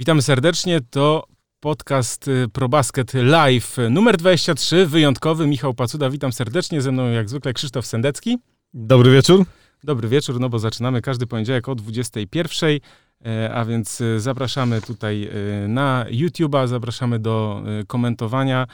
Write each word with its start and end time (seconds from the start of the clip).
Witamy 0.00 0.22
serdecznie. 0.22 0.80
To 0.90 1.24
podcast 1.60 2.28
y, 2.28 2.48
ProBasket 2.52 3.14
Live 3.14 3.76
numer 3.90 4.16
23, 4.16 4.86
wyjątkowy. 4.86 5.46
Michał 5.46 5.74
Pacuda, 5.74 6.10
witam 6.10 6.32
serdecznie. 6.32 6.80
Ze 6.80 6.92
mną 6.92 7.10
jak 7.10 7.28
zwykle 7.28 7.52
Krzysztof 7.52 7.86
Sendecki. 7.86 8.38
Dobry 8.74 9.12
wieczór. 9.12 9.44
Dobry 9.84 10.08
wieczór, 10.08 10.40
no 10.40 10.48
bo 10.48 10.58
zaczynamy 10.58 11.02
każdy 11.02 11.26
poniedziałek 11.26 11.68
o 11.68 11.74
21. 11.74 12.80
E, 13.26 13.54
a 13.54 13.64
więc 13.64 14.00
e, 14.00 14.20
zapraszamy 14.20 14.80
tutaj 14.80 15.24
e, 15.64 15.68
na 15.68 16.06
YouTube'a, 16.10 16.68
zapraszamy 16.68 17.18
do 17.18 17.62
komentowania. 17.86 18.66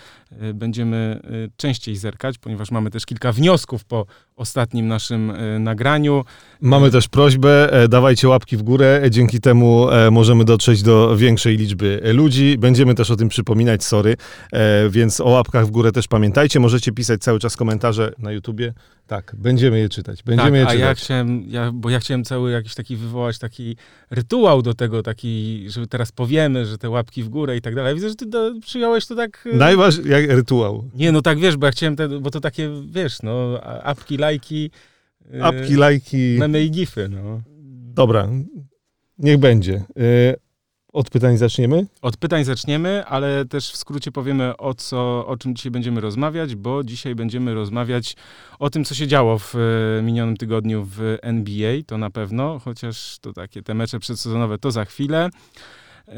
Będziemy 0.55 1.21
częściej 1.57 1.97
zerkać, 1.97 2.39
ponieważ 2.39 2.71
mamy 2.71 2.91
też 2.91 3.07
kilka 3.07 3.33
wniosków 3.33 3.85
po 3.85 4.07
ostatnim 4.47 4.89
naszym 4.89 5.33
nagraniu. 5.59 6.25
Mamy 6.61 6.91
też 6.91 7.09
prośbę, 7.09 7.71
dawajcie 7.89 8.29
łapki 8.29 8.57
w 8.57 8.63
górę, 8.63 9.03
dzięki 9.11 9.41
temu 9.41 9.87
możemy 10.11 10.45
dotrzeć 10.45 10.83
do 10.83 11.17
większej 11.17 11.57
liczby 11.57 12.01
ludzi. 12.15 12.59
Będziemy 12.59 12.95
też 12.95 13.11
o 13.11 13.17
tym 13.17 13.29
przypominać, 13.29 13.85
sorry, 13.85 14.17
więc 14.91 15.21
o 15.21 15.29
łapkach 15.29 15.67
w 15.67 15.71
górę 15.71 15.93
też 15.93 16.09
pamiętajcie. 16.09 16.61
Możecie 16.61 16.93
pisać 16.93 17.21
cały 17.21 17.39
czas 17.39 17.57
komentarze 17.57 18.13
na 18.19 18.33
YouTubie. 18.33 18.75
Tak, 19.07 19.35
będziemy 19.39 19.79
je 19.79 19.89
czytać. 19.89 20.23
Będziemy 20.23 20.51
tak, 20.51 20.55
je 20.59 20.67
a 20.67 20.71
czytać. 20.71 20.81
ja 20.81 20.95
chciałem, 20.95 21.45
ja, 21.49 21.73
bo 21.73 21.91
ja 21.91 21.99
chciałem 21.99 22.25
cały 22.25 22.51
jakiś 22.51 22.75
taki 22.75 22.97
wywołać 22.97 23.39
taki 23.39 23.77
rytuał 24.11 24.63
do 24.63 24.75
tego, 24.75 25.03
taki, 25.03 25.65
że 25.69 25.87
teraz 25.87 26.13
powiemy, 26.13 26.67
że 26.67 26.79
te 26.79 26.91
łapki 26.91 27.23
w 27.23 27.29
górę 27.29 27.57
i 27.57 27.61
tak 27.61 27.75
dalej. 27.75 27.95
Widzę, 27.95 28.09
że 28.09 28.15
ty 28.15 28.27
do, 28.27 28.53
przyjąłeś 28.61 29.07
to 29.07 29.15
tak... 29.15 29.49
Najważniejszy, 29.53 30.27
rytuał. 30.37 30.91
Nie, 30.95 31.13
no 31.13 31.23
tak, 31.23 31.39
wiesz, 31.39 31.57
bo 31.57 31.67
ja 31.67 31.73
chciałem, 31.73 31.97
te, 31.97 32.09
bo 32.09 32.31
to 32.31 32.41
takie, 32.41 32.71
wiesz, 32.91 33.23
no, 33.23 33.61
apki, 33.83 34.17
lajki... 34.27 34.71
Y, 35.35 35.45
apki, 35.45 35.75
lajki... 35.75 36.37
Memy 36.39 36.65
i 36.65 36.71
gify, 36.71 37.09
no. 37.09 37.43
Dobra, 37.95 38.29
niech 39.19 39.39
będzie. 39.39 39.85
Y, 39.99 40.37
od 40.93 41.11
pytań 41.11 41.37
zaczniemy? 41.37 41.87
Od 42.03 42.17
pytań 42.17 42.45
zaczniemy, 42.45 43.05
ale 43.07 43.45
też 43.45 43.71
w 43.71 43.77
skrócie 43.77 44.13
powiemy 44.13 44.57
o, 44.57 44.75
co, 44.75 45.27
o 45.27 45.37
czym 45.37 45.55
dzisiaj 45.55 45.73
będziemy 45.73 46.01
rozmawiać, 46.01 46.55
bo 46.55 46.85
dzisiaj 46.85 47.15
będziemy 47.15 47.55
rozmawiać 47.55 48.17
o 48.59 48.71
tym, 48.71 48.85
co 48.85 48.95
się 48.95 49.07
działo 49.07 49.39
w 49.39 49.55
e, 49.55 50.03
minionym 50.03 50.37
tygodniu 50.37 50.85
w 50.85 51.19
NBA, 51.23 51.83
to 51.87 51.99
na 51.99 52.11
pewno, 52.11 52.59
chociaż 52.59 53.19
to 53.21 53.33
takie 53.33 53.63
te 53.63 53.75
mecze 53.75 53.99
przedsezonowe 53.99 54.59
to 54.59 54.71
za 54.71 54.85
chwilę. 54.85 55.31
Yy, 56.09 56.15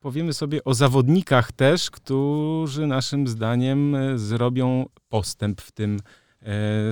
powiemy 0.00 0.32
sobie 0.32 0.64
o 0.64 0.74
zawodnikach 0.74 1.52
też, 1.52 1.90
którzy 1.90 2.86
naszym 2.86 3.28
zdaniem 3.28 3.96
zrobią 4.16 4.86
postęp 5.08 5.60
w 5.60 5.72
tym 5.72 6.00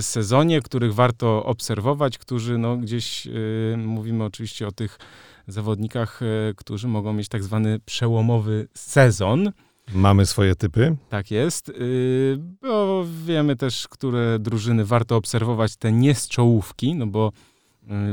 sezonie, 0.00 0.60
których 0.60 0.94
warto 0.94 1.44
obserwować, 1.44 2.18
którzy 2.18 2.58
no, 2.58 2.76
gdzieś, 2.76 3.26
yy, 3.26 3.76
mówimy 3.76 4.24
oczywiście 4.24 4.66
o 4.66 4.72
tych 4.72 4.98
zawodnikach, 5.46 6.20
e, 6.22 6.54
którzy 6.56 6.88
mogą 6.88 7.12
mieć 7.12 7.28
tak 7.28 7.42
zwany 7.42 7.78
przełomowy 7.84 8.68
sezon. 8.74 9.52
Mamy 9.94 10.26
swoje 10.26 10.54
typy. 10.54 10.96
Tak 11.08 11.30
jest, 11.30 11.68
y, 11.68 12.38
bo 12.62 13.04
wiemy 13.24 13.56
też, 13.56 13.88
które 13.88 14.38
drużyny 14.38 14.84
warto 14.84 15.16
obserwować, 15.16 15.76
te 15.76 15.92
nie 15.92 16.14
z 16.14 16.28
czołówki, 16.28 16.94
no 16.94 17.06
bo 17.06 17.32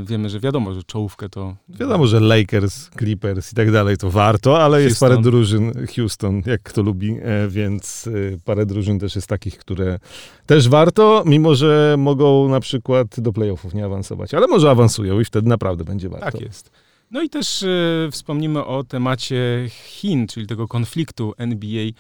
wiemy, 0.03 0.30
że 0.30 0.39
wiadomo, 0.39 0.73
że 0.73 0.84
czołówkę 0.84 1.30
to... 1.30 1.56
Wiadomo, 1.70 2.08
że 2.08 2.20
Lakers, 2.20 2.89
Clippers 3.00 3.52
i 3.52 3.56
tak 3.56 3.72
dalej 3.72 3.98
to 3.98 4.09
warto, 4.09 4.64
ale 4.64 4.78
Houston. 4.78 4.89
jest 4.89 5.00
parę 5.00 5.22
drużyn, 5.22 5.88
Houston, 5.95 6.42
jak 6.45 6.62
kto 6.64 6.81
lubi, 6.81 7.17
e, 7.22 7.48
więc 7.48 8.08
y, 8.08 8.40
parę 8.45 8.66
drużyn 8.66 9.00
też 9.00 9.16
jest 9.16 9.28
takich, 9.28 9.58
które 9.58 10.00
też 10.45 10.70
warto, 10.70 11.23
mimo 11.25 11.56
że 11.56 11.95
mogą 11.97 12.50
na 12.50 12.59
przykład 12.59 13.20
do 13.20 13.34
playoffów 13.34 13.73
nie 13.73 13.86
awansować, 13.86 14.34
ale 14.34 14.47
może 14.47 14.72
awansują 14.72 15.20
i 15.20 15.25
wtedy 15.25 15.50
naprawdę 15.50 15.84
będzie 15.84 16.09
warto. 16.09 16.31
Tak 16.31 16.42
jest. 16.42 16.72
No 17.12 17.22
i 17.22 17.30
też 17.30 17.64
e, 17.64 17.67
wspomnimy 18.12 18.66
o 18.66 18.84
temacie 18.84 19.67
Chin, 19.70 20.28
czyli 20.28 20.47
tego 20.47 20.67
konfliktu 20.67 21.34
NBA 21.38 21.81
e, 21.81 21.92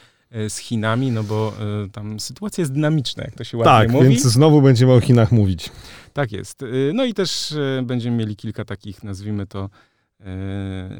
z 0.49 0.57
Chinami, 0.57 1.11
no 1.11 1.23
bo 1.23 1.53
e, 1.85 1.89
tam 1.89 2.19
sytuacja 2.19 2.61
jest 2.61 2.73
dynamiczna, 2.73 3.23
jak 3.23 3.35
to 3.35 3.43
się 3.43 3.57
ładnie 3.57 3.71
tak, 3.71 3.91
mówi. 3.91 4.05
Tak, 4.05 4.09
więc 4.09 4.23
znowu 4.23 4.61
będziemy 4.61 4.93
o 4.93 5.01
Chinach 5.01 5.31
mówić. 5.31 5.71
Tak 6.13 6.31
jest. 6.31 6.65
No 6.93 7.05
i 7.05 7.13
też 7.13 7.55
będziemy 7.83 8.17
mieli 8.17 8.35
kilka 8.35 8.65
takich, 8.65 9.03
nazwijmy 9.03 9.47
to, 9.47 9.69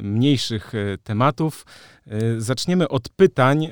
mniejszych 0.02 0.72
tematów. 1.02 1.66
Zaczniemy 2.38 2.88
od 2.88 3.08
pytań. 3.08 3.68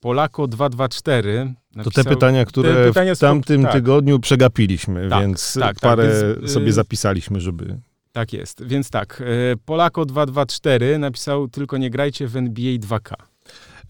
Polako 0.00 0.48
224. 0.48 1.54
Napisał, 1.74 1.92
to 1.92 2.04
te 2.04 2.10
pytania, 2.10 2.44
które 2.44 2.74
te 2.74 2.84
pytania 2.88 3.14
w 3.14 3.18
tamtym 3.18 3.62
tak. 3.62 3.72
tygodniu 3.72 4.20
przegapiliśmy, 4.20 5.08
tak, 5.08 5.20
więc 5.20 5.54
tak, 5.54 5.62
tak 5.62 5.80
parę 5.80 6.36
więc, 6.40 6.52
sobie 6.52 6.72
zapisaliśmy, 6.72 7.40
żeby 7.40 7.78
tak 8.12 8.32
jest. 8.32 8.64
Więc 8.64 8.90
tak, 8.90 9.22
e, 9.52 9.56
Polako 9.64 10.04
224 10.04 10.98
napisał 10.98 11.48
tylko 11.48 11.78
nie 11.78 11.90
grajcie 11.90 12.28
w 12.28 12.36
NBA 12.36 12.72
2K. 12.78 13.14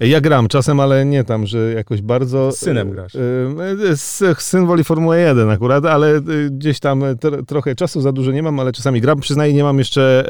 Ja 0.01 0.21
gram 0.21 0.49
czasem, 0.49 0.81
ale 0.81 1.05
nie 1.05 1.25
tam, 1.25 1.47
że 1.47 1.73
jakoś 1.73 2.03
bardzo... 2.03 2.53
Z 2.53 2.59
synem 2.59 2.91
grasz. 2.91 3.15
E, 3.15 3.21
e, 4.31 4.35
syn 4.39 4.67
woli 4.67 4.85
Formułę 4.85 5.21
1 5.21 5.51
akurat, 5.51 5.85
ale 5.85 6.21
gdzieś 6.51 6.81
tam 6.81 7.03
trochę 7.47 7.75
czasu 7.75 8.01
za 8.01 8.13
dużo 8.13 8.33
nie 8.33 8.43
mam, 8.43 8.61
ale 8.61 8.73
czasami 8.73 9.01
gram. 9.01 9.21
Przyznaję, 9.21 9.53
nie 9.53 9.63
mam 9.63 9.79
jeszcze 9.79 10.25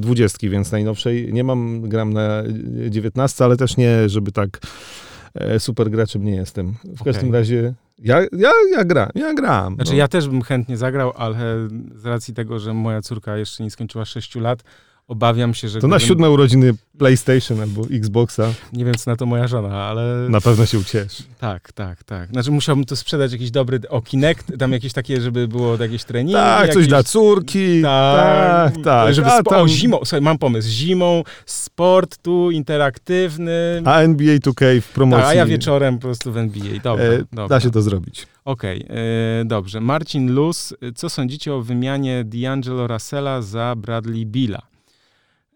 dwudziestki, 0.00 0.50
więc 0.50 0.72
najnowszej 0.72 1.32
nie 1.32 1.44
mam. 1.44 1.82
Gram 1.82 2.12
na 2.12 2.42
19, 2.88 3.44
ale 3.44 3.56
też 3.56 3.76
nie, 3.76 4.08
żeby 4.08 4.32
tak 4.32 4.60
super 5.58 5.90
graczem 5.90 6.24
nie 6.24 6.34
jestem. 6.34 6.74
W 6.84 7.00
okay. 7.00 7.12
każdym 7.12 7.32
razie 7.32 7.74
ja, 7.98 8.20
ja, 8.32 8.52
ja 8.72 8.84
gram, 8.84 9.08
ja 9.14 9.34
gram. 9.34 9.74
Znaczy 9.74 9.90
no. 9.90 9.96
ja 9.98 10.08
też 10.08 10.28
bym 10.28 10.42
chętnie 10.42 10.76
zagrał, 10.76 11.12
ale 11.16 11.68
z 11.94 12.06
racji 12.06 12.34
tego, 12.34 12.58
że 12.58 12.74
moja 12.74 13.02
córka 13.02 13.36
jeszcze 13.36 13.64
nie 13.64 13.70
skończyła 13.70 14.04
6 14.04 14.34
lat, 14.34 14.62
obawiam 15.08 15.54
się, 15.54 15.68
że... 15.68 15.80
To 15.80 15.88
na 15.88 15.98
siódme 15.98 16.30
urodziny 16.30 16.74
PlayStation 16.98 17.60
albo 17.60 17.82
Xboxa. 17.90 18.52
Nie 18.72 18.84
wiem, 18.84 18.94
co 18.94 19.10
na 19.10 19.16
to 19.16 19.26
moja 19.26 19.48
żona, 19.48 19.84
ale... 19.84 20.26
Na 20.28 20.40
pewno 20.40 20.66
się 20.66 20.78
ucieszy. 20.78 21.22
Tak, 21.38 21.72
tak, 21.72 22.04
tak. 22.04 22.30
Znaczy 22.30 22.50
musiałbym 22.50 22.84
to 22.84 22.96
sprzedać 22.96 23.32
jakiś 23.32 23.50
dobry... 23.50 23.80
O, 23.88 24.02
Kinect, 24.02 24.58
tam 24.58 24.72
jakieś 24.72 24.92
takie, 24.92 25.20
żeby 25.20 25.48
było 25.48 25.76
jakieś 25.76 26.04
treningi. 26.04 26.34
Tak, 26.34 26.60
jakieś... 26.60 26.74
coś 26.74 26.86
dla 26.86 27.02
córki. 27.02 27.82
Tak, 27.82 28.74
tak. 28.74 28.84
tak. 28.84 29.14
Żeby 29.14 29.28
A, 29.28 29.42
tam... 29.42 29.62
O, 29.62 29.68
zimą, 29.68 29.96
słuchaj, 29.98 30.20
mam 30.20 30.38
pomysł. 30.38 30.68
Zimą, 30.68 31.22
sport 31.46 32.18
tu, 32.22 32.50
interaktywny. 32.50 33.82
A 33.84 34.00
NBA 34.00 34.36
2K 34.36 34.80
w 34.80 34.88
promocji. 34.88 35.22
Tak, 35.22 35.32
a 35.32 35.34
ja 35.34 35.46
wieczorem 35.46 35.94
po 35.94 36.02
prostu 36.02 36.32
w 36.32 36.36
NBA. 36.36 36.80
Dobra, 36.84 37.04
e, 37.04 37.18
dobra. 37.18 37.48
Da 37.48 37.60
się 37.60 37.70
to 37.70 37.82
zrobić. 37.82 38.26
Okej, 38.44 38.84
okay, 38.84 38.96
e, 39.40 39.44
dobrze. 39.44 39.80
Marcin 39.80 40.34
Luz, 40.34 40.74
co 40.94 41.10
sądzicie 41.10 41.54
o 41.54 41.62
wymianie 41.62 42.24
D'Angelo 42.24 42.86
Russella 42.86 43.42
za 43.42 43.74
Bradley 43.76 44.26
Billa? 44.26 44.71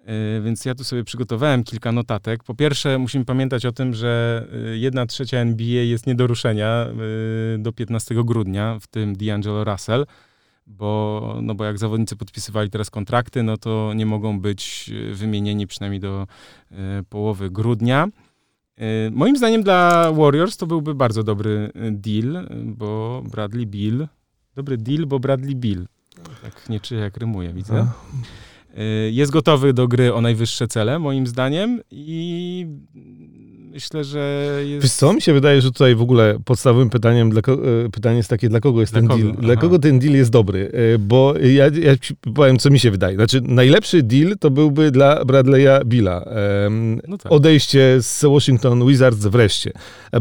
E, 0.06 0.40
więc 0.40 0.64
ja 0.64 0.74
tu 0.74 0.84
sobie 0.84 1.04
przygotowałem 1.04 1.64
kilka 1.64 1.92
notatek. 1.92 2.44
Po 2.44 2.54
pierwsze, 2.54 2.98
musimy 2.98 3.24
pamiętać 3.24 3.66
o 3.66 3.72
tym, 3.72 3.94
że 3.94 4.46
e, 4.72 4.76
jedna 4.76 5.06
trzecia 5.06 5.38
NBA 5.38 5.82
jest 5.82 6.06
nie 6.06 6.14
do 6.14 6.26
ruszenia 6.26 6.86
e, 7.54 7.58
do 7.58 7.72
15 7.72 8.14
grudnia, 8.24 8.78
w 8.80 8.86
tym 8.86 9.16
D'Angelo 9.16 9.72
Russell, 9.72 10.06
bo, 10.66 11.38
no 11.42 11.54
bo 11.54 11.64
jak 11.64 11.78
zawodnicy 11.78 12.16
podpisywali 12.16 12.70
teraz 12.70 12.90
kontrakty, 12.90 13.42
no 13.42 13.56
to 13.56 13.92
nie 13.94 14.06
mogą 14.06 14.40
być 14.40 14.90
wymienieni 15.12 15.66
przynajmniej 15.66 16.00
do 16.00 16.26
połowy 17.08 17.50
grudnia. 17.50 18.08
Moim 19.10 19.36
zdaniem 19.36 19.62
dla 19.62 20.12
Warriors 20.12 20.56
to 20.56 20.66
byłby 20.66 20.94
bardzo 20.94 21.22
dobry 21.22 21.70
deal, 21.90 22.48
bo 22.64 23.22
Bradley 23.30 23.66
Bill, 23.66 24.08
dobry 24.54 24.76
deal, 24.76 25.06
bo 25.06 25.18
Bradley 25.18 25.56
Bill. 25.56 25.86
Tak 26.42 26.68
nie 26.68 26.80
czuję 26.80 27.00
jak 27.00 27.16
rymuje, 27.16 27.52
widzę. 27.52 27.80
A. 27.80 27.92
Y, 28.78 29.10
jest 29.12 29.32
gotowy 29.32 29.72
do 29.72 29.88
gry 29.88 30.14
o 30.14 30.20
najwyższe 30.20 30.68
cele, 30.68 30.98
moim 30.98 31.26
zdaniem, 31.26 31.80
i 31.90 32.66
myślę, 33.76 34.04
że 34.04 34.52
jest... 34.64 34.82
Wiesz 34.82 34.92
co, 34.92 35.12
mi 35.12 35.22
się 35.22 35.32
wydaje, 35.32 35.60
że 35.60 35.72
tutaj 35.72 35.94
w 35.94 36.02
ogóle 36.02 36.38
podstawowym 36.44 36.90
pytaniem 36.90 37.30
dla, 37.30 37.40
e, 37.40 37.90
pytanie 37.92 38.16
jest 38.16 38.30
takie, 38.30 38.48
dla 38.48 38.60
kogo 38.60 38.80
jest 38.80 38.92
dla 38.92 39.00
ten 39.00 39.08
kogo? 39.08 39.22
deal? 39.22 39.32
Aha. 39.32 39.42
Dla 39.42 39.56
kogo 39.56 39.78
ten 39.78 39.98
deal 39.98 40.14
jest 40.14 40.30
dobry? 40.30 40.72
E, 40.94 40.98
bo 40.98 41.34
ja, 41.38 41.64
ja 41.82 41.96
ci 41.96 42.14
powiem, 42.34 42.58
co 42.58 42.70
mi 42.70 42.78
się 42.78 42.90
wydaje. 42.90 43.16
Znaczy, 43.16 43.40
najlepszy 43.40 44.02
deal 44.02 44.34
to 44.40 44.50
byłby 44.50 44.90
dla 44.90 45.24
Bradley'a 45.24 45.84
Billa. 45.84 46.24
No 47.08 47.18
tak. 47.18 47.32
Odejście 47.32 47.96
z 48.00 48.24
Washington 48.24 48.86
Wizards 48.86 49.26
wreszcie. 49.26 49.72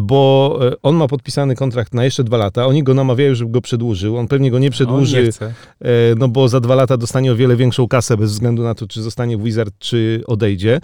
Bo 0.01 0.59
e, 0.61 0.73
on 0.83 0.95
ma 0.95 1.07
podpisany 1.07 1.55
kontrakt 1.55 1.93
na 1.93 2.05
jeszcze 2.05 2.23
dwa 2.23 2.37
lata. 2.37 2.65
Oni 2.65 2.83
go 2.83 2.93
namawiają, 2.93 3.35
żeby 3.35 3.51
go 3.51 3.61
przedłużył. 3.61 4.17
On 4.17 4.27
pewnie 4.27 4.51
go 4.51 4.59
nie 4.59 4.71
przedłuży, 4.71 5.29
nie 5.81 6.15
no 6.17 6.27
bo 6.27 6.49
za 6.49 6.59
dwa 6.59 6.75
lata 6.75 6.97
dostanie 6.97 7.31
o 7.31 7.35
wiele 7.35 7.55
większą 7.55 7.87
kasę 7.87 8.17
bez 8.17 8.31
względu 8.31 8.63
na 8.63 8.75
to, 8.75 8.87
czy 8.87 9.01
zostanie 9.01 9.37
w 9.37 9.43
Wizard, 9.43 9.73
czy 9.79 10.23
odejdzie. 10.27 10.79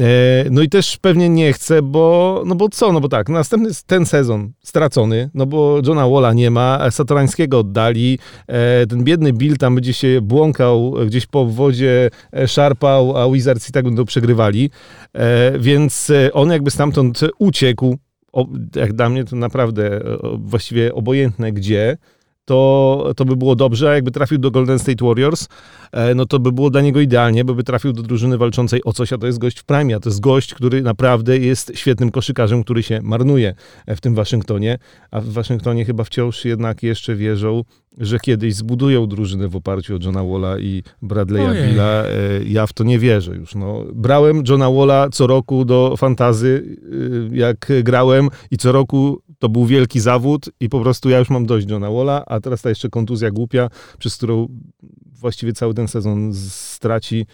E, 0.00 0.44
no 0.50 0.62
i 0.62 0.68
też 0.68 0.96
pewnie 0.96 1.28
nie 1.28 1.52
chce, 1.52 1.82
bo, 1.82 2.42
no 2.46 2.54
bo 2.54 2.68
co, 2.68 2.92
no 2.92 3.00
bo 3.00 3.08
tak, 3.08 3.28
następny 3.28 3.70
ten 3.86 4.06
sezon 4.06 4.52
stracony, 4.64 5.30
no 5.34 5.46
bo 5.46 5.80
Johna 5.86 6.08
Walla 6.08 6.32
nie 6.32 6.50
ma, 6.50 6.90
Satorańskiego 6.90 7.58
oddali, 7.58 8.18
e, 8.46 8.86
ten 8.86 9.04
biedny 9.04 9.32
Bill 9.32 9.56
tam 9.56 9.74
będzie 9.74 9.92
się 9.92 10.20
błąkał 10.22 10.94
gdzieś 11.06 11.26
po 11.26 11.46
wodzie, 11.46 12.10
e, 12.32 12.48
szarpał, 12.48 13.16
a 13.16 13.30
Wizards 13.30 13.68
i 13.68 13.72
tak 13.72 13.84
będą 13.84 14.04
przegrywali, 14.04 14.70
więc 15.58 16.12
on 16.32 16.50
jakby 16.50 16.70
stamtąd 16.70 17.20
uciekł, 17.38 17.98
jak 18.76 18.92
dla 18.92 19.08
mnie 19.08 19.24
to 19.24 19.36
naprawdę 19.36 20.00
właściwie 20.38 20.94
obojętne 20.94 21.52
gdzie, 21.52 21.96
to, 22.44 23.12
to 23.16 23.24
by 23.24 23.36
było 23.36 23.56
dobrze, 23.56 23.90
a 23.90 23.94
jakby 23.94 24.10
trafił 24.10 24.38
do 24.38 24.50
Golden 24.50 24.78
State 24.78 25.04
Warriors, 25.04 25.48
e, 25.92 26.14
no 26.14 26.26
to 26.26 26.38
by 26.38 26.52
było 26.52 26.70
dla 26.70 26.80
niego 26.80 27.00
idealnie, 27.00 27.44
bo 27.44 27.54
by 27.54 27.64
trafił 27.64 27.92
do 27.92 28.02
drużyny 28.02 28.38
walczącej 28.38 28.84
o 28.84 28.92
coś, 28.92 29.12
a 29.12 29.18
to 29.18 29.26
jest 29.26 29.38
gość 29.38 29.58
w 29.58 29.64
prime, 29.64 29.96
a 29.96 30.00
to 30.00 30.08
jest 30.08 30.20
gość, 30.20 30.54
który 30.54 30.82
naprawdę 30.82 31.38
jest 31.38 31.72
świetnym 31.74 32.10
koszykarzem, 32.10 32.64
który 32.64 32.82
się 32.82 33.00
marnuje 33.02 33.54
w 33.88 34.00
tym 34.00 34.14
Waszyngtonie, 34.14 34.78
a 35.10 35.20
w 35.20 35.28
Waszyngtonie 35.28 35.84
chyba 35.84 36.04
wciąż 36.04 36.44
jednak 36.44 36.82
jeszcze 36.82 37.16
wierzą, 37.16 37.62
że 37.98 38.18
kiedyś 38.18 38.54
zbudują 38.54 39.06
drużynę 39.06 39.48
w 39.48 39.56
oparciu 39.56 39.96
o 39.96 39.98
Johna 40.02 40.24
Walla 40.24 40.58
i 40.58 40.82
Bradley'a 41.02 41.68
Billa. 41.68 42.04
E, 42.04 42.08
ja 42.46 42.66
w 42.66 42.72
to 42.72 42.84
nie 42.84 42.98
wierzę 42.98 43.36
już. 43.36 43.54
No. 43.54 43.84
Brałem 43.94 44.42
Johna 44.48 44.70
Walla 44.70 45.08
co 45.12 45.26
roku 45.26 45.64
do 45.64 45.96
fantazy, 45.96 46.76
e, 47.32 47.36
jak 47.36 47.72
grałem 47.82 48.28
i 48.50 48.56
co 48.56 48.72
roku 48.72 49.22
to 49.38 49.48
był 49.48 49.66
wielki 49.66 50.00
zawód 50.00 50.50
i 50.60 50.68
po 50.68 50.80
prostu 50.80 51.10
ja 51.10 51.18
już 51.18 51.30
mam 51.30 51.46
dość 51.46 51.70
Johna 51.70 51.90
Walla, 51.90 52.24
a 52.26 52.40
teraz 52.40 52.62
ta 52.62 52.68
jeszcze 52.68 52.88
kontuzja 52.88 53.30
głupia, 53.30 53.70
przez 53.98 54.16
którą 54.16 54.48
właściwie 55.20 55.52
cały 55.52 55.74
ten 55.74 55.88
sezon 55.88 56.34
straci, 56.34 57.26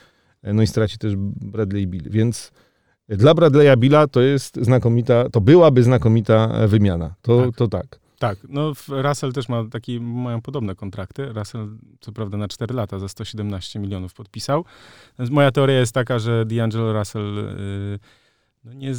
e, 0.42 0.52
no 0.52 0.62
i 0.62 0.66
straci 0.66 0.98
też 0.98 1.12
Bradley 1.16 1.86
Bill. 1.86 2.10
Więc 2.10 2.52
dla 3.08 3.34
Bradley'a 3.34 3.78
Billa 3.78 4.06
to 4.06 4.20
jest 4.20 4.56
znakomita, 4.56 5.28
to 5.28 5.40
byłaby 5.40 5.82
znakomita 5.82 6.68
wymiana. 6.68 7.14
To 7.22 7.46
tak. 7.46 7.56
To 7.56 7.68
tak. 7.68 8.00
Tak, 8.20 8.38
no 8.48 8.72
Russell 8.88 9.32
też 9.32 9.48
ma 9.48 9.64
taki, 9.70 10.00
mają 10.00 10.42
podobne 10.42 10.74
kontrakty. 10.74 11.32
Russell 11.32 11.68
co 12.00 12.12
prawda 12.12 12.38
na 12.38 12.48
4 12.48 12.74
lata 12.74 12.98
za 12.98 13.08
117 13.08 13.78
milionów 13.78 14.14
podpisał. 14.14 14.64
Więc 15.18 15.30
moja 15.30 15.50
teoria 15.50 15.78
jest 15.78 15.92
taka, 15.92 16.18
że 16.18 16.44
D'Angelo 16.46 16.98
Russell 16.98 17.34
yy, 17.34 17.98
no 18.64 18.72
nie, 18.72 18.94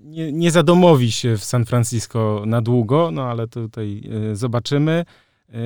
nie, 0.00 0.32
nie 0.32 0.50
zadomowi 0.50 1.12
się 1.12 1.36
w 1.36 1.44
San 1.44 1.64
Francisco 1.64 2.42
na 2.46 2.62
długo, 2.62 3.10
no 3.10 3.22
ale 3.22 3.48
tutaj 3.48 4.02
yy, 4.04 4.36
zobaczymy. 4.36 5.04
Yy, 5.48 5.56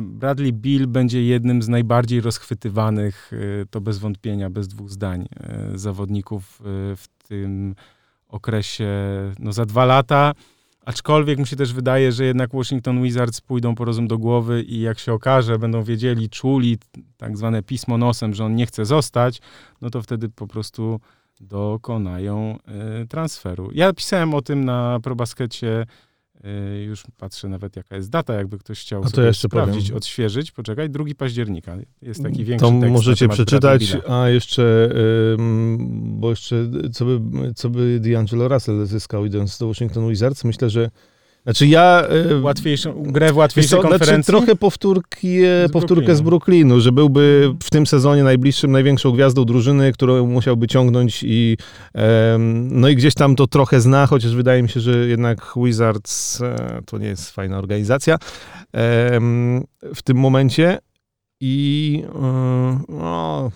Bradley 0.00 0.52
Bill 0.52 0.86
będzie 0.86 1.24
jednym 1.24 1.62
z 1.62 1.68
najbardziej 1.68 2.20
rozchwytywanych, 2.20 3.30
yy, 3.32 3.66
to 3.70 3.80
bez 3.80 3.98
wątpienia, 3.98 4.50
bez 4.50 4.68
dwóch 4.68 4.90
zdań, 4.90 5.28
zawodników 5.74 6.60
w 6.96 7.04
tym 7.28 7.74
okresie, 8.28 8.88
no 9.38 9.52
za 9.52 9.66
dwa 9.66 9.84
lata. 9.84 10.34
Aczkolwiek 10.84 11.38
mi 11.38 11.46
się 11.46 11.56
też 11.56 11.72
wydaje, 11.72 12.12
że 12.12 12.24
jednak 12.24 12.50
Washington 12.52 13.02
Wizards 13.02 13.40
pójdą 13.40 13.74
po 13.74 13.84
rozum 13.84 14.08
do 14.08 14.18
głowy 14.18 14.62
i 14.62 14.80
jak 14.80 14.98
się 14.98 15.12
okaże, 15.12 15.58
będą 15.58 15.82
wiedzieli, 15.82 16.30
czuli 16.30 16.78
tak 17.16 17.36
zwane 17.36 17.62
pismo 17.62 17.98
nosem, 17.98 18.34
że 18.34 18.44
on 18.44 18.54
nie 18.54 18.66
chce 18.66 18.84
zostać, 18.84 19.40
no 19.80 19.90
to 19.90 20.02
wtedy 20.02 20.28
po 20.28 20.46
prostu 20.46 21.00
dokonają 21.40 22.58
y, 23.02 23.06
transferu. 23.06 23.70
Ja 23.72 23.92
pisałem 23.92 24.34
o 24.34 24.42
tym 24.42 24.64
na 24.64 25.00
ProBaskecie 25.02 25.86
Y, 26.44 26.82
już 26.82 27.04
patrzę 27.16 27.48
nawet 27.48 27.76
jaka 27.76 27.96
jest 27.96 28.10
data, 28.10 28.34
jakby 28.34 28.58
ktoś 28.58 28.80
chciał 28.80 29.04
A 29.04 29.10
to 29.10 29.22
jeszcze 29.22 29.48
sprawdzić, 29.48 29.82
powiem. 29.82 29.96
odświeżyć. 29.96 30.50
Poczekaj, 30.50 30.90
2 30.90 31.04
października. 31.16 31.76
Jest 32.02 32.22
taki 32.22 32.44
większy 32.44 32.66
To 32.66 32.80
tekst 32.80 32.92
możecie 32.92 33.28
przeczytać, 33.28 33.96
a 34.08 34.28
jeszcze, 34.28 34.90
bo 35.90 36.30
jeszcze 36.30 36.70
co 36.92 37.04
by, 37.04 37.20
co 37.54 37.70
by 37.70 38.00
D'Angelo 38.00 38.48
Russell 38.48 38.86
zyskał 38.86 39.26
idąc 39.26 39.58
do 39.58 39.66
Washington 39.66 40.08
Wizards? 40.08 40.44
Myślę, 40.44 40.70
że 40.70 40.90
znaczy 41.48 41.66
ja... 41.66 42.02
E, 42.30 42.40
Łatwiejszą, 42.40 43.02
grę 43.02 43.32
w 43.32 43.36
łatwiejszej 43.36 43.78
co, 43.78 43.82
konferencji? 43.82 44.14
Znaczy 44.14 44.46
trochę 44.46 44.56
powtórki, 44.56 45.40
z 45.40 45.72
powtórkę 45.72 46.16
z 46.16 46.20
Brooklynu, 46.20 46.80
że 46.80 46.92
byłby 46.92 47.54
w 47.62 47.70
tym 47.70 47.86
sezonie 47.86 48.22
najbliższym, 48.22 48.72
największą 48.72 49.12
gwiazdą 49.12 49.44
drużyny, 49.44 49.92
którą 49.92 50.26
musiałby 50.26 50.66
ciągnąć 50.66 51.24
i 51.26 51.56
no 52.70 52.88
i 52.88 52.96
gdzieś 52.96 53.14
tam 53.14 53.36
to 53.36 53.46
trochę 53.46 53.80
zna, 53.80 54.06
chociaż 54.06 54.34
wydaje 54.34 54.62
mi 54.62 54.68
się, 54.68 54.80
że 54.80 55.06
jednak 55.06 55.52
Wizards 55.56 56.40
e, 56.40 56.80
to 56.86 56.98
nie 56.98 57.06
jest 57.06 57.30
fajna 57.30 57.58
organizacja 57.58 58.18
w 59.94 60.02
tym 60.04 60.16
momencie 60.16 60.78
i 61.40 62.04
um, 62.14 62.84
no, 62.88 63.50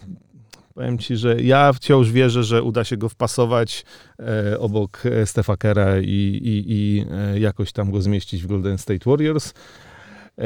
Powiem 0.74 0.98
ci, 0.98 1.16
że 1.16 1.42
ja 1.42 1.72
wciąż 1.72 2.10
wierzę, 2.10 2.44
że 2.44 2.62
uda 2.62 2.84
się 2.84 2.96
go 2.96 3.08
wpasować 3.08 3.84
e, 4.18 4.58
obok 4.58 5.02
e, 5.06 5.26
Stefa 5.26 5.56
Kera 5.56 6.00
i, 6.00 6.04
i, 6.42 6.64
i 6.66 7.04
e, 7.10 7.40
jakoś 7.40 7.72
tam 7.72 7.90
go 7.90 8.02
zmieścić 8.02 8.42
w 8.42 8.46
Golden 8.46 8.78
State 8.78 9.10
Warriors. 9.10 9.54
E, 10.38 10.44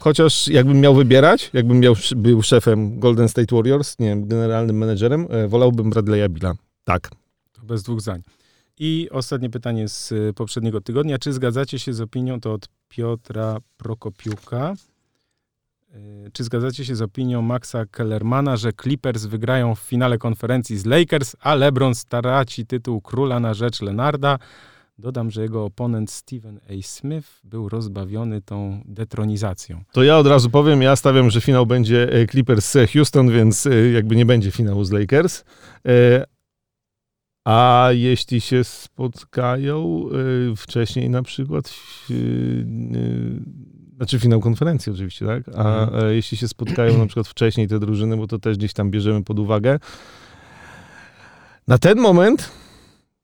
chociaż 0.00 0.48
jakbym 0.48 0.80
miał 0.80 0.94
wybierać, 0.94 1.50
jakbym 1.52 1.80
miał, 1.80 1.94
był 2.16 2.42
szefem 2.42 3.00
Golden 3.00 3.28
State 3.28 3.56
Warriors, 3.56 3.98
nie 3.98 4.26
generalnym 4.26 4.78
menedżerem, 4.78 5.26
e, 5.30 5.48
wolałbym 5.48 5.90
Bradley'a 5.90 6.28
Billa. 6.28 6.52
Tak. 6.84 7.10
Bez 7.62 7.82
dwóch 7.82 8.00
zdań. 8.00 8.22
I 8.78 9.08
ostatnie 9.10 9.50
pytanie 9.50 9.88
z 9.88 10.14
poprzedniego 10.36 10.80
tygodnia. 10.80 11.18
Czy 11.18 11.32
zgadzacie 11.32 11.78
się 11.78 11.92
z 11.92 12.00
opinią, 12.00 12.40
to 12.40 12.52
od 12.52 12.68
Piotra 12.88 13.58
Prokopiuka. 13.76 14.74
Y, 15.94 16.30
czy 16.32 16.44
zgadzacie 16.44 16.84
się 16.84 16.96
z 16.96 17.02
opinią 17.02 17.42
Maxa 17.42 17.86
Kellermana, 17.86 18.56
że 18.56 18.72
Clippers 18.82 19.24
wygrają 19.24 19.74
w 19.74 19.78
finale 19.78 20.18
konferencji 20.18 20.78
z 20.78 20.86
Lakers, 20.86 21.36
a 21.40 21.54
LeBron 21.54 21.94
straci 21.94 22.66
tytuł 22.66 23.00
króla 23.00 23.40
na 23.40 23.54
rzecz 23.54 23.82
Lenarda? 23.82 24.38
Dodam, 24.98 25.30
że 25.30 25.42
jego 25.42 25.64
oponent 25.64 26.10
Steven 26.10 26.60
A. 26.68 26.82
Smith 26.82 27.40
był 27.44 27.68
rozbawiony 27.68 28.42
tą 28.42 28.82
detronizacją. 28.84 29.84
To 29.92 30.02
ja 30.02 30.18
od 30.18 30.26
razu 30.26 30.50
powiem, 30.50 30.82
ja 30.82 30.96
stawiam, 30.96 31.30
że 31.30 31.40
finał 31.40 31.66
będzie 31.66 32.12
e, 32.12 32.26
Clippers 32.26 32.76
Houston, 32.92 33.30
więc 33.30 33.66
e, 33.66 33.90
jakby 33.90 34.16
nie 34.16 34.26
będzie 34.26 34.50
finału 34.50 34.84
z 34.84 34.90
Lakers. 34.90 35.44
E, 35.88 36.24
a 37.44 37.88
jeśli 37.92 38.40
się 38.40 38.64
spotkają 38.64 40.08
wcześniej 40.56 41.10
na 41.10 41.22
przykład 41.22 41.74
znaczy 44.00 44.18
finał 44.18 44.40
konferencji 44.40 44.92
oczywiście, 44.92 45.26
tak? 45.26 45.42
A 45.56 45.82
mhm. 45.82 46.04
E, 46.04 46.14
jeśli 46.14 46.38
się 46.38 46.48
spotkają 46.48 46.98
na 46.98 47.06
przykład 47.06 47.28
wcześniej 47.28 47.68
te 47.68 47.78
drużyny, 47.78 48.16
bo 48.16 48.26
to 48.26 48.38
też 48.38 48.56
gdzieś 48.56 48.72
tam 48.72 48.90
bierzemy 48.90 49.24
pod 49.24 49.38
uwagę. 49.38 49.78
Na 51.68 51.78
ten 51.78 51.98
moment 51.98 52.50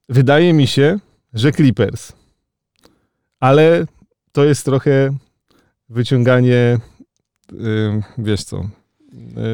wydaje 0.09 0.53
mi 0.53 0.67
się, 0.67 0.99
że 1.35 1.53
Clippers. 1.53 2.13
Ale 3.41 3.87
to 4.33 4.45
jest 4.45 4.65
trochę 4.65 5.17
wyciąganie, 5.89 6.79
yy, 7.53 8.03
wiesz 8.19 8.45
co, 8.45 8.69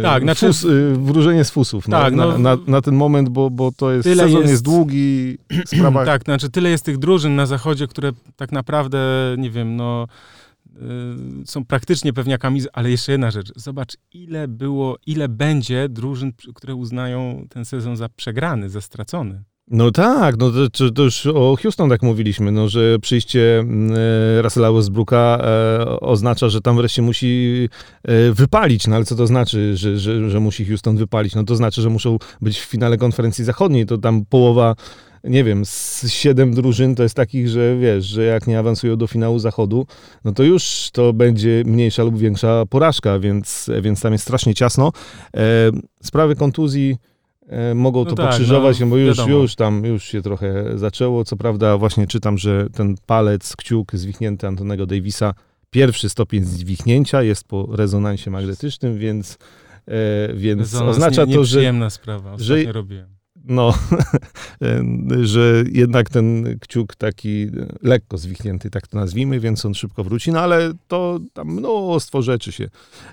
tak, 0.02 0.22
znaczy, 0.22 0.46
fus, 0.46 0.62
yy, 0.62 0.96
wróżenie 0.96 1.44
z 1.44 1.50
fusów 1.50 1.88
no, 1.88 2.00
tak, 2.00 2.14
na, 2.14 2.26
no, 2.26 2.38
na, 2.38 2.56
na, 2.66 2.80
ten 2.80 2.94
moment, 2.94 3.28
bo, 3.28 3.50
bo 3.50 3.72
to 3.72 3.92
jest, 3.92 4.04
tyle 4.04 4.24
sezon 4.24 4.40
jest, 4.40 4.50
jest 4.50 4.64
długi, 4.64 5.38
sprawa... 5.66 6.04
tak, 6.04 6.22
znaczy 6.22 6.50
tyle 6.50 6.70
jest 6.70 6.84
tych 6.84 6.98
drużyn 6.98 7.34
na 7.34 7.46
zachodzie, 7.46 7.86
które 7.86 8.12
tak 8.36 8.52
naprawdę, 8.52 8.98
nie 9.38 9.50
wiem, 9.50 9.76
no 9.76 10.06
Y, 10.06 10.41
są 11.44 11.64
praktycznie 11.64 12.12
pewniakami, 12.12 12.60
ale 12.72 12.90
jeszcze 12.90 13.12
jedna 13.12 13.30
rzecz. 13.30 13.52
Zobacz, 13.56 13.96
ile 14.12 14.48
było, 14.48 14.96
ile 15.06 15.28
będzie 15.28 15.88
drużyn, 15.88 16.32
które 16.54 16.74
uznają 16.74 17.46
ten 17.50 17.64
sezon 17.64 17.96
za 17.96 18.08
przegrany, 18.08 18.70
za 18.70 18.80
stracony. 18.80 19.42
No 19.72 19.90
tak, 19.90 20.36
no 20.38 20.50
to, 20.50 20.90
to, 20.90 21.02
już 21.02 21.26
o 21.26 21.56
Houston 21.62 21.88
tak 21.88 22.02
mówiliśmy, 22.02 22.52
no, 22.52 22.68
że 22.68 22.98
przyjście 22.98 23.64
e, 24.38 24.42
Russella 24.42 24.72
Westbrooka 24.72 25.38
e, 25.40 26.00
oznacza, 26.00 26.48
że 26.48 26.60
tam 26.60 26.76
wreszcie 26.76 27.02
musi 27.02 27.68
e, 28.04 28.32
wypalić, 28.32 28.86
no 28.86 28.96
ale 28.96 29.04
co 29.04 29.16
to 29.16 29.26
znaczy, 29.26 29.76
że, 29.76 29.98
że, 29.98 30.30
że 30.30 30.40
musi 30.40 30.66
Houston 30.66 30.96
wypalić? 30.96 31.34
No 31.34 31.44
to 31.44 31.56
znaczy, 31.56 31.82
że 31.82 31.90
muszą 31.90 32.18
być 32.40 32.58
w 32.58 32.64
finale 32.64 32.96
konferencji 32.96 33.44
zachodniej, 33.44 33.86
to 33.86 33.98
tam 33.98 34.24
połowa 34.24 34.74
nie 35.24 35.44
wiem, 35.44 35.64
z 35.66 36.04
siedem 36.08 36.54
drużyn 36.54 36.94
to 36.94 37.02
jest 37.02 37.14
takich, 37.14 37.48
że 37.48 37.76
wiesz, 37.76 38.04
że 38.04 38.24
jak 38.24 38.46
nie 38.46 38.58
awansują 38.58 38.96
do 38.96 39.06
finału 39.06 39.38
zachodu, 39.38 39.86
no 40.24 40.32
to 40.32 40.42
już 40.42 40.90
to 40.92 41.12
będzie 41.12 41.62
mniejsza 41.66 42.02
lub 42.02 42.18
większa 42.18 42.64
porażka, 42.70 43.18
więc, 43.18 43.70
więc 43.82 44.00
tam 44.00 44.12
jest 44.12 44.24
strasznie 44.24 44.54
ciasno. 44.54 44.92
Sprawy 46.02 46.36
kontuzji 46.36 46.96
mogą 47.74 48.04
no 48.04 48.10
to 48.10 48.16
tak, 48.16 48.26
pokrzyżować, 48.26 48.80
no, 48.80 48.86
bo 48.86 48.96
już, 48.96 49.26
już 49.26 49.54
tam 49.54 49.84
już 49.84 50.04
się 50.04 50.22
trochę 50.22 50.78
zaczęło. 50.78 51.24
Co 51.24 51.36
prawda 51.36 51.78
właśnie 51.78 52.06
czytam, 52.06 52.38
że 52.38 52.70
ten 52.70 52.94
palec, 53.06 53.56
kciuk 53.56 53.92
zwichnięty 53.94 54.46
Antonego 54.46 54.86
Davisa, 54.86 55.34
pierwszy 55.70 56.08
stopień 56.08 56.44
zwichnięcia 56.44 57.22
jest 57.22 57.44
po 57.44 57.68
rezonansie 57.76 58.30
magnetycznym, 58.30 58.98
więc, 58.98 59.38
e, 59.86 60.34
więc 60.34 60.60
Rezonans 60.60 60.96
oznacza 60.96 61.24
nie, 61.24 61.34
to, 61.34 61.44
że... 61.44 61.90
sprawa, 61.90 62.38
że, 62.38 62.72
robiłem 62.72 63.22
no, 63.44 63.74
że 65.22 65.64
jednak 65.72 66.10
ten 66.10 66.58
kciuk 66.60 66.94
taki 66.94 67.46
lekko 67.82 68.18
zwichnięty, 68.18 68.70
tak 68.70 68.86
to 68.86 68.98
nazwijmy, 68.98 69.40
więc 69.40 69.64
on 69.64 69.74
szybko 69.74 70.04
wróci, 70.04 70.32
no 70.32 70.40
ale 70.40 70.72
to 70.88 71.20
tam 71.32 71.48
mnóstwo 71.48 72.22
rzeczy 72.22 72.52
się 72.52 72.68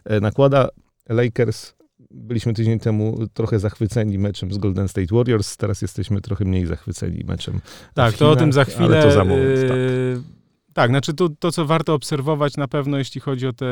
e, 0.06 0.20
nakłada. 0.20 0.68
Lakers 1.10 1.74
byliśmy 2.12 2.54
tydzień 2.54 2.80
temu 2.80 3.28
trochę 3.34 3.60
zachwyceni 3.60 4.18
meczem 4.18 4.54
z 4.54 4.58
Golden 4.58 4.88
State 4.88 5.16
Warriors, 5.16 5.58
teraz 5.58 5.82
jesteśmy 5.82 6.22
trochę 6.22 6.46
mniej 6.46 6.66
zachwyceni 6.66 7.24
meczem. 7.24 7.62
Tak, 7.94 8.14
to 8.18 8.32
o 8.32 8.36
tym 8.36 8.54
za 8.54 8.66
chwilę. 8.66 8.86
Ale 8.86 9.04
to 9.04 9.12
za 9.12 9.26
moment, 9.26 9.62
tak. 9.62 9.72
E, 9.72 10.40
tak, 10.74 10.90
znaczy 10.90 11.14
to, 11.14 11.30
to, 11.30 11.52
co 11.52 11.66
warto 11.66 11.94
obserwować 11.94 12.58
na 12.58 12.68
pewno, 12.68 12.98
jeśli 12.98 13.22
chodzi 13.22 13.48
o 13.48 13.54
te, 13.54 13.66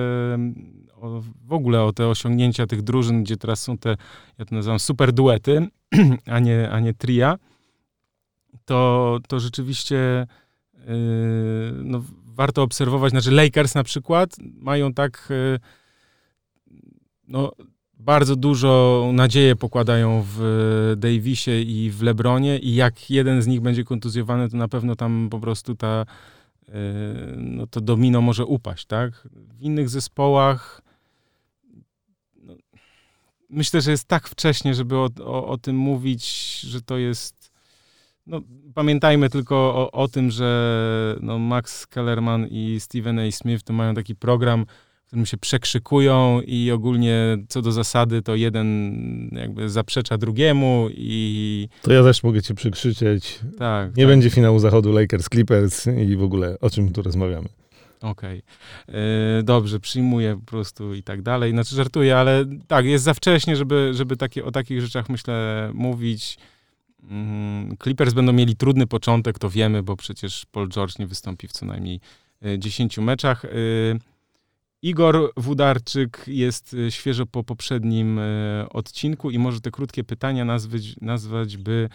o, 0.95 1.21
w 1.45 1.53
ogóle 1.53 1.83
o 1.83 1.93
te 1.93 2.07
osiągnięcia 2.07 2.67
tych 2.67 2.81
drużyn, 2.81 3.23
gdzie 3.23 3.37
teraz 3.37 3.61
są 3.61 3.77
te, 3.77 3.97
ja 4.37 4.45
to 4.45 4.55
nazywam 4.55 4.79
super 4.79 5.13
duety, 5.13 5.67
a 6.25 6.39
nie, 6.39 6.69
a 6.69 6.79
nie 6.79 6.93
tria, 6.93 7.37
to, 8.65 9.19
to 9.27 9.39
rzeczywiście 9.39 10.27
yy, 10.73 10.83
no, 11.83 12.03
warto 12.25 12.63
obserwować, 12.63 13.11
znaczy 13.11 13.31
Lakers 13.31 13.75
na 13.75 13.83
przykład 13.83 14.35
mają 14.39 14.93
tak 14.93 15.27
y, 15.31 15.59
no, 17.27 17.51
bardzo 17.99 18.35
dużo 18.35 19.09
nadzieję 19.13 19.55
pokładają 19.55 20.23
w 20.27 20.93
Davisie 20.97 21.61
i 21.61 21.91
w 21.91 22.01
Lebronie 22.01 22.59
i 22.59 22.75
jak 22.75 23.09
jeden 23.09 23.41
z 23.41 23.47
nich 23.47 23.61
będzie 23.61 23.83
kontuzjowany, 23.83 24.49
to 24.49 24.57
na 24.57 24.67
pewno 24.67 24.95
tam 24.95 25.27
po 25.31 25.39
prostu 25.39 25.75
ta 25.75 26.05
y, 26.69 26.73
no 27.37 27.67
to 27.67 27.81
domino 27.81 28.21
może 28.21 28.45
upaść, 28.45 28.85
tak? 28.85 29.27
W 29.31 29.61
innych 29.61 29.89
zespołach 29.89 30.81
no, 32.35 32.53
myślę, 33.49 33.81
że 33.81 33.91
jest 33.91 34.07
tak 34.07 34.27
wcześnie, 34.27 34.73
żeby 34.73 34.97
o, 34.97 35.09
o, 35.19 35.47
o 35.47 35.57
tym 35.57 35.75
mówić, 35.75 36.59
że 36.59 36.81
to 36.81 36.97
jest 36.97 37.51
no, 38.27 38.41
pamiętajmy 38.73 39.29
tylko 39.29 39.55
o, 39.55 39.91
o 39.91 40.07
tym, 40.07 40.31
że 40.31 41.17
no, 41.21 41.39
Max 41.39 41.87
Kellerman 41.87 42.47
i 42.47 42.79
Steven 42.79 43.19
A. 43.19 43.31
Smith 43.31 43.63
to 43.63 43.73
mają 43.73 43.93
taki 43.93 44.15
program, 44.15 44.65
w 45.07 45.09
którym 45.09 45.25
się 45.25 45.37
przekrzykują 45.37 46.41
i 46.41 46.71
ogólnie 46.71 47.37
co 47.49 47.61
do 47.61 47.71
zasady 47.71 48.21
to 48.21 48.35
jeden 48.35 49.29
jakby 49.31 49.69
zaprzecza 49.69 50.17
drugiemu 50.17 50.87
i... 50.91 51.69
To 51.81 51.93
ja 51.93 52.03
też 52.03 52.23
mogę 52.23 52.41
cię 52.41 52.53
przekrzyczeć. 52.53 53.39
Tak. 53.57 53.97
Nie 53.97 54.03
tak. 54.03 54.11
będzie 54.11 54.29
finału 54.29 54.59
zachodu 54.59 54.91
Lakers 54.91 55.29
Clippers 55.29 55.87
i 56.07 56.15
w 56.15 56.23
ogóle 56.23 56.59
o 56.61 56.69
czym 56.69 56.93
tu 56.93 57.01
rozmawiamy. 57.01 57.47
Okej. 58.01 58.41
Okay. 58.87 59.01
E, 59.39 59.43
dobrze, 59.43 59.79
przyjmuję 59.79 60.35
po 60.35 60.45
prostu 60.45 60.93
i 60.93 61.03
tak 61.03 61.21
dalej. 61.21 61.51
Znaczy 61.51 61.75
żartuję, 61.75 62.17
ale 62.17 62.45
tak, 62.67 62.85
jest 62.85 63.03
za 63.03 63.13
wcześnie, 63.13 63.55
żeby, 63.55 63.91
żeby 63.93 64.17
takie, 64.17 64.45
o 64.45 64.51
takich 64.51 64.81
rzeczach 64.81 65.09
myślę 65.09 65.69
mówić. 65.73 66.37
Mm, 67.09 67.77
Clippers 67.83 68.13
będą 68.13 68.33
mieli 68.33 68.55
trudny 68.55 68.87
początek, 68.87 69.39
to 69.39 69.49
wiemy, 69.49 69.83
bo 69.83 69.95
przecież 69.95 70.45
Paul 70.51 70.69
George 70.69 70.99
nie 70.99 71.07
wystąpi 71.07 71.47
w 71.47 71.51
co 71.51 71.65
najmniej 71.65 71.99
10 72.57 72.99
e, 72.99 73.01
meczach. 73.01 73.45
E, 73.45 73.49
Igor 74.81 75.31
Wudarczyk 75.37 76.23
jest 76.27 76.73
e, 76.87 76.91
świeżo 76.91 77.25
po 77.25 77.43
poprzednim 77.43 78.19
odcinku 78.69 79.31
i 79.31 79.39
może 79.39 79.61
te 79.61 79.71
krótkie 79.71 80.03
pytania 80.03 80.45
nazwać, 80.45 80.95
nazwać 81.01 81.57
by 81.57 81.89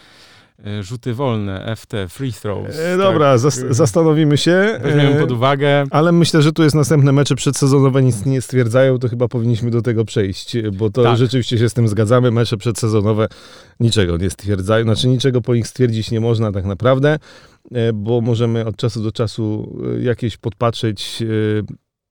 E, 0.64 0.82
rzuty 0.82 1.14
wolne, 1.14 1.76
FT, 1.76 1.94
free 2.08 2.32
throws. 2.32 2.78
E, 2.78 2.96
dobra, 2.96 3.32
tak. 3.32 3.38
zas 3.38 3.64
zastanowimy 3.70 4.36
się. 4.36 4.78
Weźmiemy 4.82 5.20
pod 5.20 5.30
uwagę. 5.30 5.84
Ale 5.90 6.12
myślę, 6.12 6.42
że 6.42 6.52
tu 6.52 6.62
jest 6.62 6.74
następne 6.74 7.12
mecze 7.12 7.34
przedsezonowe, 7.34 8.02
nic 8.02 8.26
nie 8.26 8.42
stwierdzają, 8.42 8.98
to 8.98 9.08
chyba 9.08 9.28
powinniśmy 9.28 9.70
do 9.70 9.82
tego 9.82 10.04
przejść, 10.04 10.56
bo 10.72 10.90
to 10.90 11.02
tak. 11.02 11.16
rzeczywiście 11.16 11.58
się 11.58 11.68
z 11.68 11.74
tym 11.74 11.88
zgadzamy. 11.88 12.30
Mecze 12.30 12.56
przedsezonowe 12.56 13.28
niczego 13.80 14.16
nie 14.16 14.30
stwierdzają, 14.30 14.84
znaczy 14.84 15.08
niczego 15.08 15.40
po 15.40 15.54
nich 15.54 15.68
stwierdzić 15.68 16.10
nie 16.10 16.20
można 16.20 16.52
tak 16.52 16.64
naprawdę, 16.64 17.18
e, 17.72 17.92
bo 17.92 18.20
możemy 18.20 18.66
od 18.66 18.76
czasu 18.76 19.02
do 19.02 19.12
czasu 19.12 19.76
jakieś 20.00 20.36
podpatrzeć 20.36 21.22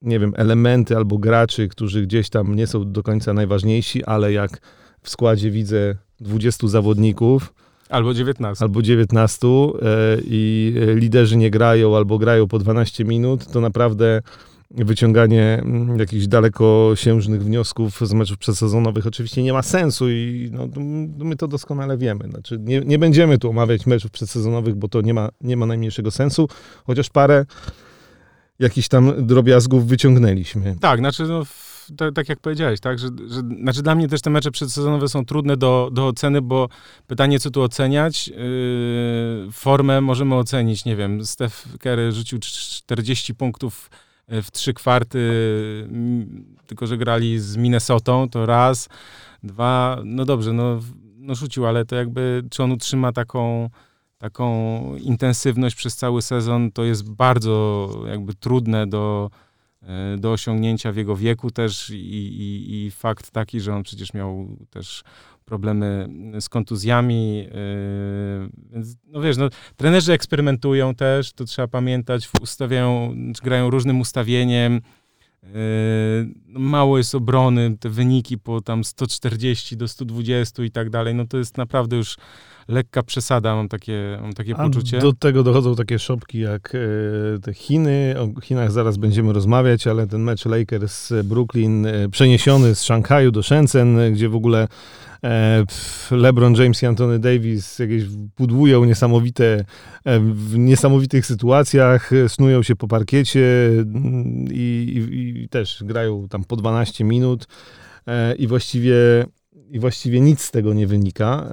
nie 0.02 0.20
wiem, 0.20 0.34
elementy 0.36 0.98
albo 0.98 1.18
graczy, 1.18 1.68
którzy 1.68 2.02
gdzieś 2.02 2.30
tam 2.30 2.56
nie 2.56 2.68
są 2.68 2.92
do 2.92 3.04
końca 3.04 3.34
najważniejsi, 3.34 4.04
ale 4.04 4.34
jak 4.34 4.62
w 5.02 5.10
składzie 5.10 5.52
widzę 5.52 5.96
20 6.20 6.68
zawodników, 6.68 7.54
Albo 7.92 8.14
19. 8.14 8.66
Albo 8.66 8.82
19 8.82 9.48
e, 9.48 9.52
i 10.26 10.74
liderzy 10.96 11.38
nie 11.38 11.52
grają 11.52 11.98
albo 11.98 12.18
grają 12.18 12.48
po 12.48 12.60
12 12.60 13.06
minut, 13.06 13.48
to 13.52 13.62
naprawdę 13.62 14.22
wyciąganie 14.72 15.62
mm, 15.64 16.00
jakichś 16.00 16.28
dalekosiężnych 16.28 17.44
wniosków 17.44 18.00
z 18.02 18.14
meczów 18.14 18.38
przedsezonowych 18.38 19.08
oczywiście 19.08 19.44
nie 19.44 19.54
ma 19.54 19.62
sensu 19.62 20.10
i 20.10 20.50
no, 20.54 20.68
my 21.18 21.36
to 21.36 21.48
doskonale 21.48 21.98
wiemy. 21.98 22.28
Znaczy, 22.30 22.58
nie, 22.60 22.80
nie 22.80 23.00
będziemy 23.00 23.38
tu 23.38 23.50
omawiać 23.50 23.86
meczów 23.86 24.12
przedsezonowych, 24.12 24.76
bo 24.76 24.88
to 24.88 25.02
nie 25.02 25.14
ma, 25.14 25.30
nie 25.42 25.58
ma 25.58 25.66
najmniejszego 25.66 26.12
sensu, 26.12 26.48
chociaż 26.86 27.10
parę 27.10 27.46
jakichś 28.62 28.88
tam 28.88 29.26
drobiazgów 29.26 29.88
wyciągnęliśmy. 29.88 30.76
Tak, 30.80 31.00
znaczy 31.00 31.24
no, 31.24 31.44
tak, 31.98 32.16
tak 32.16 32.30
jak 32.30 32.40
powiedziałeś, 32.40 32.80
tak, 32.80 33.00
że, 33.00 33.08
że, 33.28 33.42
znaczy 33.62 33.82
dla 33.82 33.96
mnie 33.96 34.08
też 34.08 34.22
te 34.22 34.30
mecze 34.30 34.52
przedsezonowe 34.52 35.10
są 35.10 35.26
trudne 35.26 35.58
do, 35.58 35.90
do 35.94 36.08
oceny, 36.08 36.42
bo 36.42 36.70
pytanie, 37.08 37.40
co 37.40 37.52
tu 37.52 37.62
oceniać, 37.62 38.28
yy, 38.28 38.36
formę 39.52 40.02
możemy 40.02 40.36
ocenić, 40.36 40.86
nie 40.86 40.96
wiem, 40.96 41.26
Steph 41.26 41.68
Curry 41.80 42.12
rzucił 42.12 42.40
40 42.40 43.36
punktów 43.36 43.90
yy, 44.28 44.42
w 44.42 44.52
trzy 44.52 44.74
kwarty, 44.74 45.30
tylko 46.68 46.88
że 46.88 46.98
grali 46.98 47.40
z 47.40 47.58
Minnesotą, 47.58 48.30
to 48.30 48.46
raz, 48.46 48.90
dwa, 49.44 50.02
no 50.06 50.26
dobrze, 50.26 50.54
no, 50.54 50.80
no 51.18 51.36
rzucił, 51.36 51.66
ale 51.66 51.86
to 51.86 51.96
jakby, 51.96 52.44
czy 52.52 52.64
on 52.64 52.72
utrzyma 52.72 53.12
taką 53.12 53.70
taką 54.22 54.96
intensywność 54.96 55.76
przez 55.76 55.96
cały 55.96 56.22
sezon, 56.22 56.72
to 56.72 56.84
jest 56.84 57.12
bardzo 57.12 57.90
jakby 58.08 58.34
trudne 58.34 58.88
do, 58.88 59.30
E, 59.88 60.18
do 60.18 60.32
osiągnięcia 60.32 60.92
w 60.92 60.96
jego 60.96 61.16
wieku 61.16 61.52
też 61.52 61.90
i, 61.90 61.96
i, 61.96 62.86
i, 62.86 62.92
fakt 62.92 63.32
taki, 63.32 63.60
że 63.60 63.76
on 63.76 63.84
przecież 63.84 64.14
miał 64.14 64.58
też 64.70 65.04
problemy 65.46 66.10
z 66.40 66.50
kontuzjami, 66.50 67.48
e, 67.48 67.54
więc 68.72 68.96
no 69.08 69.22
wiesz, 69.22 69.38
no, 69.38 69.50
trenerzy 69.76 70.14
eksperymentują 70.14 70.96
też, 70.96 71.34
to 71.34 71.46
trzeba 71.46 71.68
pamiętać, 71.68 72.30
ustawiają, 72.42 73.16
grają 73.44 73.70
różnym 73.70 74.00
ustawieniem, 74.00 74.82
e, 75.44 75.50
no, 76.48 76.60
mało 76.60 76.98
jest 76.98 77.16
obrony, 77.16 77.78
te 77.80 77.90
wyniki 77.90 78.38
po 78.38 78.62
tam 78.62 78.84
140 78.84 79.78
do 79.78 79.88
120 79.88 80.64
i 80.64 80.72
tak 80.72 80.90
dalej, 80.90 81.16
no 81.16 81.28
to 81.28 81.38
jest 81.38 81.58
naprawdę 81.58 81.96
już 81.96 82.18
lekka 82.68 83.04
przesada, 83.04 83.56
mam 83.56 83.68
takie, 83.68 84.18
mam 84.22 84.34
takie 84.34 84.56
A 84.56 84.64
poczucie. 84.64 85.00
Do 85.00 85.14
tego 85.14 85.44
dochodzą 85.44 85.76
takie 85.76 86.00
szopki 86.00 86.40
jak 86.40 86.76
e, 86.76 87.40
te 87.40 87.54
Chiny. 87.54 88.16
O 88.20 88.42
Chinach 88.42 88.72
zaraz 88.72 88.98
będziemy 88.98 89.34
rozmawiać, 89.34 89.88
ale 89.88 90.08
ten 90.08 90.22
mecz 90.22 90.46
Lakers 90.46 91.14
Brooklyn 91.24 91.86
e, 91.86 92.10
przeniesiony 92.10 92.76
z 92.76 92.84
Szanghaju 92.84 93.32
do 93.32 93.44
Shenzhen, 93.44 94.14
gdzie 94.14 94.30
w 94.30 94.36
ogóle 94.36 94.68
e, 95.24 95.64
LeBron 96.12 96.56
James 96.56 96.84
i 96.84 96.86
Anthony 96.86 97.20
Davis 97.20 97.80
jakieś 97.80 98.04
budują 98.38 98.86
niesamowite, 98.86 99.66
w 100.22 100.58
niesamowitych 100.58 101.26
sytuacjach, 101.26 102.12
snują 102.28 102.64
się 102.64 102.76
po 102.76 102.88
parkiecie 102.88 103.68
mm, 103.72 104.46
i, 104.52 104.94
i, 104.96 105.44
i 105.44 105.50
też 105.50 105.84
grają 105.86 106.28
tam 106.28 106.44
po 106.44 106.56
12 106.56 107.04
minut 107.04 107.48
i 108.38 108.48
właściwie 108.48 108.96
i 109.72 109.80
właściwie 109.80 110.22
nic 110.22 110.42
z 110.42 110.52
tego 110.52 110.74
nie 110.74 110.88
wynika. 110.88 111.50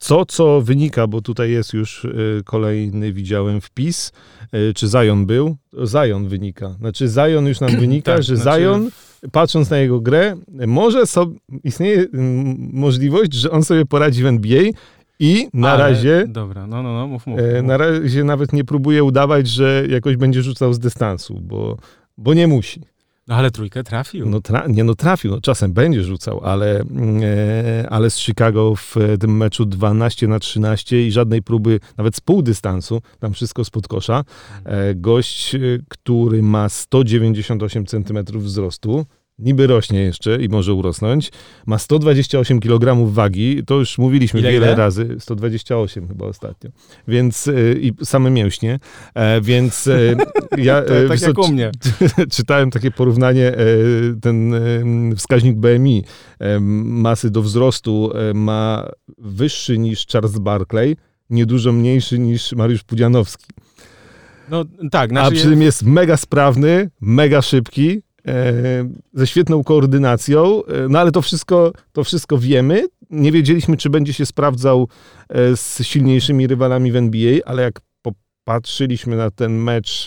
Co, 0.00 0.26
co 0.26 0.60
wynika, 0.60 1.06
bo 1.06 1.20
tutaj 1.20 1.50
jest 1.50 1.72
już 1.72 2.04
y, 2.04 2.42
kolejny, 2.44 3.12
widziałem 3.12 3.60
wpis, 3.60 4.12
y, 4.54 4.74
czy 4.74 4.86
Zion 4.86 5.26
był? 5.26 5.56
Zion 5.86 6.28
wynika. 6.28 6.70
Znaczy 6.70 7.08
Zion 7.08 7.46
już 7.46 7.60
nam 7.60 7.76
wynika, 7.80 8.12
tak, 8.14 8.22
że 8.22 8.36
znaczy... 8.36 8.60
Zion, 8.60 8.90
patrząc 9.32 9.70
na 9.70 9.78
jego 9.78 10.00
grę, 10.00 10.36
może 10.66 11.06
sobie, 11.06 11.36
istnieje 11.64 12.06
możliwość, 12.72 13.32
że 13.32 13.50
on 13.50 13.64
sobie 13.64 13.86
poradzi 13.86 14.22
w 14.22 14.26
NBA 14.26 14.62
i 15.18 15.48
na 15.54 15.70
Ale, 15.70 15.84
razie. 15.84 16.24
Dobra, 16.28 16.66
no, 16.66 16.82
no, 16.82 16.94
no, 16.94 17.06
mów, 17.06 17.26
mów, 17.26 17.40
e, 17.40 17.54
mów. 17.56 17.68
Na 17.68 17.76
razie 17.76 18.24
nawet 18.24 18.52
nie 18.52 18.64
próbuje 18.64 19.04
udawać, 19.04 19.48
że 19.48 19.84
jakoś 19.88 20.16
będzie 20.16 20.42
rzucał 20.42 20.72
z 20.72 20.78
dystansu, 20.78 21.40
bo, 21.42 21.76
bo 22.18 22.34
nie 22.34 22.46
musi. 22.46 22.80
No 23.30 23.36
ale 23.36 23.50
trójkę 23.50 23.84
trafił. 23.84 24.28
No 24.28 24.40
tra 24.40 24.66
nie 24.68 24.84
no 24.84 24.94
trafił, 24.94 25.30
no, 25.30 25.40
czasem 25.40 25.72
będzie 25.72 26.04
rzucał, 26.04 26.40
ale, 26.44 26.80
e, 26.80 27.86
ale 27.90 28.10
z 28.10 28.18
Chicago 28.18 28.74
w 28.76 28.96
tym 29.20 29.36
meczu 29.36 29.66
12 29.66 30.28
na 30.28 30.38
13 30.38 31.06
i 31.06 31.12
żadnej 31.12 31.42
próby, 31.42 31.80
nawet 31.96 32.16
z 32.16 32.20
pół 32.20 32.42
dystansu, 32.42 33.02
tam 33.20 33.32
wszystko 33.32 33.64
spod 33.64 33.88
kosza. 33.88 34.24
E, 34.64 34.94
gość, 34.94 35.54
e, 35.54 35.58
który 35.88 36.42
ma 36.42 36.68
198 36.68 37.86
cm 37.86 38.18
wzrostu, 38.38 39.06
niby 39.40 39.66
rośnie 39.66 40.00
jeszcze 40.00 40.42
i 40.42 40.48
może 40.48 40.74
urosnąć. 40.74 41.30
Ma 41.66 41.78
128 41.78 42.60
kg 42.60 43.12
wagi, 43.12 43.62
to 43.66 43.74
już 43.74 43.98
mówiliśmy 43.98 44.40
ile, 44.40 44.52
wiele 44.52 44.66
ile? 44.66 44.76
razy, 44.76 45.16
128 45.18 46.08
chyba 46.08 46.26
ostatnio. 46.26 46.70
Więc 47.08 47.46
y, 47.46 47.78
i 47.82 47.92
same 48.04 48.30
mięśnie, 48.30 48.78
e, 49.14 49.40
więc 49.40 49.86
e, 49.86 50.16
ja 50.58 50.82
to, 50.82 50.94
tak 51.08 51.20
jak 51.20 51.38
u 51.38 51.52
mnie. 51.52 51.70
czytałem 52.36 52.70
takie 52.70 52.90
porównanie, 52.90 53.48
e, 53.48 53.56
ten 54.20 54.54
wskaźnik 55.16 55.56
BMI 55.56 56.04
masy 56.84 57.30
do 57.30 57.42
wzrostu 57.42 58.12
ma 58.34 58.88
wyższy 59.18 59.78
niż 59.78 60.06
Charles 60.06 60.38
Barkley, 60.38 60.96
niedużo 61.30 61.72
mniejszy 61.72 62.18
niż 62.18 62.52
Mariusz 62.52 62.82
Pudzianowski. 62.82 63.46
No 64.50 64.64
tak. 64.90 65.10
Znaczy 65.10 65.26
A 65.28 65.30
przy 65.30 65.50
tym 65.50 65.62
jest 65.62 65.82
mega 65.82 66.16
sprawny, 66.16 66.90
mega 67.00 67.42
szybki, 67.42 68.02
E, 68.02 68.09
ze 69.12 69.26
świetną 69.26 69.64
koordynacją, 69.64 70.64
e, 70.64 70.88
no 70.88 70.98
ale 70.98 71.12
to 71.12 71.22
wszystko, 71.22 71.72
to 71.92 72.04
wszystko 72.04 72.38
wiemy. 72.38 72.86
Nie 73.10 73.32
wiedzieliśmy, 73.32 73.76
czy 73.76 73.90
będzie 73.90 74.12
się 74.12 74.26
sprawdzał 74.26 74.88
e, 75.28 75.56
z 75.56 75.82
silniejszymi 75.82 76.46
rywalami 76.46 76.92
w 76.92 76.96
NBA, 76.96 77.38
ale 77.44 77.62
jak 77.62 77.80
popatrzyliśmy 78.02 79.16
na 79.16 79.30
ten 79.30 79.52
mecz 79.56 80.04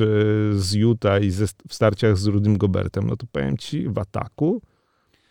z 0.52 0.74
Utah 0.74 1.24
i 1.24 1.32
ze, 1.32 1.46
w 1.48 1.74
starciach 1.74 2.18
z 2.18 2.26
Rudym 2.26 2.58
Gobertem, 2.58 3.08
no 3.08 3.16
to 3.16 3.26
powiem 3.32 3.58
ci, 3.58 3.90
w 3.90 3.98
ataku 3.98 4.62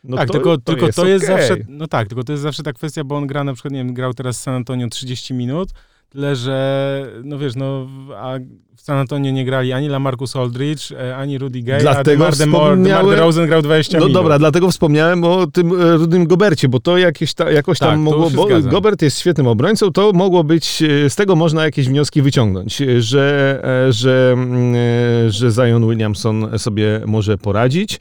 no 0.05 0.17
tak, 0.17 0.27
to, 0.27 0.33
tylko, 0.33 0.57
to, 0.57 0.62
tylko 0.62 0.87
jest, 0.87 0.97
to 0.97 1.07
jest 1.07 1.25
okay. 1.25 1.39
zawsze, 1.39 1.65
no 1.69 1.87
tak, 1.87 2.09
tylko 2.09 2.25
to 2.25 2.33
jest 2.33 2.43
zawsze 2.43 2.62
ta 2.62 2.73
kwestia, 2.73 3.05
bo 3.05 3.17
on 3.17 3.27
gra 3.27 3.45
na 3.45 3.53
przykład, 3.53 3.73
nie 3.73 3.79
wiem, 3.79 3.95
grał 3.95 4.15
teraz 4.15 4.37
z 4.37 4.41
San 4.41 4.55
Antonio 4.55 4.89
30 4.89 5.35
minut, 5.35 5.71
Tyle, 6.12 6.37
że, 6.37 7.07
no 7.25 7.38
wiesz, 7.38 7.57
no, 7.57 7.87
a 8.16 8.38
w 8.76 8.81
San 8.81 8.99
Antonio 8.99 9.33
nie 9.33 9.45
grali 9.45 9.73
ani 9.73 9.88
Lamarcus 9.88 10.37
Aldridge, 10.37 10.92
e, 10.92 11.16
ani 11.16 11.38
Rudy 11.38 11.62
Gay, 11.62 11.81
dlatego 11.81 12.26
a 12.26 12.31
DeMar, 12.31 12.33
wspomniałem... 12.35 12.83
DeMar 12.83 13.07
DeRozan 13.07 13.47
grał 13.47 13.62
20 13.62 13.99
No 13.99 14.04
minut. 14.04 14.14
dobra, 14.14 14.38
dlatego 14.38 14.71
wspomniałem 14.71 15.25
o 15.25 15.47
tym 15.47 15.81
e, 15.81 15.97
Rudym 15.97 16.26
Gobercie, 16.26 16.69
bo 16.69 16.81
to 16.81 16.99
jakieś 16.99 17.35
ta, 17.35 17.50
jakoś 17.50 17.78
tak, 17.78 17.88
tam 17.88 18.00
mogło... 18.00 18.31
Bo 18.31 18.47
Gobert 18.62 19.02
jest 19.02 19.19
świetnym 19.19 19.47
obrońcą, 19.47 19.92
to 19.92 20.12
mogło 20.12 20.45
być, 20.45 20.83
e, 20.83 21.11
z 21.11 21.16
tego 21.16 21.37
można 21.37 21.64
jakieś 21.64 21.88
wnioski 21.88 22.23
wyciągnąć, 22.23 22.76
że, 22.99 23.62
że, 23.90 24.31
mm, 24.33 24.75
że 25.31 25.50
Zion 25.50 25.88
Williamson 25.88 26.59
sobie 26.59 27.00
może 27.07 27.38
poradzić. 27.38 27.99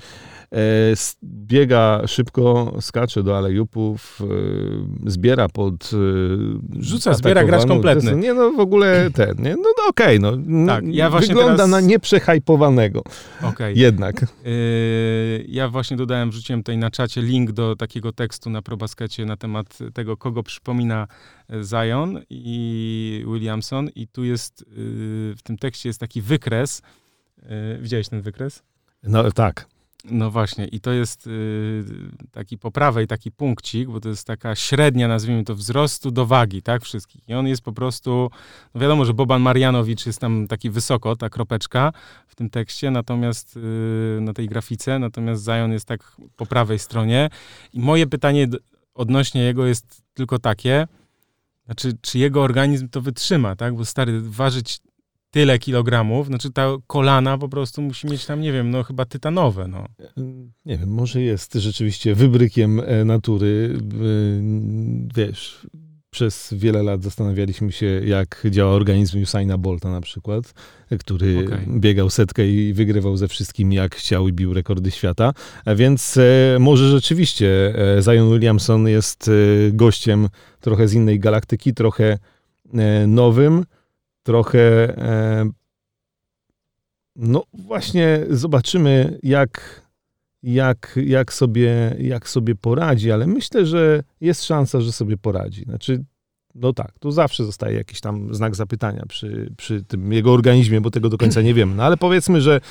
E, 0.55 0.93
biega 1.23 2.01
szybko, 2.07 2.77
skacze 2.81 3.23
do 3.23 3.37
alejupów, 3.37 4.19
e, 5.05 5.09
zbiera 5.11 5.49
pod... 5.49 5.91
E, 5.93 5.97
Rzuca, 6.79 7.13
zbiera 7.13 7.43
gracz 7.43 7.65
kompletny. 7.65 8.15
Nie 8.15 8.33
no, 8.33 8.51
w 8.51 8.59
ogóle 8.59 9.11
ten, 9.11 9.35
nie? 9.39 9.55
No, 9.55 9.63
no 9.77 9.89
okej, 9.89 10.19
okay, 10.19 10.37
no. 10.47 10.67
Tak, 10.67 10.83
ja 10.87 11.09
Wygląda 11.09 11.55
teraz... 11.55 11.69
na 11.69 11.81
nieprzehajpowanego. 11.81 13.03
Okay. 13.43 13.73
Jednak. 13.73 14.21
Yy, 14.21 15.45
ja 15.47 15.69
właśnie 15.69 15.97
dodałem, 15.97 16.31
wrzuciłem 16.31 16.59
tutaj 16.59 16.77
na 16.77 16.91
czacie 16.91 17.21
link 17.21 17.51
do 17.51 17.75
takiego 17.75 18.11
tekstu 18.11 18.49
na 18.49 18.61
probaskecie 18.61 19.25
na 19.25 19.37
temat 19.37 19.77
tego, 19.93 20.17
kogo 20.17 20.43
przypomina 20.43 21.07
Zion 21.63 22.19
i 22.29 23.25
Williamson 23.27 23.89
i 23.95 24.07
tu 24.07 24.23
jest, 24.23 24.65
yy, 24.67 24.75
w 25.35 25.39
tym 25.43 25.57
tekście 25.57 25.89
jest 25.89 25.99
taki 25.99 26.21
wykres. 26.21 26.81
Yy, 27.37 27.47
widziałeś 27.81 28.09
ten 28.09 28.21
wykres? 28.21 28.63
No 29.03 29.31
tak. 29.31 29.67
No 30.05 30.31
właśnie, 30.31 30.65
i 30.65 30.79
to 30.79 30.91
jest 30.91 31.27
y, 31.27 31.83
taki 32.31 32.57
po 32.57 32.71
prawej 32.71 33.07
taki 33.07 33.31
punkcik, 33.31 33.89
bo 33.89 33.99
to 33.99 34.09
jest 34.09 34.27
taka 34.27 34.55
średnia, 34.55 35.07
nazwijmy 35.07 35.43
to, 35.43 35.55
wzrostu 35.55 36.11
do 36.11 36.25
wagi, 36.25 36.61
tak, 36.61 36.83
wszystkich. 36.83 37.29
I 37.29 37.33
on 37.33 37.47
jest 37.47 37.61
po 37.61 37.73
prostu, 37.73 38.31
no 38.73 38.81
wiadomo, 38.81 39.05
że 39.05 39.13
Boban 39.13 39.41
Marianowicz 39.41 40.05
jest 40.05 40.19
tam 40.19 40.47
taki 40.47 40.69
wysoko, 40.69 41.15
ta 41.15 41.29
kropeczka 41.29 41.91
w 42.27 42.35
tym 42.35 42.49
tekście, 42.49 42.91
natomiast 42.91 43.57
y, 43.57 44.19
na 44.21 44.33
tej 44.33 44.47
grafice, 44.47 44.99
natomiast 44.99 45.43
Zion 45.43 45.71
jest 45.71 45.85
tak 45.85 46.17
po 46.35 46.45
prawej 46.45 46.79
stronie. 46.79 47.29
I 47.73 47.79
moje 47.79 48.07
pytanie 48.07 48.47
odnośnie 48.93 49.41
jego 49.41 49.65
jest 49.65 50.01
tylko 50.13 50.39
takie, 50.39 50.87
znaczy, 51.65 51.97
czy 52.01 52.19
jego 52.19 52.43
organizm 52.43 52.89
to 52.89 53.01
wytrzyma, 53.01 53.55
tak? 53.55 53.75
Bo 53.75 53.85
stary, 53.85 54.21
ważyć 54.21 54.79
tyle 55.31 55.59
kilogramów, 55.59 56.27
znaczy 56.27 56.51
ta 56.51 56.67
kolana 56.87 57.37
po 57.37 57.49
prostu 57.49 57.81
musi 57.81 58.07
mieć 58.07 58.25
tam, 58.25 58.41
nie 58.41 58.51
wiem, 58.51 58.69
no 58.71 58.83
chyba 58.83 59.05
tytanowe, 59.05 59.67
no. 59.67 59.85
Nie 60.65 60.77
wiem, 60.77 60.89
może 60.89 61.21
jest 61.21 61.53
rzeczywiście 61.53 62.15
wybrykiem 62.15 62.79
e, 62.79 63.05
natury, 63.05 63.77
wiesz, 65.15 65.67
przez 66.09 66.53
wiele 66.57 66.83
lat 66.83 67.03
zastanawialiśmy 67.03 67.71
się, 67.71 67.85
jak 67.85 68.43
działa 68.49 68.71
organizm 68.71 69.21
Usaina 69.21 69.57
Bolta 69.57 69.91
na 69.91 70.01
przykład, 70.01 70.53
który 70.99 71.45
okay. 71.45 71.65
biegał 71.79 72.09
setkę 72.09 72.47
i 72.47 72.73
wygrywał 72.73 73.17
ze 73.17 73.27
wszystkim 73.27 73.73
jak 73.73 73.95
chciał 73.95 74.27
i 74.27 74.33
bił 74.33 74.53
rekordy 74.53 74.91
świata. 74.91 75.33
Więc 75.75 76.17
e, 76.17 76.57
może 76.59 76.89
rzeczywiście 76.89 77.73
e, 77.97 78.01
Zion 78.01 78.31
Williamson 78.31 78.87
jest 78.87 79.31
gościem 79.73 80.27
trochę 80.59 80.87
z 80.87 80.93
innej 80.93 81.19
galaktyki, 81.19 81.73
trochę 81.73 82.17
nowym, 83.07 83.65
trochę. 84.23 84.97
E, 84.97 85.49
no 87.15 87.43
właśnie, 87.53 88.25
zobaczymy, 88.29 89.19
jak, 89.23 89.81
jak, 90.43 90.99
jak, 91.05 91.33
sobie, 91.33 91.95
jak 91.99 92.29
sobie 92.29 92.55
poradzi, 92.55 93.11
ale 93.11 93.27
myślę, 93.27 93.65
że 93.65 94.03
jest 94.21 94.43
szansa, 94.43 94.81
że 94.81 94.91
sobie 94.91 95.17
poradzi. 95.17 95.63
Znaczy, 95.63 96.03
no 96.55 96.73
tak, 96.73 96.99
tu 96.99 97.11
zawsze 97.11 97.45
zostaje 97.45 97.77
jakiś 97.77 98.01
tam 98.01 98.35
znak 98.35 98.55
zapytania 98.55 99.03
przy, 99.07 99.53
przy 99.57 99.83
tym 99.83 100.13
jego 100.13 100.33
organizmie, 100.33 100.81
bo 100.81 100.91
tego 100.91 101.09
do 101.09 101.17
końca 101.17 101.41
nie 101.41 101.53
wiemy. 101.53 101.75
No 101.75 101.83
ale 101.83 101.97
powiedzmy, 101.97 102.41
że 102.41 102.61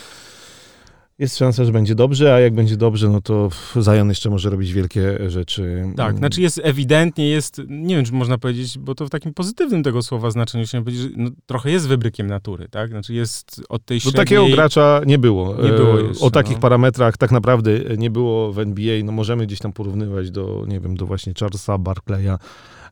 jest 1.21 1.39
szansa, 1.39 1.65
że 1.65 1.73
będzie 1.73 1.95
dobrze, 1.95 2.35
a 2.35 2.41
jak 2.41 2.55
będzie 2.55 2.77
dobrze, 2.77 3.09
no 3.09 3.21
to 3.21 3.49
Zion 3.83 4.09
jeszcze 4.09 4.31
może 4.31 4.50
robić 4.50 4.73
wielkie 4.73 5.31
rzeczy. 5.31 5.85
Tak, 5.97 6.19
znaczy 6.19 6.43
jest 6.43 6.61
ewidentnie, 6.65 7.29
jest, 7.29 7.62
nie 7.69 7.97
wiem, 7.97 8.05
czy 8.05 8.12
można 8.12 8.39
powiedzieć, 8.39 8.79
bo 8.79 8.95
to 8.95 9.07
w 9.07 9.11
takim 9.11 9.35
pozytywnym 9.35 9.83
tego 9.83 10.03
słowa 10.03 10.31
znaczeniu 10.31 10.67
się 10.67 10.85
powiedzieć, 10.85 11.03
że 11.03 11.09
no, 11.16 11.31
trochę 11.47 11.71
jest 11.71 11.88
wybrykiem 11.88 12.27
natury, 12.27 12.68
tak? 12.68 12.90
Znaczy 12.90 13.14
jest 13.14 13.62
od 13.68 13.85
tej 13.85 14.01
średniej... 14.01 14.12
Do 14.12 14.18
takiego 14.18 14.47
gracza 14.49 15.01
nie 15.07 15.18
było. 15.18 15.62
Nie 15.62 15.73
było 15.73 16.01
e, 16.01 16.03
jeszcze, 16.03 16.25
O 16.25 16.31
takich 16.31 16.55
no. 16.57 16.61
parametrach 16.61 17.16
tak 17.16 17.31
naprawdę 17.31 17.71
nie 17.99 18.11
było 18.11 18.53
w 18.53 18.59
NBA, 18.59 19.05
no 19.05 19.12
możemy 19.12 19.47
gdzieś 19.47 19.59
tam 19.59 19.73
porównywać 19.73 20.31
do, 20.31 20.64
nie 20.68 20.81
wiem, 20.81 20.97
do 20.97 21.07
właśnie 21.07 21.33
Charlesa 21.40 21.79
Barclaya, 21.79 22.38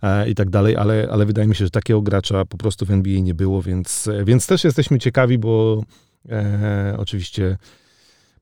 e, 0.03 0.31
i 0.31 0.35
tak 0.35 0.51
dalej, 0.51 0.77
ale, 0.77 1.09
ale 1.11 1.27
wydaje 1.27 1.49
mi 1.49 1.55
się, 1.55 1.65
że 1.65 1.71
takiego 1.71 2.03
gracza 2.03 2.45
po 2.45 2.57
prostu 2.57 2.87
w 2.87 2.91
NBA 2.91 3.21
nie 3.21 3.35
było, 3.35 3.63
więc, 3.63 4.09
więc 4.25 4.47
też 4.47 4.65
jesteśmy 4.65 4.99
ciekawi, 4.99 5.39
bo 5.39 5.83
e, 6.29 6.95
oczywiście 6.99 7.59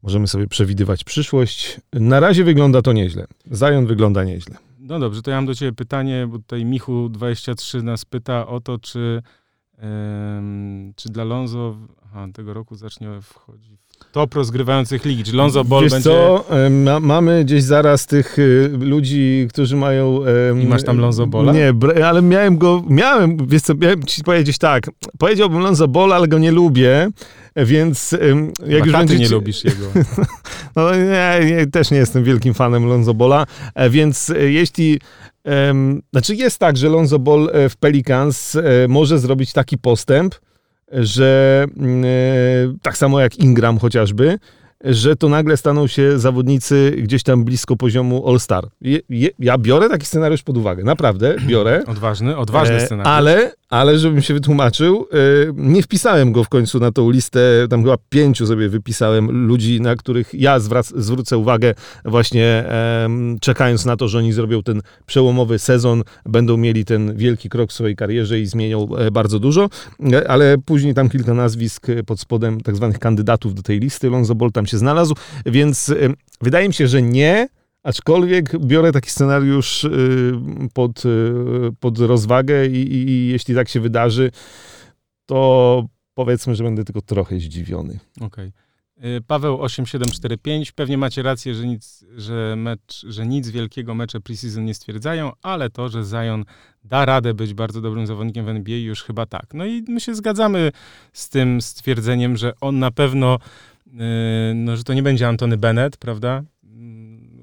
Możemy 0.07 0.29
sobie 0.29 0.47
przewidywać 0.47 1.05
przyszłość. 1.05 1.81
Na 1.93 2.21
razie 2.21 2.45
wygląda 2.45 2.83
to 2.83 2.93
nieźle. 2.93 3.27
Zion 3.55 3.87
wygląda 3.87 4.25
nieźle. 4.25 4.57
No 4.79 4.99
dobrze, 4.99 5.23
to 5.23 5.31
ja 5.31 5.37
mam 5.37 5.47
do 5.47 5.55
ciebie 5.55 5.73
pytanie, 5.73 6.27
bo 6.31 6.39
tutaj 6.39 6.65
Michu23 6.65 7.83
nas 7.83 8.05
pyta 8.05 8.47
o 8.47 8.61
to, 8.61 8.79
czy, 8.79 9.23
czy 10.97 11.09
dla 11.09 11.25
Lonzo 11.25 11.77
aha, 12.05 12.29
tego 12.35 12.55
roku 12.55 12.77
zacznie 12.77 13.09
wchodzić 13.23 13.81
top 14.17 14.35
rozgrywających 14.35 15.05
ligi. 15.05 15.25
Czy 15.25 15.37
Lonzo 15.37 15.65
Ball 15.65 15.83
Wiesz 15.83 15.93
będzie... 15.93 16.11
co, 16.11 16.45
ma, 16.71 17.01
mamy 17.01 17.45
gdzieś 17.45 17.63
zaraz 17.63 18.07
tych 18.07 18.39
y, 18.39 18.71
ludzi, 18.81 19.47
którzy 19.51 19.77
mają... 19.77 20.21
I 20.63 20.67
masz 20.67 20.83
tam 20.83 20.99
Lonzo 20.99 21.27
Bola? 21.27 21.53
Nie, 21.53 21.73
ale 22.05 22.23
miałem 22.23 22.59
go, 22.59 22.83
miałem, 22.89 23.37
wiesz 23.47 23.63
co, 23.63 23.75
miałem 23.75 24.03
ci 24.05 24.23
powiedzieć 24.23 24.59
tak, 24.59 24.91
powiedziałbym 25.19 25.61
Lonzo 25.61 25.89
Ball, 25.89 26.13
ale 26.13 26.29
go 26.29 26.39
nie 26.39 26.53
lubię, 26.53 27.09
więc 27.57 28.15
jak 28.67 28.87
już 28.87 28.93
będziecie... 28.93 29.23
nie 29.23 29.29
lubisz 29.29 29.65
jego. 29.65 29.87
no 30.77 30.95
nie, 30.95 31.51
nie, 31.51 31.67
też 31.67 31.91
nie 31.91 31.99
jestem 31.99 32.25
wielkim 32.25 32.55
fanem 32.55 32.87
Lonzo 32.87 33.15
Bola, 33.15 33.47
e, 33.75 33.91
więc 33.91 34.31
e, 34.31 34.51
jeśli 34.51 35.01
um, 35.45 36.03
znaczy 36.13 36.35
jest 36.35 36.59
tak, 36.59 36.77
że 36.77 36.89
Lonzo 36.89 37.19
Ball 37.19 37.51
e, 37.53 37.69
w 37.69 37.77
Pelicans 37.77 38.57
może 38.89 39.19
zrobić 39.19 39.53
taki 39.53 39.79
postęp, 39.79 40.35
że 40.93 41.65
mm, 41.77 42.05
tak 42.83 42.97
samo 42.97 43.21
jak 43.21 43.37
Ingram 43.37 43.79
chociażby, 43.79 44.39
że 44.85 45.17
to 45.17 45.29
nagle 45.29 45.57
staną 45.57 45.87
się 45.87 46.19
zawodnicy 46.19 46.97
gdzieś 47.03 47.23
tam 47.23 47.45
blisko 47.45 47.77
poziomu 47.77 48.29
All-Star. 48.29 48.69
ja 49.39 49.59
biorę 49.59 49.89
taki 49.89 50.07
scenariusz 50.07 50.43
pod 50.43 50.57
uwagę, 50.57 50.85
naprawdę 50.85 51.37
biorę. 51.47 51.83
Odważny, 51.97 52.37
odważny 52.37 52.81
scenariusz. 52.81 53.15
Ale, 53.15 53.53
ale 53.71 53.99
żebym 53.99 54.23
się 54.23 54.35
wytłumaczył, 54.35 55.09
e, 55.13 55.17
nie 55.57 55.83
wpisałem 55.83 56.33
go 56.33 56.45
w 56.45 56.49
końcu 56.49 56.79
na 56.79 56.93
tą 56.93 57.11
listę, 57.11 57.41
tam 57.71 57.83
chyba 57.83 57.97
pięciu 58.09 58.47
sobie 58.47 58.69
wypisałem 58.69 59.47
ludzi, 59.47 59.81
na 59.81 59.97
których 59.97 60.35
ja 60.35 60.61
zwrac, 60.61 60.93
zwrócę 60.97 61.39
uwagę 61.39 61.75
właśnie 62.05 62.65
czekając 63.41 63.85
na 63.85 63.97
to, 63.97 64.09
że 64.09 64.19
oni 64.19 64.33
zrobią 64.33 64.63
ten 64.63 64.83
przełomowy 65.07 65.59
sezon, 65.59 66.03
będą 66.27 66.57
mieli 66.57 66.85
ten 66.85 67.17
wielki 67.17 67.49
krok 67.49 67.71
w 67.71 67.73
swojej 67.73 67.97
karierze 67.97 68.41
i 68.41 68.47
zmienią 68.47 68.97
e, 68.97 69.11
bardzo 69.11 69.39
dużo, 69.39 69.69
e, 70.13 70.31
ale 70.31 70.59
później 70.59 70.95
tam 70.95 71.09
kilka 71.09 71.35
nazwisk 71.35 71.87
pod 72.07 72.21
spodem 72.21 72.61
tak 72.61 72.77
zwanych 72.77 72.99
kandydatów 72.99 73.55
do 73.55 73.63
tej 73.63 73.81
listy, 73.81 74.11
Lonzo 74.11 74.35
Ball 74.35 74.53
tam 74.53 74.66
się 74.67 74.79
znalazł, 74.79 75.15
więc 75.47 75.95
wydaje 76.41 76.69
mi 76.69 76.75
się, 76.75 76.89
że 76.89 77.03
nie, 77.03 77.49
Aczkolwiek 77.87 78.59
biorę 78.59 78.93
taki 78.93 79.11
scenariusz 79.11 79.85
y, 79.85 80.33
pod, 80.75 81.05
y, 81.05 81.11
pod 81.81 81.99
rozwagę 81.99 82.67
i, 82.67 82.77
i, 82.77 83.09
i, 83.09 83.29
jeśli 83.29 83.55
tak 83.55 83.69
się 83.69 83.81
wydarzy, 83.81 84.31
to 85.27 85.85
powiedzmy, 86.15 86.55
że 86.55 86.65
będę 86.65 86.85
tylko 86.85 87.03
trochę 87.03 87.41
zdziwiony. 87.41 87.99
Okej. 88.21 88.53
Okay. 88.99 89.21
Paweł 89.27 89.63
8745, 89.63 90.73
pewnie 90.73 90.99
macie 90.99 91.23
rację, 91.23 91.55
że 91.55 91.67
nic, 91.67 92.05
że, 92.17 92.55
mecz, 92.57 93.07
że 93.09 93.27
nic 93.27 93.49
wielkiego 93.49 93.95
mecze 93.95 94.21
preseason 94.21 94.65
nie 94.65 94.75
stwierdzają, 94.75 95.33
ale 95.43 95.71
to, 95.71 95.89
że 95.89 96.05
Zion 96.05 96.45
da 96.85 97.05
radę 97.05 97.35
być 97.35 97.55
bardzo 97.55 97.81
dobrym 97.81 98.07
zawodnikiem 98.07 98.45
w 98.45 98.49
NBA, 98.49 98.77
już 98.77 99.03
chyba 99.03 99.27
tak. 99.27 99.47
No 99.55 99.67
i 99.67 99.85
my 99.89 100.01
się 100.01 100.15
zgadzamy 100.15 100.73
z 101.13 101.29
tym 101.29 101.61
stwierdzeniem, 101.61 102.37
że 102.37 102.53
on 102.61 102.79
na 102.79 102.91
pewno, 102.91 103.39
y, 103.39 103.76
no, 104.55 104.77
że 104.77 104.85
to 104.85 104.95
nie 104.95 105.03
będzie 105.03 105.29
Antony 105.29 105.57
Bennett, 105.57 105.97
prawda? 105.97 106.43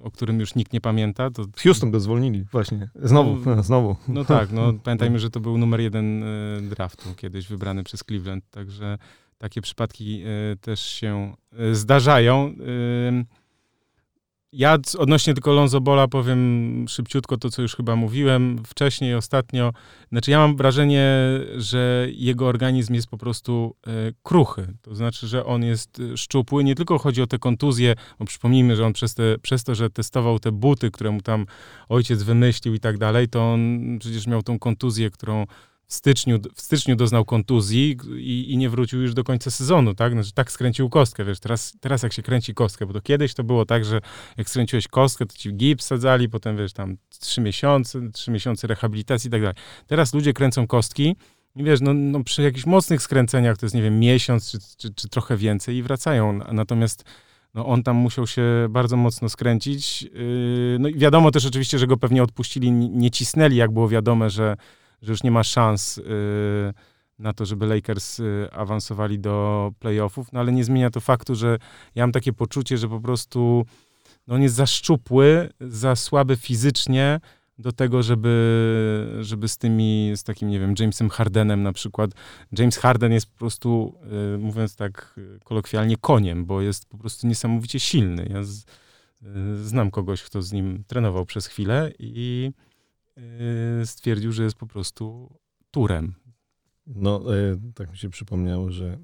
o 0.03 0.12
którym 0.12 0.39
już 0.39 0.56
nikt 0.56 0.73
nie 0.73 0.82
pamięta. 0.82 1.32
To... 1.32 1.45
Houston 1.63 1.91
go 1.91 1.99
zwolnili, 1.99 2.45
właśnie. 2.51 2.89
Znowu, 2.95 3.38
no, 3.45 3.63
znowu. 3.69 3.95
No 4.08 4.25
tak, 4.25 4.51
no 4.51 4.73
pamiętajmy, 4.84 5.19
że 5.19 5.29
to 5.29 5.39
był 5.39 5.58
numer 5.58 5.82
jeden 5.82 6.23
e, 6.23 6.62
draftu 6.62 7.10
kiedyś 7.15 7.47
wybrany 7.47 7.84
przez 7.84 8.03
Cleveland, 8.03 8.49
także 8.49 8.97
takie 9.38 9.62
przypadki 9.62 10.23
e, 10.23 10.56
też 10.56 10.79
się 10.79 11.36
e, 11.53 11.75
zdarzają. 11.75 12.53
Ja 14.56 14.78
odnośnie 14.98 15.34
tylko 15.34 15.54
Lonzo 15.54 15.82
Bola 15.82 16.08
powiem 16.08 16.86
szybciutko 16.89 17.38
to, 17.38 17.50
co 17.50 17.62
już 17.62 17.76
chyba 17.76 17.96
mówiłem 17.96 18.63
wcześniej, 18.66 19.16
ostatnio. 19.16 19.74
Znaczy 20.12 20.32
ja 20.32 20.39
mam 20.39 20.58
wrażenie, 20.58 21.12
że 21.56 22.08
jego 22.12 22.48
organizm 22.48 22.94
jest 22.94 23.08
po 23.08 23.18
prostu 23.18 23.76
e, 23.88 23.92
kruchy. 24.24 24.74
To 24.82 24.96
znaczy, 24.96 25.28
że 25.28 25.46
on 25.46 25.63
jest 25.63 26.00
e, 26.00 26.18
szczupły. 26.18 26.63
Nie 26.63 26.76
tylko 26.76 26.98
chodzi 26.98 27.22
o 27.22 27.28
te 27.28 27.39
kontuzje, 27.39 27.96
bo 28.20 28.26
przypomnijmy, 28.26 28.76
że 28.76 28.86
on 28.86 28.94
przez, 28.94 29.16
te, 29.16 29.38
przez 29.42 29.63
to, 29.63 29.76
że 29.76 29.89
testował 29.89 30.39
te 30.39 30.52
buty, 30.52 30.92
które 30.92 31.12
mu 31.12 31.22
tam 31.22 31.46
ojciec 31.89 32.24
wymyślił 32.24 32.74
i 32.74 32.80
tak 32.80 32.98
dalej, 32.98 33.28
to 33.30 33.54
on 33.54 33.82
przecież 34.00 34.28
miał 34.28 34.44
tą 34.44 34.60
kontuzję, 34.60 35.10
którą 35.10 35.46
styczniu, 35.93 36.39
w 36.56 36.62
styczniu 36.62 36.95
doznał 36.95 37.25
kontuzji 37.25 37.97
i, 38.17 38.51
i, 38.51 38.58
nie 38.58 38.69
wrócił 38.69 39.01
już 39.01 39.13
do 39.13 39.23
końca 39.23 39.51
sezonu, 39.51 39.93
tak? 39.93 40.13
Znaczy, 40.13 40.32
tak 40.34 40.51
skręcił 40.51 40.89
kostkę, 40.89 41.25
wiesz, 41.25 41.39
teraz, 41.39 41.73
teraz 41.79 42.03
jak 42.03 42.13
się 42.13 42.21
kręci 42.21 42.53
kostkę, 42.53 42.86
bo 42.86 42.93
to 42.93 43.01
kiedyś 43.01 43.34
to 43.34 43.43
było 43.43 43.65
tak, 43.65 43.86
że 43.86 44.01
jak 44.38 44.49
skręciłeś 44.49 44.88
kostkę, 44.88 45.25
to 45.25 45.38
ci 45.38 45.53
gips 45.53 45.86
sadzali, 45.86 46.29
potem, 46.29 46.58
wiesz, 46.58 46.73
tam 46.73 46.97
trzy 47.19 47.41
miesiące, 47.41 48.12
trzy 48.12 48.32
miesiące 48.32 48.67
rehabilitacji 48.67 49.27
i 49.27 49.32
tak 49.32 49.41
dalej. 49.41 49.56
Teraz 49.88 50.13
ludzie 50.13 50.34
kręcą 50.34 50.67
kostki 50.67 51.15
i 51.56 51.63
wiesz, 51.63 51.82
no, 51.82 51.93
no 51.93 52.23
przy 52.23 52.41
jakichś 52.43 52.65
mocnych 52.65 53.01
skręceniach 53.01 53.58
to 53.58 53.65
jest, 53.65 53.75
nie 53.75 53.82
wiem, 53.82 53.99
miesiąc 53.99 54.51
czy, 54.51 54.58
czy, 54.77 54.93
czy 54.93 55.10
trochę 55.10 55.38
więcej 55.38 55.75
i 55.75 55.84
wracają. 55.84 56.39
Natomiast 56.51 57.03
no 57.53 57.65
on 57.65 57.84
tam 57.84 57.95
musiał 57.95 58.27
się 58.27 58.43
bardzo 58.69 58.97
mocno 58.97 59.29
skręcić. 59.29 60.01
Yy, 60.01 60.77
no 60.79 60.89
i 60.89 60.95
wiadomo 60.95 61.32
też 61.32 61.45
oczywiście, 61.45 61.79
że 61.79 61.88
go 61.88 61.97
pewnie 61.97 62.23
odpuścili, 62.23 62.71
nie 62.71 63.12
cisnęli, 63.12 63.56
jak 63.56 63.71
było 63.71 63.89
wiadome, 63.89 64.29
że 64.29 64.56
że 65.04 65.12
już 65.12 65.24
nie 65.24 65.32
ma 65.32 65.44
szans 65.44 65.98
y, 65.98 66.74
na 67.20 67.34
to, 67.34 67.46
żeby 67.46 67.68
Lakers 67.68 68.20
y, 68.20 68.48
awansowali 68.52 69.20
do 69.20 69.72
playoffów, 69.80 70.32
no 70.34 70.39
ale 70.39 70.52
nie 70.52 70.63
zmienia 70.63 70.89
to 70.89 71.02
faktu, 71.02 71.36
że 71.36 71.58
ja 71.96 72.04
mam 72.04 72.12
takie 72.12 72.34
poczucie, 72.34 72.78
że 72.78 72.89
po 72.89 73.00
prostu 73.00 73.66
no 74.28 74.36
on 74.36 74.42
jest 74.42 74.56
za 74.56 74.66
szczupły, 74.66 75.50
za 75.60 75.96
słaby 75.96 76.36
fizycznie 76.36 77.20
do 77.58 77.72
tego, 77.72 78.04
żeby, 78.04 79.18
żeby 79.22 79.48
z 79.48 79.58
tymi, 79.58 80.12
z 80.16 80.24
takim, 80.24 80.50
nie 80.50 80.60
wiem, 80.60 80.76
Jamesem 80.80 81.10
Hardenem 81.10 81.63
na 81.63 81.74
przykład. 81.74 82.12
James 82.58 82.78
Harden 82.78 83.12
jest 83.12 83.26
po 83.26 83.38
prostu, 83.38 83.96
y, 84.36 84.38
mówiąc 84.38 84.76
tak 84.76 85.20
kolokwialnie, 85.44 85.98
koniem, 85.98 86.46
bo 86.46 86.62
jest 86.62 86.89
po 86.89 86.98
prostu 86.98 87.28
niesamowicie 87.28 87.80
silny. 87.80 88.28
Ja 88.34 88.44
z, 88.44 88.66
znam 89.63 89.92
kogoś, 89.92 90.24
kto 90.24 90.42
z 90.42 90.52
nim 90.52 90.84
trenował 90.88 91.26
przez 91.26 91.48
chwilę 91.48 91.92
i 92.00 92.52
stwierdził, 93.86 94.32
że 94.32 94.43
jest 94.43 94.56
po 94.56 94.67
prostu 94.67 95.30
turem. 95.71 96.13
No, 96.88 97.38
e, 97.38 97.58
tak 97.76 97.91
mi 97.91 97.97
się 97.97 98.10
przypomniało, 98.10 98.71
że 98.71 98.97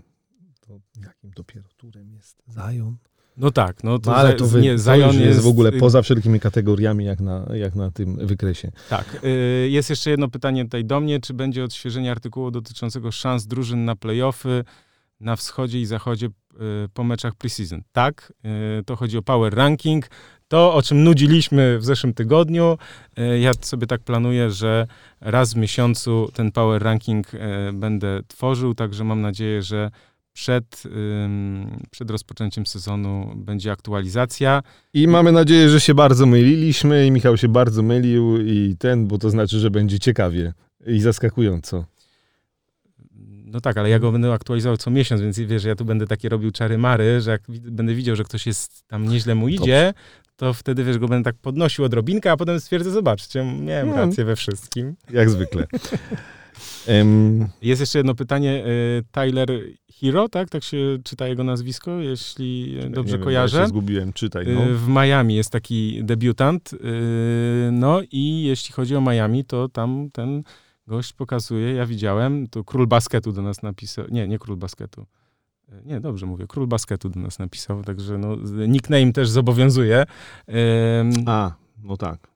to 0.60 0.80
jakim 1.02 1.32
dopiero 1.32 1.70
turem 1.78 2.14
jest 2.14 2.44
Zion. 2.50 2.98
No 3.38 3.52
tak, 3.52 3.84
no 3.84 4.00
to, 4.00 4.12
no, 4.12 4.18
ale 4.18 4.34
to, 4.34 4.48
wy, 4.48 4.62
nie, 4.62 4.78
Zion 4.78 5.00
jest, 5.00 5.20
jest 5.20 5.40
w 5.40 5.48
ogóle 5.48 5.72
poza 5.72 6.02
wszelkimi 6.02 6.40
kategoriami, 6.40 7.06
jak 7.06 7.20
na, 7.20 7.46
jak 7.54 7.76
na 7.76 7.92
tym 7.92 8.28
wykresie. 8.28 8.72
Tak. 8.90 9.24
Y, 9.24 9.70
jest 9.70 9.90
jeszcze 9.90 10.10
jedno 10.10 10.28
pytanie 10.28 10.64
tutaj 10.64 10.86
do 10.86 11.00
mnie. 11.00 11.20
Czy 11.20 11.34
będzie 11.34 11.64
odświeżenie 11.64 12.12
artykułu 12.12 12.52
dotyczącego 12.52 13.12
szans 13.12 13.48
drużyn 13.48 13.86
na 13.86 13.96
playoffy 13.96 14.64
na 15.20 15.36
wschodzie 15.36 15.82
i 15.82 15.86
zachodzie 15.86 16.28
y, 16.28 16.30
po 16.94 17.04
meczach 17.04 17.36
preseason? 17.36 17.82
Tak. 17.92 18.34
To 18.86 18.96
chodzi 18.96 19.18
o 19.18 19.22
power 19.22 19.54
ranking. 19.54 20.10
To, 20.50 20.74
o 20.74 20.82
czym 20.82 21.04
nudziliśmy 21.04 21.80
w 21.80 21.86
zeszłym 21.86 22.14
tygodniu, 22.14 22.78
e, 23.18 23.40
ja 23.40 23.52
sobie 23.62 23.88
tak 23.88 24.02
planuję, 24.02 24.52
że 24.52 24.88
raz 25.22 25.54
w 25.54 25.58
miesiącu 25.58 26.30
ten 26.34 26.52
power 26.52 26.84
ranking 26.84 27.28
e, 27.34 27.74
będę 27.74 28.20
tworzył, 28.28 28.76
także 28.76 29.04
mam 29.04 29.22
nadzieję, 29.22 29.64
że 29.64 29.92
przed, 30.34 30.84
przed 31.92 32.12
rozpoczęciem 32.12 32.66
sezonu 32.66 33.34
będzie 33.36 33.72
aktualizacja. 33.72 34.62
I 34.94 35.08
mamy 35.08 35.32
nadzieję, 35.32 35.70
że 35.70 35.80
się 35.80 35.94
bardzo 35.94 36.26
myliliśmy 36.26 37.08
i 37.08 37.12
Michał 37.12 37.38
się 37.38 37.48
bardzo 37.48 37.84
mylił 37.84 38.42
i 38.42 38.76
ten, 38.80 39.08
bo 39.08 39.18
to 39.18 39.30
znaczy, 39.30 39.60
że 39.60 39.72
będzie 39.72 40.00
ciekawie 40.00 40.54
i 40.88 41.00
zaskakująco. 41.00 41.86
No 43.46 43.62
tak, 43.62 43.78
ale 43.78 43.90
ja 43.90 44.00
go 44.00 44.12
będę 44.12 44.34
aktualizował 44.34 44.78
co 44.78 44.92
miesiąc, 44.92 45.22
więc 45.22 45.40
wiesz, 45.40 45.64
ja 45.64 45.76
tu 45.76 45.86
będę 45.86 46.08
takie 46.08 46.30
robił 46.30 46.52
czary 46.52 46.78
mary, 46.78 47.22
że 47.22 47.32
jak 47.32 47.42
będę 47.50 47.94
widział, 47.94 48.16
że 48.16 48.24
ktoś 48.24 48.48
jest 48.48 48.88
tam 48.88 49.08
nieźle 49.08 49.36
mu 49.36 49.48
idzie, 49.48 49.94
to 50.40 50.54
wtedy, 50.54 50.84
wiesz, 50.84 50.98
go 50.98 51.08
będę 51.08 51.32
tak 51.32 51.42
podnosił 51.42 51.86
odrobinkę, 51.86 52.32
a 52.32 52.38
potem 52.38 52.60
stwierdzę, 52.60 52.92
zobaczcie, 52.92 53.44
miałem 53.44 53.90
no. 53.90 53.96
rację 53.96 54.26
we 54.26 54.36
wszystkim. 54.36 54.96
Jak 55.10 55.30
zwykle. 55.30 55.68
um... 56.88 57.48
Jest 57.62 57.80
jeszcze 57.80 58.00
jedno 58.00 58.16
pytanie. 58.16 58.66
Y, 58.66 59.04
Tyler 59.12 59.50
Hero, 60.02 60.30
tak? 60.30 60.50
Tak 60.50 60.64
się 60.64 60.78
czyta 61.04 61.28
jego 61.28 61.44
nazwisko, 61.44 61.92
jeśli 62.00 62.80
dobrze 62.90 63.18
kojarzę. 63.18 63.58
Ja 63.58 63.64
się 63.64 63.70
zgubiłem, 63.70 64.14
czytaj. 64.14 64.48
No. 64.48 64.70
Y, 64.70 64.76
w 64.76 64.88
Miami 64.88 65.36
jest 65.36 65.50
taki 65.50 66.04
debiutant. 66.04 66.74
Y, 66.74 66.78
no 67.72 68.02
i 68.12 68.44
jeśli 68.44 68.74
chodzi 68.74 68.96
o 68.96 69.02
Miami, 69.02 69.46
to 69.46 69.70
tam 69.70 70.10
ten 70.14 70.44
gość 70.88 71.14
pokazuje, 71.14 71.74
ja 71.74 71.86
widziałem, 71.86 72.48
to 72.48 72.64
król 72.64 72.88
basketu 72.88 73.32
do 73.32 73.42
nas 73.42 73.64
napisał. 73.64 74.06
Nie, 74.12 74.28
nie 74.28 74.40
król 74.40 74.58
basketu. 74.58 75.06
Nie, 75.86 76.00
dobrze 76.00 76.26
mówię. 76.26 76.46
Król 76.48 76.68
basketu 76.68 77.10
do 77.10 77.20
nas 77.20 77.40
napisał, 77.40 77.84
także 77.84 78.18
no, 78.18 78.36
nickname 78.68 79.14
też 79.14 79.30
zobowiązuje. 79.30 80.06
A, 81.26 81.52
no 81.84 81.98
tak. 81.98 82.30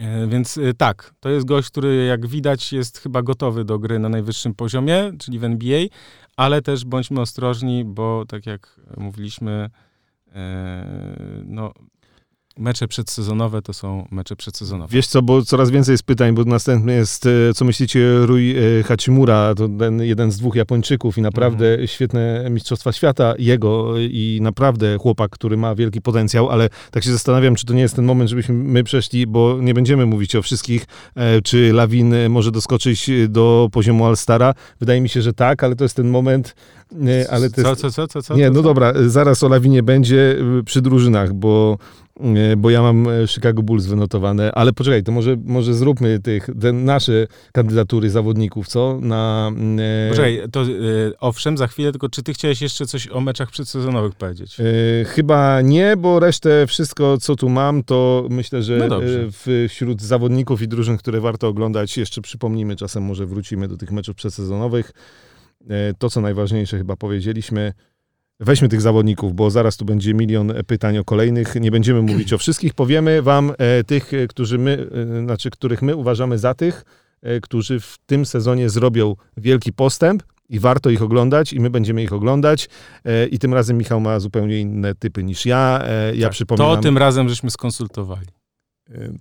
E, 0.00 0.26
więc 0.26 0.58
e, 0.58 0.74
tak, 0.74 1.14
to 1.20 1.28
jest 1.28 1.46
gość, 1.46 1.70
który 1.70 2.04
jak 2.04 2.26
widać 2.26 2.72
jest 2.72 2.98
chyba 2.98 3.22
gotowy 3.22 3.64
do 3.64 3.78
gry 3.78 3.98
na 3.98 4.08
najwyższym 4.08 4.54
poziomie, 4.54 5.12
czyli 5.18 5.38
w 5.38 5.44
NBA, 5.44 5.80
ale 6.36 6.62
też 6.62 6.84
bądźmy 6.84 7.20
ostrożni, 7.20 7.84
bo 7.84 8.24
tak 8.28 8.46
jak 8.46 8.80
mówiliśmy, 8.96 9.70
e, 10.32 11.42
no 11.44 11.72
mecze 12.58 12.88
przedsezonowe 12.88 13.62
to 13.62 13.72
są 13.72 14.08
mecze 14.10 14.36
przedsezonowe. 14.36 14.92
Wiesz 14.92 15.06
co, 15.06 15.22
bo 15.22 15.42
coraz 15.42 15.70
więcej 15.70 15.92
jest 15.92 16.02
pytań, 16.02 16.34
bo 16.34 16.44
następny 16.44 16.94
jest, 16.94 17.26
e, 17.26 17.54
co 17.54 17.64
myślicie, 17.64 18.26
Rui 18.26 18.54
e, 18.58 18.82
Hachimura, 18.82 19.54
to 19.54 19.68
ten 19.78 20.02
jeden 20.02 20.32
z 20.32 20.36
dwóch 20.36 20.54
Japończyków 20.54 21.18
i 21.18 21.22
naprawdę 21.22 21.74
mm. 21.74 21.86
świetne 21.86 22.46
Mistrzostwa 22.50 22.92
Świata 22.92 23.34
jego 23.38 23.98
i 23.98 24.38
naprawdę 24.42 24.98
chłopak, 24.98 25.30
który 25.30 25.56
ma 25.56 25.74
wielki 25.74 26.00
potencjał, 26.00 26.50
ale 26.50 26.68
tak 26.90 27.04
się 27.04 27.12
zastanawiam, 27.12 27.54
czy 27.54 27.66
to 27.66 27.74
nie 27.74 27.82
jest 27.82 27.96
ten 27.96 28.04
moment, 28.04 28.30
żebyśmy 28.30 28.54
my 28.54 28.84
przeszli, 28.84 29.26
bo 29.26 29.58
nie 29.60 29.74
będziemy 29.74 30.06
mówić 30.06 30.36
o 30.36 30.42
wszystkich, 30.42 30.86
e, 31.16 31.42
czy 31.42 31.72
Lawin 31.72 32.14
może 32.28 32.50
doskoczyć 32.50 33.10
do 33.28 33.68
poziomu 33.72 34.06
All-Stara. 34.06 34.54
Wydaje 34.80 35.00
mi 35.00 35.08
się, 35.08 35.22
że 35.22 35.32
tak, 35.32 35.64
ale 35.64 35.76
to 35.76 35.84
jest 35.84 35.96
ten 35.96 36.08
moment, 36.08 36.54
ale 37.30 37.50
to 37.50 37.60
jest... 37.60 37.80
Co, 37.80 37.90
co, 37.90 38.08
co, 38.08 38.22
co? 38.22 38.36
Nie, 38.36 38.50
no 38.50 38.62
dobra, 38.62 38.92
zaraz 39.06 39.42
o 39.42 39.48
Lawinie 39.48 39.82
będzie 39.82 40.36
przy 40.64 40.82
drużynach, 40.82 41.32
bo 41.32 41.78
bo 42.56 42.70
ja 42.70 42.82
mam 42.82 43.08
e, 43.08 43.26
Chicago 43.26 43.62
Bulls 43.62 43.86
wynotowane, 43.86 44.52
ale 44.52 44.72
poczekaj, 44.72 45.02
to 45.02 45.12
może, 45.12 45.36
może 45.44 45.74
zróbmy 45.74 46.18
tych, 46.18 46.48
te 46.60 46.72
nasze 46.72 47.26
kandydatury 47.52 48.10
zawodników, 48.10 48.68
co? 48.68 48.98
Na, 49.00 49.52
e... 49.78 50.10
Poczekaj, 50.10 50.42
to 50.52 50.62
e, 50.62 50.66
owszem, 51.20 51.58
za 51.58 51.66
chwilę, 51.66 51.90
tylko 51.90 52.08
czy 52.08 52.22
ty 52.22 52.32
chciałeś 52.32 52.62
jeszcze 52.62 52.86
coś 52.86 53.08
o 53.08 53.20
meczach 53.20 53.50
przedsezonowych 53.50 54.14
powiedzieć? 54.14 54.56
E, 54.60 54.64
chyba 55.04 55.60
nie, 55.60 55.96
bo 55.96 56.20
resztę, 56.20 56.66
wszystko 56.66 57.18
co 57.18 57.36
tu 57.36 57.48
mam, 57.48 57.84
to 57.84 58.26
myślę, 58.30 58.62
że 58.62 58.76
no 58.88 58.96
e, 58.96 59.00
w, 59.06 59.66
wśród 59.68 60.02
zawodników 60.02 60.62
i 60.62 60.68
drużyn, 60.68 60.96
które 60.96 61.20
warto 61.20 61.48
oglądać, 61.48 61.98
jeszcze 61.98 62.20
przypomnimy, 62.20 62.76
czasem 62.76 63.02
może 63.02 63.26
wrócimy 63.26 63.68
do 63.68 63.76
tych 63.76 63.92
meczów 63.92 64.16
przedsezonowych. 64.16 64.92
E, 65.70 65.94
to, 65.98 66.10
co 66.10 66.20
najważniejsze 66.20 66.78
chyba 66.78 66.96
powiedzieliśmy, 66.96 67.72
Weźmy 68.40 68.68
tych 68.68 68.80
zawodników, 68.80 69.34
bo 69.34 69.50
zaraz 69.50 69.76
tu 69.76 69.84
będzie 69.84 70.14
milion 70.14 70.52
pytań 70.66 70.98
o 70.98 71.04
kolejnych. 71.04 71.54
Nie 71.54 71.70
będziemy 71.70 72.02
mówić 72.02 72.32
o 72.32 72.38
wszystkich. 72.38 72.74
Powiemy 72.74 73.22
wam 73.22 73.52
e, 73.58 73.84
tych, 73.84 74.14
e, 74.14 74.26
którzy 74.26 74.58
my, 74.58 74.88
e, 75.20 75.24
znaczy, 75.24 75.50
których 75.50 75.82
my 75.82 75.96
uważamy 75.96 76.38
za 76.38 76.54
tych, 76.54 76.84
e, 77.22 77.40
którzy 77.40 77.80
w 77.80 77.96
tym 78.06 78.26
sezonie 78.26 78.70
zrobią 78.70 79.16
wielki 79.36 79.72
postęp 79.72 80.22
i 80.48 80.60
warto 80.60 80.90
ich 80.90 81.02
oglądać 81.02 81.52
i 81.52 81.60
my 81.60 81.70
będziemy 81.70 82.02
ich 82.02 82.12
oglądać. 82.12 82.68
E, 83.04 83.26
I 83.26 83.38
tym 83.38 83.54
razem 83.54 83.78
Michał 83.78 84.00
ma 84.00 84.20
zupełnie 84.20 84.60
inne 84.60 84.94
typy 84.94 85.24
niż 85.24 85.46
ja. 85.46 85.80
E, 85.84 86.16
ja 86.16 86.26
tak, 86.26 86.32
przypominam... 86.32 86.76
To 86.76 86.82
tym 86.82 86.98
razem 86.98 87.28
żeśmy 87.28 87.50
skonsultowali. 87.50 88.26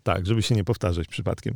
Tak, 0.03 0.25
żeby 0.25 0.41
się 0.41 0.55
nie 0.55 0.63
powtarzać 0.63 1.07
przypadkiem. 1.07 1.55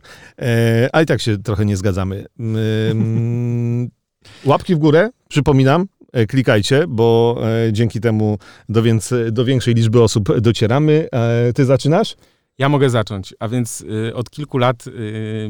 Ale 0.93 1.04
i 1.04 1.06
tak 1.06 1.21
się 1.21 1.38
trochę 1.38 1.65
nie 1.65 1.78
zgadzamy. 1.78 2.26
Łapki 4.45 4.76
w 4.76 4.78
górę, 4.78 5.10
przypominam, 5.30 5.82
E, 5.82 5.86
klikajcie, 6.28 6.86
bo 6.88 7.38
e, 7.67 7.73
dzięki 7.73 7.99
temu 7.99 8.38
do, 8.69 8.84
więc, 8.84 9.13
do 9.32 9.45
większej 9.45 9.73
liczby 9.73 10.02
osób 10.02 10.39
docieramy. 10.39 11.08
E, 11.12 11.54
ty 11.54 11.65
zaczynasz? 11.65 12.15
Ja 12.58 12.69
mogę 12.69 12.89
zacząć, 12.89 13.34
a 13.39 13.47
więc 13.47 13.86
od 14.13 14.30
kilku 14.30 14.58
lat 14.58 14.86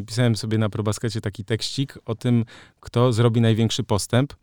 pisałem 0.08 0.36
sobie 0.36 0.58
na 0.58 0.70
ProBaskecie 0.70 1.22
taki 1.22 1.46
tekścik 1.46 1.98
o 2.06 2.16
tym, 2.16 2.46
kto 2.80 3.14
zrobi 3.14 3.42
największy 3.42 3.84
postęp. 3.84 4.34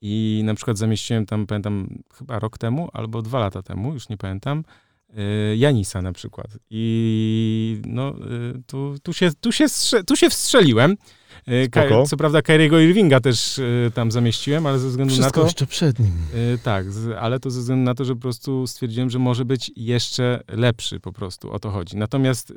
I 0.00 0.42
na 0.44 0.54
przykład 0.54 0.78
zamieściłem 0.78 1.26
tam, 1.26 1.46
pamiętam, 1.46 1.88
chyba 2.14 2.38
rok 2.38 2.58
temu 2.58 2.88
albo 2.92 3.22
dwa 3.22 3.38
lata 3.38 3.62
temu, 3.62 3.92
już 3.92 4.08
nie 4.08 4.16
pamiętam, 4.16 4.64
Janisa 5.56 6.02
na 6.02 6.12
przykład. 6.12 6.46
I 6.70 7.82
no, 7.86 8.14
tu, 8.66 8.94
tu, 9.02 9.12
się, 9.12 9.30
tu, 9.40 9.52
się, 9.52 9.66
tu 10.06 10.16
się 10.16 10.30
wstrzeliłem. 10.30 10.96
Spoko. 11.66 12.06
Co 12.06 12.16
prawda 12.16 12.42
Kyriego 12.42 12.80
Irvinga 12.80 13.20
też 13.20 13.58
y, 13.58 13.90
tam 13.94 14.10
zamieściłem, 14.10 14.66
ale 14.66 14.78
ze 14.78 14.88
względu 14.88 15.14
Wszystko 15.14 15.40
na 15.40 15.44
to... 15.44 15.46
jeszcze 15.46 15.66
przed 15.66 15.98
nim. 15.98 16.12
Y, 16.54 16.58
tak, 16.62 16.86
ale 17.20 17.40
to 17.40 17.50
ze 17.50 17.60
względu 17.60 17.84
na 17.84 17.94
to, 17.94 18.04
że 18.04 18.14
po 18.14 18.20
prostu 18.20 18.66
stwierdziłem, 18.66 19.10
że 19.10 19.18
może 19.18 19.44
być 19.44 19.72
jeszcze 19.76 20.42
lepszy 20.48 21.00
po 21.00 21.12
prostu, 21.12 21.52
o 21.52 21.58
to 21.58 21.70
chodzi. 21.70 21.96
Natomiast 21.96 22.52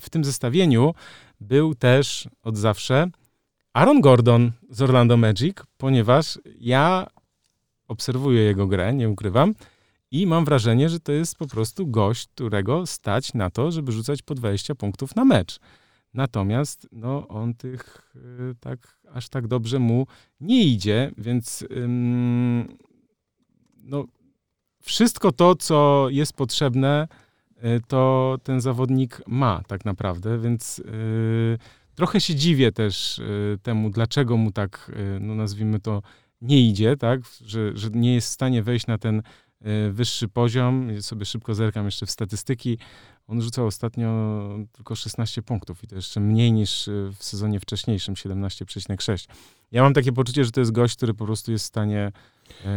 w 0.00 0.10
tym 0.10 0.24
zestawieniu 0.24 0.94
był 1.40 1.74
też 1.74 2.28
od 2.42 2.56
zawsze 2.56 3.06
Aaron 3.72 4.00
Gordon 4.00 4.52
z 4.70 4.82
Orlando 4.82 5.16
Magic, 5.16 5.56
ponieważ 5.76 6.38
ja 6.60 7.06
obserwuję 7.88 8.42
jego 8.42 8.66
grę, 8.66 8.94
nie 8.94 9.08
ukrywam, 9.08 9.54
i 10.10 10.26
mam 10.26 10.44
wrażenie, 10.44 10.88
że 10.88 11.00
to 11.00 11.12
jest 11.12 11.36
po 11.36 11.46
prostu 11.46 11.86
gość, 11.86 12.26
którego 12.26 12.86
stać 12.86 13.34
na 13.34 13.50
to, 13.50 13.70
żeby 13.70 13.92
rzucać 13.92 14.22
po 14.22 14.34
20 14.34 14.74
punktów 14.74 15.16
na 15.16 15.24
mecz. 15.24 15.58
Natomiast 16.14 16.88
no, 16.92 17.28
on 17.28 17.54
tych 17.54 18.12
tak 18.60 18.98
aż 19.12 19.28
tak 19.28 19.46
dobrze 19.46 19.78
mu 19.78 20.06
nie 20.40 20.64
idzie, 20.64 21.10
więc 21.18 21.64
no, 23.84 24.04
wszystko 24.82 25.32
to, 25.32 25.56
co 25.56 26.06
jest 26.10 26.32
potrzebne, 26.32 27.08
to 27.88 28.36
ten 28.42 28.60
zawodnik 28.60 29.22
ma 29.26 29.62
tak 29.66 29.84
naprawdę, 29.84 30.38
więc 30.38 30.82
trochę 31.94 32.20
się 32.20 32.34
dziwię 32.34 32.72
też 32.72 33.20
temu, 33.62 33.90
dlaczego 33.90 34.36
mu 34.36 34.52
tak, 34.52 34.92
no 35.20 35.34
nazwijmy 35.34 35.80
to, 35.80 36.02
nie 36.40 36.68
idzie, 36.68 36.96
tak, 36.96 37.20
że, 37.40 37.76
że 37.76 37.90
nie 37.90 38.14
jest 38.14 38.28
w 38.28 38.32
stanie 38.32 38.62
wejść 38.62 38.86
na 38.86 38.98
ten 38.98 39.22
wyższy 39.90 40.28
poziom. 40.28 41.02
Sobie 41.02 41.24
szybko 41.24 41.54
zerkam 41.54 41.84
jeszcze 41.84 42.06
w 42.06 42.10
statystyki. 42.10 42.78
On 43.28 43.42
rzucał 43.42 43.66
ostatnio 43.66 44.38
tylko 44.72 44.94
16 44.94 45.42
punktów 45.42 45.84
i 45.84 45.86
to 45.86 45.96
jeszcze 45.96 46.20
mniej 46.20 46.52
niż 46.52 46.88
e, 46.88 46.92
w 47.18 47.24
sezonie 47.24 47.60
wcześniejszym 47.60 48.14
17,6. 48.14 49.28
Ja 49.72 49.82
mam 49.82 49.94
takie 49.94 50.12
poczucie, 50.12 50.44
że 50.44 50.50
to 50.50 50.60
jest 50.60 50.72
gość, 50.72 50.96
który 50.96 51.14
po 51.14 51.24
prostu 51.24 51.52
jest 51.52 51.64
w 51.64 51.68
stanie 51.68 52.12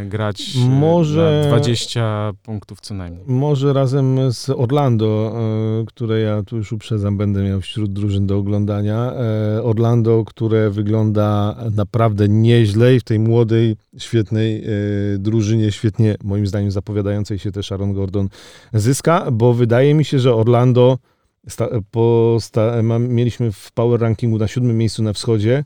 grać 0.05 0.55
e, 0.65 0.69
może, 0.69 1.45
20 1.47 2.31
punktów 2.43 2.81
co 2.81 2.93
najmniej. 2.93 3.23
Może 3.27 3.73
razem 3.73 4.31
z 4.31 4.49
Orlando, 4.49 5.33
e, 5.81 5.85
które 5.85 6.19
ja 6.19 6.43
tu 6.43 6.57
już 6.57 6.71
uprzedzam, 6.71 7.17
będę 7.17 7.43
miał 7.43 7.61
wśród 7.61 7.93
drużyn 7.93 8.27
do 8.27 8.37
oglądania. 8.37 9.13
Orlando, 9.63 10.23
które 10.25 10.69
wygląda 10.69 11.55
naprawdę 11.75 12.29
nieźle 12.29 12.95
i 12.95 12.99
w 12.99 13.03
tej 13.03 13.19
młodej, 13.19 13.75
świetnej 13.97 14.63
drużynie, 15.19 15.71
świetnie 15.71 16.15
moim 16.23 16.47
zdaniem 16.47 16.71
zapowiadającej 16.71 17.39
się 17.39 17.51
też 17.51 17.71
Aaron 17.71 17.93
Gordon 17.93 18.29
zyska, 18.73 19.31
bo 19.31 19.53
wydaje 19.53 19.93
mi 19.93 20.05
się, 20.05 20.19
że 20.19 20.35
Orlando 20.35 20.97
sta, 21.47 21.67
po, 21.91 22.37
sta, 22.39 22.81
mieliśmy 22.99 23.51
w 23.51 23.71
power 23.71 24.01
rankingu 24.01 24.37
na 24.37 24.47
siódmym 24.47 24.77
miejscu 24.77 25.03
na 25.03 25.13
wschodzie. 25.13 25.63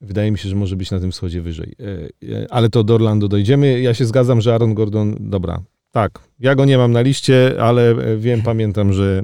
Wydaje 0.00 0.30
mi 0.30 0.38
się, 0.38 0.48
że 0.48 0.56
może 0.56 0.76
być 0.76 0.90
na 0.90 1.00
tym 1.00 1.12
wschodzie 1.12 1.42
wyżej. 1.42 1.74
E, 1.80 1.84
e, 2.42 2.46
ale 2.50 2.68
to 2.68 2.84
do 2.84 2.94
Orlando 2.94 3.28
dojdziemy. 3.28 3.80
Ja 3.80 3.94
się 3.94 4.04
zgadzam, 4.04 4.40
że 4.40 4.54
Aaron 4.54 4.74
Gordon, 4.74 5.16
dobra, 5.20 5.60
tak. 5.90 6.18
Ja 6.38 6.54
go 6.54 6.64
nie 6.64 6.78
mam 6.78 6.92
na 6.92 7.00
liście, 7.00 7.56
ale 7.60 7.90
e, 7.90 8.16
wiem, 8.16 8.42
pamiętam, 8.42 8.92
że 8.92 9.22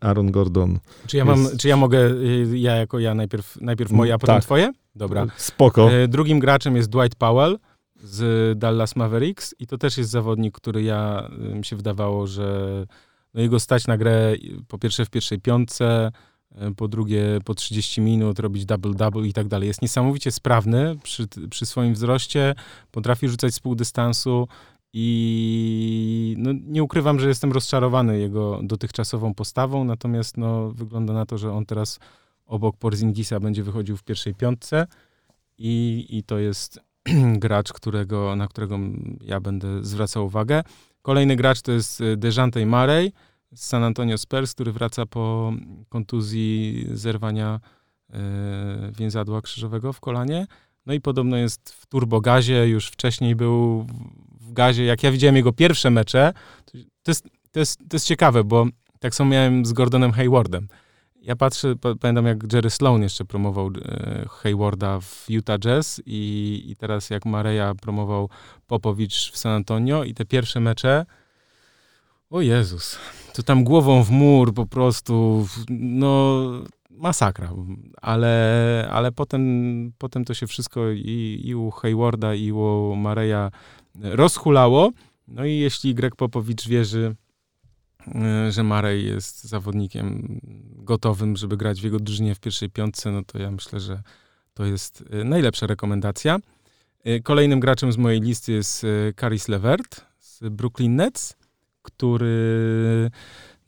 Aaron 0.00 0.30
Gordon. 0.30 0.78
Czy 1.06 1.16
ja, 1.16 1.24
mam, 1.24 1.42
jest... 1.42 1.56
czy 1.56 1.68
ja 1.68 1.76
mogę, 1.76 2.10
ja 2.54 2.76
jako 2.76 2.98
ja 2.98 3.14
najpierw, 3.14 3.58
najpierw 3.60 3.90
moje, 3.90 4.14
a 4.14 4.18
potem 4.18 4.34
tak. 4.34 4.44
twoje? 4.44 4.72
Dobra. 4.94 5.26
Spoko. 5.36 5.90
Drugim 6.08 6.38
graczem 6.38 6.76
jest 6.76 6.90
Dwight 6.90 7.14
Powell 7.14 7.58
z 7.96 8.58
Dallas 8.58 8.96
Mavericks 8.96 9.54
i 9.58 9.66
to 9.66 9.78
też 9.78 9.98
jest 9.98 10.10
zawodnik, 10.10 10.54
który 10.56 10.82
ja, 10.82 11.30
mi 11.54 11.64
się 11.64 11.76
wydawało, 11.76 12.26
że 12.26 12.86
no 13.34 13.40
jego 13.40 13.60
stać 13.60 13.86
na 13.86 13.96
grę 13.96 14.34
po 14.68 14.78
pierwsze 14.78 15.04
w 15.04 15.10
pierwszej 15.10 15.40
piątce, 15.40 16.10
po 16.76 16.88
drugie 16.88 17.38
po 17.44 17.54
30 17.54 18.00
minut 18.00 18.38
robić 18.38 18.66
double-double 18.66 19.26
i 19.26 19.32
tak 19.32 19.48
dalej. 19.48 19.66
Jest 19.66 19.82
niesamowicie 19.82 20.32
sprawny 20.32 20.96
przy, 21.02 21.26
przy 21.50 21.66
swoim 21.66 21.94
wzroście, 21.94 22.54
potrafi 22.90 23.28
rzucać 23.28 23.54
z 23.54 23.60
pół 23.60 23.74
dystansu 23.74 24.48
i 24.92 26.34
no, 26.38 26.50
nie 26.66 26.82
ukrywam, 26.82 27.20
że 27.20 27.28
jestem 27.28 27.52
rozczarowany 27.52 28.18
jego 28.18 28.60
dotychczasową 28.62 29.34
postawą, 29.34 29.84
natomiast 29.84 30.36
no, 30.36 30.70
wygląda 30.70 31.12
na 31.12 31.26
to, 31.26 31.38
że 31.38 31.52
on 31.52 31.66
teraz 31.66 31.98
obok 32.46 32.76
Porzingisa 32.76 33.40
będzie 33.40 33.62
wychodził 33.62 33.96
w 33.96 34.04
pierwszej 34.04 34.34
piątce 34.34 34.86
i, 35.58 36.06
i 36.08 36.22
to 36.22 36.38
jest 36.38 36.80
gracz, 37.44 37.72
którego, 37.72 38.36
na 38.36 38.48
którego 38.48 38.78
ja 39.20 39.40
będę 39.40 39.84
zwracał 39.84 40.26
uwagę. 40.26 40.62
Kolejny 41.02 41.36
gracz 41.36 41.62
to 41.62 41.72
jest 41.72 42.00
e, 42.00 42.16
Dejante 42.16 42.60
z 42.60 43.12
San 43.56 43.84
Antonio 43.84 44.18
Spurs, 44.18 44.54
który 44.54 44.72
wraca 44.72 45.06
po 45.06 45.52
kontuzji 45.88 46.86
zerwania 46.92 47.60
e, 48.10 48.18
więzadła 48.98 49.42
krzyżowego 49.42 49.92
w 49.92 50.00
kolanie. 50.00 50.46
No 50.86 50.92
i 50.94 51.00
podobno 51.00 51.36
jest 51.36 51.70
w 51.70 51.86
turbogazie, 51.86 52.68
już 52.68 52.88
wcześniej 52.88 53.36
był 53.36 53.86
w 54.40 54.52
gazie. 54.52 54.84
Jak 54.84 55.02
ja 55.02 55.12
widziałem 55.12 55.36
jego 55.36 55.52
pierwsze 55.52 55.90
mecze, 55.90 56.32
to 57.02 57.10
jest, 57.10 57.28
to 57.52 57.60
jest, 57.60 57.78
to 57.78 57.96
jest 57.96 58.06
ciekawe, 58.06 58.44
bo 58.44 58.66
tak 59.00 59.14
samo 59.14 59.30
miałem 59.30 59.66
z 59.66 59.72
Gordonem 59.72 60.12
Haywardem. 60.12 60.68
Ja 61.26 61.36
patrzę, 61.36 61.74
pamiętam 62.00 62.26
jak 62.26 62.52
Jerry 62.52 62.70
Sloan 62.70 63.02
jeszcze 63.02 63.24
promował 63.24 63.70
e, 63.84 64.24
Haywarda 64.28 65.00
w 65.00 65.24
Utah 65.28 65.58
Jazz 65.58 66.02
i, 66.06 66.62
i 66.66 66.76
teraz 66.76 67.10
jak 67.10 67.24
Mareja 67.26 67.74
promował 67.74 68.30
Popowicz 68.66 69.32
w 69.32 69.36
San 69.38 69.52
Antonio 69.52 70.04
i 70.04 70.14
te 70.14 70.24
pierwsze 70.24 70.60
mecze, 70.60 71.06
o 72.30 72.40
Jezus, 72.40 72.98
to 73.34 73.42
tam 73.42 73.64
głową 73.64 74.02
w 74.02 74.10
mur 74.10 74.54
po 74.54 74.66
prostu, 74.66 75.46
no 75.68 76.42
masakra, 76.90 77.52
ale, 78.02 78.88
ale 78.92 79.12
potem, 79.12 79.92
potem 79.98 80.24
to 80.24 80.34
się 80.34 80.46
wszystko 80.46 80.90
i, 80.90 81.40
i 81.44 81.54
u 81.54 81.70
Haywarda, 81.70 82.34
i 82.34 82.52
u 82.52 82.96
Mareja 82.96 83.50
rozhulało. 84.00 84.90
No 85.28 85.44
i 85.44 85.58
jeśli 85.58 85.94
Greg 85.94 86.16
Popowicz 86.16 86.68
wierzy, 86.68 87.14
e, 88.14 88.52
że 88.52 88.62
Marej 88.62 89.06
jest 89.06 89.44
zawodnikiem 89.44 90.40
gotowym, 90.76 91.36
żeby 91.36 91.56
grać 91.56 91.80
w 91.80 91.84
jego 91.84 92.00
drużynie 92.00 92.34
w 92.34 92.40
pierwszej 92.40 92.70
piątce, 92.70 93.10
no 93.10 93.22
to 93.24 93.38
ja 93.38 93.50
myślę, 93.50 93.80
że 93.80 94.02
to 94.54 94.64
jest 94.64 95.04
e, 95.10 95.24
najlepsza 95.24 95.66
rekomendacja. 95.66 96.38
E, 97.04 97.20
kolejnym 97.20 97.60
graczem 97.60 97.92
z 97.92 97.96
mojej 97.96 98.20
listy 98.20 98.52
jest 98.52 98.86
Caris 99.20 99.48
Levert 99.48 100.04
z 100.18 100.40
Brooklyn 100.48 100.96
Nets 100.96 101.36
który 101.86 103.10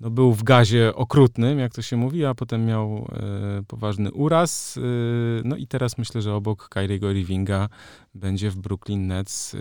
no, 0.01 0.11
był 0.11 0.33
w 0.33 0.43
gazie 0.43 0.95
okrutnym, 0.95 1.59
jak 1.59 1.75
to 1.75 1.83
się 1.83 1.97
mówi, 1.97 2.25
a 2.25 2.35
potem 2.35 2.67
miał 2.67 3.09
e, 3.13 3.63
poważny 3.67 4.13
uraz. 4.13 4.77
E, 4.77 4.81
no 5.45 5.57
i 5.57 5.67
teraz 5.67 5.99
myślę, 5.99 6.23
że 6.23 6.35
obok 6.35 6.69
Kyriego 6.69 7.11
Irvinga 7.11 7.69
będzie 8.15 8.51
w 8.51 8.57
Brooklyn 8.57 9.07
Nets 9.07 9.55
e, 9.55 9.59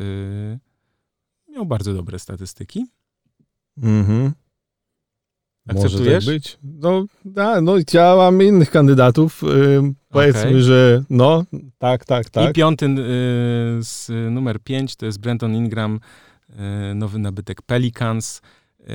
miał 1.51 1.65
bardzo 1.65 1.93
dobre 1.93 2.19
statystyki. 2.19 2.85
Mhm. 3.77 4.31
Akceptujesz? 5.67 6.13
Może 6.13 6.15
tak 6.15 6.25
być. 6.25 6.59
No, 6.63 7.05
da, 7.25 7.61
no 7.61 7.73
ja 7.93 8.15
mam 8.15 8.41
innych 8.41 8.71
kandydatów. 8.71 9.41
Yy, 9.41 9.93
powiedzmy, 10.09 10.41
okay. 10.41 10.61
że 10.61 11.03
no, 11.09 11.43
tak, 11.77 12.05
tak, 12.05 12.29
tak. 12.29 12.49
I 12.49 12.53
piąty 12.53 12.85
yy, 12.85 12.95
z 13.83 14.09
numer 14.31 14.59
5 14.59 14.95
to 14.95 15.05
jest 15.05 15.19
Brenton 15.19 15.55
Ingram, 15.55 15.99
E, 15.99 15.99
nowy 16.95 17.19
nabytek 17.19 17.61
Pelicans. 17.61 18.41
E, 18.87 18.93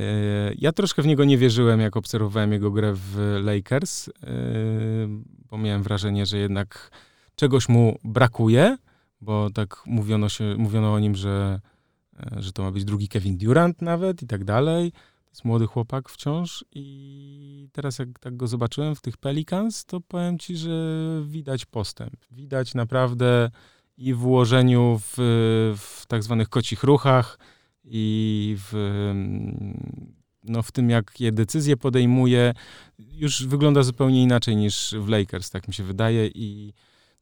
ja 0.58 0.72
troszkę 0.72 1.02
w 1.02 1.06
niego 1.06 1.24
nie 1.24 1.38
wierzyłem, 1.38 1.80
jak 1.80 1.96
obserwowałem 1.96 2.52
jego 2.52 2.70
grę 2.70 2.92
w 2.94 3.40
Lakers, 3.44 4.08
e, 4.08 4.12
bo 5.50 5.58
miałem 5.58 5.82
wrażenie, 5.82 6.26
że 6.26 6.38
jednak 6.38 6.90
czegoś 7.34 7.68
mu 7.68 7.98
brakuje, 8.04 8.76
bo 9.20 9.50
tak 9.50 9.82
mówiono, 9.86 10.28
się, 10.28 10.54
mówiono 10.58 10.92
o 10.92 10.98
nim, 10.98 11.14
że, 11.14 11.60
że 12.36 12.52
to 12.52 12.62
ma 12.62 12.70
być 12.70 12.84
drugi 12.84 13.08
Kevin 13.08 13.38
Durant 13.38 13.82
nawet 13.82 14.22
i 14.22 14.26
tak 14.26 14.44
dalej. 14.44 14.92
To 14.92 15.30
jest 15.30 15.44
młody 15.44 15.66
chłopak 15.66 16.08
wciąż 16.08 16.64
i 16.74 17.68
teraz 17.72 17.98
jak 17.98 18.18
tak 18.18 18.36
go 18.36 18.46
zobaczyłem 18.46 18.94
w 18.94 19.00
tych 19.00 19.16
Pelicans, 19.16 19.84
to 19.84 20.00
powiem 20.00 20.38
ci, 20.38 20.56
że 20.56 20.70
widać 21.26 21.66
postęp. 21.66 22.16
Widać 22.30 22.74
naprawdę 22.74 23.50
i 23.96 24.14
w 24.14 24.26
ułożeniu 24.26 25.00
w, 25.02 25.14
w 25.78 26.06
tak 26.06 26.22
zwanych 26.22 26.48
kocich 26.48 26.82
ruchach 26.82 27.38
i 27.84 28.56
w, 28.58 28.72
no, 30.44 30.62
w 30.62 30.72
tym, 30.72 30.90
jakie 30.90 31.32
decyzje 31.32 31.76
podejmuje, 31.76 32.54
już 32.98 33.46
wygląda 33.46 33.82
zupełnie 33.82 34.22
inaczej 34.22 34.56
niż 34.56 34.94
w 34.98 35.08
Lakers, 35.08 35.50
tak 35.50 35.68
mi 35.68 35.74
się 35.74 35.84
wydaje. 35.84 36.26
I, 36.26 36.72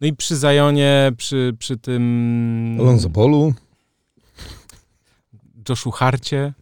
no 0.00 0.06
i 0.06 0.12
przy 0.12 0.36
Zajonie, 0.36 1.12
przy, 1.16 1.56
przy 1.58 1.76
tym... 1.76 2.76
Alonso 2.80 3.10
Polu. 3.10 3.54
Joshu 5.68 5.90
Harcie. 5.90 6.52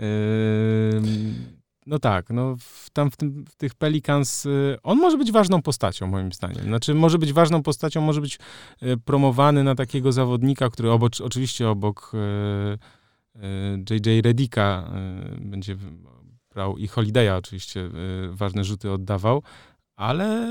Yy, 0.00 1.59
no 1.90 1.98
tak, 1.98 2.30
no 2.30 2.56
w, 2.58 2.90
tam 2.90 3.10
w, 3.10 3.16
tym, 3.16 3.44
w 3.44 3.56
tych 3.56 3.74
Pelicans 3.74 4.46
y, 4.46 4.76
on 4.82 4.98
może 4.98 5.18
być 5.18 5.32
ważną 5.32 5.62
postacią, 5.62 6.06
moim 6.06 6.32
zdaniem. 6.32 6.64
Znaczy, 6.64 6.94
może 6.94 7.18
być 7.18 7.32
ważną 7.32 7.62
postacią, 7.62 8.00
może 8.00 8.20
być 8.20 8.38
y, 8.82 8.96
promowany 8.96 9.64
na 9.64 9.74
takiego 9.74 10.12
zawodnika, 10.12 10.70
który 10.70 10.90
obok, 10.90 11.12
oczywiście 11.22 11.68
obok 11.68 12.12
JJ 13.90 14.18
y, 14.18 14.22
Redika 14.22 14.90
będzie 15.40 15.76
brał 16.54 16.78
i 16.78 16.88
Holiday'a 16.88 17.38
oczywiście 17.38 17.90
ważne 18.30 18.64
rzuty 18.64 18.90
oddawał, 18.90 19.42
ale 19.96 20.46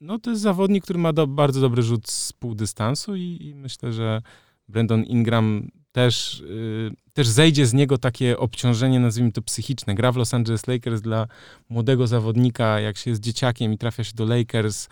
no 0.00 0.18
to 0.18 0.30
jest 0.30 0.42
zawodnik, 0.42 0.84
który 0.84 0.98
ma 0.98 1.12
do, 1.12 1.26
bardzo 1.26 1.60
dobry 1.60 1.82
rzut 1.82 2.08
z 2.08 2.32
pół 2.32 2.54
dystansu 2.54 3.16
i, 3.16 3.38
i 3.40 3.54
myślę, 3.54 3.92
że 3.92 4.22
Brandon 4.68 5.04
Ingram 5.04 5.68
też 5.92 6.44
też 7.14 7.28
zejdzie 7.28 7.66
z 7.66 7.72
niego 7.72 7.98
takie 7.98 8.38
obciążenie, 8.38 9.00
nazwijmy 9.00 9.32
to 9.32 9.42
psychiczne. 9.42 9.94
Gra 9.94 10.12
w 10.12 10.16
Los 10.16 10.34
Angeles 10.34 10.66
Lakers 10.66 11.00
dla 11.00 11.26
młodego 11.68 12.06
zawodnika, 12.06 12.80
jak 12.80 12.96
się 12.96 13.10
jest 13.10 13.22
dzieciakiem 13.22 13.72
i 13.72 13.78
trafia 13.78 14.04
się 14.04 14.14
do 14.14 14.24
Lakers, 14.24 14.88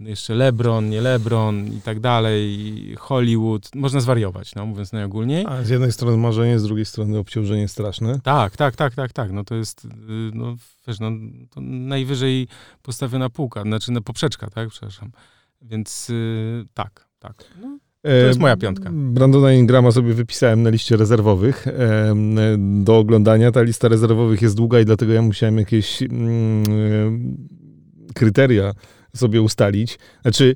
jeszcze 0.00 0.34
LeBron, 0.34 0.88
nie 0.88 1.00
LeBron 1.00 1.66
i 1.66 1.80
tak 1.80 2.00
dalej, 2.00 2.94
Hollywood, 2.98 3.74
można 3.74 4.00
zwariować, 4.00 4.54
no, 4.54 4.66
mówiąc 4.66 4.92
najogólniej. 4.92 5.46
A 5.48 5.62
z 5.64 5.68
jednej 5.68 5.92
strony 5.92 6.16
marzenie, 6.16 6.58
z 6.58 6.62
drugiej 6.62 6.84
strony 6.84 7.18
obciążenie 7.18 7.68
straszne. 7.68 8.20
Tak, 8.20 8.56
tak, 8.56 8.76
tak, 8.76 8.94
tak, 8.94 9.12
tak, 9.12 9.32
no 9.32 9.44
to 9.44 9.54
jest, 9.54 9.84
y, 9.84 9.88
no 10.34 10.56
wiesz, 10.88 11.00
no, 11.00 11.10
to 11.50 11.60
najwyżej 11.60 12.48
postawiona 12.82 13.30
półka, 13.30 13.62
znaczy 13.62 13.92
no, 13.92 14.00
poprzeczka, 14.00 14.50
tak, 14.50 14.68
przepraszam. 14.68 15.10
Więc 15.62 16.08
yy, 16.08 16.64
tak, 16.74 17.08
tak. 17.18 17.44
No. 17.60 17.78
To 18.02 18.10
jest 18.10 18.38
moja 18.38 18.56
piątka. 18.56 18.90
Brandona 18.92 19.52
Ingrama 19.52 19.92
sobie 19.92 20.14
wypisałem 20.14 20.62
na 20.62 20.70
liście 20.70 20.96
rezerwowych 20.96 21.66
do 22.58 22.98
oglądania. 22.98 23.52
Ta 23.52 23.62
lista 23.62 23.88
rezerwowych 23.88 24.42
jest 24.42 24.56
długa 24.56 24.80
i 24.80 24.84
dlatego 24.84 25.12
ja 25.12 25.22
musiałem 25.22 25.58
jakieś 25.58 26.02
mm, 26.02 27.36
kryteria 28.14 28.72
sobie 29.16 29.42
ustalić. 29.42 29.98
Znaczy, 30.22 30.54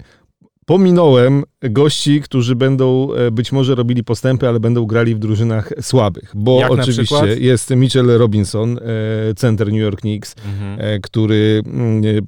pominąłem 0.66 1.44
gości, 1.62 2.20
którzy 2.20 2.56
będą 2.56 3.12
e, 3.12 3.30
być 3.30 3.52
może 3.52 3.74
robili 3.74 4.04
postępy, 4.04 4.48
ale 4.48 4.60
będą 4.60 4.86
grali 4.86 5.14
w 5.14 5.18
drużynach 5.18 5.72
słabych. 5.80 6.32
Bo 6.34 6.60
Jak 6.60 6.70
oczywiście 6.70 7.36
jest 7.38 7.70
Mitchell 7.70 8.06
Robinson, 8.06 8.78
e, 8.78 8.82
center 9.34 9.66
New 9.66 9.80
York 9.80 10.00
Knicks, 10.00 10.34
mhm. 10.46 10.80
E, 10.80 11.00
który 11.00 11.62
mm, 11.66 12.26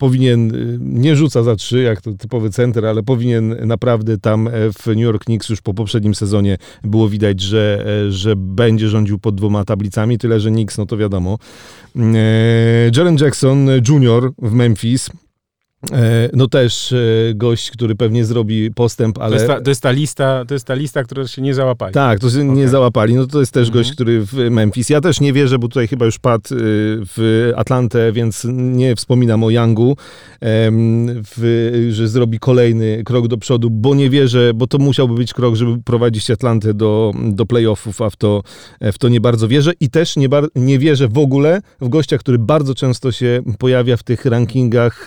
powinien, 0.00 0.54
y, 0.54 0.78
nie 0.80 1.16
rzuca 1.16 1.42
za 1.42 1.56
trzy, 1.56 1.82
jak 1.82 2.00
to 2.00 2.12
typowy 2.12 2.50
center, 2.50 2.86
ale 2.86 3.02
powinien 3.02 3.56
naprawdę 3.66 4.18
tam 4.18 4.48
e, 4.48 4.50
w 4.72 4.86
New 4.86 4.98
York 4.98 5.24
Knicks 5.24 5.48
już 5.48 5.60
po 5.60 5.74
poprzednim 5.74 6.14
sezonie 6.14 6.58
było 6.84 7.08
widać, 7.08 7.40
że, 7.40 7.84
e, 8.06 8.12
że 8.12 8.36
będzie 8.36 8.88
rządził 8.88 9.18
pod 9.18 9.34
dwoma 9.34 9.64
tablicami, 9.64 10.18
tyle 10.18 10.40
że 10.40 10.50
Knicks, 10.50 10.78
no 10.78 10.86
to 10.86 10.96
wiadomo. 10.96 11.38
E, 11.96 12.90
Jaren 12.96 13.16
Jackson 13.20 13.68
Jr. 13.88 14.32
w 14.38 14.52
Memphis, 14.52 15.10
no 16.32 16.48
też 16.48 16.92
e, 16.92 16.96
gość, 17.34 17.70
który 17.70 17.94
pewnie 17.94 18.24
zrobi 18.24 18.70
postęp, 18.70 19.18
ale... 19.18 19.36
To 19.36 19.42
jest, 19.42 19.46
ta, 19.46 19.60
to 19.60 19.70
jest 19.70 19.82
ta, 19.82 19.90
lista, 19.90 20.44
to 20.48 20.54
jest 20.54 20.66
ta 20.66 20.74
lista, 20.74 21.04
która 21.04 21.26
się 21.26 21.42
nie 21.42 21.54
załapali. 21.54 21.94
Tak, 21.94 22.18
to 22.20 22.30
się 22.30 22.42
okay. 22.42 22.56
nie 22.56 22.68
załapali. 22.68 23.14
No 23.14 23.26
to 23.26 23.40
jest 23.40 23.52
też 23.52 23.68
mhm. 23.68 23.84
gość, 23.84 23.92
który 23.92 24.26
w 24.26 24.34
Memphis. 24.50 24.90
Ja 24.90 25.00
też 25.00 25.20
nie 25.20 25.32
wierzę, 25.32 25.58
bo 25.58 25.68
tutaj 25.68 25.88
chyba 25.88 26.06
już 26.06 26.18
padł 26.18 26.54
y, 26.54 26.56
w 27.16 27.50
Atlantę, 27.56 28.12
więc 28.12 28.46
nie 28.52 28.96
wspominam 28.96 29.44
o 29.44 29.50
Youngu, 29.50 29.96
w, 30.42 31.88
że 31.90 32.08
zrobi 32.08 32.38
kolejny 32.38 33.02
krok 33.04 33.28
do 33.28 33.38
przodu, 33.38 33.70
bo 33.70 33.94
nie 33.94 34.10
wierzę, 34.10 34.54
bo 34.54 34.66
to 34.66 34.78
musiałby 34.78 35.14
być 35.14 35.34
krok, 35.34 35.54
żeby 35.54 35.82
prowadzić 35.82 36.30
Atlantę 36.30 36.74
do, 36.74 37.12
do 37.32 37.46
playoffów, 37.46 38.02
a 38.02 38.10
w 38.10 38.16
to, 38.16 38.42
w 38.80 38.98
to 38.98 39.08
nie 39.08 39.20
bardzo 39.20 39.48
wierzę. 39.48 39.72
I 39.80 39.90
też 39.90 40.16
nie, 40.16 40.28
nie 40.54 40.78
wierzę 40.78 41.08
w 41.08 41.18
ogóle 41.18 41.60
w 41.80 41.88
gościa, 41.88 42.18
który 42.18 42.38
bardzo 42.38 42.74
często 42.74 43.12
się 43.12 43.42
pojawia 43.58 43.96
w 43.96 44.02
tych 44.02 44.24
rankingach 44.24 45.06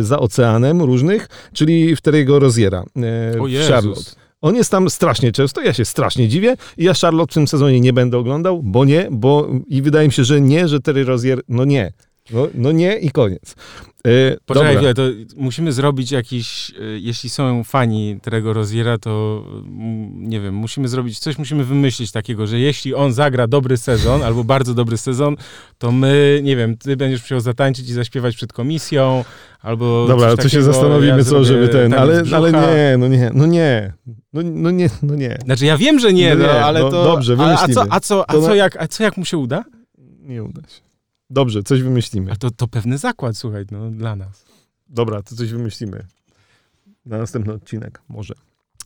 za 0.00 0.13
za 0.14 0.20
oceanem 0.20 0.82
różnych, 0.82 1.28
czyli 1.52 1.96
w 1.96 2.00
Terry'ego 2.00 2.38
Roziera 2.38 2.80
e, 2.80 2.84
w 3.32 3.68
Charlotte. 3.68 4.10
On 4.40 4.56
jest 4.56 4.70
tam 4.70 4.90
strasznie 4.90 5.32
często, 5.32 5.60
ja 5.60 5.72
się 5.72 5.84
strasznie 5.84 6.28
dziwię 6.28 6.56
i 6.76 6.84
ja 6.84 6.92
Charlotte 7.02 7.32
w 7.32 7.34
tym 7.34 7.48
sezonie 7.48 7.80
nie 7.80 7.92
będę 7.92 8.18
oglądał, 8.18 8.62
bo 8.62 8.84
nie, 8.84 9.08
bo 9.10 9.48
i 9.66 9.82
wydaje 9.82 10.08
mi 10.08 10.12
się, 10.12 10.24
że 10.24 10.40
nie, 10.40 10.68
że 10.68 10.80
Terry 10.80 11.04
Rozier, 11.04 11.40
no 11.48 11.64
nie. 11.64 11.92
No, 12.30 12.48
no 12.54 12.72
nie 12.72 12.98
i 12.98 13.10
koniec. 13.10 13.54
Yy, 14.04 14.36
Poczekaj 14.46 14.76
chwilę, 14.76 14.94
to 14.94 15.02
musimy 15.36 15.72
zrobić 15.72 16.12
jakiś, 16.12 16.70
yy, 16.70 17.00
jeśli 17.00 17.30
są 17.30 17.64
fani 17.64 18.18
Terego 18.22 18.52
Roziera, 18.52 18.98
to 18.98 19.44
yy, 19.46 19.62
nie 20.28 20.40
wiem, 20.40 20.54
musimy 20.54 20.88
zrobić, 20.88 21.18
coś 21.18 21.38
musimy 21.38 21.64
wymyślić 21.64 22.12
takiego, 22.12 22.46
że 22.46 22.58
jeśli 22.58 22.94
on 22.94 23.12
zagra 23.12 23.46
dobry 23.46 23.76
sezon, 23.76 24.22
albo 24.22 24.44
bardzo 24.44 24.74
dobry 24.74 24.96
sezon, 24.96 25.36
to 25.78 25.92
my, 25.92 26.40
nie 26.42 26.56
wiem, 26.56 26.76
ty 26.76 26.96
będziesz 26.96 27.20
musiał 27.20 27.40
zatańczyć 27.40 27.88
i 27.88 27.92
zaśpiewać 27.92 28.36
przed 28.36 28.52
komisją, 28.52 29.24
albo 29.60 30.06
Dobra, 30.08 30.36
to 30.36 30.48
się 30.48 30.62
zastanowimy, 30.62 31.18
ja 31.18 31.24
co, 31.24 31.44
żeby 31.44 31.68
ten, 31.68 31.94
ale, 31.94 32.22
ale 32.34 32.52
nie, 32.52 32.96
no 32.98 33.08
nie, 33.08 33.30
no 33.34 33.46
nie, 33.46 33.92
no, 34.32 34.42
no 34.44 34.70
nie, 34.70 34.90
no 35.02 35.14
nie. 35.14 35.38
Znaczy 35.44 35.66
ja 35.66 35.78
wiem, 35.78 36.00
że 36.00 36.12
nie, 36.12 36.34
no, 36.34 36.46
nie, 36.46 36.52
no 36.52 36.52
ale 36.52 36.80
no, 36.80 36.90
to... 36.90 37.04
Dobrze, 37.04 37.36
wymyślimy. 37.36 37.80
A, 37.80 37.84
a, 37.84 37.84
co, 37.84 37.92
a, 37.92 38.00
co, 38.00 38.30
a, 38.30 38.32
co, 38.32 38.54
jak, 38.54 38.76
a 38.76 38.88
co 38.88 39.04
jak 39.04 39.16
mu 39.16 39.24
się 39.24 39.38
uda? 39.38 39.64
Nie 40.22 40.44
uda 40.44 40.60
się. 40.60 40.83
Dobrze, 41.30 41.62
coś 41.62 41.82
wymyślimy. 41.82 42.32
A 42.32 42.36
to, 42.36 42.50
to 42.50 42.68
pewny 42.68 42.98
zakład, 42.98 43.36
słuchaj, 43.36 43.64
no, 43.70 43.90
dla 43.90 44.16
nas. 44.16 44.44
Dobra, 44.88 45.22
to 45.22 45.36
coś 45.36 45.50
wymyślimy. 45.50 46.06
Na 47.06 47.18
następny 47.18 47.52
odcinek, 47.52 48.02
może. 48.08 48.34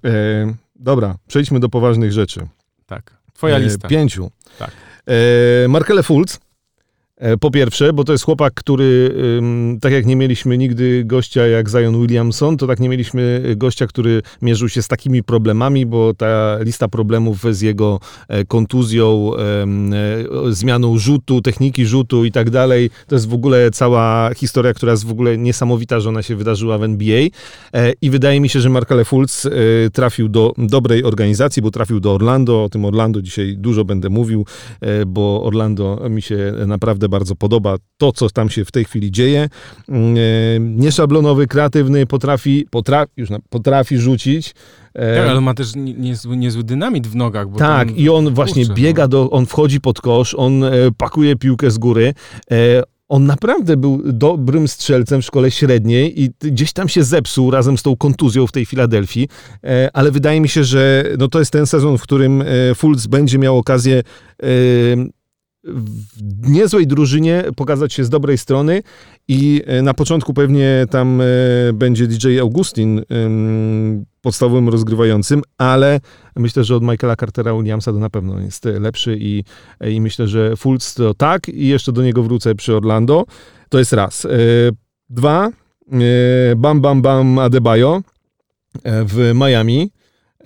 E, 0.05 0.55
dobra, 0.77 1.19
przejdźmy 1.29 1.61
do 1.61 1.69
poważnych 1.69 2.13
rzeczy. 2.13 2.49
Tak. 2.87 3.19
Twoja 3.33 3.57
e, 3.57 3.61
lista. 3.61 3.89
Pięciu. 3.89 4.31
Tak. 4.59 4.71
E, 5.07 5.69
Markele 5.69 6.03
Fultz 6.03 6.37
E, 6.37 6.41
po 7.41 7.51
pierwsze, 7.51 7.93
bo 7.93 8.05
to 8.05 8.13
jest 8.13 8.25
chłopak, 8.25 8.55
który, 8.55 9.15
tak 9.81 9.93
jak 9.93 10.07
nie 10.07 10.17
mieliśmy 10.17 10.59
nigdy 10.59 11.05
gościa 11.05 11.47
jak 11.47 11.69
Zion 11.69 12.01
Williamson, 12.01 12.57
to 12.57 12.67
tak 12.67 12.81
nie 12.81 12.89
mieliśmy 12.89 13.43
gościa, 13.57 13.87
który 13.87 14.23
mierzył 14.43 14.69
się 14.69 14.83
z 14.83 14.89
takimi 14.89 15.23
problemami, 15.23 15.87
bo 15.87 16.15
ta 16.15 16.59
lista 16.61 16.89
problemów 16.89 17.45
z 17.51 17.61
jego 17.61 18.01
e, 18.29 18.45
kontuzją, 18.45 19.33
e, 19.37 20.53
zmianą 20.53 20.99
rzutu, 20.99 21.41
techniki 21.41 21.87
rzutu 21.87 22.25
i 22.25 22.33
tak 22.33 22.51
dalej, 22.51 22.91
to 23.07 23.15
jest 23.15 23.29
w 23.29 23.35
ogóle 23.35 23.71
cała 23.71 24.35
historia, 24.35 24.75
która 24.75 24.93
jest 24.93 25.07
w 25.07 25.11
ogóle 25.11 25.39
niesamowita, 25.39 26.01
że 26.01 26.09
ona 26.09 26.23
się 26.23 26.37
wydarzyła 26.37 26.79
w 26.79 26.83
NBA. 26.83 27.23
I 28.03 28.11
wydaje 28.11 28.41
mi 28.41 28.49
się, 28.49 28.61
że 28.61 28.71
Markale 28.71 29.05
Fultz 29.05 29.49
trafił 29.93 30.29
do 30.29 30.53
dobrej 30.59 31.05
organizacji, 31.05 31.63
bo 31.63 31.71
trafił 31.71 32.01
do 32.01 32.15
Orlando. 32.15 32.65
O 32.65 32.69
tym 32.69 32.85
Orlando 32.85 33.23
dzisiaj 33.23 33.57
dużo 33.57 33.85
będę 33.85 34.09
mówił, 34.09 34.47
bo 35.07 35.45
Orlando 35.45 36.07
mi 36.11 36.23
się 36.23 36.55
naprawdę 36.67 37.08
bardzo 37.09 37.37
podoba 37.37 37.77
to, 37.97 38.13
co 38.13 38.31
tam 38.31 38.51
się 38.51 38.65
w 38.65 38.73
tej 38.73 38.85
chwili 38.85 39.11
dzieje. 39.11 39.49
Mm, 39.89 40.17
e, 40.17 40.21
nieszablonowy, 40.61 41.47
kreatywny, 41.47 42.07
potrafi, 42.07 42.67
potrafi, 42.71 43.13
już 43.17 43.29
potrafi 43.51 43.99
rzucić. 43.99 44.55
E, 44.95 45.17
tak, 45.17 45.29
ale 45.29 45.41
ma 45.41 45.55
też 45.55 45.73
niezły, 45.77 46.37
niezły 46.37 46.65
dynamit 46.65 47.07
w 47.07 47.17
nogach. 47.17 47.47
tak, 47.59 47.99
i 47.99 48.09
on 48.09 48.35
właśnie 48.35 48.67
kurczę, 48.67 48.83
biega, 48.83 49.03
no. 49.03 49.09
do, 49.09 49.31
on 49.31 49.47
wchodzi 49.47 49.81
pod 49.81 50.01
kosz, 50.01 50.35
on 50.35 50.65
e, 50.65 50.71
pakuje 50.97 51.37
piłkę 51.37 51.71
z 51.71 51.79
góry. 51.79 52.15
On 53.09 53.27
naprawdę 53.27 53.77
był 53.77 54.03
dobrym 54.05 54.69
strzelcem 54.69 55.23
w 55.23 55.25
szkole 55.25 55.51
średniej 55.51 56.23
i 56.23 56.31
gdzieś 56.41 56.73
tam 56.73 56.89
się 56.89 57.05
zepsuł 57.05 57.51
razem 57.51 57.79
z 57.79 57.83
tą 57.83 57.97
kontuzją 57.97 58.47
w 58.47 58.53
tej 58.53 58.67
Filadelfii, 58.67 59.29
ale 59.93 60.11
wydaje 60.11 60.41
mi 60.41 60.49
się, 60.49 60.65
że 60.65 61.05
no 61.19 61.29
to 61.29 61.39
jest 61.39 61.51
ten 61.51 61.67
sezon, 61.67 61.99
w 61.99 62.03
którym 62.03 62.45
Fultz 62.75 63.07
będzie 63.07 63.39
miał 63.39 63.59
okazję 63.59 64.03
w 66.43 66.51
niezłej 66.51 66.87
drużynie 66.87 67.45
pokazać 67.57 67.93
się 67.93 68.05
z 68.05 68.11
dobrej 68.11 68.39
strony 68.39 68.83
i 69.29 69.63
e, 69.67 69.83
na 69.83 69.95
początku 69.95 70.35
pewnie 70.35 70.87
tam 70.91 71.21
e, 71.21 71.25
będzie 71.73 72.07
DJ 72.07 72.39
Augustin 72.39 73.03
podstawowym 74.21 74.69
rozgrywającym, 74.69 75.43
ale 75.59 76.01
myślę, 76.37 76.65
że 76.65 76.77
od 76.77 76.83
Michaela 76.83 77.17
Cartera 77.17 77.55
Williamsa 77.55 77.93
to 77.93 77.99
na 77.99 78.11
pewno 78.11 78.41
jest 78.41 78.65
lepszy 78.65 79.17
i, 79.21 79.45
i 79.81 80.01
myślę, 80.01 80.29
że 80.29 80.57
Fultz 80.57 80.95
to 80.95 81.15
tak 81.15 81.49
i 81.49 81.69
jeszcze 81.69 81.93
do 81.93 82.03
niego 82.03 82.23
wrócę 82.23 82.55
przy 82.55 82.77
Orlando. 82.77 83.25
To 83.69 83.79
jest 83.79 83.93
raz. 83.93 84.25
E, 84.25 84.29
dwa, 85.11 85.51
Bam 86.57 86.81
Bam 86.81 87.03
Bam 87.03 87.39
Adebayo 87.39 88.03
w 88.85 89.33
Miami. 89.35 89.91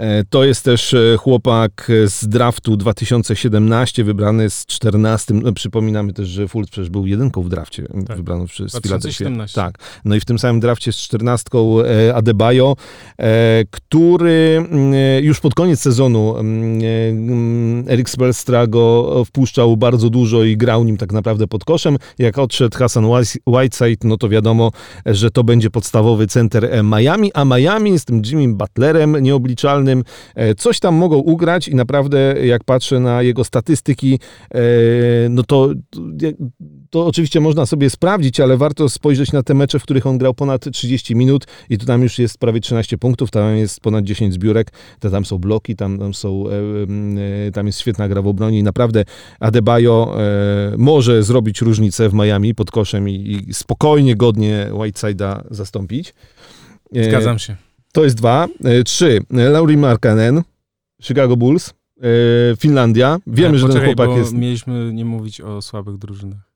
E, 0.03 0.25
to 0.25 0.45
jest 0.45 0.65
też 0.65 0.95
e, 0.95 1.17
chłopak 1.17 1.91
z 2.07 2.29
draftu 2.29 2.77
2017, 2.77 4.05
wybrany 4.05 4.51
z 4.51 4.67
14. 4.67 5.35
No, 5.35 5.53
przypominamy 5.53 6.13
też, 6.13 6.29
że 6.29 6.49
Fultz 6.49 6.71
przecież 6.71 6.91
był 6.91 7.07
jedynką 7.07 7.43
w 7.43 7.49
drafcie, 7.49 7.87
tak. 8.07 8.17
wybrany 8.17 8.47
przez 8.47 8.81
Philadelphia. 8.83 9.31
Tak. 9.55 9.79
No 10.05 10.15
i 10.15 10.21
w 10.21 10.25
tym 10.25 10.39
samym 10.39 10.61
drafcie 10.61 10.93
z 10.93 10.97
14 10.97 11.51
e, 12.09 12.15
Adebayo, 12.15 12.77
który 13.71 14.67
mm, 14.71 15.25
już 15.25 15.41
pod 15.41 15.55
koniec 15.55 15.81
sezonu 15.81 16.37
mm, 16.39 17.89
Eric 17.89 18.11
Spelstra 18.11 18.67
go 18.67 19.23
wpuszczał 19.25 19.77
bardzo 19.77 20.11
dużo 20.11 20.45
i 20.45 20.57
grał 20.57 20.85
nim 20.85 20.97
tak 20.97 21.13
naprawdę 21.13 21.47
pod 21.47 21.65
koszem. 21.65 21.97
Jak 22.19 22.39
odszedł 22.39 22.79
Hassan 22.79 23.07
Whiteside, 23.47 24.09
no 24.09 24.17
to 24.17 24.29
wiadomo, 24.29 24.71
że 25.07 25.31
to 25.31 25.45
będzie 25.45 25.71
podstawowy 25.71 26.27
center 26.27 26.71
Miami, 26.85 27.31
a 27.35 27.45
Miami 27.45 27.99
z 27.99 28.05
tym 28.05 28.23
Jimmy 28.25 28.55
Butlerem 28.55 29.17
nieobliczalnym 29.21 29.92
E, 30.35 30.55
coś 30.55 30.81
tam 30.81 30.95
mogą 30.95 31.17
ugrać 31.17 31.69
i 31.69 31.75
naprawdę 31.75 32.35
jak 32.47 32.65
patrzę 32.65 33.01
na 33.01 33.23
jego 33.23 33.45
statystyki, 33.45 34.19
e, 34.55 34.59
no 35.31 35.43
to, 35.43 35.69
to 36.91 37.07
oczywiście 37.07 37.41
można 37.41 37.67
sobie 37.67 37.91
sprawdzić, 37.91 38.41
ale 38.41 38.57
warto 38.57 38.89
spojrzeć 38.89 39.33
na 39.33 39.43
te 39.43 39.55
mecze, 39.55 39.79
w 39.79 39.83
których 39.83 40.07
on 40.07 40.19
grał 40.19 40.35
ponad 40.35 40.71
30 40.73 41.17
minut 41.17 41.47
i 41.71 41.79
tu 41.79 41.87
tam 41.87 42.03
już 42.03 42.19
jest 42.19 42.39
prawie 42.39 42.61
13 42.61 42.99
punktów, 42.99 43.31
tam 43.31 43.57
jest 43.57 43.81
ponad 43.81 44.05
10 44.05 44.35
zbiórek, 44.35 44.73
to 45.01 45.11
tam 45.11 45.25
są 45.25 45.39
bloki, 45.39 45.77
tam, 45.77 45.99
tam 45.99 46.15
są, 46.15 46.45
e, 46.49 47.51
tam 47.51 47.67
jest 47.67 47.81
świetna 47.81 48.09
gra 48.09 48.23
w 48.23 48.27
obronie 48.27 48.59
i 48.59 48.63
naprawdę 48.63 49.05
Adebayo 49.41 50.17
może 50.79 51.23
zrobić 51.23 51.61
różnicę 51.61 52.09
w 52.09 52.15
Miami 52.15 52.55
pod 52.55 52.71
koszem 52.71 53.09
i, 53.09 53.45
i 53.49 53.55
spokojnie, 53.55 54.17
godnie 54.17 54.69
Whiteside'a 54.73 55.41
zastąpić. 55.51 56.15
Zgadzam 56.93 57.39
się. 57.39 57.57
To 57.93 58.05
jest 58.05 58.17
dwa. 58.17 58.49
E, 58.65 58.83
trzy. 58.83 59.21
Laurie 59.31 59.77
Markkanen, 59.77 60.43
Chicago 61.03 61.37
Bulls. 61.37 61.75
Finlandia. 62.59 63.19
Wiemy, 63.27 63.59
że 63.59 63.69
ten 63.69 63.85
chłopak 63.85 64.11
jest... 64.11 64.33
mieliśmy 64.33 64.93
nie 64.93 65.05
mówić 65.05 65.41
o 65.41 65.63
słabych 65.63 65.99
drużynach. 65.99 66.53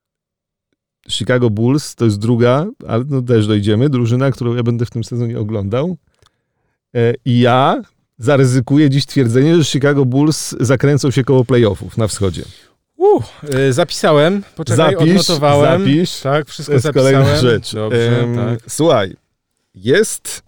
Chicago 1.11 1.51
Bulls 1.51 1.95
to 1.95 2.05
jest 2.05 2.19
druga, 2.19 2.67
ale 2.89 3.05
no 3.09 3.23
też 3.23 3.47
dojdziemy, 3.47 3.89
drużyna, 3.89 4.31
którą 4.31 4.55
ja 4.55 4.63
będę 4.63 4.87
w 4.87 4.91
tym 4.91 5.05
sezonie 5.05 5.39
oglądał. 5.39 5.97
I 7.25 7.41
ja 7.41 7.83
zaryzykuję 8.19 8.91
dziś 8.91 9.07
twierdzenie, 9.07 9.57
że 9.57 9.65
Chicago 9.65 10.05
Bulls 10.05 10.55
zakręcą 10.61 11.11
się 11.11 11.25
koło 11.25 11.45
playoffów 11.45 11.97
na 11.97 12.07
wschodzie. 12.07 12.43
Uh, 12.97 13.25
zapisałem, 13.71 14.43
poczekaj, 14.57 14.95
zapisz, 14.95 15.11
odnotowałem. 15.11 15.81
Zapisz, 15.83 16.21
tak, 16.21 16.49
wszystko 16.49 16.71
to 16.71 16.75
jest 16.75 16.83
zapisałem. 16.83 17.15
kolejna 17.15 17.41
rzecz. 17.41 17.75
Dobrze, 17.75 18.19
um, 18.21 18.37
tak. 18.37 18.59
Słuchaj, 18.69 19.17
jest 19.75 20.43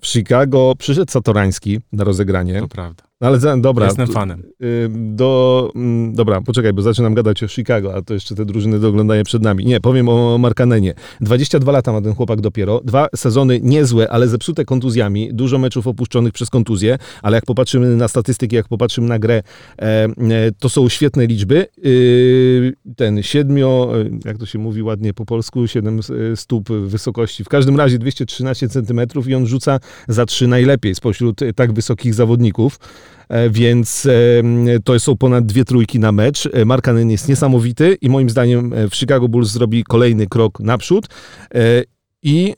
w 0.00 0.06
Chicago, 0.06 0.74
przyszedł 0.78 1.12
Satorański 1.12 1.80
na 1.92 2.04
rozegranie. 2.04 2.60
To 2.60 2.68
prawda. 2.68 3.07
No 3.20 3.28
ale 3.28 3.38
za, 3.38 3.56
dobra. 3.56 3.86
Jestem 3.86 4.06
fanem. 4.06 4.42
Do, 4.88 5.70
mm, 5.74 6.14
dobra, 6.14 6.40
poczekaj, 6.40 6.72
bo 6.72 6.82
zaczynam 6.82 7.14
gadać 7.14 7.42
o 7.42 7.48
Chicago, 7.48 7.94
a 7.94 8.02
to 8.02 8.14
jeszcze 8.14 8.34
te 8.34 8.44
drużyny 8.44 8.78
do 8.78 8.88
oglądania 8.88 9.24
przed 9.24 9.42
nami. 9.42 9.64
Nie, 9.66 9.80
powiem 9.80 10.08
o 10.08 10.38
Markanenie. 10.38 10.94
22 11.20 11.72
lata 11.72 11.92
ma 11.92 12.02
ten 12.02 12.14
chłopak 12.14 12.40
dopiero. 12.40 12.80
Dwa 12.84 13.08
sezony 13.16 13.60
niezłe, 13.62 14.10
ale 14.10 14.28
zepsute 14.28 14.64
kontuzjami. 14.64 15.34
Dużo 15.34 15.58
meczów 15.58 15.86
opuszczonych 15.86 16.32
przez 16.32 16.50
kontuzję, 16.50 16.98
ale 17.22 17.36
jak 17.36 17.44
popatrzymy 17.44 17.96
na 17.96 18.08
statystyki, 18.08 18.56
jak 18.56 18.68
popatrzymy 18.68 19.08
na 19.08 19.18
grę, 19.18 19.42
e, 19.78 19.82
e, 19.82 20.08
to 20.58 20.68
są 20.68 20.88
świetne 20.88 21.26
liczby. 21.26 21.66
E, 21.78 22.94
ten 22.96 23.22
siedmio, 23.22 23.92
jak 24.24 24.38
to 24.38 24.46
się 24.46 24.58
mówi 24.58 24.82
ładnie 24.82 25.14
po 25.14 25.26
polsku, 25.26 25.66
siedem 25.66 26.00
stóp 26.34 26.68
wysokości. 26.68 27.44
W 27.44 27.48
każdym 27.48 27.76
razie 27.76 27.98
213 27.98 28.68
centymetrów 28.68 29.28
i 29.28 29.34
on 29.34 29.46
rzuca 29.46 29.80
za 30.08 30.26
trzy 30.26 30.46
najlepiej 30.46 30.94
spośród 30.94 31.40
tak 31.56 31.72
wysokich 31.72 32.14
zawodników. 32.14 32.78
E, 33.28 33.50
więc 33.50 34.06
e, 34.06 34.80
to 34.84 35.00
są 35.00 35.16
ponad 35.16 35.46
dwie 35.46 35.64
trójki 35.64 35.98
na 35.98 36.12
mecz. 36.12 36.48
E, 36.52 36.64
Markanen 36.64 37.10
jest 37.10 37.28
niesamowity 37.28 37.96
i 38.00 38.08
moim 38.08 38.30
zdaniem 38.30 38.74
w 38.90 38.96
Chicago 38.96 39.28
Bulls 39.28 39.50
zrobi 39.50 39.84
kolejny 39.84 40.26
krok 40.26 40.60
naprzód 40.60 41.06
i 42.22 42.54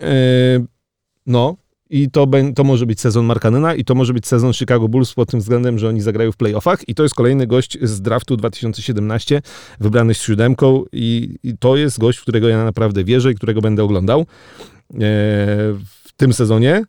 no, 1.27 1.57
i 1.91 2.11
to, 2.11 2.27
to 2.55 2.65
może 2.65 2.87
być 2.87 3.01
sezon 3.01 3.27
Markanena 3.27 3.75
i 3.75 3.85
to 3.85 3.95
może 3.95 4.13
być 4.13 4.27
sezon 4.27 4.53
Chicago 4.53 4.89
Bulls 4.89 5.15
pod 5.15 5.31
tym 5.31 5.41
względem, 5.41 5.79
że 5.79 5.89
oni 5.89 6.01
zagrają 6.01 6.33
w 6.33 6.37
playoffach 6.37 6.89
i 6.89 6.95
to 6.95 7.03
jest 7.03 7.15
kolejny 7.15 7.47
gość 7.47 7.79
z 7.83 8.03
draftu 8.03 8.37
2017, 8.37 9.43
wybrany 9.81 10.15
z 10.15 10.23
siódemką 10.23 10.85
i, 10.93 11.39
i 11.43 11.59
to 11.59 11.77
jest 11.77 11.99
gość, 11.99 12.19
w 12.19 12.23
którego 12.23 12.49
ja 12.49 12.65
naprawdę 12.65 13.05
wierzę 13.05 13.33
i 13.33 13.35
którego 13.35 13.61
będę 13.61 13.85
oglądał 13.85 14.27
w 16.05 16.13
tym 16.17 16.33
sezonie. 16.33 16.85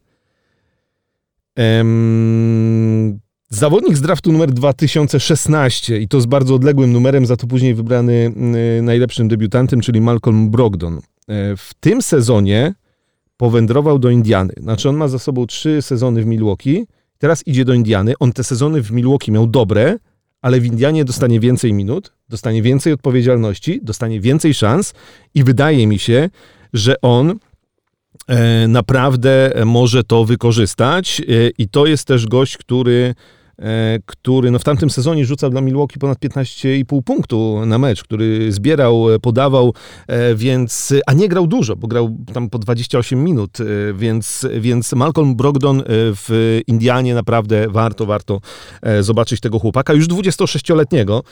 Zawodnik 3.53 3.97
z 3.97 4.01
draftu 4.01 4.31
numer 4.31 4.51
2016 4.51 5.97
i 5.97 6.07
to 6.07 6.21
z 6.21 6.25
bardzo 6.25 6.55
odległym 6.55 6.91
numerem, 6.91 7.25
za 7.25 7.37
to 7.37 7.47
później 7.47 7.75
wybrany 7.75 8.33
y, 8.79 8.81
najlepszym 8.81 9.27
debiutantem, 9.27 9.81
czyli 9.81 10.01
Malcolm 10.01 10.49
Brogdon. 10.49 10.97
E, 10.97 10.99
w 11.57 11.73
tym 11.79 12.01
sezonie 12.01 12.73
powędrował 13.37 13.99
do 13.99 14.09
Indiany. 14.09 14.53
Znaczy 14.57 14.89
on 14.89 14.95
ma 14.95 15.07
za 15.07 15.19
sobą 15.19 15.45
trzy 15.47 15.81
sezony 15.81 16.23
w 16.23 16.25
Milwaukee, 16.25 16.87
teraz 17.17 17.47
idzie 17.47 17.65
do 17.65 17.73
Indiany. 17.73 18.13
On 18.19 18.33
te 18.33 18.43
sezony 18.43 18.83
w 18.83 18.91
Milwaukee 18.91 19.31
miał 19.31 19.47
dobre, 19.47 19.97
ale 20.41 20.59
w 20.59 20.65
Indianie 20.65 21.05
dostanie 21.05 21.39
więcej 21.39 21.73
minut, 21.73 22.13
dostanie 22.29 22.61
więcej 22.61 22.93
odpowiedzialności, 22.93 23.79
dostanie 23.83 24.19
więcej 24.19 24.53
szans 24.53 24.93
i 25.33 25.43
wydaje 25.43 25.87
mi 25.87 25.99
się, 25.99 26.29
że 26.73 27.01
on 27.01 27.39
e, 28.27 28.67
naprawdę 28.67 29.53
może 29.65 30.03
to 30.03 30.25
wykorzystać 30.25 31.21
e, 31.21 31.23
i 31.57 31.69
to 31.69 31.85
jest 31.85 32.07
też 32.07 32.27
gość, 32.27 32.57
który 32.57 33.15
który 34.05 34.51
no 34.51 34.59
w 34.59 34.63
tamtym 34.63 34.89
sezonie 34.89 35.25
rzucał 35.25 35.49
dla 35.49 35.61
Milwaukee 35.61 35.99
ponad 35.99 36.19
15,5 36.19 37.01
punktu 37.03 37.65
na 37.65 37.77
mecz, 37.77 38.03
który 38.03 38.51
zbierał, 38.51 39.13
e, 39.13 39.19
podawał, 39.19 39.73
e, 40.07 40.35
więc, 40.35 40.93
a 41.07 41.13
nie 41.13 41.29
grał 41.29 41.47
dużo, 41.47 41.75
bo 41.75 41.87
grał 41.87 42.17
tam 42.33 42.49
po 42.49 42.59
28 42.59 43.23
minut, 43.23 43.57
więc, 43.93 44.47
więc 44.59 44.93
Malcolm 44.93 45.35
Brogdon 45.35 45.83
w 45.87 46.59
Indianie 46.67 47.13
naprawdę 47.15 47.67
warto, 47.69 48.05
warto 48.05 48.41
zobaczyć 49.01 49.39
tego 49.39 49.59
chłopaka, 49.59 49.93
już 49.93 50.07
26-letniego, 50.07 51.23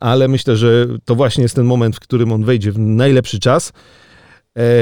ale 0.00 0.28
myślę, 0.28 0.56
że 0.56 0.86
to 1.04 1.14
właśnie 1.14 1.42
jest 1.42 1.54
ten 1.54 1.66
moment, 1.66 1.96
w 1.96 2.00
którym 2.00 2.32
on 2.32 2.44
wejdzie 2.44 2.72
w 2.72 2.78
najlepszy 2.78 3.38
czas. 3.38 3.72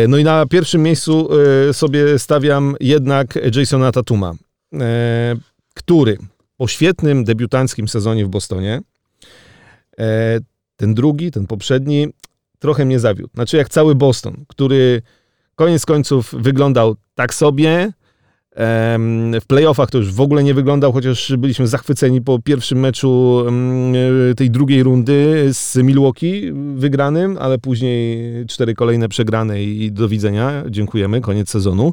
No 0.08 0.16
i 0.16 0.24
na 0.24 0.46
pierwszym 0.46 0.82
miejscu 0.82 1.28
sobie 1.72 2.18
stawiam 2.18 2.76
jednak 2.80 3.38
Jasona 3.56 3.92
Tatuma, 3.92 4.32
który 5.74 6.18
po 6.60 6.68
świetnym 6.68 7.24
debiutanckim 7.24 7.88
sezonie 7.88 8.26
w 8.26 8.28
Bostonie, 8.28 8.80
e, 9.98 10.38
ten 10.76 10.94
drugi, 10.94 11.30
ten 11.30 11.46
poprzedni, 11.46 12.06
trochę 12.58 12.84
mnie 12.84 12.98
zawiódł. 12.98 13.30
Znaczy 13.34 13.56
jak 13.56 13.68
cały 13.68 13.94
Boston, 13.94 14.44
który 14.48 15.02
koniec 15.54 15.86
końców 15.86 16.34
wyglądał 16.38 16.96
tak 17.14 17.34
sobie, 17.34 17.92
w 19.40 19.44
playoffach 19.46 19.90
to 19.90 19.98
już 19.98 20.12
w 20.12 20.20
ogóle 20.20 20.44
nie 20.44 20.54
wyglądał, 20.54 20.92
chociaż 20.92 21.32
byliśmy 21.38 21.66
zachwyceni 21.66 22.20
po 22.20 22.38
pierwszym 22.38 22.80
meczu 22.80 23.44
e, 24.30 24.34
tej 24.34 24.50
drugiej 24.50 24.82
rundy 24.82 25.48
z 25.52 25.76
Milwaukee 25.76 26.52
wygranym, 26.74 27.38
ale 27.40 27.58
później 27.58 28.20
cztery 28.46 28.74
kolejne 28.74 29.08
przegrane 29.08 29.62
i 29.62 29.92
do 29.92 30.08
widzenia. 30.08 30.64
Dziękujemy, 30.70 31.20
koniec 31.20 31.50
sezonu. 31.50 31.92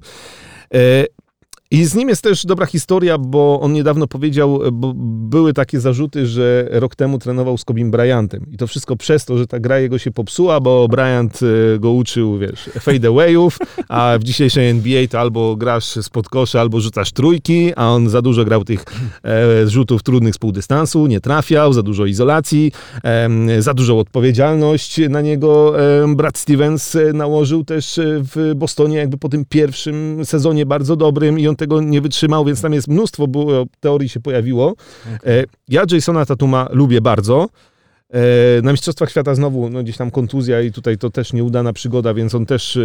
E, 1.72 1.78
i 1.78 1.86
z 1.86 1.96
nim 1.96 2.10
jest 2.10 2.22
też 2.22 2.46
dobra 2.46 2.66
historia, 2.66 3.18
bo 3.18 3.60
on 3.62 3.74
niedawno 3.74 4.08
powiedział, 4.08 4.60
bo 4.72 4.94
były 5.30 5.54
takie 5.54 5.80
zarzuty, 5.80 6.28
że 6.28 6.68
rok 6.72 6.96
temu 6.96 7.20
trenował 7.20 7.58
z 7.58 7.66
Kobim 7.66 7.92
Bryantem. 7.92 8.46
I 8.52 8.58
to 8.58 8.68
wszystko 8.68 8.96
przez 8.96 9.26
to, 9.26 9.38
że 9.38 9.48
ta 9.48 9.60
gra 9.60 9.80
jego 9.80 9.98
się 9.98 10.12
popsuła, 10.12 10.60
bo 10.60 10.88
Bryant 10.88 11.40
e, 11.76 11.80
go 11.80 11.92
uczył, 11.92 12.38
wiesz, 12.38 12.70
fadeawayów, 12.80 13.58
a 13.90 14.18
w 14.20 14.24
dzisiejszej 14.24 14.70
NBA 14.70 15.08
to 15.08 15.20
albo 15.20 15.56
grasz 15.56 15.86
spod 15.86 16.30
kosza, 16.30 16.62
albo 16.62 16.82
rzucasz 16.82 17.12
trójki, 17.12 17.72
a 17.76 17.88
on 17.88 18.10
za 18.10 18.22
dużo 18.22 18.46
grał 18.46 18.64
tych 18.64 18.84
e, 19.24 19.68
rzutów 19.68 20.04
trudnych 20.04 20.36
z 20.36 20.38
półdystansu, 20.38 21.08
nie 21.08 21.22
trafiał, 21.22 21.74
za 21.74 21.84
dużo 21.84 22.06
izolacji, 22.06 22.72
e, 23.04 23.62
za 23.62 23.74
dużą 23.74 24.00
odpowiedzialność 24.00 25.00
na 25.10 25.22
niego 25.22 25.82
e, 25.82 26.32
Stevens 26.36 26.96
e, 26.96 27.14
nałożył 27.14 27.64
też 27.64 28.00
w 28.04 28.54
Bostonie 28.56 28.98
jakby 28.98 29.18
po 29.18 29.30
tym 29.30 29.46
pierwszym 29.50 30.26
sezonie 30.26 30.66
bardzo 30.66 30.96
dobrym 30.96 31.40
i 31.40 31.48
on 31.48 31.57
tego 31.58 31.82
nie 31.82 32.02
wytrzymał, 32.02 32.46
więc 32.46 32.62
tam 32.62 32.74
jest 32.74 32.88
mnóstwo 32.88 33.28
było, 33.28 33.66
teorii 33.80 34.10
się 34.10 34.20
pojawiło. 34.20 34.76
Okay. 35.18 35.34
E, 35.34 35.44
ja 35.70 35.84
Jasona 35.92 36.26
Tatuma 36.26 36.68
lubię 36.72 37.02
bardzo. 37.02 37.50
E, 38.10 38.62
na 38.62 38.72
Mistrzostwach 38.72 39.10
Świata 39.10 39.36
znowu 39.36 39.70
no, 39.70 39.84
gdzieś 39.84 39.98
tam 39.98 40.12
kontuzja 40.12 40.62
i 40.62 40.72
tutaj 40.72 40.98
to 40.98 41.10
też 41.10 41.34
nieudana 41.34 41.74
przygoda, 41.74 42.14
więc 42.14 42.36
on 42.36 42.46
też 42.46 42.78
e, 42.78 42.82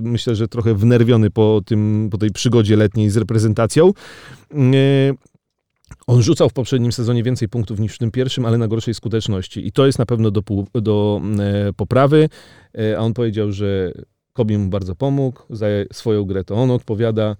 myślę, 0.00 0.34
że 0.34 0.48
trochę 0.48 0.74
wnerwiony 0.74 1.30
po, 1.30 1.60
tym, 1.66 2.08
po 2.10 2.18
tej 2.18 2.30
przygodzie 2.30 2.76
letniej 2.76 3.10
z 3.10 3.16
reprezentacją. 3.16 3.92
On 6.06 6.22
rzucał 6.22 6.48
w 6.48 6.52
poprzednim 6.52 6.92
sezonie 6.92 7.22
więcej 7.22 7.48
punktów 7.48 7.80
niż 7.80 7.94
w 7.94 7.98
tym 7.98 8.10
pierwszym, 8.10 8.46
ale 8.46 8.58
na 8.58 8.68
gorszej 8.68 8.94
skuteczności. 8.94 9.66
I 9.66 9.72
to 9.72 9.86
jest 9.86 9.98
na 9.98 10.06
pewno 10.06 10.30
do, 10.30 10.42
do 10.74 11.20
poprawy. 11.76 12.28
A 12.98 13.00
on 13.00 13.14
powiedział, 13.14 13.52
że 13.52 13.92
Kobi 14.32 14.58
mu 14.58 14.68
bardzo 14.68 14.94
pomógł, 14.96 15.42
za 15.50 15.66
swoją 15.92 16.24
grę 16.24 16.44
to 16.44 16.54
on 16.54 16.70
odpowiada. 16.70 17.36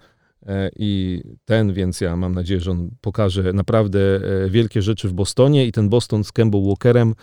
E, 0.46 0.70
i 0.76 1.22
ten, 1.44 1.72
więc 1.72 2.00
ja 2.00 2.16
mam 2.16 2.34
nadzieję, 2.34 2.60
że 2.60 2.70
on 2.70 2.90
pokaże 3.00 3.52
naprawdę 3.52 4.00
e, 4.00 4.50
wielkie 4.50 4.82
rzeczy 4.82 5.08
w 5.08 5.12
Bostonie 5.12 5.66
i 5.66 5.72
ten 5.72 5.88
Boston 5.88 6.24
z 6.24 6.32
Kemba 6.32 6.58
Walkerem. 6.58 7.14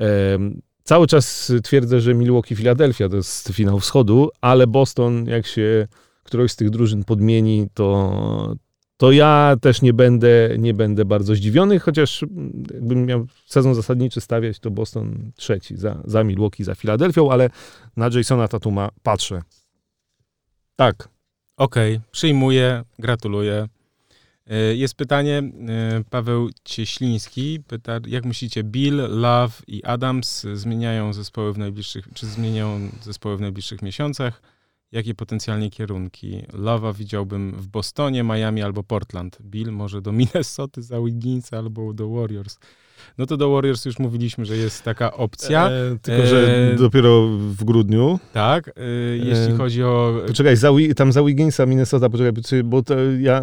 E, 0.00 0.38
cały 0.82 1.06
czas 1.06 1.52
twierdzę, 1.62 2.00
że 2.00 2.14
Milwaukee 2.14 2.56
Philadelphia 2.56 3.08
to 3.08 3.16
jest 3.16 3.48
finał 3.48 3.80
wschodu, 3.80 4.30
ale 4.40 4.66
Boston, 4.66 5.26
jak 5.26 5.46
się 5.46 5.88
którąś 6.22 6.52
z 6.52 6.56
tych 6.56 6.70
drużyn 6.70 7.04
podmieni, 7.04 7.68
to, 7.74 8.56
to 8.96 9.12
ja 9.12 9.56
też 9.60 9.82
nie 9.82 9.92
będę, 9.92 10.50
nie 10.58 10.74
będę 10.74 11.04
bardzo 11.04 11.34
zdziwiony, 11.34 11.78
chociaż 11.78 12.24
jakbym 12.74 13.06
miał 13.06 13.26
sezon 13.46 13.74
zasadniczy 13.74 14.20
stawiać, 14.20 14.58
to 14.58 14.70
Boston 14.70 15.32
trzeci 15.36 15.76
za, 15.76 16.02
za 16.04 16.24
Milwaukee, 16.24 16.64
za 16.64 16.74
Filadelfią, 16.74 17.30
ale 17.30 17.50
na 17.96 18.10
Jasona 18.14 18.48
Tatuma 18.48 18.88
patrzę. 19.02 19.42
Tak, 20.76 21.08
Okej, 21.56 21.96
okay, 21.96 22.08
przyjmuję, 22.12 22.84
gratuluję. 22.98 23.68
E, 24.46 24.56
jest 24.74 24.94
pytanie, 24.94 25.38
e, 25.38 26.04
Paweł 26.10 26.50
Cieśliński 26.64 27.60
pyta, 27.68 28.00
jak 28.06 28.24
myślicie, 28.24 28.64
Bill, 28.64 28.96
Love 28.96 29.54
i 29.66 29.84
Adams 29.84 30.46
zmieniają 30.54 31.12
zespoły 31.12 31.52
w 31.52 31.58
najbliższych, 31.58 32.08
czy 32.14 32.26
zmieniają 32.26 32.90
zespoły 33.02 33.36
w 33.36 33.40
najbliższych 33.40 33.82
miesiącach? 33.82 34.42
Jakie 34.92 35.14
potencjalnie 35.14 35.70
kierunki? 35.70 36.42
Love'a 36.52 36.94
widziałbym 36.94 37.52
w 37.52 37.68
Bostonie, 37.68 38.22
Miami 38.22 38.62
albo 38.62 38.82
Portland. 38.82 39.38
Bill 39.42 39.72
może 39.72 40.02
do 40.02 40.12
Minnesoty 40.12 40.82
za 40.82 41.00
Wigginsa 41.00 41.58
albo 41.58 41.92
do 41.92 42.08
Warriors. 42.08 42.58
No 43.18 43.26
to 43.26 43.36
do 43.36 43.50
Warriors 43.50 43.84
już 43.84 43.98
mówiliśmy, 43.98 44.44
że 44.44 44.56
jest 44.56 44.82
taka 44.82 45.12
opcja. 45.12 45.70
E, 45.70 45.98
tylko, 46.02 46.26
że 46.26 46.70
e, 46.72 46.76
dopiero 46.76 47.26
w 47.28 47.64
grudniu. 47.64 48.18
Tak, 48.32 48.68
e, 48.68 48.82
jeśli 49.16 49.54
e, 49.54 49.56
chodzi 49.56 49.82
o... 49.82 50.14
Poczekaj, 50.26 50.56
za, 50.56 50.70
tam 50.96 51.12
za 51.12 51.22
Wigginsa 51.22 51.66
Minnesota, 51.66 52.10
poczekaj, 52.10 52.32
bo 52.64 52.82
to 52.82 52.94
ja 53.20 53.42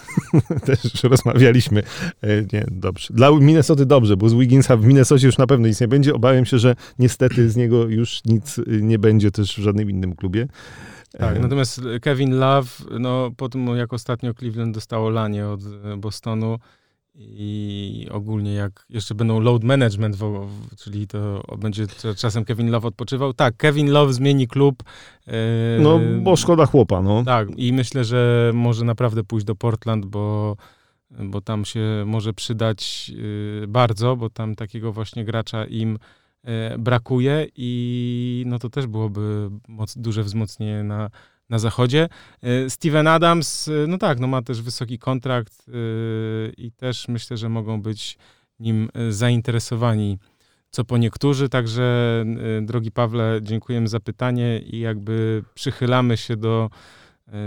też 0.66 1.04
rozmawialiśmy. 1.04 1.82
E, 2.22 2.42
nie, 2.52 2.66
dobrze. 2.70 3.14
Dla 3.14 3.30
Minnesoty 3.30 3.86
dobrze, 3.86 4.16
bo 4.16 4.28
z 4.28 4.34
Wigginsa 4.34 4.76
w 4.76 4.84
Minnesocie 4.84 5.26
już 5.26 5.38
na 5.38 5.46
pewno 5.46 5.68
nic 5.68 5.80
nie 5.80 5.88
będzie. 5.88 6.14
Obawiam 6.14 6.46
się, 6.46 6.58
że 6.58 6.74
niestety 6.98 7.50
z 7.50 7.56
niego 7.56 7.88
już 7.88 8.24
nic 8.24 8.60
nie 8.66 8.98
będzie 8.98 9.30
też 9.30 9.56
w 9.56 9.62
żadnym 9.62 9.90
innym 9.90 10.16
klubie. 10.16 10.48
Tak, 11.18 11.40
natomiast 11.40 11.80
Kevin 12.02 12.34
Love, 12.34 12.70
no 13.00 13.30
po 13.36 13.48
tym 13.48 13.66
jak 13.66 13.92
ostatnio 13.92 14.34
Cleveland 14.34 14.74
dostało 14.74 15.10
lanie 15.10 15.48
od 15.48 15.60
Bostonu 15.98 16.58
i 17.14 18.08
ogólnie 18.10 18.54
jak 18.54 18.86
jeszcze 18.90 19.14
będą 19.14 19.40
load 19.40 19.64
management, 19.64 20.16
czyli 20.78 21.06
to 21.06 21.42
będzie 21.58 21.86
czasem 22.16 22.44
Kevin 22.44 22.70
Love 22.70 22.88
odpoczywał. 22.88 23.32
Tak, 23.32 23.56
Kevin 23.56 23.90
Love 23.90 24.12
zmieni 24.12 24.48
klub. 24.48 24.82
E, 25.26 25.32
no, 25.80 26.00
bo 26.22 26.36
szkoda 26.36 26.66
chłopa, 26.66 27.02
no. 27.02 27.24
Tak, 27.24 27.48
i 27.56 27.72
myślę, 27.72 28.04
że 28.04 28.50
może 28.54 28.84
naprawdę 28.84 29.24
pójść 29.24 29.46
do 29.46 29.54
Portland, 29.54 30.06
bo 30.06 30.56
bo 31.18 31.40
tam 31.40 31.64
się 31.64 31.80
może 32.06 32.32
przydać 32.32 33.12
y, 33.62 33.66
bardzo, 33.68 34.16
bo 34.16 34.30
tam 34.30 34.54
takiego 34.54 34.92
właśnie 34.92 35.24
gracza 35.24 35.64
im 35.64 35.98
e, 36.44 36.78
brakuje 36.78 37.46
i 37.56 38.44
no 38.46 38.58
to 38.58 38.70
też 38.70 38.86
byłoby 38.86 39.50
moc, 39.68 39.98
duże 39.98 40.22
wzmocnienie 40.22 40.82
na, 40.82 41.10
na 41.50 41.58
zachodzie. 41.58 42.08
E, 42.42 42.70
Steven 42.70 43.06
Adams, 43.06 43.68
e, 43.68 43.86
no 43.88 43.98
tak, 43.98 44.20
no 44.20 44.26
ma 44.26 44.42
też 44.42 44.62
wysoki 44.62 44.98
kontrakt 44.98 45.66
i 46.56 46.72
też 46.72 47.08
myślę, 47.08 47.36
że 47.36 47.48
mogą 47.48 47.82
być 47.82 48.18
nim 48.58 48.88
zainteresowani 49.10 50.18
co 50.70 50.84
po 50.84 50.98
niektórzy. 50.98 51.48
Także, 51.48 52.24
drogi 52.62 52.92
Pawle, 52.92 53.40
dziękujemy 53.42 53.88
za 53.88 54.00
pytanie 54.00 54.58
i 54.58 54.80
jakby 54.80 55.44
przychylamy 55.54 56.16
się 56.16 56.36
do 56.36 56.70
E, 56.70 57.03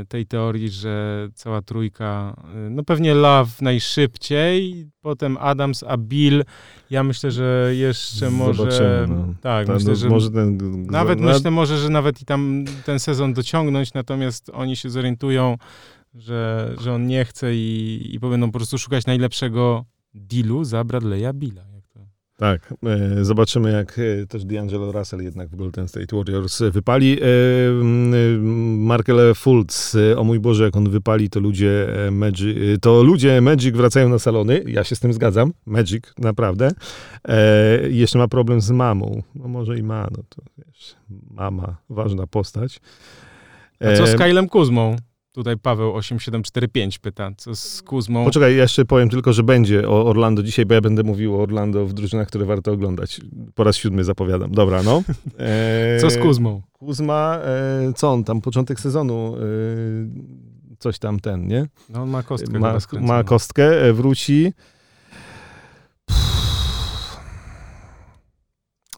tej 0.07 0.25
teorii, 0.25 0.69
że 0.69 1.27
cała 1.33 1.61
trójka, 1.61 2.35
e, 2.55 2.69
no 2.69 2.83
pewnie 2.83 3.13
Love 3.13 3.51
najszybciej, 3.61 4.89
potem 5.01 5.37
Adams, 5.37 5.83
a 5.83 5.97
Bill, 5.97 6.43
ja 6.89 7.03
myślę, 7.03 7.31
że 7.31 7.71
jeszcze 7.75 8.31
może... 8.31 9.05
No. 9.09 9.33
Tak, 9.41 9.67
Ta, 9.67 9.73
myślę, 9.73 9.89
no, 9.89 9.95
że... 9.95 10.09
Może 10.09 10.31
ten, 10.31 10.81
nawet 10.85 11.19
na... 11.19 11.33
myślę 11.33 11.51
może, 11.51 11.77
że 11.77 11.89
nawet 11.89 12.21
i 12.21 12.25
tam 12.25 12.65
ten 12.85 12.99
sezon 12.99 13.33
dociągnąć, 13.33 13.93
natomiast 13.93 14.49
oni 14.53 14.75
się 14.75 14.89
zorientują, 14.89 15.57
że, 16.15 16.73
że 16.81 16.93
on 16.93 17.07
nie 17.07 17.25
chce 17.25 17.55
i, 17.55 18.01
i 18.13 18.19
będą 18.19 18.51
po 18.51 18.57
prostu 18.57 18.77
szukać 18.77 19.05
najlepszego 19.05 19.85
dealu 20.13 20.63
za 20.63 20.81
Bradley'a 20.81 21.33
Billa. 21.33 21.66
Tak, 22.37 22.73
e, 22.83 23.25
zobaczymy 23.25 23.71
jak 23.71 23.99
e, 23.99 24.27
też 24.27 24.45
D'Angelo 24.45 24.91
Russell 24.91 25.23
jednak 25.23 25.49
w 25.49 25.55
Golden 25.55 25.87
State 25.87 26.15
Warriors 26.15 26.61
wypali. 26.71 27.19
E, 27.21 27.25
Markel 28.77 29.35
Fultz, 29.35 29.95
o 30.17 30.23
mój 30.23 30.39
Boże, 30.39 30.63
jak 30.63 30.77
on 30.77 30.89
wypali, 30.89 31.29
to 31.29 31.39
ludzie 31.39 31.87
Magic, 32.11 32.57
to 32.81 33.03
ludzie 33.03 33.41
Magic 33.41 33.75
wracają 33.75 34.09
na 34.09 34.19
salony, 34.19 34.63
ja 34.67 34.83
się 34.83 34.95
z 34.95 34.99
tym 34.99 35.13
zgadzam, 35.13 35.53
Magic, 35.65 36.03
naprawdę. 36.17 36.71
Jeszcze 37.89 38.19
ma 38.19 38.27
problem 38.27 38.61
z 38.61 38.71
mamą, 38.71 39.23
no 39.35 39.47
może 39.47 39.77
i 39.77 39.83
ma, 39.83 40.07
no 40.17 40.23
to 40.29 40.41
wiesz, 40.57 40.95
mama, 41.31 41.77
ważna 41.89 42.27
postać. 42.27 42.79
A 43.79 43.97
co 43.97 44.07
z 44.07 44.15
Kylem 44.15 44.49
Kuzmą? 44.49 44.95
Tutaj 45.37 45.57
Paweł 45.57 45.95
8745 45.95 46.99
pyta, 46.99 47.31
co 47.37 47.55
z 47.55 47.81
Kuzmą. 47.81 48.25
Poczekaj, 48.25 48.55
ja 48.55 48.61
jeszcze 48.61 48.85
powiem 48.85 49.09
tylko, 49.09 49.33
że 49.33 49.43
będzie 49.43 49.89
o 49.89 50.05
Orlando 50.05 50.43
dzisiaj, 50.43 50.65
bo 50.65 50.73
ja 50.73 50.81
będę 50.81 51.03
mówił 51.03 51.35
o 51.35 51.43
Orlando 51.43 51.85
w 51.85 51.93
drużynach, 51.93 52.27
które 52.27 52.45
warto 52.45 52.71
oglądać. 52.71 53.21
Po 53.55 53.63
raz 53.63 53.75
siódmy 53.75 54.03
zapowiadam. 54.03 54.51
Dobra, 54.51 54.83
no. 54.83 55.03
E, 55.39 55.97
co 55.99 56.09
z 56.09 56.17
Kuzmą? 56.17 56.61
Kuzma, 56.73 57.39
e, 57.43 57.93
co 57.95 58.11
on 58.11 58.23
tam, 58.23 58.41
początek 58.41 58.79
sezonu, 58.79 59.35
e, 59.35 59.39
coś 60.79 60.99
tam 60.99 61.19
ten, 61.19 61.47
nie? 61.47 61.67
No 61.89 62.01
on 62.01 62.09
ma 62.09 62.23
kostkę. 62.23 62.59
Ma, 62.59 62.77
ma 63.01 63.23
kostkę, 63.23 63.85
e, 63.85 63.93
wróci. 63.93 64.53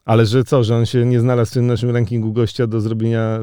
Ale 0.06 0.26
że 0.26 0.44
co, 0.44 0.64
że 0.64 0.76
on 0.76 0.86
się 0.86 1.06
nie 1.06 1.20
znalazł 1.20 1.52
w 1.52 1.54
tym 1.54 1.68
naszym 1.68 1.90
rankingu 1.90 2.34
gościa 2.34 2.68
do 2.68 2.82
zrobienia... 2.82 3.40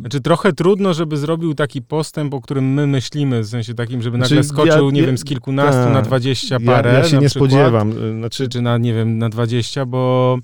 Znaczy 0.00 0.20
trochę 0.20 0.52
trudno, 0.52 0.94
żeby 0.94 1.16
zrobił 1.16 1.54
taki 1.54 1.82
postęp, 1.82 2.34
o 2.34 2.40
którym 2.40 2.74
my 2.74 2.86
myślimy, 2.86 3.42
w 3.42 3.46
sensie 3.46 3.74
takim, 3.74 4.02
żeby 4.02 4.18
nagle 4.18 4.42
znaczy, 4.42 4.48
skoczył, 4.48 4.86
ja, 4.86 4.92
nie 4.92 5.00
ja, 5.00 5.06
wiem, 5.06 5.18
z 5.18 5.24
kilkunastu 5.24 5.84
ta, 5.84 5.90
na 5.90 6.02
dwadzieścia 6.02 6.60
parę. 6.60 6.92
Ja, 6.92 6.98
ja 6.98 7.04
się 7.04 7.18
nie 7.18 7.28
przykład, 7.28 7.50
spodziewam. 7.50 7.92
Znaczy, 8.18 8.48
czy 8.48 8.62
na, 8.62 8.78
nie 8.78 8.94
wiem, 8.94 9.18
na 9.18 9.28
dwadzieścia, 9.28 9.86
bo... 9.86 10.38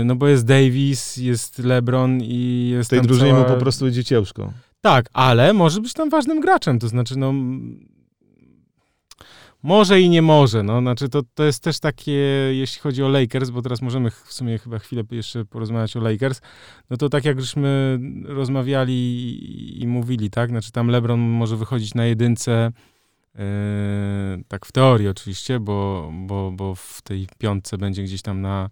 Y, 0.00 0.04
no 0.04 0.16
bo 0.16 0.28
jest 0.28 0.46
Davis, 0.46 1.16
jest 1.16 1.58
LeBron 1.58 2.20
i 2.22 2.68
jest 2.72 2.88
W 2.88 2.90
tej 2.90 3.02
drużynie 3.02 3.30
cała... 3.30 3.42
mu 3.42 3.54
po 3.54 3.60
prostu 3.60 3.88
idzie 3.88 4.04
ciężko. 4.04 4.52
Tak, 4.80 5.06
ale 5.12 5.52
może 5.52 5.80
być 5.80 5.92
tam 5.92 6.10
ważnym 6.10 6.40
graczem, 6.40 6.78
to 6.78 6.88
znaczy 6.88 7.18
no 7.18 7.34
może 9.62 10.00
i 10.00 10.08
nie 10.08 10.22
może, 10.22 10.62
no, 10.62 10.80
znaczy 10.80 11.08
to, 11.08 11.22
to 11.34 11.44
jest 11.44 11.62
też 11.62 11.80
takie, 11.80 12.12
jeśli 12.52 12.80
chodzi 12.80 13.02
o 13.02 13.08
Lakers, 13.08 13.50
bo 13.50 13.62
teraz 13.62 13.82
możemy 13.82 14.10
w 14.10 14.32
sumie 14.32 14.58
chyba 14.58 14.78
chwilę 14.78 15.02
jeszcze 15.10 15.44
porozmawiać 15.44 15.96
o 15.96 16.00
Lakers, 16.00 16.40
no 16.90 16.96
to 16.96 17.08
tak 17.08 17.24
jak 17.24 17.40
żeśmy 17.40 17.98
rozmawiali 18.24 19.82
i, 19.82 19.86
mówili, 19.86 20.30
tak, 20.30 20.50
znaczy 20.50 20.72
tam 20.72 20.88
LeBron 20.88 21.20
może 21.20 21.56
wychodzić 21.56 21.94
na 21.94 22.04
jedynce, 22.04 22.72
yy, 23.34 23.40
tak 24.48 24.66
w 24.66 24.72
teorii 24.72 25.08
oczywiście, 25.08 25.60
bo, 25.60 26.10
bo, 26.12 26.52
bo 26.52 26.74
w 26.74 27.02
tej 27.02 27.28
piątce 27.38 27.78
będzie 27.78 28.02
gdzieś 28.02 28.22
tam 28.22 28.40
na 28.40 28.70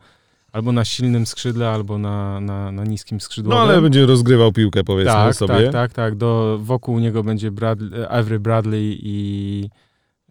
albo 0.52 0.72
na 0.72 0.84
silnym 0.84 1.26
skrzydle, 1.26 1.70
albo 1.70 1.98
na, 1.98 2.40
na, 2.40 2.72
na 2.72 2.84
niskim 2.84 3.20
skrzydłowym. 3.20 3.58
No 3.58 3.72
ale 3.72 3.82
będzie 3.82 4.06
rozgrywał 4.06 4.52
piłkę, 4.52 4.84
powiedzmy 4.84 5.12
tak, 5.12 5.34
sobie. 5.34 5.54
Tak, 5.54 5.72
tak, 5.72 5.92
tak. 5.92 6.14
Do, 6.14 6.58
wokół 6.62 6.98
niego 6.98 7.22
będzie 7.22 7.50
Bradley, 7.50 8.04
Avery 8.08 8.40
Bradley 8.40 8.98
i 9.02 9.68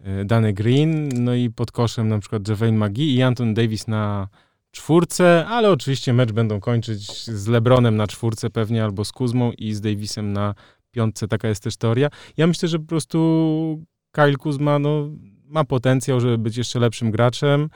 E, 0.05 0.25
Dany 0.25 0.53
Green, 0.53 1.09
no 1.23 1.33
i 1.33 1.49
pod 1.49 1.71
koszem 1.71 2.07
na 2.07 2.19
przykład 2.19 2.47
Javale 2.47 2.71
McGee 2.71 3.15
i 3.15 3.21
Anton 3.21 3.53
Davis 3.53 3.87
na 3.87 4.27
czwórce, 4.71 5.45
ale 5.47 5.71
oczywiście 5.71 6.13
mecz 6.13 6.31
będą 6.31 6.59
kończyć 6.59 7.25
z 7.25 7.47
LeBronem 7.47 7.95
na 7.95 8.07
czwórce 8.07 8.49
pewnie, 8.49 8.83
albo 8.83 9.05
z 9.05 9.11
Kuzmą 9.11 9.51
i 9.51 9.73
z 9.73 9.81
Davisem 9.81 10.33
na 10.33 10.55
piątce, 10.91 11.27
taka 11.27 11.47
jest 11.47 11.63
też 11.63 11.77
teoria. 11.77 12.09
Ja 12.37 12.47
myślę, 12.47 12.69
że 12.69 12.79
po 12.79 12.85
prostu 12.85 13.85
Kyle 14.11 14.35
Kuzma 14.35 14.79
no, 14.79 15.09
ma 15.45 15.63
potencjał, 15.63 16.19
żeby 16.19 16.37
być 16.37 16.57
jeszcze 16.57 16.79
lepszym 16.79 17.11
graczem, 17.11 17.69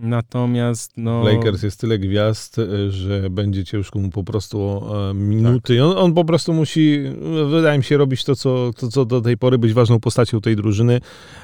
Natomiast 0.00 0.92
no... 0.96 1.22
Lakers 1.24 1.62
jest 1.62 1.80
tyle 1.80 1.98
gwiazd, 1.98 2.58
e, 2.58 2.90
że 2.90 3.30
będzie 3.30 3.64
ciężko 3.64 3.98
mu 3.98 4.10
po 4.10 4.24
prostu 4.24 4.82
e, 5.10 5.14
minuty. 5.14 5.76
Tak. 5.76 5.86
On, 5.86 5.98
on, 5.98 6.14
po 6.14 6.24
prostu 6.24 6.54
musi, 6.54 7.02
wydaje 7.50 7.78
mi 7.78 7.84
się, 7.84 7.96
robić 7.96 8.24
to 8.24 8.36
co, 8.36 8.70
to, 8.76 8.88
co 8.88 9.04
do 9.04 9.20
tej 9.20 9.36
pory, 9.36 9.58
być 9.58 9.72
ważną 9.72 10.00
postacią 10.00 10.40
tej 10.40 10.56
drużyny, 10.56 11.00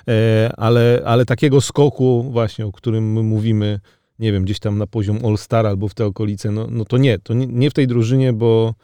e, 0.08 0.52
ale, 0.56 1.02
ale 1.04 1.24
takiego 1.24 1.60
skoku 1.60 2.22
właśnie, 2.30 2.66
o 2.66 2.72
którym 2.72 3.12
my 3.12 3.22
mówimy, 3.22 3.80
nie 4.18 4.32
wiem, 4.32 4.44
gdzieś 4.44 4.58
tam 4.58 4.78
na 4.78 4.86
poziom 4.86 5.18
All-Star 5.26 5.66
albo 5.66 5.88
w 5.88 5.94
te 5.94 6.06
okolice, 6.06 6.50
no, 6.50 6.66
no 6.70 6.84
to 6.84 6.98
nie, 6.98 7.18
to 7.18 7.34
nie, 7.34 7.46
nie 7.46 7.70
w 7.70 7.74
tej 7.74 7.86
drużynie, 7.86 8.32
bo 8.32 8.74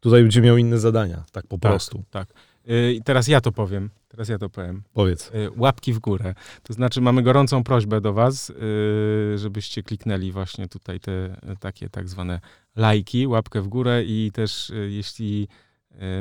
tutaj 0.00 0.22
będzie 0.22 0.40
miał 0.40 0.56
inne 0.56 0.78
zadania, 0.78 1.24
tak 1.32 1.46
po 1.46 1.58
tak, 1.58 1.72
prostu. 1.72 2.02
Tak. 2.10 2.28
I 2.66 3.00
teraz 3.04 3.28
ja 3.28 3.40
to 3.40 3.52
powiem. 3.52 3.90
Teraz 4.08 4.28
ja 4.28 4.38
to 4.38 4.50
powiem. 4.50 4.82
Powiedz. 4.92 5.30
Y, 5.34 5.50
łapki 5.56 5.92
w 5.92 5.98
górę. 5.98 6.34
To 6.62 6.72
znaczy 6.72 7.00
mamy 7.00 7.22
gorącą 7.22 7.64
prośbę 7.64 8.00
do 8.00 8.12
was, 8.12 8.50
y, 8.50 9.38
żebyście 9.38 9.82
kliknęli 9.82 10.32
właśnie 10.32 10.68
tutaj 10.68 11.00
te 11.00 11.36
takie 11.60 11.88
tak 11.88 12.08
zwane 12.08 12.40
lajki, 12.76 13.26
łapkę 13.26 13.62
w 13.62 13.68
górę 13.68 14.04
i 14.04 14.30
też 14.34 14.70
y, 14.70 14.90
jeśli 14.90 15.48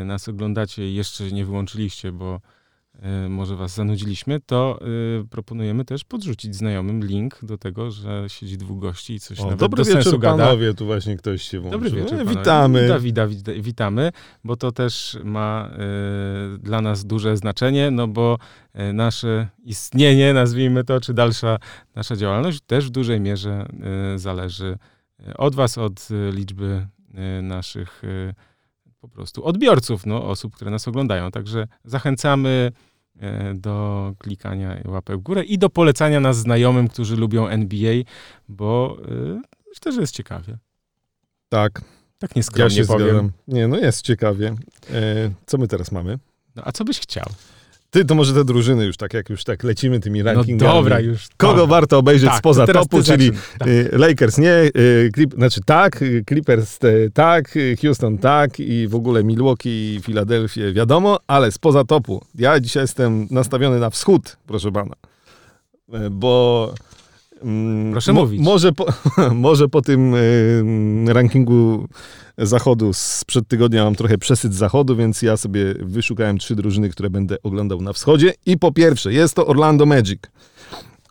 nas 0.06 0.28
oglądacie 0.28 0.90
i 0.90 0.96
jeszcze 0.96 1.32
nie 1.32 1.46
wyłączyliście, 1.46 2.12
bo 2.12 2.42
może 3.30 3.56
was 3.56 3.76
zanudziliśmy, 3.76 4.40
to 4.40 4.80
y, 5.22 5.28
proponujemy 5.28 5.86
też 5.86 6.04
podrzucić 6.04 6.56
znajomym 6.56 7.06
link 7.06 7.46
do 7.46 7.58
tego, 7.58 7.92
że 7.92 8.26
siedzi 8.28 8.58
dwóch 8.58 8.80
gości 8.80 9.14
i 9.14 9.20
coś 9.20 9.40
o, 9.40 9.44
nawet 9.44 9.60
dobry 9.60 9.84
do 9.84 9.86
sensu 9.86 10.10
wieczór, 10.10 10.20
gada. 10.20 10.44
panowie, 10.44 10.74
tu 10.74 10.86
właśnie 10.86 11.18
ktoś 11.18 11.42
się 11.42 11.60
włączył. 11.60 11.82
Dobry 11.82 12.02
wieczór, 12.02 12.18
no, 12.18 12.26
witamy. 12.26 12.88
Dawida, 12.88 13.28
witamy, 13.60 14.12
bo 14.44 14.56
to 14.56 14.72
też 14.72 15.18
ma 15.24 15.70
dla 16.60 16.82
nas 16.82 17.06
duże 17.06 17.38
znaczenie, 17.38 17.92
no 17.92 18.08
bo 18.08 18.38
nasze 18.94 19.48
istnienie, 19.64 20.34
nazwijmy 20.34 20.84
to, 20.84 21.02
czy 21.02 21.14
dalsza 21.14 21.58
nasza 21.96 22.16
działalność 22.16 22.62
też 22.62 22.88
w 22.88 22.90
dużej 22.90 23.20
mierze 23.20 23.66
zależy 24.16 24.78
od 25.38 25.56
was, 25.56 25.78
od 25.78 26.08
liczby 26.32 26.88
naszych 27.42 28.02
po 29.00 29.10
prostu 29.10 29.46
odbiorców, 29.46 30.06
no, 30.06 30.24
osób, 30.24 30.56
które 30.56 30.72
nas 30.72 30.88
oglądają. 30.88 31.32
Także 31.32 31.68
zachęcamy 31.84 32.72
E, 32.72 32.89
do 33.56 34.14
klikania 34.18 34.82
łapek 34.86 35.18
w 35.18 35.22
górę 35.22 35.44
i 35.44 35.58
do 35.58 35.70
polecania 35.70 36.20
nas 36.20 36.38
znajomym, 36.38 36.88
którzy 36.88 37.16
lubią 37.16 37.48
NBA, 37.48 37.94
bo 38.50 38.98
e, 39.02 39.42
myślę, 39.70 39.92
że 39.92 40.02
jest 40.02 40.16
ciekawie. 40.16 40.58
Tak. 41.50 41.82
Tak 42.20 42.36
nieskromnie 42.36 42.78
ja 42.78 42.84
się 42.84 42.88
powiem. 42.88 43.08
Zgadzam. 43.08 43.32
Nie, 43.48 43.68
no 43.68 43.78
jest 43.78 44.02
ciekawie. 44.02 44.56
E, 44.92 45.32
co 45.46 45.58
my 45.58 45.68
teraz 45.68 45.92
mamy? 45.92 46.20
No, 46.56 46.64
a 46.66 46.72
co 46.72 46.84
byś 46.86 47.00
chciał? 47.00 47.26
Ty, 47.92 48.06
to 48.06 48.16
może 48.16 48.34
te 48.34 48.46
drużyny 48.46 48.86
już 48.86 48.98
tak, 48.98 49.14
jak 49.14 49.30
już 49.30 49.44
tak 49.44 49.64
lecimy 49.64 50.00
tymi 50.00 50.20
no 50.20 50.26
rankingami. 50.26 50.74
No 50.74 50.74
dobra, 50.74 51.00
już. 51.00 51.28
Kogo 51.38 51.54
dobra. 51.54 51.76
warto 51.76 51.98
obejrzeć 51.98 52.30
tak, 52.30 52.40
spoza 52.40 52.68
topu, 52.68 53.04
czyli 53.04 53.32
tak. 53.60 53.68
Lakers 53.92 54.38
nie, 54.38 54.54
Clip, 55.16 55.34
znaczy 55.34 55.62
tak, 55.66 56.04
Clippers 56.28 56.80
tak, 57.14 57.58
Houston 57.82 58.18
tak 58.18 58.60
i 58.60 58.88
w 58.88 58.96
ogóle 58.96 59.24
Milwaukee 59.24 59.96
i 59.96 60.02
Filadelfię 60.02 60.74
wiadomo, 60.74 61.20
ale 61.28 61.52
spoza 61.52 61.84
topu. 61.84 62.26
Ja 62.36 62.60
dzisiaj 62.60 62.84
jestem 62.84 63.28
nastawiony 63.32 63.80
na 63.80 63.90
wschód, 63.90 64.38
proszę 64.48 64.72
pana. 64.72 64.96
Bo 66.12 66.74
Proszę 67.92 68.14
mo 68.14 68.22
mówić. 68.22 68.42
Może 68.42 68.74
po, 68.74 68.86
może 69.34 69.68
po 69.68 69.82
tym 69.82 70.16
y, 70.16 71.14
rankingu 71.14 71.88
zachodu 72.38 72.94
sprzed 72.94 73.48
tygodnia 73.48 73.84
mam 73.84 73.96
trochę 73.96 74.18
przesyt 74.18 74.54
zachodu, 74.54 74.96
więc 74.96 75.22
ja 75.22 75.38
sobie 75.38 75.76
wyszukałem 75.80 76.38
trzy 76.38 76.56
drużyny, 76.56 76.90
które 76.90 77.10
będę 77.10 77.36
oglądał 77.44 77.82
na 77.82 77.94
wschodzie. 77.94 78.34
I 78.46 78.58
po 78.58 78.72
pierwsze, 78.72 79.14
jest 79.14 79.34
to 79.34 79.48
Orlando 79.48 79.86
Magic. 79.86 80.20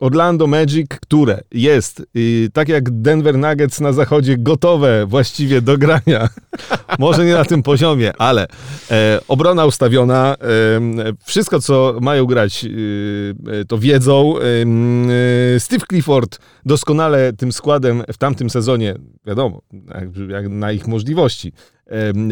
Orlando 0.00 0.46
Magic, 0.46 0.88
które 0.88 1.40
jest, 1.52 2.02
y, 2.16 2.48
tak 2.52 2.68
jak 2.68 2.90
Denver 2.90 3.38
Nuggets 3.38 3.80
na 3.80 3.92
zachodzie, 3.92 4.36
gotowe 4.38 5.06
właściwie 5.06 5.62
do 5.62 5.78
grania. 5.78 6.28
Może 6.98 7.24
nie 7.24 7.32
na 7.32 7.44
tym 7.44 7.62
poziomie, 7.62 8.12
ale 8.18 8.46
e, 8.90 9.20
obrona 9.28 9.66
ustawiona. 9.66 10.36
E, 10.40 11.12
wszystko, 11.24 11.60
co 11.60 11.98
mają 12.00 12.26
grać, 12.26 12.64
y, 12.64 13.34
to 13.68 13.78
wiedzą. 13.78 14.34
E, 14.38 15.60
Steve 15.60 15.84
Clifford 15.88 16.38
doskonale 16.66 17.32
tym 17.32 17.52
składem 17.52 18.02
w 18.12 18.18
tamtym 18.18 18.50
sezonie, 18.50 18.94
wiadomo, 19.26 19.62
jak, 19.94 20.28
jak 20.28 20.48
na 20.48 20.72
ich 20.72 20.86
możliwości, 20.86 21.52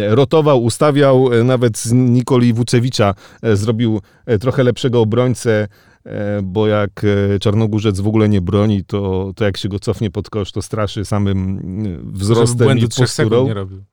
rotował, 0.09 0.65
ustawiał, 0.65 1.33
e, 1.33 1.45
nawet 1.45 1.79
z 1.79 1.93
Nikoli 1.93 2.53
Wucewicza 2.53 3.15
e, 3.43 3.57
zrobił 3.57 4.01
e, 4.27 4.39
trochę 4.39 4.63
lepszego 4.63 5.01
obrońcę 5.01 5.69
E, 5.96 5.96
bo 6.43 6.67
jak 6.67 7.05
e, 7.05 7.39
Czarnogórzec 7.39 8.01
w 8.01 8.09
ogóle 8.09 8.29
nie 8.29 8.41
broni, 8.41 8.85
to, 8.85 9.33
to 9.37 9.45
jak 9.45 9.57
się 9.57 9.69
go 9.69 9.79
cofnie 9.79 10.11
pod 10.11 10.31
kosz, 10.31 10.53
to 10.53 10.63
straszy 10.63 11.05
samym 11.05 11.59
e, 11.87 12.13
wzrostem 12.13 12.79
i 12.79 12.89
posturą. 12.89 13.47
nie 13.47 13.55
robił. 13.55 13.85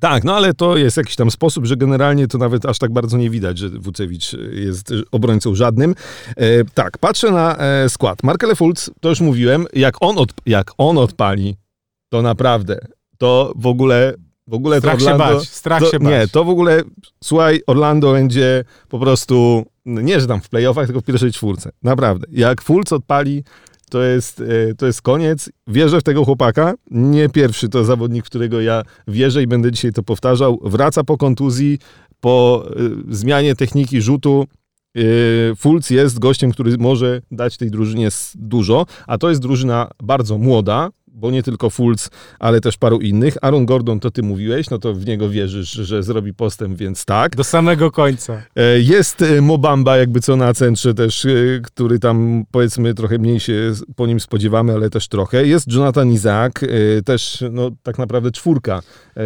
Tak, 0.00 0.24
no 0.24 0.36
ale 0.36 0.54
to 0.54 0.76
jest 0.76 0.96
jakiś 0.96 1.16
tam 1.16 1.30
sposób, 1.30 1.66
że 1.66 1.76
generalnie 1.76 2.28
to 2.28 2.38
nawet 2.38 2.66
aż 2.66 2.78
tak 2.78 2.92
bardzo 2.92 3.18
nie 3.18 3.30
widać, 3.30 3.58
że 3.58 3.68
Wucewicz 3.68 4.36
jest 4.52 4.92
obrońcą 5.12 5.54
żadnym. 5.54 5.94
E, 6.36 6.64
tak, 6.64 6.98
patrzę 6.98 7.30
na 7.30 7.56
e, 7.56 7.88
skład. 7.88 8.22
Markele 8.22 8.54
Fultz, 8.54 8.90
to 9.00 9.08
już 9.08 9.20
mówiłem, 9.20 9.66
jak 9.72 9.94
on, 10.00 10.18
od, 10.18 10.32
jak 10.46 10.70
on 10.78 10.98
odpali, 10.98 11.56
to 12.08 12.22
naprawdę, 12.22 12.78
to 13.18 13.52
w 13.56 13.66
ogóle 13.66 14.14
w 14.46 14.54
ogóle 14.54 14.78
strach 14.78 14.98
to 14.98 15.04
Orlando, 15.04 15.24
się 15.24 15.34
bać, 15.34 15.48
strach 15.48 15.80
to, 15.80 15.90
się 15.90 15.98
bać. 15.98 16.08
Nie, 16.08 16.28
to 16.28 16.44
w 16.44 16.48
ogóle, 16.48 16.82
słuchaj, 17.24 17.60
Orlando 17.66 18.12
będzie 18.12 18.64
po 18.88 18.98
prostu, 18.98 19.66
nie 19.84 20.20
że 20.20 20.26
tam 20.26 20.40
w 20.40 20.48
playoffach, 20.48 20.86
tylko 20.86 21.00
w 21.00 21.04
pierwszej 21.04 21.32
czwórce. 21.32 21.70
Naprawdę. 21.82 22.26
Jak 22.30 22.62
Fulc 22.62 22.92
odpali, 22.92 23.44
to 23.90 24.02
jest, 24.02 24.40
e, 24.40 24.74
to 24.74 24.86
jest 24.86 25.02
koniec. 25.02 25.50
Wierzę 25.66 26.00
w 26.00 26.02
tego 26.02 26.24
chłopaka. 26.24 26.74
Nie 26.90 27.28
pierwszy 27.28 27.68
to 27.68 27.84
zawodnik, 27.84 28.24
w 28.24 28.28
którego 28.28 28.60
ja 28.60 28.82
wierzę 29.08 29.42
i 29.42 29.46
będę 29.46 29.72
dzisiaj 29.72 29.92
to 29.92 30.02
powtarzał. 30.02 30.60
Wraca 30.64 31.04
po 31.04 31.16
kontuzji, 31.16 31.78
po 32.20 32.64
y, 33.10 33.14
zmianie 33.14 33.54
techniki 33.54 34.02
rzutu. 34.02 34.46
Y, 34.98 35.52
Fulc 35.56 35.90
jest 35.90 36.18
gościem, 36.18 36.52
który 36.52 36.78
może 36.78 37.22
dać 37.30 37.56
tej 37.56 37.70
drużynie 37.70 38.08
dużo, 38.34 38.86
a 39.06 39.18
to 39.18 39.28
jest 39.28 39.42
drużyna 39.42 39.90
bardzo 40.02 40.38
młoda, 40.38 40.90
bo 41.14 41.30
nie 41.30 41.42
tylko 41.42 41.70
Fulc, 41.70 42.10
ale 42.38 42.60
też 42.60 42.76
paru 42.76 43.00
innych. 43.00 43.36
Aaron 43.42 43.66
Gordon, 43.66 44.00
to 44.00 44.10
ty 44.10 44.22
mówiłeś, 44.22 44.70
no 44.70 44.78
to 44.78 44.94
w 44.94 45.06
niego 45.06 45.28
wierzysz, 45.28 45.70
że 45.70 46.02
zrobi 46.02 46.34
postęp, 46.34 46.78
więc 46.78 47.04
tak. 47.04 47.36
Do 47.36 47.44
samego 47.44 47.90
końca. 47.90 48.42
E, 48.56 48.80
jest 48.80 49.22
e, 49.22 49.40
Mobamba, 49.40 49.96
jakby 49.96 50.20
co 50.20 50.36
na 50.36 50.54
centrze 50.54 50.94
też, 50.94 51.24
e, 51.24 51.28
który 51.62 51.98
tam 51.98 52.44
powiedzmy 52.50 52.94
trochę 52.94 53.18
mniej 53.18 53.40
się 53.40 53.72
po 53.96 54.06
nim 54.06 54.20
spodziewamy, 54.20 54.72
ale 54.72 54.90
też 54.90 55.08
trochę. 55.08 55.46
Jest 55.46 55.72
Jonathan 55.72 56.12
Isaac, 56.12 56.52
też 57.04 57.44
no 57.50 57.70
tak 57.82 57.98
naprawdę 57.98 58.30
czwórka, 58.30 58.82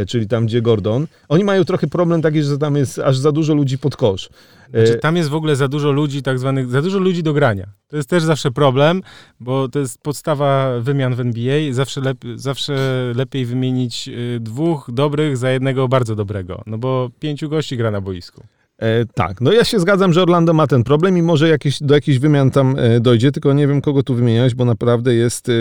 czyli 0.08 0.28
tam 0.28 0.46
gdzie 0.46 0.62
Gordon. 0.62 1.06
Oni 1.28 1.44
mają 1.44 1.64
trochę 1.64 1.86
problem 1.86 2.22
taki, 2.22 2.42
że 2.42 2.58
tam 2.58 2.76
jest 2.76 2.98
aż 2.98 3.18
za 3.18 3.32
dużo 3.32 3.54
ludzi 3.54 3.78
pod 3.78 3.96
kosz. 3.96 4.28
Znaczy, 4.70 4.98
tam 4.98 5.16
jest 5.16 5.28
w 5.28 5.34
ogóle 5.34 5.56
za 5.56 5.68
dużo 5.68 5.92
ludzi, 5.92 6.22
tak 6.22 6.38
zwanych, 6.38 6.70
za 6.70 6.82
dużo 6.82 6.98
ludzi 6.98 7.22
do 7.22 7.32
grania. 7.32 7.66
To 7.88 7.96
jest 7.96 8.08
też 8.08 8.22
zawsze 8.22 8.50
problem, 8.50 9.02
bo 9.40 9.68
to 9.68 9.78
jest 9.78 10.02
podstawa 10.02 10.80
wymian 10.80 11.14
w 11.14 11.20
NBA. 11.20 11.72
Zawsze, 11.72 12.00
lep, 12.00 12.18
zawsze 12.34 12.76
lepiej 13.16 13.46
wymienić 13.46 14.08
y, 14.08 14.40
dwóch 14.40 14.90
dobrych 14.92 15.36
za 15.36 15.50
jednego 15.50 15.88
bardzo 15.88 16.16
dobrego, 16.16 16.62
no 16.66 16.78
bo 16.78 17.10
pięciu 17.20 17.48
gości 17.48 17.76
gra 17.76 17.90
na 17.90 18.00
boisku. 18.00 18.42
E, 18.78 19.06
tak, 19.14 19.40
no 19.40 19.52
ja 19.52 19.64
się 19.64 19.80
zgadzam, 19.80 20.12
że 20.12 20.22
Orlando 20.22 20.52
ma 20.52 20.66
ten 20.66 20.84
problem 20.84 21.18
i 21.18 21.22
może 21.22 21.48
jakieś, 21.48 21.82
do 21.82 21.94
jakichś 21.94 22.18
wymian 22.18 22.50
tam 22.50 22.76
e, 22.78 23.00
dojdzie, 23.00 23.32
tylko 23.32 23.52
nie 23.52 23.66
wiem 23.66 23.80
kogo 23.80 24.02
tu 24.02 24.14
wymieniać, 24.14 24.54
bo 24.54 24.64
naprawdę 24.64 25.14
jest, 25.14 25.48
e, 25.48 25.52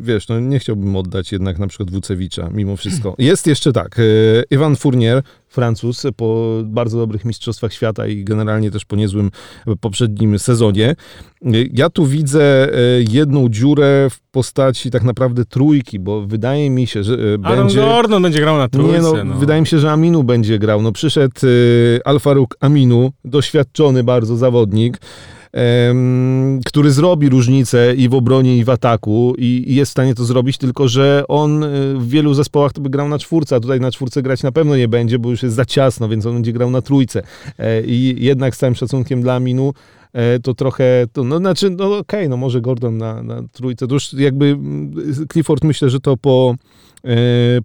wiesz, 0.00 0.28
no 0.28 0.40
nie 0.40 0.58
chciałbym 0.58 0.96
oddać 0.96 1.32
jednak 1.32 1.58
na 1.58 1.66
przykład 1.66 1.90
Wucewicza 1.90 2.50
mimo 2.52 2.76
wszystko. 2.76 3.14
Jest 3.18 3.46
jeszcze 3.46 3.72
tak, 3.72 3.98
e, 3.98 4.02
Iwan 4.50 4.76
Fournier, 4.76 5.22
Francuz, 5.52 6.02
po 6.16 6.58
bardzo 6.64 6.98
dobrych 6.98 7.24
mistrzostwach 7.24 7.72
świata 7.72 8.06
i 8.06 8.24
generalnie 8.24 8.70
też 8.70 8.84
po 8.84 8.96
niezłym 8.96 9.30
poprzednim 9.80 10.38
sezonie. 10.38 10.96
Ja 11.72 11.90
tu 11.90 12.06
widzę 12.06 12.68
e, 12.68 12.78
jedną 13.10 13.48
dziurę 13.48 14.08
w 14.10 14.20
postaci 14.20 14.90
tak 14.90 15.02
naprawdę 15.02 15.44
trójki, 15.44 15.98
bo 15.98 16.26
wydaje 16.26 16.70
mi 16.70 16.86
się, 16.86 17.04
że 17.04 17.14
e, 17.14 17.18
Aaron 17.46 17.58
będzie... 17.66 17.80
Gordon 17.80 18.22
będzie 18.22 18.40
grał 18.40 18.56
na 18.56 18.68
trójce. 18.68 18.92
Nie, 18.92 19.00
no, 19.00 19.24
no. 19.24 19.34
Wydaje 19.34 19.60
mi 19.60 19.66
się, 19.66 19.78
że 19.78 19.92
Aminu 19.92 20.24
będzie 20.24 20.58
grał. 20.58 20.82
No 20.82 20.92
przyszedł 20.92 21.34
e, 21.42 22.06
Alfaruk 22.06 22.56
Aminu, 22.60 23.12
doświadczony 23.24 24.04
bardzo 24.04 24.36
zawodnik, 24.36 24.98
który 26.66 26.90
zrobi 26.90 27.28
różnicę 27.28 27.94
i 27.94 28.08
w 28.08 28.14
obronie, 28.14 28.56
i 28.56 28.64
w 28.64 28.70
ataku 28.70 29.34
i, 29.38 29.74
jest 29.74 29.90
w 29.90 29.92
stanie 29.92 30.14
to 30.14 30.24
zrobić, 30.24 30.58
tylko 30.58 30.88
że 30.88 31.24
on 31.28 31.64
w 31.96 32.08
wielu 32.08 32.34
zespołach 32.34 32.72
to 32.72 32.80
by 32.80 32.90
grał 32.90 33.08
na 33.08 33.18
czwórce, 33.18 33.56
a 33.56 33.60
tutaj 33.60 33.80
na 33.80 33.90
czwórce 33.90 34.22
grać 34.22 34.42
na 34.42 34.52
pewno 34.52 34.76
nie 34.76 34.88
będzie, 34.88 35.18
bo 35.18 35.30
już 35.30 35.42
jest 35.42 35.54
za 35.54 35.64
ciasno, 35.64 36.08
więc 36.08 36.26
on 36.26 36.34
będzie 36.34 36.52
grał 36.52 36.70
na 36.70 36.82
trójce. 36.82 37.22
I 37.86 38.16
jednak 38.18 38.56
z 38.56 38.58
całym 38.58 38.74
szacunkiem 38.74 39.22
dla 39.22 39.34
Aminu, 39.34 39.72
E, 40.01 40.01
to 40.42 40.54
trochę, 40.54 41.06
to, 41.12 41.24
no 41.24 41.38
znaczy, 41.38 41.70
no 41.70 41.84
okej, 41.84 41.98
okay, 41.98 42.28
no 42.28 42.36
może 42.36 42.60
Gordon 42.60 42.96
na, 42.96 43.22
na 43.22 43.42
trójce, 43.52 43.86
to 43.86 43.94
już 43.94 44.12
jakby 44.12 44.58
Clifford 45.32 45.64
myślę, 45.64 45.90
że 45.90 46.00
to 46.00 46.16
po, 46.16 46.54
e, 47.04 47.16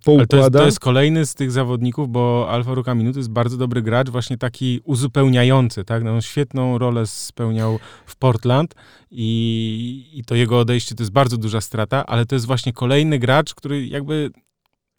poukłada. 0.06 0.28
to 0.28 0.38
jest, 0.38 0.54
to 0.54 0.66
jest, 0.66 0.80
kolejny 0.80 1.26
z 1.26 1.36
tych 1.36 1.52
zawodników, 1.52 2.10
bo 2.10 2.48
Alfa 2.50 2.74
Rukaminu 2.74 3.14
to 3.14 3.20
jest 3.20 3.32
bardzo 3.32 3.58
dobry 3.58 3.82
gracz, 3.82 4.10
właśnie 4.10 4.38
taki 4.38 4.80
uzupełniający, 4.84 5.84
tak? 5.84 6.04
No, 6.04 6.22
świetną 6.22 6.78
rolę 6.78 7.08
spełniał 7.08 7.80
w 8.06 8.16
Portland 8.16 8.76
i, 9.12 10.10
i 10.14 10.24
to 10.24 10.36
jego 10.36 10.60
odejście 10.60 10.96
to 10.96 11.04
jest 11.04 11.14
bardzo 11.14 11.38
duża 11.38 11.62
strata, 11.62 12.06
ale 12.06 12.26
to 12.26 12.36
jest 12.36 12.46
właśnie 12.46 12.74
kolejny 12.74 13.20
gracz, 13.20 13.56
który 13.56 13.88
jakby 13.88 14.32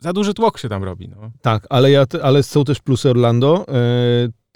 za 0.00 0.12
duży 0.12 0.34
tłok 0.34 0.58
się 0.58 0.68
tam 0.68 0.84
robi. 0.84 1.08
No. 1.08 1.30
Tak, 1.42 1.66
ale, 1.70 1.90
ja, 1.90 2.06
ale 2.22 2.42
są 2.42 2.64
też 2.64 2.80
plusy 2.80 3.10
Orlando. 3.10 3.66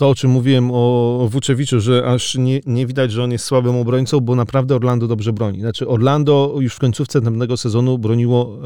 To, 0.02 0.08
o 0.08 0.14
czym 0.14 0.30
mówiłem 0.30 0.70
o 0.72 1.28
Wuczewiczu, 1.30 1.80
że 1.80 2.06
aż 2.06 2.34
nie, 2.38 2.60
nie 2.66 2.86
widać, 2.86 3.12
że 3.12 3.24
on 3.24 3.32
jest 3.32 3.44
słabym 3.44 3.76
obrońcą, 3.76 4.20
bo 4.20 4.36
naprawdę 4.36 4.76
Orlando 4.76 5.08
dobrze 5.08 5.32
broni. 5.32 5.60
Znaczy 5.60 5.88
Orlando 5.88 6.56
już 6.60 6.74
w 6.74 6.78
końcówce 6.78 7.18
następnego 7.18 7.56
sezonu 7.56 7.98
broniło 7.98 8.58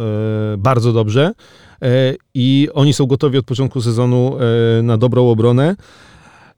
e, 0.54 0.56
bardzo 0.56 0.92
dobrze 0.92 1.32
e, 1.82 2.14
i 2.34 2.68
oni 2.74 2.92
są 2.92 3.06
gotowi 3.06 3.38
od 3.38 3.44
początku 3.44 3.82
sezonu 3.82 4.36
e, 4.78 4.82
na 4.82 4.98
dobrą 4.98 5.30
obronę. 5.30 5.76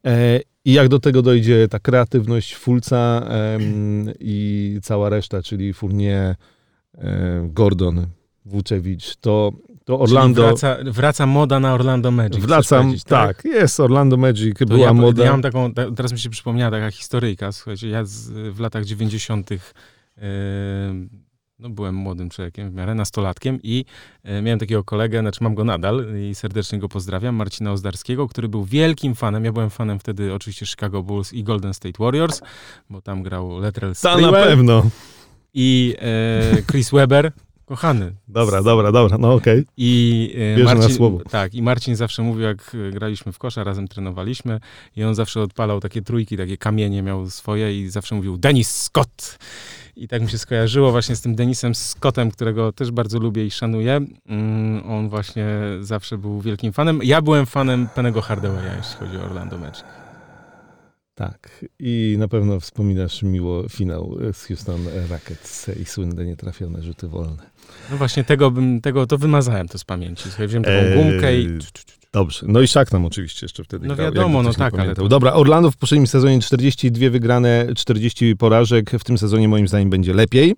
E, 0.05 0.41
I 0.65 0.73
jak 0.73 0.89
do 0.89 0.99
tego 0.99 1.23
dojdzie 1.23 1.69
ta 1.69 1.79
kreatywność 1.79 2.55
Fulca 2.57 3.29
i 4.21 4.79
cała 4.83 5.09
reszta, 5.09 5.43
czyli 5.43 5.73
Fournier, 5.73 6.35
e, 6.99 7.49
Gordon, 7.53 8.07
Wuczewicz, 8.45 9.17
to 9.17 9.53
to 9.89 10.01
Orlando... 10.01 10.43
Wraca, 10.43 10.77
wraca, 10.85 11.27
moda 11.27 11.61
na 11.61 11.75
Orlando 11.75 12.11
Magic. 12.11 12.45
Wracam, 12.45 12.95
tak? 13.07 13.43
tak? 13.43 13.45
jest 13.45 13.81
Orlando 13.81 14.17
Magic, 14.17 14.59
była 14.59 14.87
ja, 14.87 14.93
moda. 14.93 15.25
Ja 15.25 15.31
mam 15.31 15.43
taką, 15.43 15.75
teraz 15.97 16.13
mi 16.13 16.19
się 16.19 16.31
przypomniała 16.31 16.71
taka 16.71 16.91
historyjka, 16.91 17.53
słuchajcie, 17.53 17.89
ja 17.89 18.05
z, 18.05 18.31
w 18.55 18.61
latach 18.61 18.85
90 18.85 19.51
yy, 19.51 19.59
no 21.59 21.71
byłem 21.71 21.95
młodym 21.95 22.31
człowiekiem, 22.31 22.71
w 22.71 22.75
miarę 22.75 22.95
nastolatkiem 22.95 23.59
i 23.63 23.85
yy, 24.25 24.43
miałem 24.43 24.59
takiego 24.59 24.85
kolegę, 24.85 25.21
znaczy 25.21 25.45
mam 25.45 25.55
go 25.55 25.65
nadal 25.65 26.07
i 26.31 26.35
serdecznie 26.35 26.79
go 26.79 26.89
pozdrawiam, 26.89 27.35
Marcina 27.35 27.73
Ozdarskiego, 27.73 28.29
który 28.29 28.49
był 28.49 28.65
wielkim 28.65 29.15
fanem, 29.15 29.45
ja 29.45 29.53
byłem 29.53 29.71
fanem 29.71 29.99
wtedy 29.99 30.35
oczywiście 30.35 30.67
Chicago 30.67 31.03
Bulls 31.03 31.33
i 31.33 31.45
Golden 31.45 31.75
State 31.75 32.05
Warriors, 32.05 32.41
bo 32.91 33.01
tam 33.01 33.23
grał 33.23 33.61
Latrell 33.61 33.95
Sprewell. 33.95 34.21
To 34.21 34.31
na 34.31 34.33
pewno. 34.33 34.83
I 35.55 35.95
yy, 36.55 36.63
Chris 36.63 36.91
Webber, 36.91 37.33
Kochany. 37.69 38.13
Dobra, 38.29 38.63
dobra, 38.63 38.93
dobra, 38.93 39.19
no 39.19 39.35
okej. 39.35 39.59
Okay. 39.61 39.73
I 39.77 40.35
e, 40.59 40.65
Marcin, 40.65 40.89
na 40.89 40.95
słowo. 40.95 41.21
Tak, 41.31 41.55
i 41.55 41.63
Marcin 41.63 41.97
zawsze 41.97 42.23
mówił, 42.23 42.43
jak 42.43 42.77
e, 42.89 42.91
graliśmy 42.91 43.33
w 43.33 43.39
kosza, 43.39 43.65
razem 43.65 43.89
trenowaliśmy 43.89 44.61
i 44.97 45.05
on 45.05 45.15
zawsze 45.15 45.41
odpalał 45.41 45.81
takie 45.81 46.03
trójki, 46.03 46.37
takie 46.37 46.57
kamienie 46.57 47.03
miał 47.03 47.31
swoje 47.31 47.81
i 47.81 47.89
zawsze 47.89 48.15
mówił 48.15 48.39
Denis 48.39 48.71
Scott. 48.71 49.39
I 49.97 50.09
tak 50.09 50.23
mi 50.23 50.31
się 50.31 50.39
skojarzyło 50.39 50.91
właśnie 50.91 51.17
z 51.17 51.21
tym 51.21 51.35
Denisem 51.35 51.75
Scottem, 51.75 52.31
którego 52.31 52.73
też 52.73 52.91
bardzo 52.91 53.19
lubię 53.19 53.47
i 53.47 53.51
szanuję. 53.51 54.01
Mm, 54.27 54.91
on 54.91 55.09
właśnie 55.09 55.47
zawsze 55.81 56.19
był 56.19 56.41
wielkim 56.41 56.73
fanem. 56.73 57.01
Ja 57.03 57.23
byłem 57.23 57.47
fanem 57.47 57.89
Penego 57.95 58.21
Hardawaya, 58.21 58.77
jeśli 58.77 58.97
chodzi 58.97 59.17
o 59.17 59.25
Orlando 59.25 59.59
Magic. 59.59 59.85
Tak. 61.19 61.65
I 61.79 62.17
na 62.19 62.29
pewno 62.29 62.61
wspominasz 62.61 63.23
miło 63.23 63.69
finał 63.69 64.17
z 64.33 64.45
Houston 64.45 64.81
Rockets 65.11 65.71
i 65.83 65.85
słynne 65.85 66.25
nietrafione 66.25 66.83
rzuty 66.83 67.09
wolne. 67.09 67.43
No 67.91 67.97
właśnie 67.97 68.25
tego, 68.25 68.51
bym, 68.51 68.81
tego 68.81 69.07
to 69.07 69.19
wymazałem 69.19 69.69
to 69.69 69.79
z 69.79 69.85
pamięci. 69.85 70.29
Wziąłem 70.29 70.65
taką 70.65 70.77
eee, 70.77 70.95
gumkę 70.95 71.39
i... 71.39 71.59
Dobrze. 72.13 72.47
No 72.49 72.61
i 72.61 72.69
Szak 72.69 72.93
nam 72.93 73.05
oczywiście 73.05 73.45
jeszcze 73.47 73.65
wtedy 73.65 73.89
No 73.89 73.97
grał, 73.97 74.07
wiadomo, 74.07 74.43
no 74.43 74.53
tak, 74.53 74.79
ale... 74.79 74.95
To... 74.95 75.09
Dobra, 75.09 75.33
Orlando 75.33 75.71
w 75.71 75.77
poprzednim 75.77 76.07
sezonie 76.07 76.41
42 76.41 77.11
wygrane, 77.11 77.67
40 77.77 78.37
porażek. 78.37 78.91
W 78.91 79.05
tym 79.05 79.19
sezonie 79.19 79.49
moim 79.49 79.69
zdaniem 79.69 79.91
będzie 79.91 80.15
lepiej. 80.15 80.55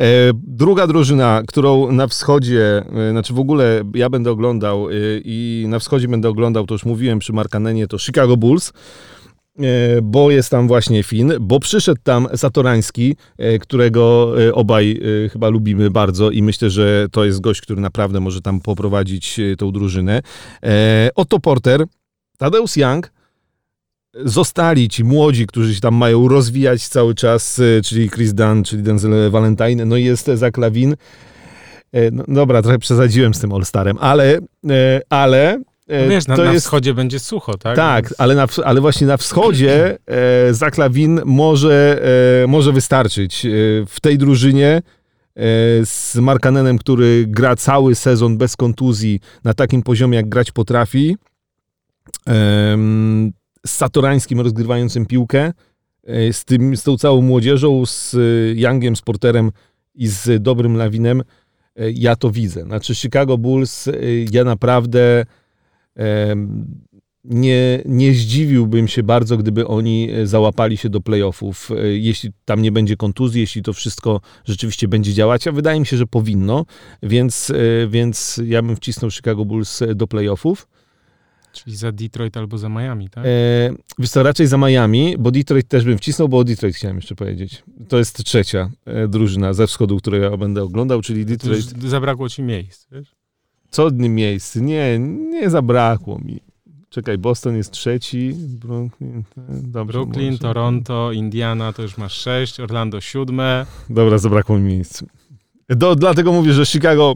E, 0.00 0.04
druga 0.34 0.86
drużyna, 0.86 1.42
którą 1.46 1.92
na 1.92 2.06
wschodzie, 2.06 2.84
e, 3.08 3.10
znaczy 3.10 3.34
w 3.34 3.38
ogóle 3.38 3.82
ja 3.94 4.10
będę 4.10 4.30
oglądał 4.30 4.90
e, 4.90 4.92
i 5.24 5.64
na 5.68 5.78
wschodzie 5.78 6.08
będę 6.08 6.28
oglądał, 6.28 6.66
to 6.66 6.74
już 6.74 6.84
mówiłem 6.84 7.18
przy 7.18 7.32
Markanenie, 7.32 7.86
to 7.86 7.98
Chicago 7.98 8.36
Bulls. 8.36 8.72
E, 9.58 10.02
bo 10.02 10.30
jest 10.30 10.50
tam 10.50 10.68
właśnie 10.68 11.02
Fin, 11.02 11.32
bo 11.40 11.60
przyszedł 11.60 12.00
tam 12.02 12.28
Satorański, 12.36 13.16
e, 13.38 13.58
którego 13.58 14.34
e, 14.42 14.54
obaj 14.54 15.00
chyba 15.32 15.48
lubimy 15.48 15.90
bardzo 15.90 16.30
i 16.30 16.42
myślę, 16.42 16.70
że 16.70 17.06
to 17.12 17.24
jest 17.24 17.40
gość, 17.40 17.60
który 17.60 17.80
naprawdę 17.80 18.20
może 18.20 18.40
tam 18.40 18.60
poprowadzić 18.60 19.40
tą 19.58 19.72
drużynę. 19.72 20.22
Otto 21.14 21.40
Porter, 21.40 21.84
Tadeusz 22.38 22.76
Young, 22.76 23.12
zostali 24.24 24.88
ci 24.88 25.04
młodzi, 25.04 25.46
którzy 25.46 25.74
się 25.74 25.80
tam 25.80 25.94
mają 25.94 26.28
rozwijać 26.28 26.88
cały 26.88 27.14
czas, 27.14 27.60
czyli 27.84 28.10
Chris 28.10 28.34
Dunn, 28.34 28.64
czyli 28.64 28.82
Denzel 28.82 29.30
Valentine, 29.30 29.84
no 29.84 29.96
i 29.96 30.04
jest 30.04 30.26
Zach. 30.34 30.52
No, 32.12 32.24
dobra, 32.28 32.62
trochę 32.62 32.78
przesadziłem 32.78 33.34
z 33.34 33.40
tym 33.40 33.52
All-Starem, 33.52 33.96
ale, 34.00 34.38
ale 35.10 35.62
no 35.88 35.94
e, 35.94 36.08
wiesz, 36.08 36.26
na, 36.26 36.36
na 36.36 36.52
jest... 36.52 36.66
wschodzie 36.66 36.94
będzie 36.94 37.18
sucho, 37.18 37.58
tak? 37.58 37.76
Tak, 37.76 38.14
ale, 38.18 38.34
na, 38.34 38.46
ale 38.64 38.80
właśnie 38.80 39.06
na 39.06 39.16
wschodzie 39.16 39.98
e, 40.06 40.54
Zaklawin 40.54 41.20
może, 41.24 42.02
e, 42.42 42.46
może 42.46 42.72
wystarczyć. 42.72 43.46
E, 43.46 43.50
w 43.86 44.00
tej 44.00 44.18
drużynie 44.18 44.68
e, 44.68 44.82
z 45.84 46.16
Markanenem, 46.16 46.78
który 46.78 47.24
gra 47.28 47.56
cały 47.56 47.94
sezon 47.94 48.38
bez 48.38 48.56
kontuzji 48.56 49.20
na 49.44 49.54
takim 49.54 49.82
poziomie, 49.82 50.16
jak 50.16 50.28
grać 50.28 50.52
potrafi, 50.52 51.16
z 53.66 53.70
Satorańskim 53.70 54.40
rozgrywającym 54.40 55.06
piłkę, 55.06 55.52
e, 56.06 56.32
z, 56.32 56.44
tym, 56.44 56.76
z 56.76 56.82
tą 56.82 56.96
całą 56.96 57.22
młodzieżą, 57.22 57.86
z 57.86 58.16
Youngiem, 58.54 58.96
z 58.96 59.02
Porterem 59.02 59.50
i 59.94 60.06
z 60.06 60.42
dobrym 60.42 60.76
Lawinem, 60.76 61.22
ja 61.94 62.16
to 62.16 62.30
widzę. 62.30 62.62
Znaczy 62.62 62.94
Chicago 62.94 63.38
Bulls, 63.38 63.88
ja 64.30 64.44
naprawdę 64.44 65.24
nie, 67.30 67.82
nie 67.84 68.14
zdziwiłbym 68.14 68.88
się 68.88 69.02
bardzo, 69.02 69.36
gdyby 69.36 69.66
oni 69.66 70.10
e, 70.12 70.26
załapali 70.26 70.76
się 70.76 70.88
do 70.88 71.00
playoffów, 71.00 71.70
e, 71.70 71.88
jeśli 71.88 72.30
tam 72.44 72.62
nie 72.62 72.72
będzie 72.72 72.96
kontuzji, 72.96 73.40
jeśli 73.40 73.62
to 73.62 73.72
wszystko 73.72 74.20
rzeczywiście 74.44 74.88
będzie 74.88 75.12
działać, 75.12 75.46
a 75.46 75.52
wydaje 75.52 75.80
mi 75.80 75.86
się, 75.86 75.96
że 75.96 76.06
powinno, 76.06 76.64
więc, 77.02 77.50
e, 77.50 77.88
więc 77.88 78.40
ja 78.44 78.62
bym 78.62 78.76
wcisnął 78.76 79.10
Chicago 79.10 79.44
Bulls 79.44 79.82
do 79.94 80.06
playoffów. 80.06 80.68
Czyli 81.52 81.76
za 81.76 81.92
Detroit 81.92 82.36
albo 82.36 82.58
za 82.58 82.68
Miami, 82.68 83.10
tak? 83.10 83.24
E, 83.26 83.28
wiesz 83.98 84.10
co, 84.10 84.22
raczej 84.22 84.46
za 84.46 84.58
Miami, 84.58 85.16
bo 85.18 85.30
Detroit 85.30 85.68
też 85.68 85.84
bym 85.84 85.98
wcisnął, 85.98 86.28
bo 86.28 86.38
o 86.38 86.44
Detroit 86.44 86.76
chciałem 86.76 86.96
jeszcze 86.96 87.14
powiedzieć. 87.14 87.62
To 87.88 87.98
jest 87.98 88.24
trzecia 88.24 88.70
drużyna 89.08 89.52
ze 89.52 89.66
wschodu, 89.66 89.96
którą 89.96 90.18
ja 90.18 90.36
będę 90.36 90.62
oglądał, 90.62 91.02
czyli 91.02 91.26
Detroit. 91.26 91.88
zabrakło 91.88 92.28
ci 92.28 92.42
miejsc, 92.42 92.86
wiesz? 92.92 93.15
Co 93.70 93.90
dni 93.90 94.08
miejsc? 94.08 94.56
Nie, 94.56 94.98
nie 94.98 95.50
zabrakło 95.50 96.18
mi. 96.18 96.40
Czekaj, 96.88 97.18
Boston 97.18 97.56
jest 97.56 97.70
trzeci, 97.70 98.34
Brooklyn, 98.36 99.22
dobrze, 99.48 99.92
Brooklyn 99.92 100.30
może. 100.30 100.38
Toronto, 100.38 101.12
Indiana 101.12 101.72
to 101.72 101.82
już 101.82 101.98
masz 101.98 102.12
sześć, 102.12 102.60
Orlando 102.60 103.00
siódme. 103.00 103.66
Dobra, 103.90 104.18
zabrakło 104.18 104.58
mi 104.58 104.64
miejsc. 104.64 105.02
Do, 105.68 105.96
dlatego 105.96 106.32
mówię, 106.32 106.52
że 106.52 106.66
Chicago 106.66 107.14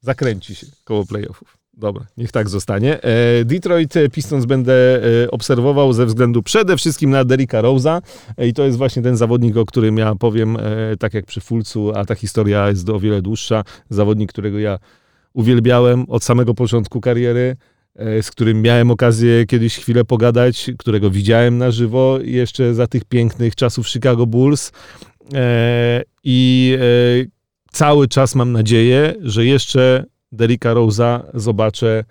zakręci 0.00 0.54
się 0.54 0.66
koło 0.84 1.06
playoffów. 1.06 1.58
Dobra, 1.74 2.06
niech 2.16 2.32
tak 2.32 2.48
zostanie. 2.48 3.02
E, 3.02 3.44
Detroit 3.44 3.94
Pistons 4.12 4.44
będę 4.44 4.72
e, 5.24 5.30
obserwował 5.30 5.92
ze 5.92 6.06
względu 6.06 6.42
przede 6.42 6.76
wszystkim 6.76 7.10
na 7.10 7.24
Derricka 7.24 7.62
Rose'a 7.62 8.00
e, 8.36 8.48
i 8.48 8.52
to 8.52 8.64
jest 8.64 8.78
właśnie 8.78 9.02
ten 9.02 9.16
zawodnik, 9.16 9.56
o 9.56 9.64
którym 9.64 9.98
ja 9.98 10.14
powiem, 10.14 10.56
tak 10.98 11.14
jak 11.14 11.26
przy 11.26 11.40
Fulcu, 11.40 11.92
a 11.94 12.04
ta 12.04 12.14
historia 12.14 12.68
jest 12.68 12.88
o 12.88 13.00
wiele 13.00 13.22
dłuższa. 13.22 13.64
Zawodnik, 13.90 14.32
którego 14.32 14.58
ja 14.58 14.78
uwielbiałem 15.38 16.04
od 16.08 16.24
samego 16.24 16.54
początku 16.54 17.00
kariery, 17.00 17.56
e, 17.96 18.22
z 18.22 18.30
którym 18.30 18.62
miałem 18.62 18.90
okazję 18.90 19.46
kiedyś 19.46 19.76
chwilę 19.76 20.04
pogadać, 20.04 20.70
którego 20.78 21.10
widziałem 21.10 21.58
na 21.58 21.70
żywo 21.70 22.18
jeszcze 22.22 22.74
za 22.74 22.86
tych 22.86 23.04
pięknych 23.04 23.56
czasów 23.56 23.88
Chicago 23.88 24.26
Bulls. 24.26 24.72
E, 25.34 26.02
I 26.24 26.76
e, 26.80 27.26
cały 27.72 28.08
czas 28.08 28.34
mam 28.34 28.52
nadzieję, 28.52 29.14
że 29.20 29.44
jeszcze 29.44 30.04
Derricka 30.32 30.74
Rose'a 30.74 31.20
zobaczę. 31.34 32.04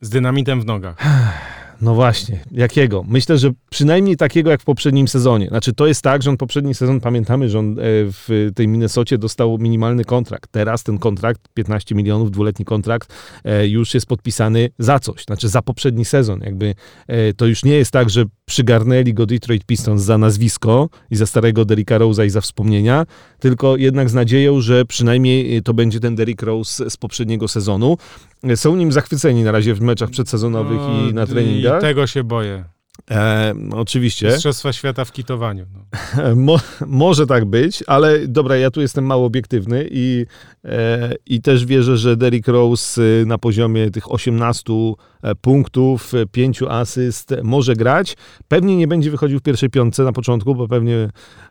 Z 0.00 0.08
dynamitem 0.08 0.60
w 0.60 0.64
nogach. 0.64 0.96
No 1.80 1.94
właśnie, 1.94 2.40
jakiego? 2.52 3.04
Myślę, 3.08 3.38
że 3.38 3.52
przynajmniej 3.70 4.16
takiego 4.16 4.50
jak 4.50 4.60
w 4.62 4.64
poprzednim 4.64 5.08
sezonie. 5.08 5.48
Znaczy, 5.48 5.72
to 5.72 5.86
jest 5.86 6.02
tak, 6.02 6.22
że 6.22 6.30
on 6.30 6.36
poprzedni 6.36 6.74
sezon, 6.74 7.00
pamiętamy, 7.00 7.48
że 7.48 7.58
on 7.58 7.70
e, 7.70 7.82
w 7.82 8.50
tej 8.54 8.68
Minnesocie 8.68 9.18
dostał 9.18 9.58
minimalny 9.58 10.04
kontrakt. 10.04 10.50
Teraz 10.50 10.82
ten 10.82 10.98
kontrakt, 10.98 11.40
15 11.54 11.94
milionów, 11.94 12.30
dwuletni 12.30 12.64
kontrakt, 12.64 13.12
e, 13.44 13.68
już 13.68 13.94
jest 13.94 14.06
podpisany 14.06 14.70
za 14.78 14.98
coś. 14.98 15.24
Znaczy, 15.24 15.48
za 15.48 15.62
poprzedni 15.62 16.04
sezon. 16.04 16.40
Jakby 16.40 16.74
e, 17.06 17.32
to 17.32 17.46
już 17.46 17.64
nie 17.64 17.74
jest 17.74 17.90
tak, 17.90 18.10
że 18.10 18.24
przygarnęli 18.44 19.14
go 19.14 19.26
Detroit 19.26 19.64
Pistons 19.64 20.02
za 20.02 20.18
nazwisko 20.18 20.88
i 21.10 21.16
za 21.16 21.26
starego 21.26 21.64
Derricka 21.64 21.98
Rose'a 21.98 22.26
i 22.26 22.30
za 22.30 22.40
wspomnienia, 22.40 23.06
tylko 23.38 23.76
jednak 23.76 24.10
z 24.10 24.14
nadzieją, 24.14 24.60
że 24.60 24.84
przynajmniej 24.84 25.62
to 25.62 25.74
będzie 25.74 26.00
ten 26.00 26.16
Derrick 26.16 26.42
Rose 26.42 26.90
z 26.90 26.96
poprzedniego 26.96 27.48
sezonu. 27.48 27.96
Są 28.54 28.76
nim 28.76 28.92
zachwyceni 28.92 29.44
na 29.44 29.52
razie 29.52 29.74
w 29.74 29.80
meczach 29.80 30.10
przedsezonowych 30.10 30.78
no, 30.78 31.08
i 31.08 31.14
na 31.14 31.26
treningach. 31.26 31.78
I 31.78 31.80
tego 31.80 32.06
się 32.06 32.24
boję. 32.24 32.64
E, 33.10 33.54
oczywiście. 33.72 34.26
Mistrzostwa 34.26 34.72
świata 34.72 35.04
w 35.04 35.12
kitowaniu. 35.12 35.66
No. 35.74 36.36
Mo, 36.46 36.60
może 36.86 37.26
tak 37.26 37.44
być, 37.44 37.84
ale 37.86 38.28
dobra, 38.28 38.56
ja 38.56 38.70
tu 38.70 38.80
jestem 38.80 39.06
mało 39.06 39.26
obiektywny 39.26 39.88
i, 39.90 40.26
e, 40.64 41.14
i 41.26 41.42
też 41.42 41.66
wierzę, 41.66 41.96
że 41.96 42.16
Derrick 42.16 42.48
Rose 42.48 43.02
y, 43.02 43.26
na 43.26 43.38
poziomie 43.38 43.90
tych 43.90 44.12
18 44.12 44.72
e, 45.22 45.34
punktów, 45.34 46.12
5 46.32 46.62
asyst 46.62 47.34
może 47.42 47.74
grać. 47.74 48.16
Pewnie 48.48 48.76
nie 48.76 48.88
będzie 48.88 49.10
wychodził 49.10 49.38
w 49.38 49.42
pierwszej 49.42 49.70
piątce 49.70 50.04
na 50.04 50.12
początku, 50.12 50.54
bo 50.54 50.68
pewnie 50.68 50.96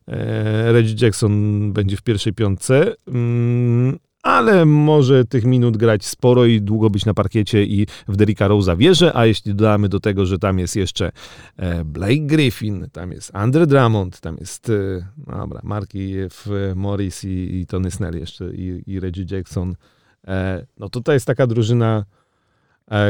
e, 0.07 0.71
Reggie 0.71 1.05
Jackson 1.05 1.73
będzie 1.73 1.97
w 1.97 2.01
pierwszej 2.01 2.33
piątce. 2.33 2.93
Mm, 3.07 3.99
ale 4.25 4.65
może 4.65 5.25
tych 5.25 5.45
minut 5.45 5.77
grać 5.77 6.05
sporo 6.05 6.45
i 6.45 6.61
długo 6.61 6.89
być 6.89 7.05
na 7.05 7.13
parkiecie 7.13 7.63
i 7.63 7.87
w 8.07 8.15
Derricka 8.15 8.49
Rose'a 8.49 8.77
wierzę, 8.77 9.11
a 9.17 9.25
jeśli 9.25 9.55
dodamy 9.55 9.89
do 9.89 9.99
tego, 9.99 10.25
że 10.25 10.39
tam 10.39 10.59
jest 10.59 10.75
jeszcze 10.75 11.11
e, 11.57 11.85
Blake 11.85 12.19
Griffin, 12.19 12.87
tam 12.91 13.11
jest 13.11 13.31
Andre 13.33 13.67
Drummond, 13.67 14.19
tam 14.19 14.37
jest 14.39 14.69
e, 14.69 15.05
dobra, 15.17 15.61
Marki 15.63 16.13
Morris 16.75 17.23
i, 17.23 17.59
i 17.59 17.67
Tony 17.67 17.91
Snell 17.91 18.19
jeszcze 18.19 18.55
i, 18.55 18.83
i 18.87 18.99
Reggie 18.99 19.25
Jackson, 19.31 19.75
e, 20.27 20.65
no 20.77 20.89
to 20.89 21.01
to 21.01 21.13
jest 21.13 21.25
taka 21.25 21.47
drużyna, 21.47 22.05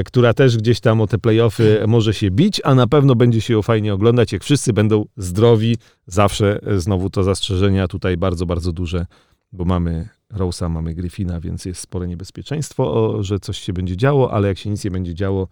która 0.06 0.34
też 0.34 0.58
gdzieś 0.58 0.80
tam 0.80 1.02
o 1.02 1.08
te 1.08 1.18
playoffy 1.18 1.84
może 1.88 2.14
się 2.14 2.32
bić, 2.32 2.62
a 2.64 2.76
na 2.76 2.88
pewno 2.88 3.16
będzie 3.16 3.42
się 3.42 3.54
ją 3.54 3.62
fajnie 3.62 3.94
oglądać, 3.94 4.32
jak 4.32 4.44
wszyscy 4.44 4.74
będą 4.74 5.06
zdrowi. 5.18 5.78
Zawsze 6.08 6.60
znowu 6.78 7.10
to 7.10 7.24
zastrzeżenia 7.24 7.88
tutaj 7.88 8.18
bardzo, 8.18 8.46
bardzo 8.46 8.72
duże, 8.72 9.06
bo 9.52 9.66
mamy 9.66 10.10
Rose'a, 10.34 10.70
mamy 10.70 10.94
Griffina, 10.94 11.40
więc 11.40 11.66
jest 11.66 11.82
spore 11.82 12.08
niebezpieczeństwo, 12.08 13.14
że 13.24 13.40
coś 13.40 13.60
się 13.60 13.74
będzie 13.74 13.98
działo, 13.98 14.34
ale 14.34 14.48
jak 14.48 14.58
się 14.58 14.70
nic 14.70 14.84
nie 14.84 14.92
będzie 14.92 15.14
działo... 15.14 15.48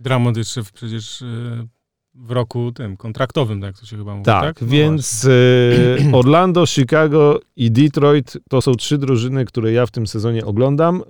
Dramont 0.00 0.36
jeszcze 0.36 0.62
przecież 0.74 1.22
y, 1.22 1.68
w 2.14 2.30
roku 2.30 2.72
tym 2.72 2.96
kontraktowym, 2.96 3.60
tak 3.60 3.78
to 3.78 3.86
się 3.86 3.96
chyba 3.96 4.12
mówi, 4.12 4.24
tak? 4.24 4.42
tak? 4.42 4.60
No 4.60 4.68
więc 4.68 5.24
y, 5.24 5.96
Orlando, 6.12 6.66
Chicago 6.66 7.40
i 7.56 7.70
Detroit 7.70 8.38
to 8.48 8.62
są 8.62 8.74
trzy 8.74 8.98
drużyny, 8.98 9.44
które 9.44 9.72
ja 9.72 9.86
w 9.86 9.90
tym 9.90 10.06
sezonie 10.06 10.44
oglądam. 10.44 11.00
Y, 11.00 11.02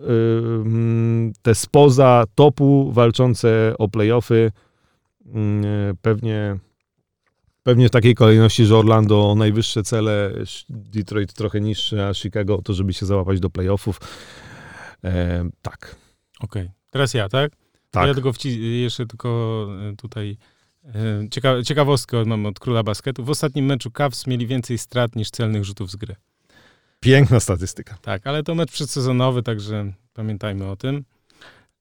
mm, 0.67 1.33
te 1.43 1.55
spoza 1.55 2.25
topu 2.35 2.93
walczące 2.93 3.75
o 3.79 3.89
playoffy 3.89 4.53
pewnie 6.03 6.59
Pewnie 7.67 7.89
w 7.89 7.91
takiej 7.91 8.15
kolejności, 8.15 8.67
że 8.67 8.77
Orlando 8.77 9.35
najwyższe 9.37 9.83
cele, 9.83 10.33
Detroit 10.69 11.33
trochę 11.33 11.61
niższe, 11.61 12.09
a 12.09 12.15
Chicago 12.15 12.63
to, 12.65 12.75
żeby 12.75 12.93
się 12.93 13.07
załapać 13.07 13.41
do 13.41 13.51
playoffów. 13.51 14.01
E, 15.05 15.45
tak. 15.63 15.97
Okej. 16.41 16.63
Okay. 16.63 16.75
Teraz 16.91 17.15
ja, 17.15 17.29
tak? 17.29 17.53
Tak. 17.91 18.09
Ja 18.09 18.15
tylko 18.15 18.31
wci- 18.31 18.59
jeszcze 18.59 19.07
tylko 19.07 19.69
e, 19.93 19.97
tutaj 19.97 20.37
e, 20.85 21.29
cieka- 21.29 21.65
ciekawostkę 21.65 22.25
mam 22.25 22.47
od 22.47 22.61
króla 22.61 22.83
basketu. 22.83 23.25
W 23.25 23.31
ostatnim 23.31 23.67
meczu 23.67 23.91
Cavs 23.91 24.27
mieli 24.27 24.47
więcej 24.47 24.79
strat 24.79 25.17
niż 25.17 25.31
celnych 25.31 25.65
rzutów 25.65 25.91
z 25.91 25.97
gry. 25.97 26.17
Piękna 27.01 27.41
statystyka. 27.41 27.99
Tak, 28.03 28.27
ale 28.27 28.43
to 28.43 28.55
mecz 28.55 28.73
przedsezonowy, 28.73 29.43
także 29.43 29.93
pamiętajmy 30.13 30.71
o 30.71 30.77
tym. 30.77 31.05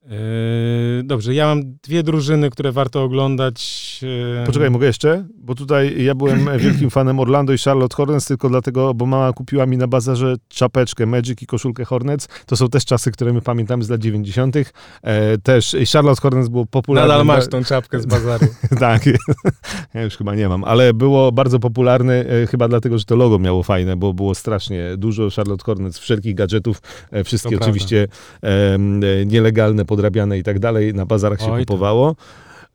Yy, 0.09 1.03
dobrze, 1.03 1.33
ja 1.33 1.47
mam 1.47 1.61
dwie 1.83 2.03
drużyny, 2.03 2.49
które 2.49 2.71
warto 2.71 3.03
oglądać. 3.03 3.99
Yy... 4.01 4.45
Poczekaj, 4.45 4.71
mogę 4.71 4.87
jeszcze? 4.87 5.25
Bo 5.37 5.55
tutaj 5.55 6.03
ja 6.03 6.15
byłem 6.15 6.49
wielkim 6.59 6.89
fanem 6.89 7.19
Orlando 7.19 7.53
i 7.53 7.57
Charlotte 7.57 7.95
Hornets 7.95 8.25
tylko 8.25 8.49
dlatego, 8.49 8.93
bo 8.93 9.05
mama 9.05 9.33
kupiła 9.33 9.65
mi 9.65 9.77
na 9.77 9.87
bazarze 9.87 10.35
czapeczkę 10.47 11.05
Magic 11.05 11.41
i 11.41 11.45
koszulkę 11.45 11.85
Hornets. 11.85 12.27
To 12.45 12.55
są 12.55 12.69
też 12.69 12.85
czasy, 12.85 13.11
które 13.11 13.33
my 13.33 13.41
pamiętamy 13.41 13.83
z 13.83 13.89
lat 13.89 14.01
90. 14.01 14.55
E, 15.01 15.37
też 15.37 15.75
Charlotte 15.93 16.21
Hornets 16.21 16.49
było 16.49 16.65
popularne. 16.65 17.07
Nadal 17.07 17.25
masz 17.25 17.47
tą 17.47 17.63
czapkę 17.63 17.99
z 17.99 18.05
bazaru. 18.15 18.47
tak, 18.79 19.05
ja 19.93 20.03
już 20.03 20.17
chyba 20.17 20.35
nie 20.35 20.49
mam, 20.49 20.63
ale 20.63 20.93
było 20.93 21.31
bardzo 21.31 21.59
popularne 21.59 22.25
e, 22.25 22.47
chyba 22.47 22.67
dlatego, 22.67 22.97
że 22.97 23.05
to 23.05 23.15
logo 23.15 23.39
miało 23.39 23.63
fajne, 23.63 23.95
bo 23.95 24.13
było 24.13 24.35
strasznie 24.35 24.97
dużo 24.97 25.29
Charlotte 25.35 25.63
Hornets, 25.63 25.99
wszelkich 25.99 26.35
gadżetów, 26.35 26.81
e, 27.11 27.23
wszystkie 27.23 27.57
to 27.57 27.63
oczywiście 27.63 28.07
e, 28.43 28.77
nielegalne, 29.25 29.85
podrabiane 29.95 30.37
i 30.37 30.43
tak 30.43 30.59
dalej, 30.59 30.93
na 30.93 31.05
bazarach 31.05 31.41
się 31.41 31.51
Oj, 31.51 31.65
kupowało. 31.65 32.15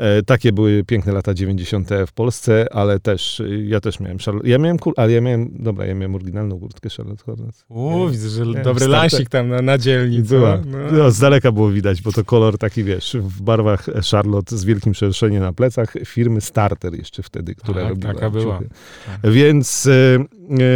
E, 0.01 0.23
takie 0.23 0.53
były 0.53 0.85
piękne 0.85 1.13
lata 1.13 1.35
90. 1.35 1.89
w 2.07 2.13
Polsce, 2.13 2.67
ale 2.73 3.01
też, 3.01 3.43
ja 3.65 3.81
też 3.81 4.01
miałem 4.01 4.19
Charlotte, 4.19 4.49
ja 4.49 4.59
miałem, 4.59 4.77
ale 4.97 5.13
ja 5.13 5.21
miałem, 5.21 5.51
dobra, 5.59 5.87
ja 5.87 5.95
miałem 5.95 6.15
oryginalną 6.15 6.61
kurtkę 6.61 6.89
Charlotte 6.97 7.25
Hornets. 7.25 7.65
O, 7.69 8.09
widzę, 8.09 8.29
że 8.29 8.63
dobry 8.63 8.87
lasik 8.87 9.29
tam 9.29 9.49
na, 9.49 9.63
na 9.63 9.79
dzielni. 9.79 10.23
Była. 10.23 10.59
No. 10.67 10.79
no. 10.93 11.11
z 11.11 11.19
daleka 11.19 11.53
było 11.53 11.71
widać, 11.71 12.03
bo 12.03 12.13
to 12.13 12.25
kolor 12.25 12.59
taki, 12.59 12.85
wiesz, 12.85 13.17
w 13.21 13.43
barwach 13.43 13.87
Charlotte 14.11 14.57
z 14.57 14.65
wielkim 14.65 14.95
szerszeniem 14.95 15.43
na 15.43 15.53
plecach 15.53 15.95
firmy 16.07 16.41
Starter 16.41 16.95
jeszcze 16.95 17.23
wtedy, 17.23 17.55
która 17.55 17.83
tak, 17.83 17.91
robiła 17.91 18.15
taka 18.15 18.31
była. 18.31 18.59
Tak. 18.59 19.33
Więc 19.33 19.87
e, 19.87 20.19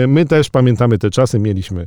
e, 0.02 0.06
my 0.06 0.24
też 0.24 0.50
pamiętamy 0.50 0.98
te 0.98 1.10
czasy, 1.10 1.38
mieliśmy 1.38 1.86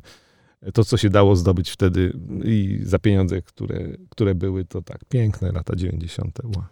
to, 0.73 0.83
co 0.83 0.97
się 0.97 1.09
dało 1.09 1.35
zdobyć 1.35 1.69
wtedy 1.69 2.13
i 2.43 2.79
za 2.83 2.99
pieniądze, 2.99 3.41
które, 3.41 3.87
które 4.09 4.35
były, 4.35 4.65
to 4.65 4.81
tak, 4.81 5.05
piękne 5.09 5.51
lata 5.51 5.75
90. 5.75 6.39
Wow. 6.43 6.63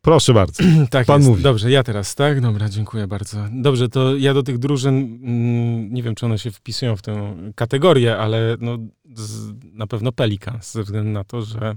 Proszę 0.00 0.34
bardzo. 0.34 0.62
tak 0.90 1.06
Pan 1.06 1.20
jest. 1.20 1.28
mówi. 1.28 1.42
Dobrze, 1.42 1.70
ja 1.70 1.82
teraz, 1.82 2.14
tak? 2.14 2.40
Dobra, 2.40 2.68
dziękuję 2.68 3.06
bardzo. 3.06 3.48
Dobrze, 3.52 3.88
to 3.88 4.16
ja 4.16 4.34
do 4.34 4.42
tych 4.42 4.58
drużyn, 4.58 4.94
mm, 4.94 5.94
nie 5.94 6.02
wiem, 6.02 6.14
czy 6.14 6.26
one 6.26 6.38
się 6.38 6.50
wpisują 6.50 6.96
w 6.96 7.02
tę 7.02 7.36
kategorię, 7.54 8.16
ale 8.16 8.56
no, 8.60 8.78
z, 9.14 9.52
na 9.72 9.86
pewno 9.86 10.12
Pelicans, 10.12 10.72
ze 10.72 10.82
względu 10.82 11.10
na 11.10 11.24
to, 11.24 11.42
że 11.42 11.76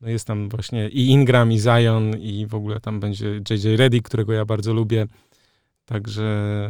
no 0.00 0.08
jest 0.08 0.26
tam 0.26 0.48
właśnie 0.48 0.88
i 0.88 1.06
Ingram, 1.06 1.52
i 1.52 1.58
Zion, 1.58 2.16
i 2.20 2.46
w 2.46 2.54
ogóle 2.54 2.80
tam 2.80 3.00
będzie 3.00 3.40
JJ 3.50 3.76
Reddy, 3.76 4.00
którego 4.00 4.32
ja 4.32 4.44
bardzo 4.44 4.72
lubię. 4.72 5.06
Także, 5.84 6.68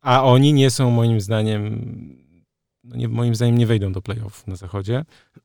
a 0.00 0.24
oni 0.24 0.52
nie 0.52 0.70
są 0.70 0.90
moim 0.90 1.20
zdaniem 1.20 1.80
no 2.90 2.96
nie, 2.96 3.08
moim 3.08 3.34
zdaniem 3.34 3.58
nie 3.58 3.66
wejdą 3.66 3.92
do 3.92 4.02
playoff 4.02 4.46
na 4.46 4.56
zachodzie. 4.56 5.04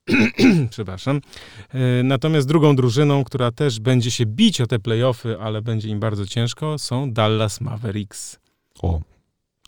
Przepraszam. 0.69 1.21
E, 1.73 2.03
natomiast 2.03 2.47
drugą 2.47 2.75
drużyną, 2.75 3.23
która 3.23 3.51
też 3.51 3.79
będzie 3.79 4.11
się 4.11 4.25
bić 4.25 4.61
o 4.61 4.67
te 4.67 4.79
playoffy, 4.79 5.39
ale 5.39 5.61
będzie 5.61 5.89
im 5.89 5.99
bardzo 5.99 6.25
ciężko, 6.25 6.77
są 6.77 7.13
Dallas 7.13 7.61
Mavericks. 7.61 8.39
O, 8.81 9.01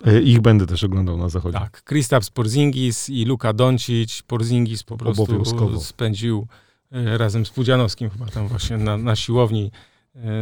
e, 0.06 0.22
ich 0.22 0.42
będę 0.42 0.68
też 0.68 0.84
oglądał 0.84 1.18
na 1.18 1.30
zachodzie. 1.30 1.60
Tak, 1.60 1.84
Kristaps 1.84 2.30
Porzingis 2.30 3.10
i 3.10 3.26
Luka 3.26 3.54
Doncic. 3.54 4.22
Porzingis 4.28 4.84
po 4.84 4.98
prostu 4.98 5.82
spędził 5.82 6.48
e, 6.92 7.18
razem 7.18 7.46
z 7.46 7.50
Pudzianowskim 7.50 8.10
chyba 8.10 8.26
tam 8.26 8.48
właśnie 8.48 8.78
na, 8.78 8.98
na 8.98 9.16
siłowni 9.16 9.72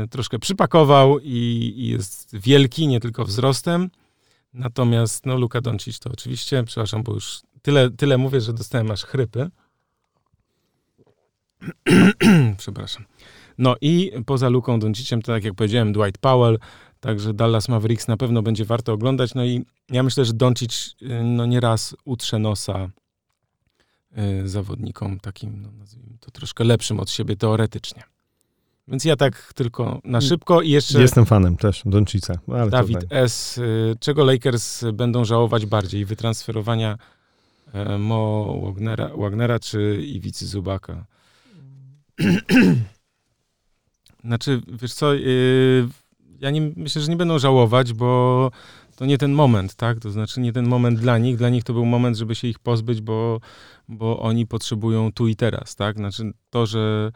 troszkę 0.10 0.40
przypakował 0.40 1.20
i, 1.20 1.74
i 1.78 1.88
jest 1.88 2.36
wielki, 2.38 2.88
nie 2.88 3.00
tylko 3.00 3.26
wzrostem. 3.26 3.90
Natomiast 4.56 5.26
no, 5.26 5.38
Luka 5.38 5.62
Doncic 5.62 6.00
to 6.00 6.10
oczywiście, 6.12 6.64
przepraszam, 6.64 7.04
bo 7.04 7.14
już 7.14 7.42
tyle, 7.62 7.92
tyle 7.92 8.18
mówię, 8.18 8.42
że 8.42 8.54
dostałem 8.54 8.92
aż 8.92 9.04
chrypy. 9.04 9.50
przepraszam. 12.58 13.06
No 13.58 13.76
i 13.82 14.12
poza 14.26 14.50
Luką 14.50 14.80
Donciciem, 14.80 15.22
to 15.22 15.32
tak 15.32 15.44
jak 15.44 15.54
powiedziałem, 15.54 15.94
Dwight 15.94 16.18
Powell, 16.18 16.60
także 17.00 17.34
Dallas 17.34 17.70
Mavericks 17.70 18.08
na 18.08 18.18
pewno 18.18 18.42
będzie 18.42 18.66
warto 18.66 18.94
oglądać. 18.94 19.34
No 19.34 19.46
i 19.46 19.66
ja 19.90 20.04
myślę, 20.04 20.26
że 20.26 20.34
Doncic 20.34 20.96
y, 21.02 21.24
no 21.24 21.46
nieraz 21.46 21.96
utrze 22.06 22.40
nosa 22.40 22.90
y, 24.18 24.50
zawodnikom 24.50 25.20
takim, 25.20 25.62
no 25.62 25.72
nazwijmy 25.72 26.18
to 26.20 26.32
troszkę 26.32 26.64
lepszym 26.64 27.00
od 27.00 27.10
siebie 27.10 27.36
teoretycznie. 27.36 28.04
Więc 28.88 29.06
ja 29.06 29.16
tak 29.16 29.54
tylko 29.56 30.02
na 30.04 30.22
szybko 30.22 30.62
i 30.62 30.70
jeszcze... 30.70 31.02
Jestem 31.02 31.26
fanem 31.26 31.58
też 31.58 31.82
Doncica. 31.86 32.34
Dawid 32.70 33.02
tutaj. 33.02 33.24
S. 33.24 33.58
Y, 33.58 33.96
czego 34.00 34.26
Lakers 34.26 34.84
będą 34.94 35.26
żałować 35.26 35.66
bardziej? 35.66 36.06
Wytransferowania 36.06 36.98
e, 37.74 37.98
Mo 37.98 38.54
Wagnera, 38.64 39.10
Wagnera 39.18 39.60
czy 39.60 40.02
Iwicy 40.06 40.48
Zubaka? 40.48 41.06
znaczy, 44.26 44.62
wiesz 44.82 44.94
co, 44.94 45.16
y, 45.16 45.88
ja 46.40 46.52
nie, 46.52 46.62
myślę, 46.76 47.02
że 47.02 47.08
nie 47.08 47.18
będą 47.18 47.40
żałować, 47.40 47.94
bo 47.94 48.52
to 48.96 49.06
nie 49.06 49.18
ten 49.18 49.32
moment, 49.32 49.76
tak? 49.76 50.00
To 50.00 50.12
znaczy 50.12 50.40
nie 50.40 50.54
ten 50.54 50.68
moment 50.68 51.00
dla 51.00 51.18
nich. 51.18 51.38
Dla 51.38 51.50
nich 51.50 51.64
to 51.64 51.74
był 51.74 51.86
moment, 51.86 52.18
żeby 52.18 52.36
się 52.36 52.48
ich 52.48 52.60
pozbyć, 52.60 53.02
bo, 53.02 53.40
bo 53.88 54.20
oni 54.20 54.48
potrzebują 54.48 55.12
tu 55.12 55.28
i 55.28 55.36
teraz, 55.36 55.76
tak? 55.76 55.98
Znaczy 55.98 56.32
to, 56.50 56.66
że 56.66 57.12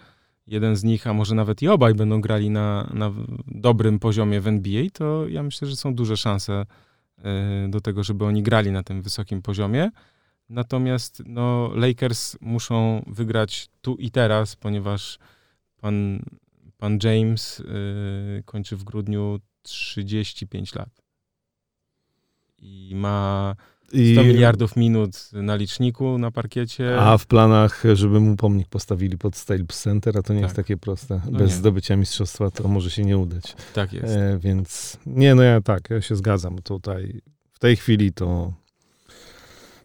jeden 0.50 0.76
z 0.76 0.84
nich, 0.84 1.08
a 1.08 1.14
może 1.14 1.36
nawet 1.36 1.62
i 1.62 1.68
obaj 1.68 1.94
będą 1.94 2.22
grali 2.22 2.50
na, 2.50 2.90
na 2.94 3.12
dobrym 3.48 4.00
poziomie 4.00 4.42
w 4.42 4.48
NBA, 4.48 4.84
to 4.94 5.28
ja 5.28 5.44
myślę, 5.44 5.68
że 5.68 5.76
są 5.76 5.96
duże 5.96 6.18
szanse 6.18 6.66
y, 7.66 7.70
do 7.70 7.82
tego, 7.82 8.04
żeby 8.04 8.26
oni 8.26 8.44
grali 8.44 8.72
na 8.72 8.84
tym 8.84 9.02
wysokim 9.02 9.42
poziomie. 9.42 9.92
Natomiast 10.50 11.24
no, 11.26 11.72
Lakers 11.76 12.38
muszą 12.42 13.04
wygrać 13.08 13.70
tu 13.82 13.96
i 13.96 14.12
teraz, 14.12 14.56
ponieważ 14.56 15.20
pan, 15.78 16.20
pan 16.78 17.00
James 17.04 17.60
y, 17.60 18.44
kończy 18.46 18.76
w 18.76 18.84
grudniu 18.84 19.40
35 19.62 20.76
lat. 20.76 20.90
I 22.58 22.92
ma 22.96 23.56
100 23.90 24.24
miliardów 24.24 24.76
minut 24.76 25.30
na 25.34 25.56
liczniku, 25.56 26.18
na 26.18 26.32
parkiecie. 26.32 27.00
A 27.00 27.18
w 27.18 27.26
planach, 27.26 27.84
żeby 27.94 28.20
mu 28.20 28.36
pomnik 28.36 28.68
postawili 28.68 29.18
pod 29.18 29.36
Staples 29.36 29.82
Center, 29.82 30.18
a 30.18 30.22
to 30.22 30.34
nie 30.34 30.40
tak. 30.40 30.48
jest 30.48 30.56
takie 30.56 30.78
proste. 30.78 31.22
No 31.32 31.40
Bez 31.40 31.50
nie. 31.50 31.56
zdobycia 31.56 31.96
mistrzostwa 31.96 32.52
to 32.52 32.68
może 32.68 32.90
się 32.90 33.04
nie 33.06 33.18
udać. 33.18 33.56
Tak 33.74 33.94
jest. 33.94 34.16
E, 34.16 34.40
więc 34.40 34.98
nie, 35.06 35.36
no 35.36 35.44
ja 35.44 35.62
tak, 35.62 35.90
ja 35.90 36.02
się 36.02 36.16
zgadzam. 36.16 36.62
Tutaj 36.62 37.22
w 37.54 37.60
tej 37.60 37.76
chwili 37.76 38.14
to 38.14 38.54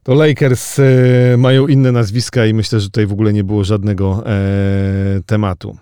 to 0.03 0.15
Lakers 0.15 0.79
e, 0.79 0.83
mają 1.39 1.67
inne 1.67 1.93
nazwiska 1.93 2.47
i 2.47 2.55
myślę, 2.55 2.81
że 2.81 2.87
tutaj 2.87 3.07
w 3.07 3.13
ogóle 3.13 3.33
nie 3.33 3.45
było 3.45 3.65
żadnego 3.65 4.23
e, 4.27 5.21
tematu. 5.27 5.77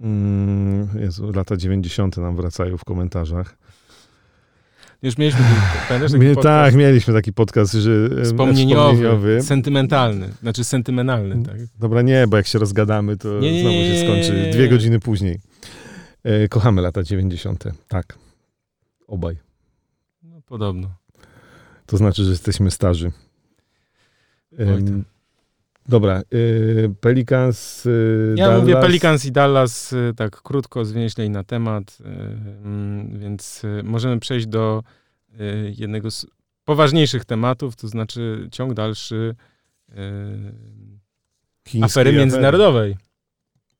Mm, 0.00 0.88
Jezu, 1.00 1.32
lata 1.32 1.56
90. 1.56 2.16
nam 2.16 2.36
wracają 2.36 2.76
w 2.76 2.84
komentarzach. 2.84 3.58
Już 5.06 5.18
mieliśmy, 5.18 5.40
pamiętasz 5.88 6.12
taki 6.12 6.24
podcast? 6.24 6.42
Tak, 6.42 6.74
mieliśmy 6.74 7.14
taki 7.14 7.32
podcast, 7.32 7.72
że 7.72 7.90
e, 8.20 8.24
wspomnieniowy, 8.24 8.94
wspomnieniowy. 8.94 9.42
sentymentalny, 9.42 10.28
znaczy 10.42 10.64
sentymentalny, 10.64 11.44
tak? 11.44 11.56
Dobra, 11.78 12.02
nie, 12.02 12.26
bo 12.26 12.36
jak 12.36 12.46
się 12.46 12.58
rozgadamy, 12.58 13.16
to 13.16 13.40
nie, 13.40 13.52
nie, 13.52 13.60
znowu 13.60 13.76
się 13.76 14.04
skończy 14.04 14.50
dwie 14.52 14.68
godziny 14.68 15.00
później. 15.00 15.40
E, 16.24 16.48
kochamy 16.48 16.82
lata 16.82 17.02
90. 17.02 17.64
Tak. 17.88 18.18
Obaj. 19.06 19.36
No, 20.22 20.40
podobno. 20.46 20.90
To 21.86 21.96
znaczy, 21.96 22.24
że 22.24 22.30
jesteśmy 22.30 22.70
starzy. 22.70 23.12
Oj, 24.58 25.04
Dobra, 25.88 26.22
y, 26.34 26.94
Pelicans, 27.00 27.86
y, 27.86 28.34
Ja 28.36 28.46
Dallas. 28.46 28.60
mówię 28.60 28.76
Pelicans 28.76 29.24
i 29.24 29.32
Dallas 29.32 29.92
y, 29.92 30.12
tak 30.16 30.42
krótko, 30.42 30.84
zwięźlej 30.84 31.30
na 31.30 31.44
temat, 31.44 31.98
mm, 32.64 33.18
więc 33.18 33.62
możemy 33.84 34.20
przejść 34.20 34.46
do 34.46 34.82
jednego 35.76 36.10
z 36.10 36.26
poważniejszych 36.64 37.24
tematów, 37.24 37.76
to 37.76 37.88
znaczy 37.88 38.48
ciąg 38.52 38.74
dalszy 38.74 39.34
Chińskiej 41.68 41.82
afery 41.82 42.12
międzynarodowej. 42.12 42.96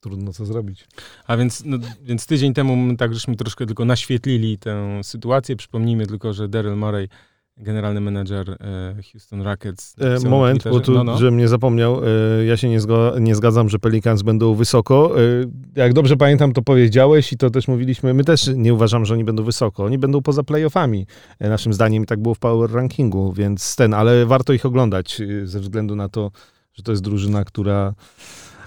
Trudno 0.01 0.33
co 0.33 0.47
zrobić. 0.47 0.87
A 1.27 1.37
więc, 1.37 1.63
no, 1.65 1.79
więc 2.03 2.27
tydzień 2.27 2.55
temu 2.55 2.97
tak 2.97 3.15
żeśmy 3.15 3.37
troszkę 3.37 3.67
tylko 3.67 3.85
naświetlili 3.85 4.59
tę 4.59 5.01
sytuację. 5.03 5.57
Przypomnijmy 5.57 6.07
tylko, 6.07 6.33
że 6.33 6.49
Daryl 6.49 6.77
Morey 6.77 7.09
generalny 7.59 8.01
menedżer 8.01 8.51
e, 8.51 9.03
Houston 9.13 9.43
Rockets. 9.43 9.97
E, 10.25 10.29
moment, 10.29 10.65
bo 10.65 10.81
tu, 10.81 10.93
no, 10.93 11.05
no. 11.05 11.19
żebym 11.19 11.37
nie 11.37 11.49
zapomniał, 11.49 12.01
e, 12.05 12.45
ja 12.45 12.57
się 12.57 12.69
nie, 12.69 12.79
nie, 13.21 13.35
zgadzam, 13.35 13.69
że 13.69 13.79
Pelicans 13.79 14.23
będą 14.23 14.55
wysoko. 14.55 15.15
Jak 15.77 15.93
dobrze 15.93 16.17
pamiętam, 16.17 16.53
to 16.53 16.63
powiedziałeś 16.63 17.33
i 17.33 17.37
to 17.37 17.51
też 17.51 17.69
mówiliśmy, 17.69 18.15
my 18.15 18.25
też 18.25 18.51
nie 18.55 18.75
uważam, 18.75 19.05
że 19.05 19.15
oni 19.15 19.25
będą 19.25 19.43
wysoko. 19.43 19.85
Oni 19.85 19.99
będą 19.99 20.23
poza 20.23 20.43
playoffami, 20.43 21.07
naszym 21.41 21.73
zdaniem 21.73 22.07
tak 22.07 22.21
było 22.21 22.35
w 22.35 22.39
power 22.39 22.73
rankingu, 22.73 23.33
więc 23.33 23.77
ten, 23.77 23.95
ale 23.95 24.27
warto 24.27 24.53
ich 24.53 24.67
oglądać 24.67 25.23
ze 25.45 25.61
względu 25.61 25.97
na 25.97 26.09
to, 26.09 26.31
że 26.75 26.83
to 26.83 26.93
jest 26.93 27.03
drużyna, 27.03 27.45
która 27.45 27.95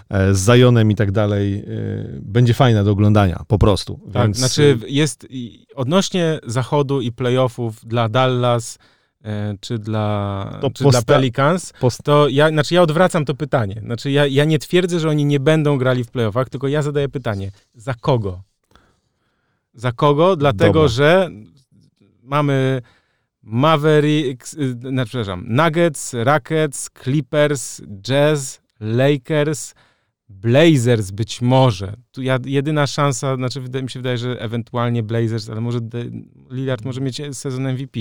z 0.10 0.38
Zajonem 0.38 0.91
i 0.91 0.95
tak 0.95 1.12
dalej, 1.12 1.66
będzie 2.22 2.53
fajna 2.53 2.84
do 2.84 2.91
oglądania, 2.91 3.43
po 3.47 3.60
prostu. 3.60 3.99
Tak, 4.14 4.24
Więc... 4.24 4.38
znaczy 4.38 4.78
jest 4.88 5.28
odnośnie 5.76 6.39
zachodu 6.45 7.01
i 7.01 7.12
playoffów 7.12 7.86
dla 7.86 8.10
Dallas, 8.10 8.80
e, 9.24 9.55
czy 9.60 9.78
dla, 9.80 10.57
to 10.62 10.70
czy 10.72 10.84
dla 10.84 11.01
Pelicans, 11.01 11.74
to 12.03 12.28
ja, 12.30 12.49
znaczy 12.49 12.76
ja 12.76 12.82
odwracam 12.82 13.26
to 13.26 13.36
pytanie. 13.36 13.82
Znaczy 13.86 14.12
ja, 14.12 14.26
ja 14.26 14.45
nie 14.45 14.60
twierdzę, 14.60 14.99
że 14.99 15.10
oni 15.10 15.26
nie 15.26 15.39
będą 15.39 15.78
grali 15.78 16.03
w 16.03 16.12
playoffach, 16.12 16.49
tylko 16.49 16.68
ja 16.68 16.82
zadaję 16.82 17.10
pytanie, 17.10 17.51
za 17.76 17.93
kogo? 17.93 18.41
Za 19.74 19.91
kogo? 19.91 20.36
Dlatego, 20.36 20.74
Dobra. 20.74 20.88
że 20.88 21.30
mamy 22.24 22.82
Mavericks, 23.43 24.53
y, 24.53 24.72
znaczy, 24.72 25.10
przepraszam, 25.10 25.45
Nuggets, 25.47 26.14
Rockets, 26.14 26.89
Clippers, 27.03 27.82
Jazz, 28.01 28.62
Lakers, 28.80 29.74
Blazers 30.30 31.12
być 31.12 31.42
może. 31.42 31.94
Tu 32.12 32.22
ja, 32.22 32.40
jedyna 32.46 32.88
szansa, 32.88 33.36
znaczy 33.36 33.62
wydaje, 33.62 33.84
mi 33.84 33.90
się 33.90 34.00
wydaje, 34.00 34.18
że 34.18 34.42
ewentualnie 34.42 35.04
Blazers, 35.04 35.50
ale 35.50 35.62
może 35.62 35.82
de, 35.82 36.06
Lillard 36.52 36.86
może 36.86 37.02
mieć 37.02 37.22
sezon 37.32 37.74
MVP. 37.74 38.00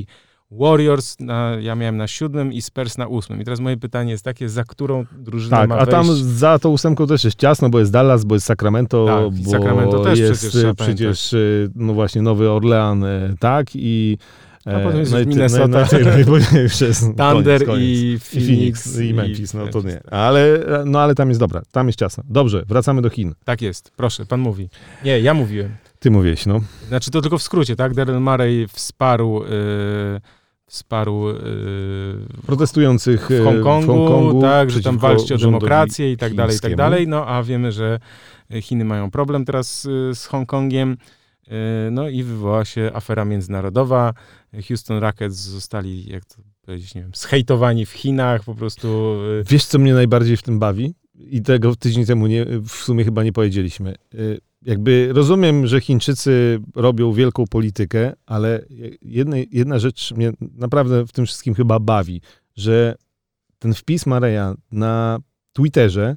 Warriors 0.51 1.21
na, 1.21 1.57
ja 1.61 1.75
miałem 1.75 1.97
na 1.97 2.07
siódmym 2.07 2.53
i 2.53 2.63
Spurs 2.63 2.99
na 2.99 3.07
ósmym. 3.07 3.41
I 3.41 3.45
teraz 3.45 3.61
moje 3.61 3.77
pytanie 3.77 4.11
jest 4.13 4.25
takie, 4.25 4.49
za 4.49 4.65
którą 4.65 5.05
drużynę 5.19 5.57
tak, 5.57 5.69
ma 5.69 5.79
a 5.79 5.87
tam 5.87 6.07
za 6.15 6.59
tą 6.59 6.69
ósemką 6.69 7.07
też 7.07 7.25
jest 7.25 7.37
ciasno, 7.37 7.69
bo 7.69 7.79
jest 7.79 7.93
Dallas, 7.93 8.25
bo 8.25 8.35
jest 8.35 8.47
Sacramento, 8.47 9.07
tak, 9.07 9.43
bo 9.45 9.51
Sacramento 9.51 10.05
też 10.05 10.19
jest 10.19 10.49
przecież, 10.49 10.75
przecież 10.77 11.35
no 11.75 11.93
właśnie 11.93 12.23
Nowy 12.23 12.51
Orlean, 12.51 13.05
e, 13.05 13.35
tak, 13.41 13.67
i 13.75 14.19
a 14.77 14.81
potem 14.81 15.01
jest 15.01 15.13
no 15.13 15.19
Minnesota, 15.19 15.87
no, 17.17 17.33
Thunder 17.33 17.63
i 17.79 18.19
Phoenix. 18.21 19.01
I 19.01 19.15
Memphis, 19.15 19.55
no 19.55 19.67
to 19.67 19.83
nie. 19.83 20.01
Ale, 20.11 20.65
no 20.85 21.01
ale 21.01 21.15
tam 21.15 21.29
jest 21.29 21.41
dobra, 21.41 21.63
tam 21.73 21.87
jest 21.87 21.99
ciasno. 21.99 22.25
Dobrze, 22.29 22.65
wracamy 22.69 23.03
do 23.03 23.11
Chin. 23.11 23.35
Tak 23.45 23.63
jest, 23.63 23.93
proszę, 23.97 24.27
pan 24.27 24.41
mówi. 24.41 24.69
Nie, 25.05 25.21
ja 25.21 25.35
mówiłem. 25.35 25.77
Ty 25.99 26.11
mówiłeś, 26.11 26.47
no. 26.47 26.61
Znaczy 26.89 27.11
to 27.11 27.21
tylko 27.21 27.39
w 27.39 27.43
skrócie, 27.43 27.77
tak? 27.77 27.95
Daryl 27.95 28.21
Murray 28.21 28.67
wsparł... 28.69 29.43
Yy, 29.43 30.21
wsparł 30.69 31.29
yy, 31.29 31.35
protestujących 32.47 33.29
w 33.31 33.45
Hongkongu, 33.45 33.93
w 33.93 33.97
Hongkongu 33.97 34.41
tak, 34.41 34.71
że 34.71 34.83
tam 34.83 34.99
walczcie 34.99 35.35
o 35.35 35.39
demokrację 35.39 36.13
i 36.13 36.17
tak 36.17 36.35
dalej, 36.35 36.57
i 36.57 36.61
tak 36.61 36.77
dalej. 36.77 37.09
No 37.09 37.27
a 37.27 37.43
wiemy, 37.43 37.73
że 37.73 37.99
Chiny 38.63 38.85
mają 38.85 39.11
problem 39.11 39.45
teraz 39.45 39.85
y, 39.85 40.15
z 40.15 40.27
Hongkongiem. 40.27 40.97
Y, 41.49 41.91
no 41.91 42.09
i 42.09 42.23
wywołała 42.23 42.65
się 42.65 42.91
afera 42.95 43.25
międzynarodowa. 43.25 44.15
Houston 44.69 44.99
Rockets 44.99 45.37
zostali, 45.37 46.09
jak 46.09 46.25
to 46.25 46.37
powiedzieć, 46.63 46.95
nie 46.95 47.03
wiem, 47.03 47.11
zhejtowani 47.15 47.87
w 47.87 47.91
Chinach, 47.91 48.45
po 48.45 48.55
prostu. 48.55 49.15
Y, 49.41 49.45
Wiesz, 49.51 49.65
co 49.65 49.79
mnie 49.79 49.95
najbardziej 49.95 50.37
w 50.37 50.43
tym 50.43 50.59
bawi? 50.59 50.95
I 51.15 51.43
tego 51.43 51.77
tydzień 51.77 52.07
temu 52.07 52.27
nie, 52.27 52.47
w 52.47 52.71
sumie 52.71 53.05
chyba 53.05 53.25
nie 53.25 53.33
powiedzieliśmy. 53.33 53.95
Y, 54.15 54.41
jakby 54.63 55.09
rozumiem, 55.13 55.67
że 55.67 55.81
Chińczycy 55.81 56.61
robią 56.75 57.13
wielką 57.13 57.47
politykę, 57.47 58.13
ale 58.27 58.65
jedna, 59.03 59.37
jedna 59.51 59.79
rzecz 59.79 60.13
mnie 60.13 60.33
naprawdę 60.41 61.07
w 61.07 61.13
tym 61.13 61.27
wszystkim 61.27 61.55
chyba 61.55 61.79
bawi, 61.79 62.21
że 62.57 62.95
ten 63.59 63.75
wpis 63.75 64.07
Mareja 64.07 64.55
na 64.73 65.19
Twitterze 65.53 66.17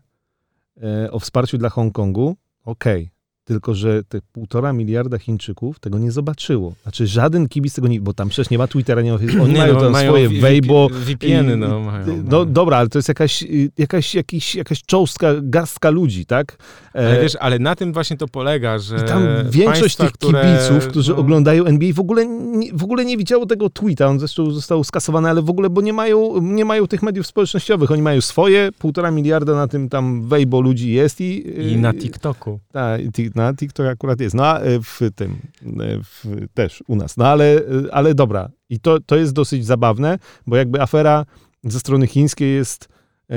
e, 0.83 1.11
o 1.11 1.19
wsparciu 1.19 1.57
dla 1.57 1.69
Hongkongu, 1.69 2.35
okej, 2.65 3.03
okay, 3.03 3.20
tylko 3.51 3.75
że 3.75 4.03
te 4.03 4.19
półtora 4.31 4.73
miliarda 4.73 5.17
Chińczyków 5.17 5.79
tego 5.79 5.99
nie 5.99 6.11
zobaczyło. 6.11 6.73
Znaczy 6.83 7.07
żaden 7.07 7.47
kibic 7.47 7.75
tego 7.75 7.87
nie, 7.87 8.01
bo 8.01 8.13
tam 8.13 8.29
przecież 8.29 8.49
nie 8.49 8.57
ma 8.57 8.67
Twittera, 8.67 9.01
nie 9.01 9.11
ma, 9.11 9.17
oni 9.43 9.53
nie, 9.53 9.59
mają 9.59 9.73
no, 9.73 9.81
tam 9.81 9.91
mają 9.91 10.11
swoje 10.11 10.29
Weibo. 10.29 10.89
VPN-y, 10.89 11.57
no, 11.57 11.79
mają, 11.79 12.07
no. 12.07 12.23
no 12.25 12.45
dobra, 12.45 12.77
ale 12.77 12.89
to 12.89 12.97
jest 12.97 13.07
jakaś, 13.07 13.43
jakaś, 13.77 14.15
jakiś, 14.15 14.55
jakaś 14.55 14.81
czołstka, 14.83 15.27
garstka 15.41 15.89
ludzi, 15.89 16.25
tak? 16.25 16.57
Ale 16.93 17.19
e, 17.19 17.21
wiesz, 17.21 17.37
ale 17.39 17.59
na 17.59 17.75
tym 17.75 17.93
właśnie 17.93 18.17
to 18.17 18.27
polega, 18.27 18.79
że 18.79 18.97
I 18.97 19.07
tam 19.07 19.23
większość 19.49 19.95
państwa, 19.95 20.03
tych 20.03 20.17
kibiców, 20.17 20.77
które, 20.77 20.91
którzy 20.91 21.11
no... 21.11 21.17
oglądają 21.17 21.65
NBA 21.65 21.93
w 21.93 21.99
ogóle, 21.99 22.27
nie, 22.27 22.73
w 22.73 22.83
ogóle 22.83 23.05
nie 23.05 23.17
widziało 23.17 23.45
tego 23.45 23.69
tweeta, 23.69 24.07
on 24.07 24.19
zresztą 24.19 24.51
został 24.51 24.83
skasowany, 24.83 25.29
ale 25.29 25.41
w 25.41 25.49
ogóle, 25.49 25.69
bo 25.69 25.81
nie 25.81 25.93
mają, 25.93 26.41
nie 26.41 26.65
mają 26.65 26.87
tych 26.87 27.03
mediów 27.03 27.27
społecznościowych, 27.27 27.91
oni 27.91 28.01
mają 28.01 28.21
swoje, 28.21 28.69
półtora 28.79 29.11
miliarda 29.11 29.55
na 29.55 29.67
tym 29.67 29.89
tam 29.89 30.27
Weibo 30.27 30.61
ludzi 30.61 30.91
jest 30.91 31.21
i... 31.21 31.43
I 31.71 31.77
na 31.77 31.93
TikToku. 31.93 32.59
Tak, 32.71 33.01
na 33.35 33.40
TikTok 33.53 33.85
akurat 33.85 34.21
jest. 34.21 34.35
No 34.35 34.45
a 34.45 34.59
e, 34.59 34.79
w 34.81 34.99
tym 35.15 35.31
e, 35.31 36.03
w, 36.03 36.25
też 36.53 36.83
u 36.87 36.95
nas. 36.95 37.17
No 37.17 37.27
ale, 37.27 37.55
e, 37.55 37.61
ale 37.91 38.15
dobra. 38.15 38.49
I 38.69 38.79
to, 38.79 38.99
to 38.99 39.15
jest 39.15 39.33
dosyć 39.33 39.65
zabawne, 39.65 40.19
bo 40.47 40.55
jakby 40.55 40.81
afera 40.81 41.25
ze 41.63 41.79
strony 41.79 42.07
chińskiej 42.07 42.55
jest 42.55 42.89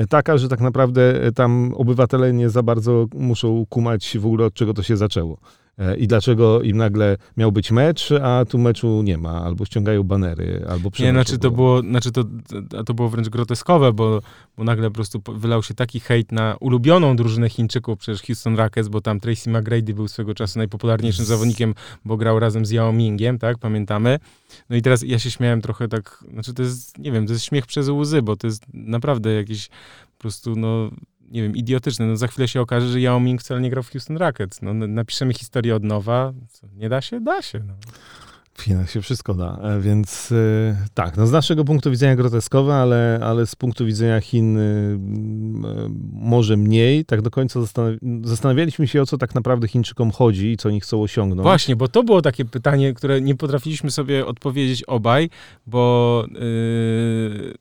taka, 0.09 0.37
że 0.37 0.49
tak 0.49 0.61
naprawdę 0.61 1.31
tam 1.35 1.73
obywatele 1.73 2.33
nie 2.33 2.49
za 2.49 2.63
bardzo 2.63 3.05
muszą 3.13 3.65
kumać 3.69 4.17
w 4.17 4.25
ogóle 4.25 4.45
od 4.45 4.53
czego 4.53 4.73
to 4.73 4.83
się 4.83 4.97
zaczęło. 4.97 5.37
E, 5.77 5.97
i 5.97 6.07
dlaczego 6.07 6.61
im 6.61 6.77
nagle 6.77 7.17
miał 7.37 7.51
być 7.51 7.71
mecz, 7.71 8.11
a 8.11 8.45
tu 8.45 8.57
meczu 8.57 9.01
nie 9.03 9.17
ma, 9.17 9.43
albo 9.43 9.65
ściągają 9.65 10.03
banery, 10.03 10.65
albo 10.69 10.89
Nie, 10.99 11.11
znaczy 11.11 11.37
to 11.37 11.51
było, 11.51 11.81
znaczy 11.81 12.11
to, 12.11 12.23
to 12.85 12.93
było 12.93 13.09
wręcz 13.09 13.29
groteskowe, 13.29 13.93
bo, 13.93 14.21
bo 14.57 14.63
nagle 14.63 14.87
po 14.87 14.93
prostu 14.93 15.21
wylał 15.35 15.63
się 15.63 15.73
taki 15.73 15.99
hejt 15.99 16.31
na 16.31 16.55
ulubioną 16.59 17.15
drużynę 17.15 17.49
Chińczyków, 17.49 17.99
przecież 17.99 18.21
Houston 18.21 18.55
Rockets, 18.55 18.87
bo 18.87 19.01
tam 19.01 19.19
Tracy 19.19 19.49
McGrady 19.49 19.93
był 19.93 20.07
swego 20.07 20.33
czasu 20.33 20.59
najpopularniejszym 20.59 21.25
zawodnikiem, 21.25 21.73
bo 22.05 22.17
grał 22.17 22.39
razem 22.39 22.65
z 22.65 22.71
Yao 22.71 22.93
Mingiem, 22.93 23.39
tak, 23.39 23.57
pamiętamy. 23.57 24.19
No 24.69 24.75
i 24.75 24.81
teraz 24.81 25.01
ja 25.01 25.19
się 25.19 25.31
śmiałem 25.31 25.61
trochę 25.61 25.87
tak, 25.87 26.23
znaczy 26.33 26.53
to 26.53 26.63
jest, 26.63 26.97
nie 26.97 27.11
wiem, 27.11 27.27
to 27.27 27.33
jest 27.33 27.45
śmiech 27.45 27.65
przez 27.65 27.89
łzy, 27.89 28.21
bo 28.21 28.35
to 28.35 28.47
jest 28.47 28.63
naprawdę 28.73 29.33
jakiś 29.33 29.69
po 30.17 30.21
prostu, 30.21 30.55
no 30.55 30.89
nie 31.31 31.41
wiem, 31.41 31.55
idiotyczne. 31.55 32.05
No 32.05 32.17
za 32.17 32.27
chwilę 32.27 32.47
się 32.47 32.61
okaże, 32.61 32.87
że 32.87 32.99
Yao 32.99 33.19
Ming 33.19 33.41
wcale 33.41 33.61
nie 33.61 33.69
grał 33.69 33.83
w 33.83 33.91
Houston 33.91 34.17
Rockets. 34.17 34.61
No, 34.61 34.73
napiszemy 34.73 35.33
historię 35.33 35.75
od 35.75 35.83
nowa. 35.83 36.33
Nie 36.73 36.89
da 36.89 37.01
się? 37.01 37.21
Da 37.21 37.41
się. 37.41 37.59
No. 37.59 37.73
W 38.57 38.61
Chinach 38.61 38.91
się 38.91 39.01
wszystko 39.01 39.33
da, 39.33 39.59
e, 39.63 39.81
więc 39.81 40.29
yy, 40.29 40.75
tak, 40.93 41.17
no 41.17 41.27
z 41.27 41.31
naszego 41.31 41.65
punktu 41.65 41.91
widzenia 41.91 42.15
groteskowe, 42.15 42.75
ale, 42.75 43.19
ale 43.23 43.47
z 43.47 43.55
punktu 43.55 43.85
widzenia 43.85 44.21
Chin 44.21 44.57
yy, 44.57 44.99
może 46.11 46.57
mniej. 46.57 47.05
Tak 47.05 47.21
do 47.21 47.31
końca 47.31 47.61
zastanawi 47.61 47.97
zastanawialiśmy 48.23 48.87
się, 48.87 49.01
o 49.01 49.05
co 49.05 49.17
tak 49.17 49.35
naprawdę 49.35 49.67
Chińczykom 49.67 50.11
chodzi 50.11 50.51
i 50.51 50.57
co 50.57 50.69
oni 50.69 50.81
chcą 50.81 51.01
osiągnąć. 51.01 51.41
Właśnie, 51.43 51.75
bo 51.75 51.87
to 51.87 52.03
było 52.03 52.21
takie 52.21 52.45
pytanie, 52.45 52.93
które 52.93 53.21
nie 53.21 53.35
potrafiliśmy 53.35 53.91
sobie 53.91 54.25
odpowiedzieć 54.25 54.83
obaj, 54.83 55.29
bo 55.67 56.23
yy, 56.31 57.53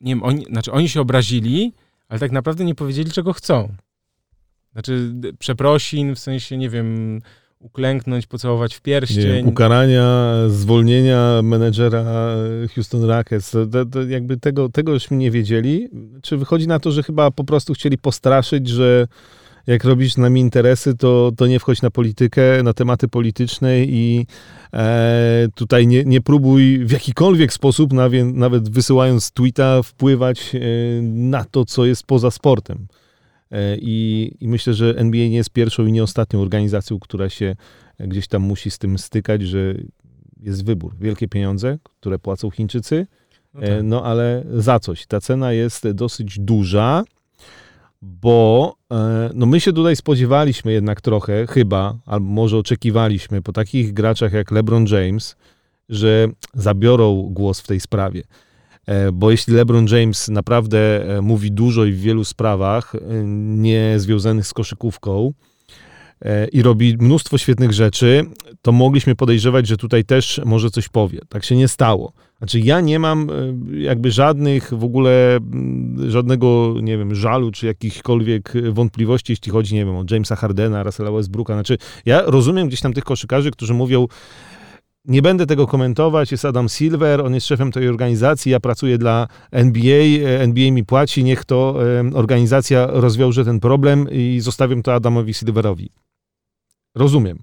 nie 0.00 0.14
wiem, 0.14 0.22
oni, 0.22 0.44
znaczy 0.44 0.72
oni 0.72 0.88
się 0.88 1.00
obrazili, 1.00 1.72
ale 2.12 2.18
tak 2.18 2.32
naprawdę 2.32 2.64
nie 2.64 2.74
powiedzieli, 2.74 3.10
czego 3.10 3.32
chcą. 3.32 3.68
Znaczy, 4.72 5.12
przeprosin, 5.38 6.14
w 6.14 6.18
sensie, 6.18 6.56
nie 6.56 6.70
wiem, 6.70 7.20
uklęknąć, 7.58 8.26
pocałować 8.26 8.74
w 8.74 8.80
pierścień. 8.80 9.44
Nie, 9.44 9.50
ukarania, 9.50 10.34
zwolnienia 10.48 11.40
menedżera 11.42 12.04
Houston 12.74 13.04
Rockets. 13.04 13.50
To, 13.50 13.66
to, 13.66 13.86
to 13.86 14.02
jakby 14.02 14.36
tego, 14.36 14.68
tego 14.68 14.92
już 14.92 15.10
nie 15.10 15.30
wiedzieli. 15.30 15.88
Czy 16.22 16.36
wychodzi 16.36 16.68
na 16.68 16.80
to, 16.80 16.90
że 16.90 17.02
chyba 17.02 17.30
po 17.30 17.44
prostu 17.44 17.74
chcieli 17.74 17.98
postraszyć, 17.98 18.68
że 18.68 19.06
jak 19.66 19.84
robisz 19.84 20.12
z 20.12 20.18
nami 20.18 20.40
interesy, 20.40 20.96
to, 20.96 21.32
to 21.36 21.46
nie 21.46 21.58
wchodź 21.58 21.82
na 21.82 21.90
politykę, 21.90 22.62
na 22.62 22.72
tematy 22.72 23.08
polityczne 23.08 23.84
i 23.84 24.26
e, 24.72 25.46
tutaj 25.54 25.86
nie, 25.86 26.04
nie 26.04 26.20
próbuj 26.20 26.78
w 26.84 26.90
jakikolwiek 26.90 27.52
sposób, 27.52 27.92
nawet, 27.92 28.34
nawet 28.34 28.70
wysyłając 28.70 29.30
tweeta, 29.30 29.82
wpływać 29.82 30.54
e, 30.54 30.58
na 31.02 31.44
to, 31.44 31.64
co 31.64 31.86
jest 31.86 32.06
poza 32.06 32.30
sportem. 32.30 32.86
E, 33.50 33.76
i, 33.76 34.32
I 34.40 34.48
myślę, 34.48 34.74
że 34.74 34.94
NBA 34.96 35.28
nie 35.28 35.36
jest 35.36 35.50
pierwszą 35.50 35.86
i 35.86 35.92
nie 35.92 36.02
ostatnią 36.02 36.40
organizacją, 36.40 36.98
która 36.98 37.28
się 37.28 37.56
gdzieś 37.98 38.28
tam 38.28 38.42
musi 38.42 38.70
z 38.70 38.78
tym 38.78 38.98
stykać, 38.98 39.42
że 39.42 39.74
jest 40.40 40.64
wybór. 40.64 40.94
Wielkie 41.00 41.28
pieniądze, 41.28 41.78
które 42.00 42.18
płacą 42.18 42.50
Chińczycy, 42.50 43.06
no, 43.54 43.62
e, 43.62 43.66
tak. 43.66 43.84
no 43.84 44.04
ale 44.04 44.44
za 44.54 44.80
coś. 44.80 45.06
Ta 45.06 45.20
cena 45.20 45.52
jest 45.52 45.90
dosyć 45.90 46.38
duża 46.38 47.04
bo 48.02 48.76
e, 48.92 49.30
no 49.34 49.46
my 49.46 49.60
się 49.60 49.72
tutaj 49.72 49.96
spodziewaliśmy 49.96 50.72
jednak 50.72 51.00
trochę, 51.00 51.46
chyba, 51.46 51.98
albo 52.06 52.26
może 52.26 52.58
oczekiwaliśmy 52.58 53.42
po 53.42 53.52
takich 53.52 53.92
graczach 53.92 54.32
jak 54.32 54.50
LeBron 54.50 54.86
James, 54.86 55.36
że 55.88 56.28
zabiorą 56.54 57.28
głos 57.30 57.60
w 57.60 57.66
tej 57.66 57.80
sprawie. 57.80 58.22
E, 58.86 59.12
bo 59.12 59.30
jeśli 59.30 59.54
LeBron 59.54 59.86
James 59.86 60.28
naprawdę 60.28 60.78
e, 61.18 61.20
mówi 61.20 61.52
dużo 61.52 61.84
i 61.84 61.92
w 61.92 62.00
wielu 62.00 62.24
sprawach 62.24 62.92
nie 63.24 63.94
związanych 63.96 64.46
z 64.46 64.52
koszykówką, 64.52 65.32
i 66.52 66.62
robi 66.62 66.96
mnóstwo 67.00 67.38
świetnych 67.38 67.72
rzeczy, 67.72 68.24
to 68.62 68.72
mogliśmy 68.72 69.14
podejrzewać, 69.14 69.66
że 69.66 69.76
tutaj 69.76 70.04
też 70.04 70.40
może 70.44 70.70
coś 70.70 70.88
powie. 70.88 71.20
Tak 71.28 71.44
się 71.44 71.56
nie 71.56 71.68
stało. 71.68 72.12
Znaczy 72.42 72.60
ja 72.60 72.80
nie 72.80 72.98
mam 72.98 73.30
e, 73.30 73.32
jakby 73.80 74.10
żadnych 74.10 74.74
w 74.74 74.84
ogóle, 74.84 75.36
mm, 75.36 76.10
żadnego, 76.10 76.74
nie 76.82 76.98
wiem, 76.98 77.14
żalu 77.14 77.50
czy 77.50 77.66
jakichkolwiek 77.66 78.52
wątpliwości, 78.72 79.32
jeśli 79.32 79.52
chodzi, 79.52 79.74
nie 79.74 79.84
wiem, 79.84 79.96
o 79.96 80.04
Jamesa 80.10 80.36
Hardena, 80.36 80.82
Russella 80.82 81.10
Westbrooka. 81.10 81.54
Znaczy 81.54 81.78
ja 82.06 82.22
rozumiem 82.26 82.68
gdzieś 82.68 82.80
tam 82.80 82.92
tych 82.92 83.04
koszykarzy, 83.04 83.50
którzy 83.50 83.74
mówią, 83.74 84.06
nie 85.04 85.22
będę 85.22 85.46
tego 85.46 85.66
komentować, 85.66 86.32
jest 86.32 86.44
Adam 86.44 86.68
Silver, 86.68 87.20
on 87.20 87.34
jest 87.34 87.46
szefem 87.46 87.72
tej 87.72 87.88
organizacji, 87.88 88.52
ja 88.52 88.60
pracuję 88.60 88.98
dla 88.98 89.28
NBA, 89.50 90.04
e, 90.24 90.40
NBA 90.40 90.72
mi 90.72 90.84
płaci, 90.84 91.24
niech 91.24 91.44
to 91.44 91.78
e, 92.00 92.10
organizacja 92.14 92.86
rozwiąże 92.86 93.44
ten 93.44 93.60
problem 93.60 94.08
i 94.10 94.40
zostawiam 94.40 94.82
to 94.82 94.94
Adamowi 94.94 95.34
Silverowi. 95.34 95.90
Rozumiem. 96.94 97.38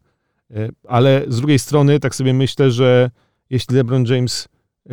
Ale 0.88 1.26
z 1.28 1.38
drugiej 1.38 1.60
strony 1.60 2.00
tak 2.00 2.16
sobie 2.16 2.34
myślę, 2.34 2.72
że 2.72 3.12
jeśli 3.50 3.76
LeBron 3.76 4.06
James 4.06 4.48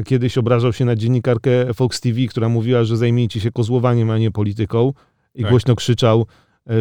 kiedyś 0.04 0.38
obrażał 0.38 0.72
się 0.72 0.84
na 0.84 0.96
dziennikarkę 0.96 1.74
Fox 1.74 2.00
TV, 2.00 2.20
która 2.26 2.48
mówiła, 2.48 2.84
że 2.84 2.96
zajmijcie 2.96 3.40
się 3.40 3.50
kozłowaniem, 3.50 4.10
a 4.10 4.18
nie 4.18 4.30
polityką 4.30 4.92
i 5.34 5.42
tak. 5.42 5.50
głośno 5.50 5.76
krzyczał, 5.76 6.26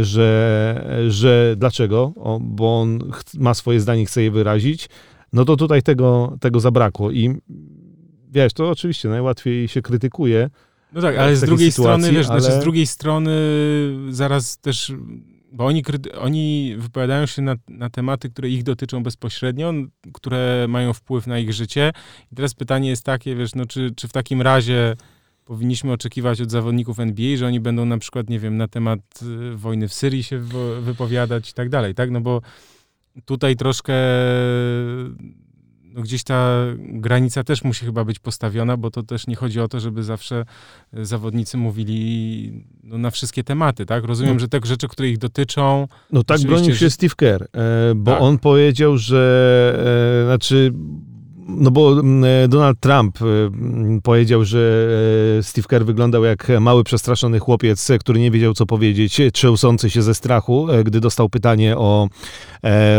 że, 0.01 1.05
że 1.09 1.55
dlaczego? 1.57 2.13
O, 2.15 2.39
bo 2.41 2.81
on 2.81 2.99
ma 3.33 3.53
swoje 3.53 3.79
zdanie, 3.79 4.05
chce 4.05 4.23
je 4.23 4.31
wyrazić. 4.31 4.89
No 5.33 5.45
to 5.45 5.55
tutaj 5.55 5.83
tego, 5.83 6.37
tego 6.39 6.59
zabrakło 6.59 7.11
i 7.11 7.35
wiesz, 8.31 8.53
to 8.53 8.69
oczywiście 8.69 9.09
najłatwiej 9.09 9.67
się 9.67 9.81
krytykuje. 9.81 10.49
No 10.93 11.01
tak, 11.01 11.17
ale 11.17 11.35
z 11.35 11.41
drugiej 11.41 11.71
strony, 11.71 12.11
wiesz, 12.11 12.29
ale... 12.29 12.41
znaczy 12.41 12.57
z 12.57 12.59
drugiej 12.63 12.87
strony 12.87 13.31
zaraz 14.09 14.57
też, 14.57 14.93
bo 15.55 15.65
oni, 15.65 15.83
oni 16.17 16.75
wypowiadają 16.77 17.25
się 17.25 17.41
na, 17.41 17.55
na 17.67 17.89
tematy, 17.89 18.29
które 18.29 18.49
ich 18.49 18.63
dotyczą 18.63 19.03
bezpośrednio, 19.03 19.73
które 20.13 20.65
mają 20.69 20.93
wpływ 20.93 21.27
na 21.27 21.39
ich 21.39 21.53
życie. 21.53 21.91
I 22.31 22.35
teraz 22.35 22.53
pytanie 22.53 22.89
jest 22.89 23.03
takie, 23.03 23.35
wiesz, 23.35 23.55
no 23.55 23.65
czy, 23.65 23.91
czy 23.95 24.07
w 24.07 24.11
takim 24.11 24.41
razie 24.41 24.95
powinniśmy 25.45 25.91
oczekiwać 25.91 26.41
od 26.41 26.51
zawodników 26.51 26.99
NBA, 26.99 27.37
że 27.37 27.47
oni 27.47 27.59
będą 27.59 27.85
na 27.85 27.97
przykład, 27.97 28.29
nie 28.29 28.39
wiem, 28.39 28.57
na 28.57 28.67
temat 28.67 28.99
y, 29.21 29.55
wojny 29.55 29.87
w 29.87 29.93
Syrii 29.93 30.23
się 30.23 30.39
wypowiadać 30.81 31.49
i 31.49 31.53
tak 31.53 31.69
dalej, 31.69 31.95
tak? 31.95 32.11
No 32.11 32.21
bo 32.21 32.41
tutaj 33.25 33.55
troszkę 33.55 33.93
no 35.95 36.01
gdzieś 36.01 36.23
ta 36.23 36.59
granica 36.77 37.43
też 37.43 37.63
musi 37.63 37.85
chyba 37.85 38.03
być 38.03 38.19
postawiona, 38.19 38.77
bo 38.77 38.91
to 38.91 39.03
też 39.03 39.27
nie 39.27 39.35
chodzi 39.35 39.59
o 39.59 39.67
to, 39.67 39.79
żeby 39.79 40.03
zawsze 40.03 40.45
zawodnicy 40.93 41.57
mówili 41.57 42.65
no, 42.83 42.97
na 42.97 43.11
wszystkie 43.11 43.43
tematy, 43.43 43.85
tak? 43.85 44.03
Rozumiem, 44.03 44.33
no. 44.33 44.39
że 44.39 44.47
te 44.47 44.59
rzeczy, 44.63 44.87
które 44.87 45.09
ich 45.09 45.17
dotyczą... 45.17 45.87
No 46.11 46.23
tak 46.23 46.41
bronił 46.41 46.75
się 46.75 46.79
że... 46.79 46.89
Steve 46.89 47.15
Kerr, 47.15 47.43
e, 47.43 47.47
bo 47.95 48.11
tak. 48.11 48.21
on 48.21 48.37
powiedział, 48.37 48.97
że 48.97 50.21
e, 50.21 50.25
znaczy 50.25 50.73
no 51.47 51.71
bo 51.71 51.91
mm, 51.91 52.23
e, 52.23 52.47
Donald 52.47 52.79
Trump 52.79 53.21
e, 53.21 53.25
mm, 53.25 54.01
powiedział, 54.01 54.45
że 54.45 54.87
e, 55.39 55.43
Steve 55.43 55.67
Kerr 55.67 55.85
wyglądał 55.85 56.23
jak 56.23 56.47
mały, 56.61 56.83
przestraszony 56.83 57.39
chłopiec, 57.39 57.91
który 57.99 58.19
nie 58.19 58.31
wiedział, 58.31 58.53
co 58.53 58.65
powiedzieć, 58.65 59.21
trzęsący 59.33 59.89
się 59.89 60.01
ze 60.01 60.15
strachu, 60.15 60.67
gdy 60.85 60.99
dostał 60.99 61.29
pytanie 61.29 61.77
o 61.77 62.07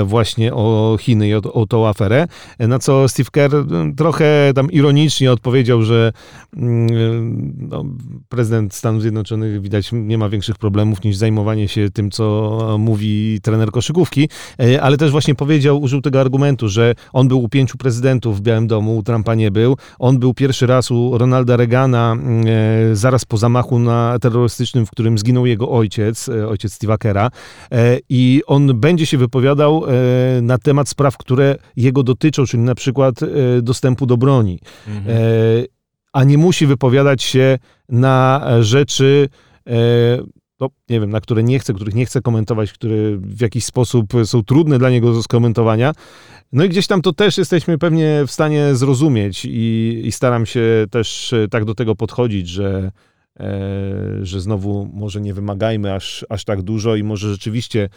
właśnie 0.05 0.55
o 0.55 0.97
Chiny 1.01 1.29
i 1.29 1.35
o, 1.35 1.39
o 1.39 1.67
tą 1.67 1.89
aferę. 1.89 2.27
Na 2.59 2.79
co 2.79 3.09
Steve 3.09 3.29
Kerr 3.33 3.55
mm, 3.55 3.95
trochę 3.95 4.53
tam 4.55 4.71
ironicznie 4.71 5.33
odpowiedział, 5.33 5.83
że 5.83 6.13
no, 6.57 7.85
prezydent 8.29 8.75
Stanów 8.75 9.03
Zjednoczonych 9.03 9.63
widać 9.63 9.91
nie 9.93 10.19
ma 10.19 10.29
większych 10.29 10.59
problemów 10.59 11.05
niż 11.05 11.17
zajmowanie 11.17 11.69
się 11.69 11.91
tym, 11.91 12.11
co 12.11 12.77
mówi 12.79 13.41
trener 13.43 13.71
koszykówki, 13.71 14.29
ale 14.83 14.97
też 14.97 15.11
właśnie 15.11 15.35
powiedział, 15.35 15.83
użył 15.83 16.01
tego 16.01 16.21
argumentu, 16.21 16.69
że 16.69 16.95
on 17.13 17.29
był 17.29 17.43
u 17.43 17.49
pięciu 17.49 17.79
prezydentów 17.79 18.36
w 18.37 18.41
Białym 18.41 18.67
Domu, 18.67 18.97
u 18.97 19.03
Trumpa 19.03 19.35
nie 19.35 19.51
był. 19.51 19.77
On 19.99 20.19
był 20.19 20.35
pierwszy 20.35 20.67
raz 20.67 20.91
u 20.91 21.19
Ronalda 21.19 21.57
Reagana 21.57 22.13
mm, 22.13 22.45
e, 22.47 22.97
zaraz 22.97 23.25
po 23.25 23.37
zamachu 23.37 23.79
na 23.79 24.19
terrorystycznym, 24.19 24.87
w 24.87 24.91
którym 24.91 25.19
zginął 25.19 25.47
jego 25.47 25.71
ojciec, 25.71 26.29
e, 26.29 26.49
ojciec 26.49 26.79
Steve'a 26.79 26.99
Kera. 26.99 27.31
E, 27.73 27.99
I 28.09 28.43
on 28.47 28.81
będzie 28.81 29.07
się 29.07 29.19
wypowiadał 29.19 29.83
na 30.43 30.59
temat 30.59 30.89
spraw, 30.89 31.17
które 31.17 31.57
jego 31.77 32.03
dotyczą, 32.03 32.47
czyli 32.47 32.63
na 32.63 32.75
przykład 32.75 33.15
dostępu 33.63 34.07
do 34.07 34.17
broni. 34.17 34.61
Mhm. 34.89 35.17
A 36.13 36.25
nie 36.25 36.39
musi 36.39 36.67
wypowiadać 36.67 37.23
się 37.23 37.59
na 37.89 38.47
rzeczy 38.61 39.29
no, 40.61 40.69
nie 40.89 41.01
wiem, 41.01 41.11
na 41.11 41.21
które 41.21 41.43
nie 41.43 41.59
chcę, 41.59 41.75
których 41.75 41.95
nie 41.95 42.07
chcę 42.07 42.23
komentować, 42.23 42.73
które 42.73 42.97
w 43.17 43.41
jakiś 43.41 43.65
sposób 43.65 44.13
są 44.25 44.43
trudne 44.43 44.79
dla 44.79 44.91
niego 44.91 45.13
do 45.13 45.23
skomentowania. 45.23 45.93
No 46.53 46.65
i 46.65 46.69
gdzieś 46.69 46.87
tam 46.87 47.03
to 47.03 47.13
też 47.13 47.39
jesteśmy 47.39 47.79
pewnie 47.79 48.23
w 48.27 48.31
stanie 48.31 48.75
zrozumieć 48.75 49.45
i, 49.45 50.03
i 50.05 50.13
staram 50.13 50.47
się 50.47 50.87
też 50.91 51.33
e, 51.33 51.49
tak 51.49 51.65
do 51.65 51.75
tego 51.75 51.97
podchodzić, 51.97 52.49
że, 52.49 52.91
e, 53.41 53.51
że 54.23 54.41
znowu 54.41 54.91
może 54.93 55.21
nie 55.21 55.35
wymagajmy 55.35 55.95
aż, 55.95 56.27
aż 56.29 56.45
tak 56.45 56.63
dużo 56.63 56.97
i 56.97 57.03
może 57.03 57.31
rzeczywiście 57.31 57.89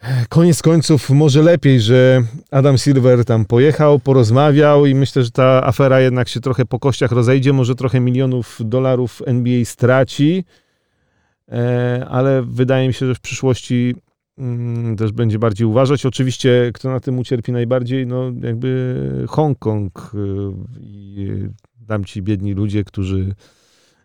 e, 0.00 0.26
koniec 0.28 0.62
końców 0.62 1.10
może 1.10 1.42
lepiej, 1.42 1.80
że 1.80 2.22
Adam 2.50 2.78
Silver 2.78 3.24
tam 3.24 3.44
pojechał, 3.44 3.98
porozmawiał 3.98 4.86
i 4.86 4.94
myślę, 4.94 5.24
że 5.24 5.30
ta 5.30 5.64
afera 5.64 6.00
jednak 6.00 6.28
się 6.28 6.40
trochę 6.40 6.64
po 6.64 6.78
kościach 6.78 7.12
rozejdzie, 7.12 7.52
może 7.52 7.74
trochę 7.74 8.00
milionów 8.00 8.58
dolarów 8.64 9.22
NBA 9.26 9.64
straci, 9.64 10.44
e, 11.48 12.06
ale 12.10 12.42
wydaje 12.42 12.88
mi 12.88 12.94
się, 12.94 13.06
że 13.06 13.14
w 13.14 13.20
przyszłości 13.20 13.94
też 14.98 15.12
będzie 15.12 15.38
bardziej 15.38 15.66
uważać. 15.66 16.06
Oczywiście, 16.06 16.70
kto 16.74 16.90
na 16.90 17.00
tym 17.00 17.18
ucierpi 17.18 17.52
najbardziej, 17.52 18.06
no 18.06 18.32
jakby 18.42 19.24
Hongkong 19.28 20.12
y, 20.14 20.18
i 20.80 21.28
tamci 21.86 22.22
biedni 22.22 22.52
ludzie, 22.52 22.84
którzy 22.84 23.34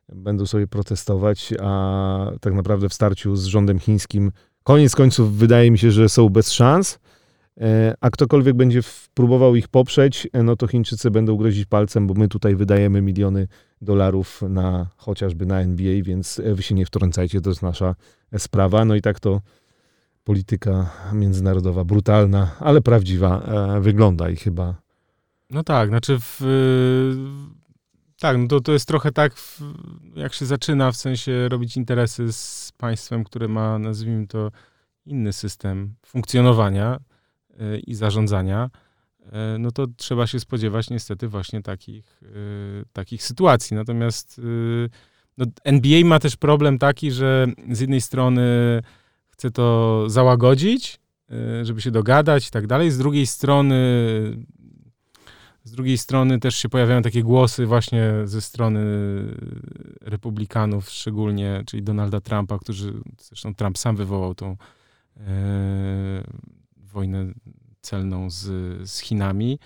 będą 0.10 0.46
sobie 0.46 0.68
protestować, 0.68 1.54
a 1.60 2.32
tak 2.42 2.54
naprawdę 2.54 2.90
w 2.90 2.94
starciu 2.94 3.36
z 3.36 3.46
rządem 3.46 3.80
chińskim 3.80 4.32
koniec 4.64 4.96
końców 4.96 5.38
wydaje 5.38 5.72
mi 5.72 5.78
się, 5.78 5.92
że 5.92 6.10
są 6.10 6.30
bez 6.30 6.52
szans. 6.52 7.00
E, 7.62 7.94
a 8.02 8.10
ktokolwiek 8.10 8.56
będzie 8.56 8.82
próbował 9.14 9.56
ich 9.56 9.68
poprzeć, 9.68 10.28
e, 10.34 10.44
no 10.44 10.56
to 10.56 10.68
Chińczycy 10.68 11.12
będą 11.12 11.36
grozić 11.38 11.66
palcem, 11.66 12.08
bo 12.08 12.14
my 12.14 12.28
tutaj 12.28 12.56
wydajemy 12.56 13.02
miliony 13.02 13.48
dolarów 13.82 14.42
na 14.50 14.88
chociażby 14.98 15.46
na 15.46 15.62
NBA, 15.62 16.04
więc 16.04 16.42
wy 16.54 16.64
się 16.64 16.76
nie 16.76 16.86
wtrącajcie, 16.86 17.42
to 17.42 17.50
jest 17.50 17.62
nasza 17.62 17.96
sprawa. 18.38 18.86
No 18.86 18.96
i 18.96 19.02
tak 19.02 19.20
to 19.20 19.42
polityka 20.26 20.90
międzynarodowa, 21.14 21.84
brutalna, 21.84 22.52
ale 22.60 22.82
prawdziwa 22.82 23.42
e, 23.42 23.82
wygląda 23.82 24.30
i 24.30 24.36
chyba. 24.36 24.76
No 25.50 25.64
tak, 25.64 25.90
znaczy 25.90 26.18
w, 26.20 26.42
tak, 28.20 28.38
no 28.38 28.48
to, 28.48 28.62
to 28.62 28.74
jest 28.74 28.88
trochę 28.88 29.12
tak, 29.12 29.36
w, 29.36 29.62
jak 30.16 30.34
się 30.34 30.46
zaczyna 30.46 30.92
w 30.92 30.96
sensie 30.96 31.50
robić 31.50 31.78
interesy 31.78 32.34
z 32.34 32.72
państwem, 32.78 33.24
które 33.24 33.48
ma, 33.48 33.80
nazwijmy 33.80 34.28
to, 34.28 34.52
inny 35.06 35.34
system 35.34 35.96
funkcjonowania 36.06 37.00
y, 37.52 37.80
i 37.80 37.96
zarządzania, 37.96 38.70
y, 39.20 39.30
no 39.60 39.72
to 39.72 39.88
trzeba 39.98 40.28
się 40.28 40.40
spodziewać 40.40 40.90
niestety 40.90 41.28
właśnie 41.28 41.62
takich, 41.62 42.24
y, 42.24 42.86
takich 42.94 43.24
sytuacji. 43.24 43.76
Natomiast 43.76 44.42
no, 45.38 45.46
NBA 45.64 46.06
ma 46.06 46.20
też 46.20 46.36
problem 46.36 46.80
taki, 46.80 47.12
że 47.12 47.48
z 47.72 47.80
jednej 47.80 48.02
strony 48.02 48.42
chce 49.38 49.52
to 49.52 50.04
załagodzić, 50.08 51.00
y, 51.62 51.66
żeby 51.66 51.82
się 51.82 51.92
dogadać 51.92 52.48
i 52.48 52.52
tak 52.52 52.68
dalej. 52.68 52.92
Z 52.92 52.98
drugiej 52.98 53.26
strony 53.28 53.76
z 55.66 55.72
drugiej 55.72 55.98
strony 55.98 56.40
też 56.40 56.56
się 56.56 56.70
pojawiają 56.70 57.02
takie 57.02 57.24
głosy 57.24 57.66
właśnie 57.66 58.12
ze 58.24 58.42
strony 58.42 58.82
republikanów 60.02 60.90
szczególnie, 60.90 61.64
czyli 61.66 61.84
Donalda 61.84 62.22
Trumpa, 62.22 62.60
którzy, 62.60 62.94
zresztą 63.22 63.56
Trump 63.56 63.78
sam 63.78 63.96
wywołał 63.96 64.36
tą 64.36 64.58
e, 65.18 66.24
wojnę 66.78 67.34
celną 67.82 68.30
z, 68.30 68.44
z 68.90 69.00
Chinami, 69.00 69.60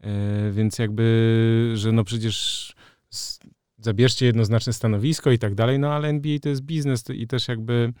e, 0.00 0.50
więc 0.50 0.78
jakby, 0.78 1.72
że 1.74 1.92
no 1.92 2.04
przecież 2.04 2.74
z, 3.10 3.40
zabierzcie 3.78 4.26
jednoznaczne 4.26 4.72
stanowisko 4.72 5.30
i 5.30 5.38
tak 5.38 5.54
dalej, 5.54 5.78
no 5.78 5.92
ale 5.92 6.08
NBA 6.08 6.38
to 6.38 6.48
jest 6.48 6.62
biznes 6.62 7.04
i 7.10 7.26
też 7.26 7.48
jakby 7.48 7.92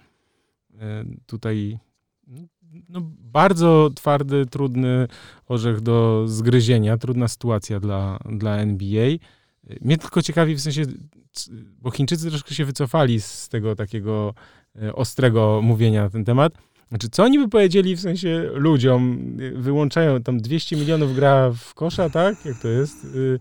tutaj 1.26 1.78
no, 2.88 3.00
bardzo 3.20 3.90
twardy, 3.94 4.46
trudny 4.46 5.08
orzech 5.48 5.80
do 5.80 6.24
zgryzienia, 6.28 6.98
trudna 6.98 7.28
sytuacja 7.28 7.80
dla, 7.80 8.18
dla 8.30 8.56
NBA. 8.56 9.08
Mnie 9.80 9.98
tylko 9.98 10.22
ciekawi 10.22 10.54
w 10.54 10.60
sensie, 10.60 10.82
bo 11.78 11.90
Chińczycy 11.90 12.28
troszkę 12.28 12.54
się 12.54 12.64
wycofali 12.64 13.20
z 13.20 13.48
tego 13.48 13.76
takiego 13.76 14.34
e, 14.82 14.94
ostrego 14.94 15.60
mówienia 15.62 16.02
na 16.02 16.10
ten 16.10 16.24
temat. 16.24 16.52
Znaczy, 16.88 17.08
co 17.08 17.24
oni 17.24 17.38
by 17.38 17.48
powiedzieli 17.48 17.96
w 17.96 18.00
sensie 18.00 18.50
ludziom? 18.54 19.32
Wyłączają 19.54 20.22
tam 20.22 20.40
200 20.40 20.76
milionów 20.76 21.14
gra 21.14 21.50
w 21.50 21.74
kosza, 21.74 22.10
tak? 22.10 22.44
Jak 22.44 22.58
to 22.58 22.68
jest? 22.68 23.04
Y, 23.04 23.38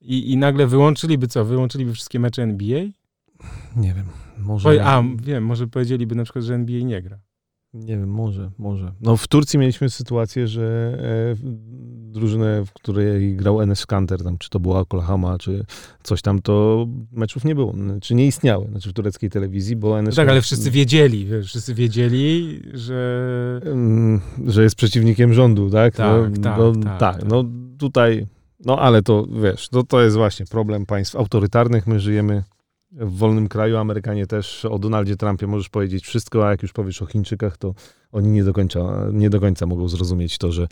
I, 0.00 0.32
i 0.32 0.36
nagle 0.36 0.66
wyłączyliby 0.66 1.28
co? 1.28 1.44
Wyłączyliby 1.44 1.94
wszystkie 1.94 2.20
mecze 2.20 2.42
NBA? 2.42 2.80
Nie 3.76 3.94
wiem. 3.94 4.06
Może... 4.38 4.84
A, 4.84 5.02
wiem, 5.22 5.44
może 5.44 5.66
powiedzieliby 5.66 6.14
na 6.14 6.24
przykład, 6.24 6.44
że 6.44 6.54
NBA 6.54 6.82
nie 6.82 7.02
gra. 7.02 7.18
Nie 7.74 7.98
wiem, 7.98 8.10
może, 8.10 8.50
może. 8.58 8.92
No 9.00 9.16
w 9.16 9.28
Turcji 9.28 9.58
mieliśmy 9.58 9.90
sytuację, 9.90 10.48
że 10.48 10.98
e, 11.00 11.36
drużynę, 12.10 12.64
w 12.66 12.72
której 12.72 13.36
grał 13.36 13.62
Enes 13.62 13.86
Kanter, 13.86 14.22
tam, 14.24 14.38
czy 14.38 14.50
to 14.50 14.60
była 14.60 14.80
Oklahoma, 14.80 15.38
czy 15.38 15.64
coś 16.02 16.22
tam, 16.22 16.42
to 16.42 16.86
meczów 17.12 17.44
nie 17.44 17.54
było, 17.54 17.74
czy 18.00 18.14
nie 18.14 18.26
istniały, 18.26 18.66
znaczy 18.66 18.90
w 18.90 18.92
tureckiej 18.92 19.30
telewizji, 19.30 19.76
bo 19.76 19.98
Enes... 19.98 20.16
No 20.16 20.22
tak, 20.22 20.28
ale 20.28 20.42
wszyscy 20.42 20.70
wiedzieli, 20.70 21.28
wszyscy 21.44 21.74
wiedzieli, 21.74 22.60
że... 22.74 23.60
Że 24.46 24.62
jest 24.62 24.76
przeciwnikiem 24.76 25.34
rządu, 25.34 25.70
tak? 25.70 25.96
Tak, 25.96 26.30
no, 26.30 26.42
tak, 26.42 26.58
no, 26.58 26.72
tak, 26.72 26.98
tak, 26.98 27.24
No 27.28 27.44
tutaj, 27.78 28.26
no 28.64 28.78
ale 28.78 29.02
to, 29.02 29.26
wiesz, 29.42 29.68
to, 29.68 29.82
to 29.82 30.02
jest 30.02 30.16
właśnie 30.16 30.46
problem 30.46 30.86
państw 30.86 31.16
autorytarnych, 31.16 31.86
my 31.86 32.00
żyjemy 32.00 32.42
w 32.90 33.16
wolnym 33.16 33.48
kraju. 33.48 33.76
Amerykanie 33.76 34.26
też 34.26 34.64
o 34.64 34.78
Donaldzie 34.78 35.16
Trumpie 35.16 35.46
możesz 35.46 35.68
powiedzieć 35.68 36.04
wszystko, 36.04 36.46
a 36.46 36.50
jak 36.50 36.62
już 36.62 36.72
powiesz 36.72 37.02
o 37.02 37.06
Chińczykach, 37.06 37.56
to 37.56 37.74
oni 38.12 38.30
nie 38.30 38.44
do 38.44 38.52
końca, 38.52 39.06
nie 39.12 39.30
do 39.30 39.40
końca 39.40 39.66
mogą 39.66 39.88
zrozumieć 39.88 40.38
to, 40.38 40.52
że 40.52 40.68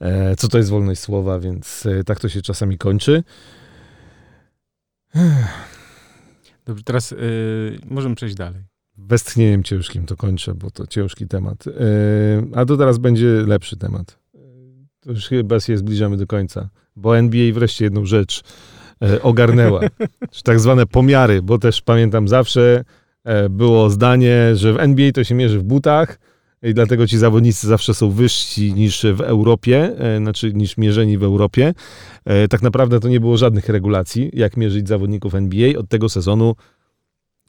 e, 0.00 0.36
co 0.36 0.48
to 0.48 0.58
jest 0.58 0.70
wolność 0.70 1.00
słowa, 1.00 1.38
więc 1.38 1.86
e, 1.86 2.04
tak 2.04 2.20
to 2.20 2.28
się 2.28 2.42
czasami 2.42 2.78
kończy. 2.78 3.24
Dobrze, 6.66 6.84
teraz 6.84 7.12
y, 7.12 7.78
możemy 7.90 8.14
przejść 8.14 8.34
dalej. 8.34 8.62
Westchnieniem 8.98 9.62
ciężkim 9.62 10.06
to 10.06 10.16
kończę, 10.16 10.54
bo 10.54 10.70
to 10.70 10.86
ciężki 10.86 11.26
temat. 11.26 11.64
E, 11.66 11.72
a 12.54 12.64
to 12.64 12.76
teraz 12.76 12.98
będzie 12.98 13.26
lepszy 13.26 13.76
temat. 13.76 14.18
To 15.00 15.10
już 15.10 15.28
chyba 15.28 15.60
się 15.60 15.78
zbliżamy 15.78 16.16
do 16.16 16.26
końca, 16.26 16.68
bo 16.96 17.18
NBA 17.18 17.52
wreszcie 17.52 17.84
jedną 17.84 18.04
rzecz 18.04 18.42
e, 19.02 19.22
ogarnęła. 19.22 19.80
tak 20.44 20.60
zwane 20.60 20.86
pomiary, 20.86 21.42
bo 21.42 21.58
też 21.58 21.82
pamiętam 21.82 22.28
zawsze 22.28 22.84
e, 23.24 23.48
było 23.48 23.90
zdanie, 23.90 24.56
że 24.56 24.72
w 24.72 24.80
NBA 24.80 25.12
to 25.12 25.24
się 25.24 25.34
mierzy 25.34 25.58
w 25.58 25.62
butach 25.62 26.18
i 26.62 26.74
dlatego 26.74 27.06
ci 27.06 27.18
zawodnicy 27.18 27.66
zawsze 27.66 27.94
są 27.94 28.10
wyżsi 28.10 28.74
niż 28.74 29.06
w 29.14 29.20
Europie, 29.20 29.96
znaczy 30.18 30.52
niż 30.52 30.76
mierzeni 30.76 31.18
w 31.18 31.22
Europie. 31.22 31.74
Tak 32.50 32.62
naprawdę 32.62 33.00
to 33.00 33.08
nie 33.08 33.20
było 33.20 33.36
żadnych 33.36 33.68
regulacji, 33.68 34.30
jak 34.32 34.56
mierzyć 34.56 34.88
zawodników 34.88 35.34
NBA. 35.34 35.78
Od 35.78 35.88
tego 35.88 36.08
sezonu 36.08 36.54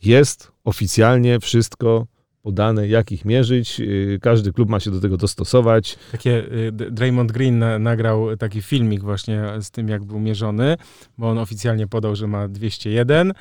jest 0.03 0.51
oficjalnie 0.63 1.39
wszystko 1.39 2.07
podane, 2.47 2.87
jak 2.87 3.11
ich 3.11 3.25
mierzyć. 3.25 3.79
Y, 3.79 4.19
każdy 4.21 4.53
klub 4.53 4.69
ma 4.69 4.79
się 4.79 4.91
do 4.91 5.01
tego 5.01 5.17
dostosować. 5.17 5.97
Takie, 6.11 6.53
y, 6.53 6.71
Draymond 6.71 7.31
Green 7.31 7.63
nagrał 7.79 8.37
taki 8.37 8.61
filmik 8.61 9.01
właśnie 9.01 9.43
z 9.61 9.71
tym, 9.71 9.89
jak 9.89 10.03
był 10.03 10.19
mierzony, 10.19 10.77
bo 11.17 11.29
on 11.29 11.37
oficjalnie 11.37 11.87
podał, 11.87 12.15
że 12.15 12.27
ma 12.27 12.47
201, 12.47 13.31
y, 13.31 13.33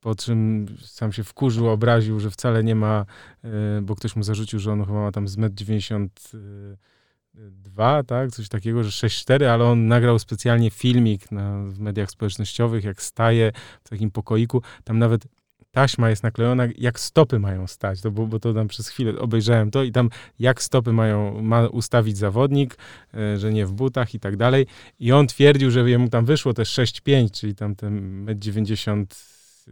po 0.00 0.14
czym 0.14 0.66
sam 0.84 1.12
się 1.12 1.24
wkurzył, 1.24 1.68
obraził, 1.68 2.20
że 2.20 2.30
wcale 2.30 2.64
nie 2.64 2.74
ma, 2.74 3.04
bo 3.82 3.96
ktoś 3.96 4.16
mu 4.16 4.22
zarzucił, 4.22 4.58
że 4.58 4.72
on 4.72 4.84
chyba 4.84 5.00
ma 5.00 5.12
tam 5.12 5.28
z 5.28 5.36
1,90 5.36 6.08
m 6.34 6.76
2, 7.50 8.02
tak, 8.02 8.30
coś 8.30 8.48
takiego, 8.48 8.84
że 8.84 9.08
6-4, 9.08 9.44
ale 9.44 9.64
on 9.64 9.86
nagrał 9.86 10.18
specjalnie 10.18 10.70
filmik 10.70 11.32
na, 11.32 11.64
w 11.64 11.78
mediach 11.78 12.10
społecznościowych, 12.10 12.84
jak 12.84 13.02
staje 13.02 13.52
w 13.84 13.88
takim 13.88 14.10
pokoiku. 14.10 14.62
Tam 14.84 14.98
nawet 14.98 15.26
taśma 15.70 16.10
jest 16.10 16.22
naklejona, 16.22 16.66
jak 16.78 17.00
stopy 17.00 17.38
mają 17.38 17.66
stać, 17.66 18.00
to, 18.00 18.10
bo, 18.10 18.26
bo 18.26 18.40
to 18.40 18.54
tam 18.54 18.68
przez 18.68 18.88
chwilę 18.88 19.18
obejrzałem 19.18 19.70
to 19.70 19.82
i 19.82 19.92
tam 19.92 20.10
jak 20.38 20.62
stopy 20.62 20.92
mają, 20.92 21.42
ma 21.42 21.66
ustawić 21.66 22.18
zawodnik, 22.18 22.76
e, 23.14 23.38
że 23.38 23.52
nie 23.52 23.66
w 23.66 23.72
butach 23.72 24.14
i 24.14 24.20
tak 24.20 24.36
dalej. 24.36 24.66
I 24.98 25.12
on 25.12 25.26
twierdził, 25.26 25.70
że 25.70 25.90
jemu 25.90 26.08
tam 26.08 26.24
wyszło 26.24 26.54
też 26.54 26.78
6,5, 26.78 27.30
czyli 27.30 27.54
tam 27.54 27.74
ten 27.74 28.24
1,90 28.26 28.90
m, 28.90 29.06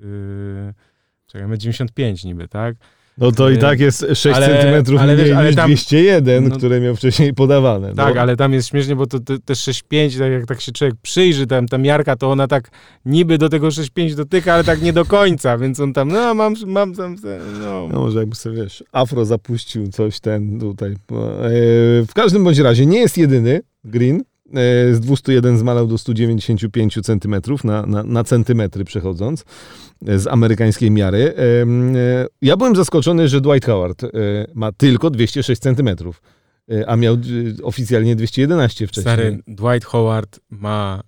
yy, 0.02 0.74
czekaj, 1.26 1.48
1,95 1.48 2.24
niby, 2.24 2.48
tak? 2.48 2.76
No 3.20 3.32
to 3.32 3.50
i 3.50 3.58
tak 3.58 3.80
jest 3.80 4.06
6 4.14 4.26
ale, 4.26 4.46
centymetrów 4.46 5.00
ale, 5.00 5.16
mniej 5.16 5.32
ale 5.32 5.46
niż 5.46 5.56
tam, 5.56 5.74
201, 5.74 6.48
no, 6.48 6.56
które 6.56 6.80
miał 6.80 6.96
wcześniej 6.96 7.34
podawane. 7.34 7.94
Tak, 7.94 8.14
no. 8.14 8.20
ale 8.20 8.36
tam 8.36 8.52
jest 8.52 8.68
śmiesznie, 8.68 8.96
bo 8.96 9.06
to, 9.06 9.20
te 9.20 9.54
6,5, 9.54 10.18
tak 10.18 10.32
jak 10.32 10.46
tak 10.46 10.60
się 10.60 10.72
człowiek 10.72 10.94
przyjrzy, 11.02 11.46
tam 11.46 11.68
ta 11.68 11.78
miarka, 11.78 12.16
to 12.16 12.30
ona 12.30 12.48
tak 12.48 12.70
niby 13.04 13.38
do 13.38 13.48
tego 13.48 13.68
6,5 13.68 14.14
dotyka, 14.14 14.54
ale 14.54 14.64
tak 14.64 14.82
nie 14.82 14.92
do 14.92 15.04
końca, 15.04 15.58
więc 15.58 15.80
on 15.80 15.92
tam, 15.92 16.08
no 16.08 16.34
mam, 16.34 16.54
mam 16.66 16.94
tam, 16.94 17.16
no. 17.62 17.88
no 17.92 18.00
może 18.00 18.18
jakby 18.18 18.34
sobie, 18.34 18.56
wiesz, 18.56 18.84
afro 18.92 19.24
zapuścił 19.24 19.88
coś 19.88 20.20
ten 20.20 20.60
tutaj. 20.60 20.92
E, 20.92 20.96
w 22.02 22.10
każdym 22.14 22.44
bądź 22.44 22.58
razie 22.58 22.86
nie 22.86 22.98
jest 22.98 23.18
jedyny 23.18 23.60
Green, 23.84 24.22
z 24.92 25.00
201 25.00 25.58
zmalał 25.58 25.86
do 25.86 25.98
195 25.98 26.98
cm 27.02 27.34
na, 27.64 27.86
na, 27.86 28.02
na 28.02 28.24
centymetry 28.24 28.84
przechodząc 28.84 29.44
e, 30.06 30.18
z 30.18 30.26
amerykańskiej 30.26 30.90
miary. 30.90 31.34
E, 31.36 31.66
ja 32.42 32.56
byłem 32.56 32.76
zaskoczony, 32.76 33.28
że 33.28 33.40
Dwight 33.40 33.66
Howard 33.66 34.02
ma 34.54 34.72
tylko 34.72 35.10
206 35.10 35.62
cm, 35.62 35.88
a 36.86 36.96
miał 36.96 37.16
oficjalnie 37.62 38.16
211 38.16 38.86
wcześniej. 38.86 39.14
Stary, 39.14 39.42
Dwight 39.46 39.84
Howard 39.84 40.40
ma 40.50 41.02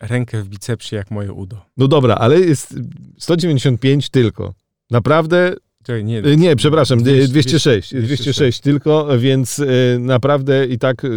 rękę 0.00 0.42
w 0.42 0.48
bicepsie 0.48 0.96
jak 0.96 1.10
moje 1.10 1.32
udo. 1.32 1.56
No 1.76 1.88
dobra, 1.88 2.14
ale 2.14 2.40
jest 2.40 2.74
195 3.18 4.10
tylko. 4.10 4.54
Naprawdę 4.90 5.54
Czekaj, 5.86 6.04
nie, 6.04 6.18
e, 6.18 6.36
nie, 6.36 6.56
przepraszam, 6.56 7.02
200, 7.02 7.28
206, 7.28 7.94
206, 7.94 8.22
206 8.22 8.60
tylko, 8.60 9.18
więc 9.18 9.58
e, 9.58 9.98
naprawdę 9.98 10.66
i 10.66 10.78
tak, 10.78 11.04
e, 11.04 11.08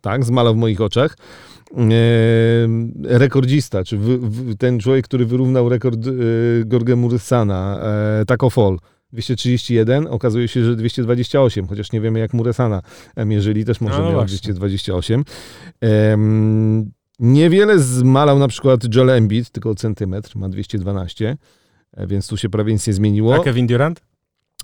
tak, 0.00 0.24
zmalał 0.24 0.54
w 0.54 0.56
moich 0.56 0.80
oczach. 0.80 1.16
Rekordzista, 3.02 3.84
czy 3.84 3.98
ten 4.58 4.78
człowiek, 4.78 5.04
który 5.04 5.26
wyrównał 5.26 5.68
rekord 5.68 6.00
Gorge 6.64 6.96
Muresana, 6.96 7.80
Taco 8.26 8.50
Fall, 8.50 8.78
231, 9.12 10.06
okazuje 10.06 10.48
się, 10.48 10.64
że 10.64 10.76
228, 10.76 11.66
chociaż 11.66 11.92
nie 11.92 12.00
wiemy 12.00 12.18
jak 12.18 12.34
Muresana 12.34 12.82
mierzyli, 13.26 13.64
też 13.64 13.80
może 13.80 13.98
no, 13.98 14.12
miał 14.12 14.24
228. 14.24 15.24
Niewiele 17.18 17.78
zmalał 17.78 18.38
na 18.38 18.48
przykład 18.48 18.94
Joel 18.94 19.10
Embiid, 19.10 19.50
tylko 19.50 19.74
centymetr, 19.74 20.36
ma 20.36 20.48
212. 20.48 21.36
E, 21.96 22.06
więc 22.06 22.28
tu 22.28 22.36
się 22.36 22.48
prawie 22.48 22.72
nic 22.72 22.86
nie 22.86 22.92
zmieniło. 22.92 23.34
A 23.34 23.38
Kevin 23.38 23.66
Durant? 23.66 24.00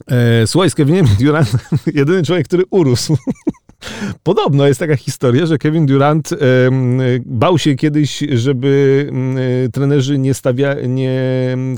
E, 0.07 0.47
słuchaj, 0.47 0.71
z 0.71 0.75
Kevinem 0.75 1.07
Durant, 1.21 1.51
jedyny 1.95 2.23
człowiek, 2.23 2.47
który 2.47 2.65
urósł. 2.71 3.17
Podobno 4.23 4.67
jest 4.67 4.81
taka 4.81 4.97
historia, 4.97 5.47
że 5.47 5.59
Kevin 5.59 5.87
Durant 5.87 6.33
e, 6.33 6.37
bał 7.27 7.59
się 7.59 7.75
kiedyś, 7.75 8.25
żeby 8.33 9.11
e, 9.67 9.69
trenerzy 9.69 10.19
nie, 10.19 10.35
stawia, 10.35 10.75
nie 10.89 11.21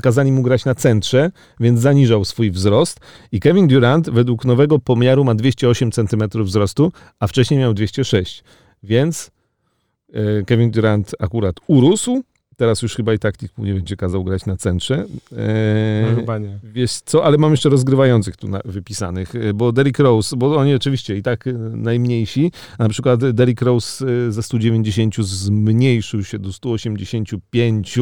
kazali 0.01 0.31
mu 0.31 0.41
grać 0.41 0.65
na 0.65 0.75
centrze, 0.75 1.31
więc 1.59 1.79
zaniżał 1.79 2.25
swój 2.25 2.51
wzrost. 2.51 2.99
I 3.31 3.39
Kevin 3.39 3.67
Durant 3.67 4.09
według 4.09 4.45
nowego 4.45 4.79
pomiaru 4.79 5.23
ma 5.23 5.35
208 5.35 5.91
cm 5.91 6.43
wzrostu, 6.43 6.91
a 7.19 7.27
wcześniej 7.27 7.59
miał 7.59 7.73
206. 7.73 8.43
Więc 8.83 9.31
e, 10.13 10.43
Kevin 10.43 10.71
Durant 10.71 11.11
akurat 11.19 11.55
urósł, 11.67 12.23
Teraz 12.57 12.81
już 12.81 12.95
chyba 12.95 13.13
i 13.13 13.19
tak 13.19 13.41
nikt 13.41 13.57
mu 13.57 13.65
nie 13.65 13.73
będzie 13.73 13.95
kazał 13.95 14.23
grać 14.23 14.45
na 14.45 14.57
centrze. 14.57 14.95
Eee, 14.95 16.09
no 16.09 16.15
chyba 16.15 16.37
nie. 16.37 16.59
Wiesz 16.63 16.91
co, 16.91 17.25
ale 17.25 17.37
mam 17.37 17.51
jeszcze 17.51 17.69
rozgrywających 17.69 18.37
tu 18.37 18.47
na, 18.47 18.59
wypisanych, 18.65 19.35
e, 19.35 19.53
bo 19.53 19.71
Derrick 19.71 19.99
Rose, 19.99 20.35
bo 20.37 20.55
oni 20.55 20.75
oczywiście 20.75 21.17
i 21.17 21.23
tak 21.23 21.47
e, 21.47 21.53
najmniejsi, 21.53 22.51
na 22.79 22.89
przykład 22.89 23.31
Derrick 23.31 23.61
Rose 23.61 24.05
e, 24.27 24.31
ze 24.31 24.43
190 24.43 25.15
zmniejszył 25.15 26.23
się 26.23 26.39
do 26.39 26.53
185, 26.53 27.99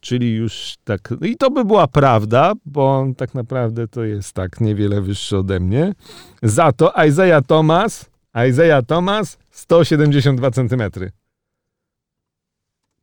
czyli 0.00 0.34
już 0.34 0.74
tak, 0.84 1.10
no 1.20 1.26
i 1.26 1.36
to 1.36 1.50
by 1.50 1.64
była 1.64 1.86
prawda, 1.86 2.52
bo 2.66 2.98
on 2.98 3.14
tak 3.14 3.34
naprawdę 3.34 3.88
to 3.88 4.04
jest 4.04 4.32
tak 4.32 4.60
niewiele 4.60 5.00
wyższy 5.02 5.38
ode 5.38 5.60
mnie. 5.60 5.94
Za 6.42 6.72
to 6.72 6.92
Isaiah 7.08 7.46
Thomas, 7.46 8.10
Isaiah 8.50 8.86
Thomas 8.86 9.38
172 9.50 10.50
centymetry. 10.50 11.10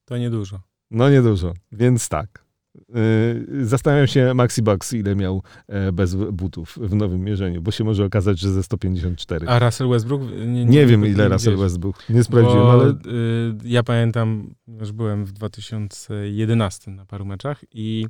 To 0.05 0.17
niedużo. 0.17 0.70
No 0.91 1.09
niedużo, 1.09 1.53
więc 1.71 2.09
tak. 2.09 2.45
Yy, 2.75 3.65
zastanawiam 3.65 4.07
się 4.07 4.33
Maxi 4.33 4.61
Bucks, 4.61 4.93
ile 4.93 5.15
miał 5.15 5.43
e, 5.67 5.91
bez 5.91 6.15
butów 6.15 6.77
w 6.81 6.95
nowym 6.95 7.23
mierzeniu, 7.23 7.61
bo 7.61 7.71
się 7.71 7.83
może 7.83 8.05
okazać, 8.05 8.39
że 8.39 8.51
ze 8.51 8.63
154. 8.63 9.47
A 9.47 9.59
Russell 9.59 9.89
Westbrook? 9.89 10.21
Nie, 10.21 10.45
nie, 10.45 10.65
nie 10.65 10.85
wiem, 10.85 11.05
ile 11.05 11.23
nie 11.23 11.29
Russell. 11.29 11.57
Westbrook. 11.57 12.09
Nie 12.09 12.23
sprawdziłem, 12.23 12.63
bo, 12.63 12.71
ale... 12.71 12.85
Yy, 12.85 13.57
ja 13.63 13.83
pamiętam, 13.83 14.53
że 14.81 14.93
byłem 14.93 15.25
w 15.25 15.31
2011 15.31 16.91
na 16.91 17.05
paru 17.05 17.25
meczach 17.25 17.65
i 17.73 18.05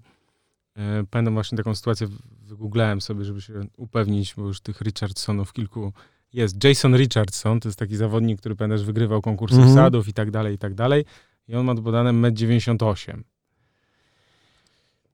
yy, 0.76 0.84
pamiętam 1.10 1.34
właśnie 1.34 1.58
taką 1.58 1.76
sytuację, 1.76 2.08
wygooglałem 2.42 3.02
sobie, 3.02 3.26
żeby 3.26 3.42
się 3.42 3.54
upewnić, 3.78 4.34
bo 4.38 4.48
już 4.48 4.62
tych 4.62 4.82
Richardsonów 4.82 5.54
kilku 5.54 5.94
jest. 6.34 6.64
Jason 6.64 6.98
Richardson, 6.98 7.60
to 7.60 7.70
jest 7.70 7.80
taki 7.80 7.96
zawodnik, 7.96 8.40
który 8.40 8.56
pamiętasz, 8.56 8.86
wygrywał 8.86 9.22
konkursy 9.22 9.56
mm 9.56 9.68
-hmm. 9.68 9.72
wsadów 9.72 10.08
i 10.08 10.14
tak 10.14 10.32
dalej, 10.32 10.56
i 10.56 10.58
tak 10.58 10.74
dalej 10.74 11.06
i 11.48 11.56
on 11.56 11.66
ma 11.66 11.76
podane 11.76 12.12
1,98 12.12 13.12
m. 13.14 13.24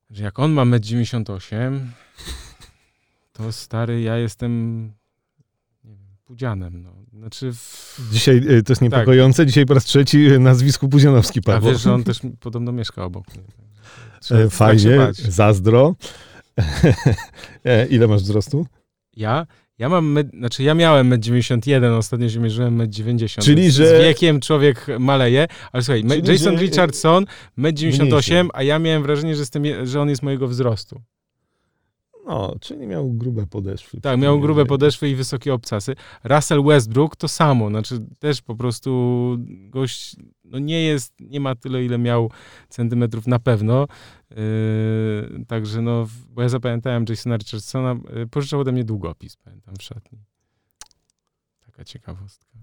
Że 0.09 0.23
jak 0.23 0.39
on 0.39 0.51
ma 0.51 0.61
1,98 0.65 1.55
m, 1.55 1.91
to 3.33 3.51
stary, 3.51 4.01
ja 4.01 4.17
jestem 4.17 4.83
nie 5.83 5.95
wiem, 5.95 6.07
Pudzianem. 6.25 6.83
No. 6.83 6.91
Znaczy 7.13 7.53
w... 7.53 8.09
Dzisiaj 8.11 8.37
y, 8.37 8.63
to 8.63 8.71
jest 8.71 8.81
niepokojące, 8.81 9.37
tak. 9.37 9.47
dzisiaj 9.47 9.65
po 9.65 9.73
raz 9.73 9.85
trzeci 9.85 10.39
nazwisku 10.39 10.89
Pudzianowski 10.89 11.41
padło. 11.41 11.69
A 11.69 11.73
wiesz, 11.73 11.81
że 11.81 11.93
on 11.93 12.03
też 12.03 12.19
podobno 12.39 12.71
mieszka 12.71 13.03
obok 13.03 13.35
mnie. 13.35 13.43
Trzeba, 14.21 14.41
e, 14.41 14.49
Fajnie, 14.49 14.97
tak 14.97 15.15
zazdro. 15.15 15.95
E, 17.63 17.85
ile 17.87 18.07
masz 18.07 18.21
wzrostu? 18.21 18.65
Ja? 19.15 19.47
Ja 19.79 19.89
mam, 19.89 20.11
med, 20.11 20.31
znaczy 20.31 20.63
ja 20.63 20.73
miałem 20.73 21.09
1,91, 21.09 21.97
ostatnio 21.97 22.29
się 22.29 22.39
mierzyłem 22.39 22.77
1,90. 22.77 23.43
Czyli, 23.43 23.71
że... 23.71 23.87
Z 23.87 24.03
wiekiem 24.03 24.39
człowiek 24.39 24.87
maleje, 24.99 25.47
ale 25.71 25.83
słuchaj, 25.83 26.03
Czyli, 26.03 26.31
Jason 26.31 26.57
że... 26.57 26.63
Richardson 26.63 27.25
1,98, 27.57 28.47
a 28.53 28.63
ja 28.63 28.79
miałem 28.79 29.03
wrażenie, 29.03 29.35
że, 29.35 29.41
jestem, 29.41 29.63
że 29.83 30.01
on 30.01 30.09
jest 30.09 30.23
mojego 30.23 30.47
wzrostu. 30.47 31.01
No, 32.27 32.55
czyli 32.61 32.87
miał 32.87 33.13
grube 33.13 33.47
podeszwy. 33.47 34.01
Tak, 34.01 34.19
miał 34.19 34.39
grube 34.39 34.65
podeszwy 34.65 35.09
i 35.09 35.15
wysokie 35.15 35.53
obcasy. 35.53 35.95
Russell 36.23 36.63
Westbrook 36.63 37.15
to 37.15 37.27
samo, 37.27 37.69
znaczy 37.69 38.05
też 38.19 38.41
po 38.41 38.55
prostu 38.55 39.37
gość 39.49 40.15
no 40.43 40.59
nie 40.59 40.83
jest, 40.83 41.13
nie 41.19 41.39
ma 41.39 41.55
tyle, 41.55 41.85
ile 41.85 41.97
miał 41.97 42.31
centymetrów 42.69 43.27
na 43.27 43.39
pewno. 43.39 43.87
Yy, 44.29 45.45
także 45.47 45.81
no, 45.81 46.07
bo 46.29 46.41
ja 46.41 46.49
zapamiętałem 46.49 47.05
Jasona 47.09 47.37
Richardsona, 47.37 47.95
yy, 48.15 48.27
pożyczał 48.27 48.59
ode 48.59 48.71
mnie 48.71 48.83
długopis, 48.83 49.35
pamiętam 49.35 49.75
w 49.79 49.83
szatni. 49.83 50.19
Taka 51.65 51.83
ciekawostka. 51.83 52.57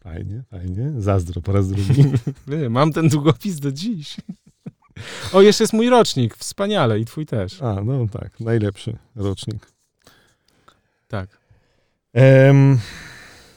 Fajnie, 0.00 0.42
fajnie. 0.50 0.92
Zazdro 0.96 1.42
po 1.42 1.52
raz 1.52 1.68
drugi. 1.68 2.04
Mam 2.70 2.92
ten 2.92 3.08
długopis 3.08 3.60
do 3.60 3.72
dziś. 3.72 4.16
O, 5.32 5.42
jeszcze 5.42 5.64
jest 5.64 5.72
mój 5.72 5.88
rocznik. 5.88 6.36
Wspaniale 6.36 7.00
i 7.00 7.04
twój 7.04 7.26
też. 7.26 7.62
A, 7.62 7.74
no 7.74 8.06
tak. 8.08 8.40
Najlepszy 8.40 8.96
rocznik. 9.16 9.72
Tak. 11.08 11.38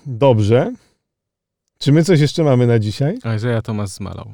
Dobrze. 0.06 0.74
Czy 1.80 1.92
my 1.92 2.04
coś 2.04 2.20
jeszcze 2.20 2.44
mamy 2.44 2.68
na 2.68 2.80
dzisiaj? 2.80 3.18
A, 3.24 3.38
że 3.38 3.50
ja 3.50 3.62
Tomasz 3.62 3.90
zmalał. 3.90 4.34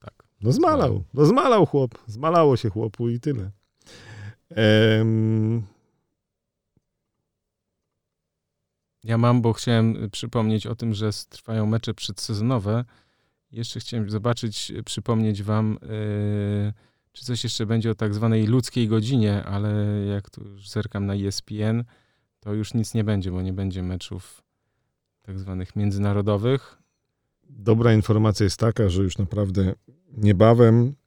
Tak. 0.00 0.14
No 0.40 0.52
zmalał. 0.52 1.04
No 1.14 1.26
zmalał 1.26 1.66
chłop. 1.66 1.98
Zmalało 2.06 2.56
się 2.56 2.70
chłopu 2.70 3.08
i 3.08 3.20
tyle. 3.20 3.50
Ja 9.04 9.18
mam, 9.18 9.42
bo 9.42 9.52
chciałem 9.52 10.10
przypomnieć 10.10 10.66
o 10.66 10.74
tym, 10.74 10.94
że 10.94 11.10
trwają 11.28 11.66
mecze 11.66 11.94
przedsezonowe. 11.94 12.84
Jeszcze 13.52 13.80
chciałem 13.80 14.10
zobaczyć, 14.10 14.72
przypomnieć 14.84 15.42
wam, 15.42 15.78
yy, 15.82 16.72
czy 17.12 17.24
coś 17.24 17.44
jeszcze 17.44 17.66
będzie 17.66 17.90
o 17.90 17.94
tak 17.94 18.14
zwanej 18.14 18.46
ludzkiej 18.46 18.88
godzinie, 18.88 19.44
ale 19.44 20.04
jak 20.06 20.30
tu 20.30 20.44
już 20.44 20.68
zerkam 20.68 21.06
na 21.06 21.14
ESPN, 21.14 21.84
to 22.40 22.54
już 22.54 22.74
nic 22.74 22.94
nie 22.94 23.04
będzie, 23.04 23.30
bo 23.30 23.42
nie 23.42 23.52
będzie 23.52 23.82
meczów 23.82 24.42
tak 25.22 25.38
zwanych 25.38 25.76
międzynarodowych. 25.76 26.78
Dobra 27.50 27.94
informacja 27.94 28.44
jest 28.44 28.60
taka, 28.60 28.88
że 28.88 29.02
już 29.02 29.18
naprawdę 29.18 29.74
niebawem 30.16 30.94
E, 30.94 30.97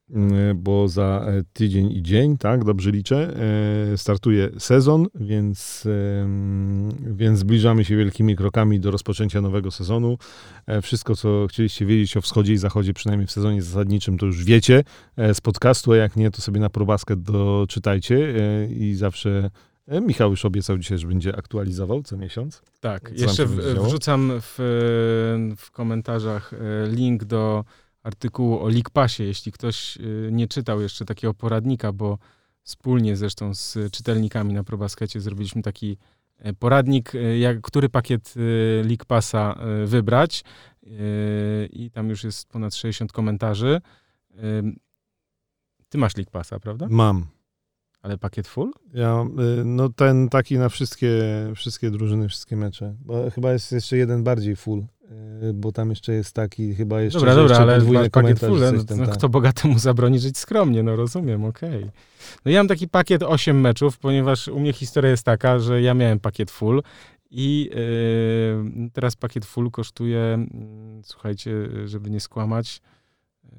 bo 0.56 0.88
za 0.88 1.26
e, 1.28 1.44
tydzień 1.54 1.92
i 1.92 2.02
dzień, 2.04 2.38
tak, 2.38 2.64
dobrze 2.64 2.92
liczę, 2.92 3.34
e, 3.94 3.98
startuje 3.98 4.50
sezon, 4.58 5.08
więc, 5.16 5.88
więc 7.02 7.40
zbliżamy 7.40 7.86
się 7.86 7.96
wielkimi 7.96 8.36
krokami 8.36 8.80
do 8.80 8.92
rozpoczęcia 8.92 9.42
nowego 9.42 9.72
sezonu. 9.72 10.18
Wszystko, 10.82 11.16
co 11.16 11.48
chcieliście 11.50 11.86
wiedzieć 11.86 12.18
o 12.18 12.22
wschodzie 12.22 12.54
i 12.54 12.58
zachodzie, 12.58 12.94
przynajmniej 12.94 13.28
w 13.28 13.32
sezonie 13.32 13.62
zasadniczym, 13.62 14.18
to 14.18 14.26
już 14.26 14.44
wiecie 14.44 14.84
z 15.34 15.42
podcastu, 15.42 15.92
a 15.92 15.96
jak 15.96 16.16
nie, 16.16 16.32
to 16.32 16.42
sobie 16.42 16.60
na 16.60 16.70
probasket 16.70 17.22
doczytajcie 17.22 18.34
i 18.70 18.96
zawsze 18.96 19.50
Michał 20.02 20.30
już 20.30 20.46
obiecał 20.46 20.78
dzisiaj, 20.78 20.98
że 20.98 21.08
będzie 21.08 21.38
aktualizował 21.38 22.04
co 22.04 22.18
miesiąc. 22.18 22.62
Tak, 22.80 23.12
jeszcze 23.20 23.46
w, 23.46 23.56
wrzucam 23.56 24.32
w, 24.42 24.56
w 25.58 25.72
komentarzach 25.72 26.52
link 26.88 27.24
do 27.24 27.64
artykułu 28.04 28.60
o 28.60 28.70
League 28.70 28.90
Passie, 28.94 29.24
jeśli 29.24 29.52
ktoś 29.52 29.98
y, 29.98 30.30
nie 30.32 30.48
czytał 30.48 30.82
jeszcze 30.82 31.06
takiego 31.06 31.34
poradnika, 31.34 31.92
bo 31.92 32.18
wspólnie 32.64 33.16
zresztą 33.16 33.54
z 33.54 33.78
czytelnikami 33.92 34.54
na 34.54 34.64
ProBaskecie 34.64 35.22
zrobiliśmy 35.22 35.62
taki 35.62 35.98
e, 36.38 36.54
poradnik, 36.54 37.16
e, 37.16 37.38
jak, 37.38 37.62
który 37.62 37.90
pakiet 37.90 38.34
e, 38.38 38.84
League 38.84 39.06
Passa 39.08 39.56
wybrać 39.86 40.44
i 41.72 41.92
tam 41.94 42.10
już 42.10 42.24
jest 42.24 42.50
ponad 42.50 42.76
60 42.76 43.12
komentarzy. 43.12 43.82
Ty 45.90 45.98
masz 45.98 46.18
League 46.18 46.32
Passa, 46.32 46.60
prawda? 46.60 46.88
Mam. 46.90 47.28
Ale 48.02 48.18
pakiet 48.18 48.48
full? 48.48 48.72
Ja, 48.94 49.26
y, 49.60 49.66
no 49.66 49.90
ten 49.90 50.30
taki 50.30 50.58
na 50.58 50.70
wszystkie, 50.70 51.14
wszystkie 51.56 51.92
drużyny, 51.92 52.30
wszystkie 52.30 52.56
mecze. 52.56 52.96
Bo 53.00 53.30
chyba 53.30 53.54
jest 53.54 53.72
jeszcze 53.72 53.98
jeden 53.98 54.24
bardziej 54.24 54.56
full. 54.56 54.86
Y, 55.44 55.54
bo 55.54 55.72
tam 55.72 55.90
jeszcze 55.90 56.14
jest 56.14 56.36
taki 56.36 56.76
chyba 56.76 57.02
jeszcze... 57.02 57.20
Dobra, 57.20 57.36
dobra, 57.36 57.58
ale 57.58 58.10
pakiet 58.10 58.40
full, 58.40 58.60
no, 58.60 58.96
no, 58.96 59.08
kto 59.08 59.30
bogatemu 59.30 59.80
zabroni 59.80 60.20
żyć 60.20 60.38
skromnie, 60.38 60.84
no 60.84 60.96
rozumiem, 60.96 61.46
okej. 61.46 61.78
Okay. 61.78 61.92
No 62.46 62.52
ja 62.52 62.60
mam 62.60 62.68
taki 62.68 62.88
pakiet 62.88 63.24
8 63.24 63.62
meczów, 63.62 63.98
ponieważ 63.98 64.48
u 64.48 64.60
mnie 64.60 64.74
historia 64.74 65.12
jest 65.12 65.24
taka, 65.24 65.60
że 65.60 65.82
ja 65.82 65.94
miałem 65.94 66.20
pakiet 66.20 66.52
full 66.52 66.84
i 67.32 67.70
yy, 67.74 68.90
teraz 68.94 69.16
pakiet 69.16 69.46
full 69.46 69.72
kosztuje, 69.72 70.46
yy, 70.98 71.04
słuchajcie, 71.04 71.52
żeby 71.86 72.10
nie 72.10 72.20
skłamać, 72.20 72.82
yy, 73.44 73.52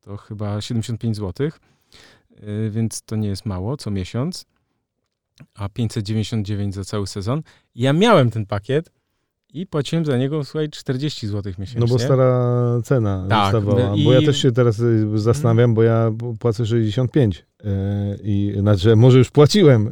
to 0.00 0.16
chyba 0.16 0.60
75 0.60 1.16
zł, 1.16 1.46
y, 1.46 2.70
więc 2.70 3.02
to 3.02 3.16
nie 3.16 3.28
jest 3.28 3.46
mało 3.46 3.76
co 3.76 3.90
miesiąc, 3.90 4.46
a 5.54 5.68
599 5.68 6.74
za 6.74 6.84
cały 6.84 7.06
sezon. 7.06 7.42
Ja 7.74 7.92
miałem 7.92 8.30
ten 8.30 8.46
pakiet, 8.46 8.90
i 9.56 9.66
płaciłem 9.66 10.04
za 10.04 10.18
niego, 10.18 10.44
słuchaj, 10.44 10.68
40 10.70 11.26
zł 11.26 11.52
miesięcznie. 11.58 11.80
No 11.80 11.86
bo 11.86 11.98
stara 11.98 12.80
cena 12.84 13.26
tak, 13.28 13.52
zostawała. 13.52 13.96
I... 13.96 14.04
Bo 14.04 14.12
ja 14.12 14.20
też 14.20 14.42
się 14.42 14.52
teraz 14.52 14.80
y, 14.80 15.18
zastanawiam, 15.18 15.74
bo 15.74 15.82
ja 15.82 16.12
płacę 16.38 16.66
65. 16.66 17.44
Yy, 17.64 17.70
I 18.22 18.54
znaczy, 18.60 18.96
może 18.96 19.18
już 19.18 19.30
płaciłem, 19.30 19.90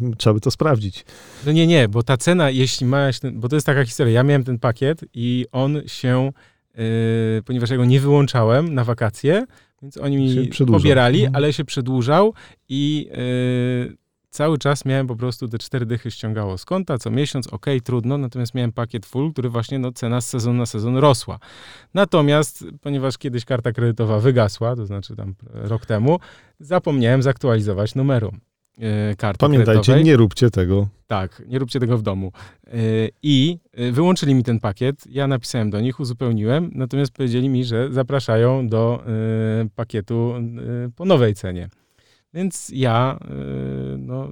yy, 0.00 0.16
trzeba 0.16 0.34
by 0.34 0.40
to 0.40 0.50
sprawdzić. 0.50 1.04
No 1.46 1.52
nie, 1.52 1.66
nie, 1.66 1.88
bo 1.88 2.02
ta 2.02 2.16
cena, 2.16 2.50
jeśli 2.50 2.86
masz, 2.86 3.20
ten, 3.20 3.40
bo 3.40 3.48
to 3.48 3.56
jest 3.56 3.66
taka 3.66 3.84
historia, 3.84 4.12
ja 4.12 4.22
miałem 4.22 4.44
ten 4.44 4.58
pakiet 4.58 5.04
i 5.14 5.46
on 5.52 5.82
się, 5.86 6.32
yy, 6.74 6.84
ponieważ 7.44 7.70
ja 7.70 7.76
go 7.76 7.84
nie 7.84 8.00
wyłączałem 8.00 8.74
na 8.74 8.84
wakacje, 8.84 9.46
więc 9.82 9.96
oni 9.96 10.16
mi 10.16 10.50
pobierali, 10.66 11.18
mhm. 11.18 11.36
ale 11.36 11.52
się 11.52 11.64
przedłużał 11.64 12.34
i 12.68 13.10
cały 14.32 14.58
czas 14.58 14.84
miałem 14.84 15.06
po 15.06 15.16
prostu 15.16 15.48
te 15.48 15.58
cztery 15.58 15.86
dychy 15.86 16.10
ściągało 16.10 16.58
z 16.58 16.64
konta 16.64 16.98
co 16.98 17.10
miesiąc, 17.10 17.46
ok, 17.46 17.66
trudno, 17.84 18.18
natomiast 18.18 18.54
miałem 18.54 18.72
pakiet 18.72 19.06
full, 19.06 19.32
który 19.32 19.48
właśnie 19.48 19.78
no, 19.78 19.92
cena 19.92 20.20
z 20.20 20.28
sezonu 20.28 20.58
na 20.58 20.66
sezon 20.66 20.96
rosła. 20.96 21.38
Natomiast, 21.94 22.64
ponieważ 22.80 23.18
kiedyś 23.18 23.44
karta 23.44 23.72
kredytowa 23.72 24.18
wygasła, 24.18 24.76
to 24.76 24.86
znaczy 24.86 25.16
tam 25.16 25.34
rok 25.52 25.86
temu, 25.86 26.18
zapomniałem 26.60 27.22
zaktualizować 27.22 27.94
numeru 27.94 28.32
yy, 28.78 29.16
karty 29.16 29.38
Pamiętajcie, 29.38 29.72
kredytowej. 29.72 30.04
nie 30.04 30.16
róbcie 30.16 30.50
tego. 30.50 30.88
Tak, 31.06 31.42
nie 31.46 31.58
róbcie 31.58 31.80
tego 31.80 31.98
w 31.98 32.02
domu. 32.02 32.32
Yy, 32.66 32.72
I 33.22 33.58
yy, 33.76 33.92
wyłączyli 33.92 34.34
mi 34.34 34.42
ten 34.42 34.60
pakiet, 34.60 35.06
ja 35.06 35.26
napisałem 35.26 35.70
do 35.70 35.80
nich, 35.80 36.00
uzupełniłem, 36.00 36.70
natomiast 36.74 37.12
powiedzieli 37.12 37.48
mi, 37.48 37.64
że 37.64 37.92
zapraszają 37.92 38.68
do 38.68 39.04
pakietu 39.74 40.34
po 40.96 41.04
nowej 41.04 41.34
cenie. 41.34 41.68
Więc 42.34 42.68
ja, 42.74 43.18
no, 43.98 44.30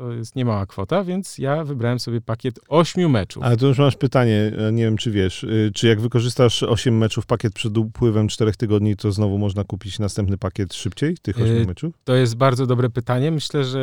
to 0.00 0.12
jest 0.12 0.36
niemała 0.36 0.66
kwota, 0.66 1.04
więc 1.04 1.38
ja 1.38 1.64
wybrałem 1.64 1.98
sobie 1.98 2.20
pakiet 2.20 2.60
8 2.68 3.10
meczów. 3.10 3.42
Ale 3.42 3.56
tu 3.56 3.66
już 3.66 3.78
masz 3.78 3.96
pytanie, 3.96 4.52
nie 4.72 4.84
wiem 4.84 4.96
czy 4.96 5.10
wiesz, 5.10 5.44
y, 5.44 5.70
czy 5.74 5.86
jak 5.86 6.00
wykorzystasz 6.00 6.62
8 6.62 6.98
meczów 6.98 7.26
pakiet 7.26 7.54
przed 7.54 7.78
upływem 7.78 8.28
4 8.28 8.52
tygodni, 8.52 8.96
to 8.96 9.12
znowu 9.12 9.38
można 9.38 9.64
kupić 9.64 9.98
następny 9.98 10.38
pakiet 10.38 10.74
szybciej, 10.74 11.16
tych 11.22 11.36
8 11.36 11.56
yy, 11.56 11.66
meczów? 11.66 11.94
To 12.04 12.14
jest 12.14 12.36
bardzo 12.36 12.66
dobre 12.66 12.90
pytanie. 12.90 13.30
Myślę, 13.30 13.64
że 13.64 13.80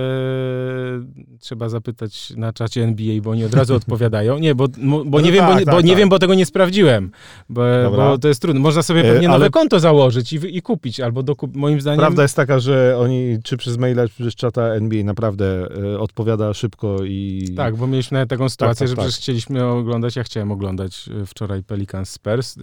trzeba 1.40 1.70
zapytać 1.70 2.34
na 2.38 2.54
czacie 2.54 2.84
NBA, 2.84 3.22
bo 3.22 3.30
oni 3.30 3.46
od 3.46 3.54
razu 3.54 3.76
odpowiadają. 3.82 4.40
Nie, 4.40 4.56
bo, 4.56 4.68
bo 4.68 5.04
no 5.06 5.22
nie, 5.22 5.32
wiem, 5.32 5.46
tak, 5.46 5.54
bo, 5.54 5.60
tak, 5.60 5.66
bo 5.66 5.72
tak. 5.72 5.86
nie 5.86 5.96
wiem, 5.96 6.10
bo 6.10 6.20
tego 6.20 6.34
nie 6.34 6.46
sprawdziłem, 6.46 7.12
bo, 7.50 7.62
bo, 7.96 8.18
to 8.18 8.28
jest 8.28 8.42
trudne. 8.42 8.60
Można 8.60 8.84
sobie 8.84 9.02
e, 9.02 9.14
pewnie 9.14 9.28
nowe 9.28 9.44
ale... 9.44 9.50
konto 9.50 9.80
założyć 9.80 10.34
i, 10.34 10.58
i 10.58 10.62
kupić, 10.62 11.00
albo 11.00 11.24
dokup, 11.24 11.56
moim 11.56 11.82
zdaniem... 11.82 12.00
Prawda 12.00 12.22
jest 12.22 12.36
taka, 12.36 12.60
że 12.60 12.98
oni 13.00 13.38
czy 13.44 13.58
przez 13.58 13.78
maila, 13.78 14.08
czy 14.08 14.14
przez 14.14 14.36
czata 14.36 14.64
NBA 14.68 15.04
naprawdę 15.04 15.68
e, 15.94 16.07
odpowiada 16.08 16.54
szybko 16.54 16.98
i... 17.04 17.48
Tak, 17.58 17.76
bo 17.76 17.88
mieliśmy 17.88 18.16
nawet 18.16 18.30
taką 18.30 18.50
sytuację, 18.50 18.74
tak, 18.74 18.80
tak, 18.80 18.88
że 18.90 18.96
tak. 18.96 19.06
przecież 19.06 19.22
chcieliśmy 19.22 19.66
oglądać, 19.66 20.16
ja 20.16 20.24
chciałem 20.24 20.52
oglądać 20.52 21.10
e, 21.22 21.26
wczoraj 21.26 21.64
Pelicans 21.64 22.10
Spurs 22.10 22.56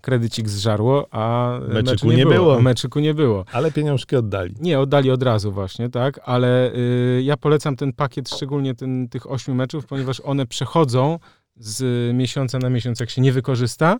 kredycik 0.00 0.48
zżarło, 0.48 1.06
a 1.10 1.58
meczyku 1.68 2.10
nie, 2.10 2.16
nie 2.16 2.26
było. 2.26 2.34
było. 2.34 2.62
Meczyku 2.62 3.00
nie 3.00 3.14
było. 3.14 3.44
Ale 3.52 3.72
pieniążki 3.72 4.16
oddali. 4.16 4.54
Nie, 4.60 4.80
oddali 4.80 5.10
od 5.10 5.22
razu 5.22 5.52
właśnie, 5.52 5.88
tak, 5.88 6.20
ale 6.24 6.72
y, 6.74 7.22
ja 7.24 7.36
polecam 7.36 7.76
ten 7.76 7.92
pakiet, 7.92 8.30
szczególnie 8.30 8.74
ten, 8.74 9.08
tych 9.08 9.30
ośmiu 9.30 9.54
meczów, 9.54 9.86
ponieważ 9.86 10.20
one 10.20 10.46
przechodzą 10.46 11.18
z 11.56 11.82
miesiąca 12.14 12.58
na 12.58 12.70
miesiąc, 12.70 13.00
jak 13.00 13.10
się 13.10 13.22
nie 13.22 13.32
wykorzysta, 13.32 13.96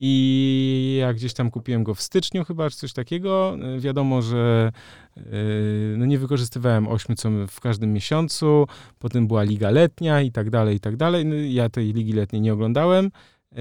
i 0.00 0.96
ja 1.00 1.14
gdzieś 1.14 1.34
tam 1.34 1.50
kupiłem 1.50 1.84
go 1.84 1.94
w 1.94 2.02
styczniu 2.02 2.44
chyba, 2.44 2.70
czy 2.70 2.76
coś 2.76 2.92
takiego. 2.92 3.56
Wiadomo, 3.78 4.22
że 4.22 4.72
yy, 5.16 5.22
no 5.98 6.06
nie 6.06 6.18
wykorzystywałem 6.18 6.88
ośmiu 6.88 7.14
co 7.14 7.30
w 7.48 7.60
każdym 7.60 7.92
miesiącu. 7.92 8.66
Potem 8.98 9.26
była 9.26 9.42
liga 9.42 9.70
letnia 9.70 10.22
i 10.22 10.32
tak 10.32 10.50
dalej, 10.50 10.76
i 10.76 10.80
tak 10.80 10.96
dalej. 10.96 11.26
No, 11.26 11.34
ja 11.34 11.68
tej 11.68 11.92
ligi 11.92 12.12
letniej 12.12 12.42
nie 12.42 12.52
oglądałem. 12.52 13.10
Yy, 13.52 13.58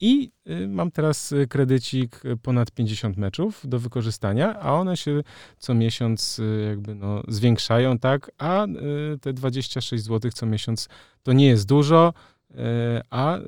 I 0.00 0.30
mam 0.68 0.90
teraz 0.90 1.34
kredycik 1.48 2.22
ponad 2.42 2.70
50 2.70 3.16
meczów 3.16 3.60
do 3.64 3.78
wykorzystania, 3.78 4.60
a 4.60 4.72
one 4.72 4.96
się 4.96 5.22
co 5.58 5.74
miesiąc 5.74 6.40
jakby 6.68 6.94
no 6.94 7.22
zwiększają, 7.28 7.98
tak? 7.98 8.30
A 8.38 8.66
te 9.20 9.32
26 9.32 10.04
zł 10.04 10.30
co 10.34 10.46
miesiąc 10.46 10.88
to 11.22 11.32
nie 11.32 11.46
jest 11.46 11.68
dużo. 11.68 12.12
E, 12.56 13.02
a 13.10 13.36
e, 13.36 13.42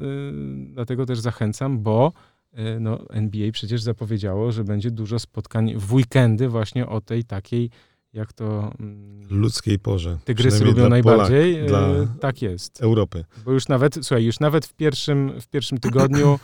dlatego 0.73 1.07
też 1.07 1.19
zachęcam, 1.19 1.83
bo 1.83 2.13
e, 2.53 2.81
no, 2.81 3.09
NBA 3.11 3.53
przecież 3.53 3.83
zapowiedziało, 3.83 4.53
że 4.53 4.65
będzie 4.65 4.91
dużo 4.91 5.19
spotkań 5.19 5.75
w 5.77 5.93
weekendy 5.93 6.49
właśnie 6.49 6.87
o 6.87 7.01
tej 7.01 7.25
takiej 7.25 7.71
jak 8.13 8.33
to... 8.33 8.73
Mm, 8.81 9.27
Ludzkiej 9.31 9.79
porze. 9.79 10.19
Tygrysy 10.25 10.65
lubią 10.65 10.89
najbardziej. 10.89 11.55
Polak, 11.55 11.69
dla 11.69 12.07
tak 12.21 12.43
jest. 12.43 12.83
Europy. 12.83 13.25
Bo 13.45 13.53
już 13.53 13.69
nawet, 13.69 13.95
słuchaj, 13.95 14.25
już 14.25 14.41
nawet 14.41 14.67
w 14.67 14.75
pierwszym, 14.75 15.41
w 15.41 15.49
pierwszym 15.49 15.79
tygodniu 15.79 16.39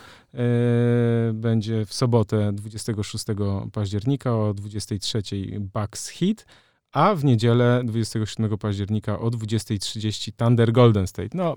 będzie 1.35 1.87
w 1.87 1.95
sobotę 1.95 2.53
26 2.53 3.25
października 3.73 4.39
o 4.39 4.55
23 4.55 5.23
Bucks 5.61 6.09
Hit, 6.09 6.47
a 6.93 7.15
w 7.15 7.25
niedzielę 7.25 7.83
27 7.85 8.59
października 8.59 9.19
o 9.19 9.29
20.30 9.29 10.33
Thunder 10.37 10.73
Golden 10.73 11.07
State. 11.07 11.29
No, 11.35 11.55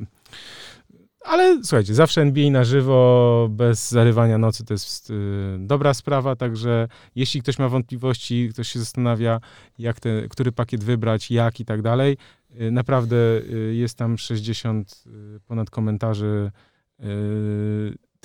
ale 1.27 1.63
słuchajcie, 1.63 1.93
zawsze 1.93 2.21
NBA 2.21 2.51
na 2.51 2.63
żywo, 2.63 3.47
bez 3.51 3.91
zarywania 3.91 4.37
nocy, 4.37 4.65
to 4.65 4.73
jest 4.73 5.09
y, 5.09 5.57
dobra 5.59 5.93
sprawa, 5.93 6.35
także 6.35 6.87
jeśli 7.15 7.41
ktoś 7.41 7.59
ma 7.59 7.69
wątpliwości, 7.69 8.49
ktoś 8.53 8.67
się 8.67 8.79
zastanawia, 8.79 9.39
jak 9.79 9.99
te, 9.99 10.27
który 10.29 10.51
pakiet 10.51 10.83
wybrać, 10.83 11.31
jak 11.31 11.59
i 11.59 11.65
tak 11.65 11.81
dalej, 11.81 12.17
y, 12.61 12.71
naprawdę 12.71 13.15
y, 13.15 13.75
jest 13.75 13.97
tam 13.97 14.17
60 14.17 15.03
y, 15.07 15.39
ponad 15.47 15.69
komentarzy 15.69 16.51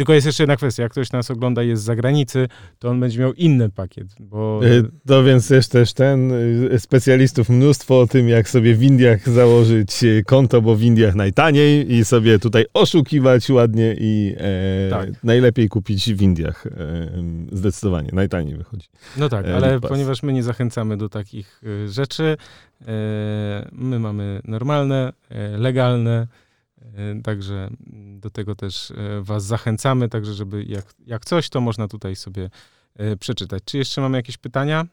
tylko 0.02 0.14
jest 0.14 0.26
jeszcze 0.26 0.42
jedna 0.42 0.56
kwestia, 0.56 0.82
jak 0.82 0.92
ktoś 0.92 1.12
nas 1.12 1.30
ogląda 1.30 1.62
jest 1.62 1.82
z 1.82 1.84
zagranicy, 1.84 2.48
to 2.78 2.88
on 2.88 3.00
będzie 3.00 3.20
miał 3.20 3.32
inny 3.32 3.68
pakiet, 3.68 4.06
bo... 4.20 4.60
E, 4.66 4.82
to 5.06 5.24
więc 5.24 5.50
jest 5.50 5.72
też 5.72 5.92
ten, 5.92 6.32
e, 6.72 6.78
specjalistów 6.78 7.48
mnóstwo 7.48 8.00
o 8.00 8.06
tym, 8.06 8.28
jak 8.28 8.48
sobie 8.48 8.74
w 8.74 8.82
Indiach 8.82 9.28
założyć 9.28 10.04
e, 10.04 10.22
konto, 10.22 10.62
bo 10.62 10.76
w 10.76 10.82
Indiach 10.82 11.14
najtaniej 11.14 11.92
i 11.92 12.04
sobie 12.04 12.38
tutaj 12.38 12.64
oszukiwać 12.74 13.50
ładnie 13.50 13.96
i 13.98 14.34
e, 14.38 14.90
tak. 14.90 15.24
najlepiej 15.24 15.68
kupić 15.68 16.14
w 16.14 16.22
Indiach. 16.22 16.66
E, 16.66 16.70
zdecydowanie, 17.52 18.08
najtaniej 18.12 18.56
wychodzi. 18.56 18.88
No 19.16 19.28
tak, 19.28 19.46
ale 19.46 19.80
ponieważ 19.80 20.22
my 20.22 20.32
nie 20.32 20.42
zachęcamy 20.42 20.96
do 20.96 21.08
takich 21.08 21.62
rzeczy, 21.86 22.36
e, 22.86 23.68
my 23.72 23.98
mamy 23.98 24.40
normalne, 24.44 25.12
legalne, 25.58 26.26
E, 26.26 26.41
także 27.24 27.70
do 28.20 28.30
tego 28.30 28.54
też 28.54 28.90
e, 28.90 29.22
Was 29.22 29.44
zachęcamy, 29.44 30.08
także 30.08 30.34
żeby 30.34 30.64
jak, 30.64 30.94
jak 31.06 31.24
coś, 31.24 31.48
to 31.48 31.60
można 31.60 31.88
tutaj 31.88 32.16
sobie 32.16 32.50
e, 32.96 33.16
przeczytać. 33.16 33.62
Czy 33.64 33.78
jeszcze 33.78 34.00
mamy 34.00 34.18
jakieś 34.18 34.38
pytania? 34.38 34.86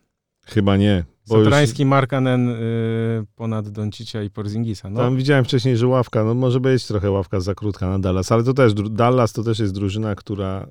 Chyba 0.45 0.77
nie. 0.77 1.03
Satorański, 1.25 1.83
już... 1.83 1.89
Markanen 1.89 2.49
ponad 3.35 3.69
Doncicia 3.69 4.23
i 4.23 4.29
Porzingisa. 4.29 4.89
No. 4.89 4.99
Tam 4.99 5.17
widziałem 5.17 5.45
wcześniej, 5.45 5.77
że 5.77 5.87
ławka, 5.87 6.23
no 6.23 6.33
może 6.33 6.59
być 6.59 6.87
trochę 6.87 7.11
ławka 7.11 7.39
za 7.39 7.55
krótka 7.55 7.89
na 7.89 7.99
Dallas, 7.99 8.31
ale 8.31 8.43
to 8.43 8.53
też, 8.53 8.73
Dallas 8.73 9.33
to 9.33 9.43
też 9.43 9.59
jest 9.59 9.73
drużyna, 9.73 10.15
która 10.15 10.67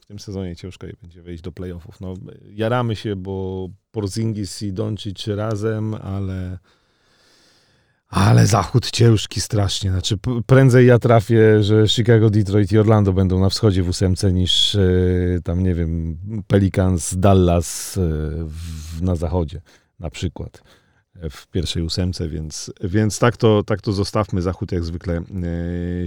w 0.00 0.06
tym 0.06 0.18
sezonie 0.18 0.56
ciężko 0.56 0.86
jej 0.86 0.96
będzie 1.02 1.22
wejść 1.22 1.42
do 1.42 1.52
playoffów. 1.52 2.00
No, 2.00 2.14
jaramy 2.50 2.96
się, 2.96 3.16
bo 3.16 3.68
Porzingis 3.90 4.62
i 4.62 4.72
Doncic 4.72 5.26
razem, 5.26 5.94
ale 5.94 6.58
ale 8.16 8.46
zachód 8.46 8.90
ciężki 8.90 9.40
strasznie. 9.40 9.90
Znaczy, 9.90 10.18
prędzej 10.46 10.86
ja 10.86 10.98
trafię, 10.98 11.62
że 11.62 11.88
Chicago, 11.88 12.30
Detroit 12.30 12.72
i 12.72 12.78
Orlando 12.78 13.12
będą 13.12 13.40
na 13.40 13.48
wschodzie 13.48 13.82
w 13.82 13.88
ósemce 13.88 14.32
niż 14.32 14.74
e, 14.74 14.80
tam, 15.44 15.62
nie 15.62 15.74
wiem, 15.74 16.18
Pelicans, 16.46 17.16
Dallas 17.18 17.96
e, 17.96 18.00
w, 18.44 19.02
na 19.02 19.16
zachodzie 19.16 19.60
na 19.98 20.10
przykład 20.10 20.62
e, 21.20 21.30
w 21.30 21.46
pierwszej 21.46 21.82
ósemce, 21.82 22.28
więc, 22.28 22.72
więc 22.84 23.18
tak, 23.18 23.36
to, 23.36 23.62
tak 23.62 23.80
to 23.80 23.92
zostawmy. 23.92 24.42
Zachód 24.42 24.72
jak 24.72 24.84
zwykle 24.84 25.16
e, 25.16 25.22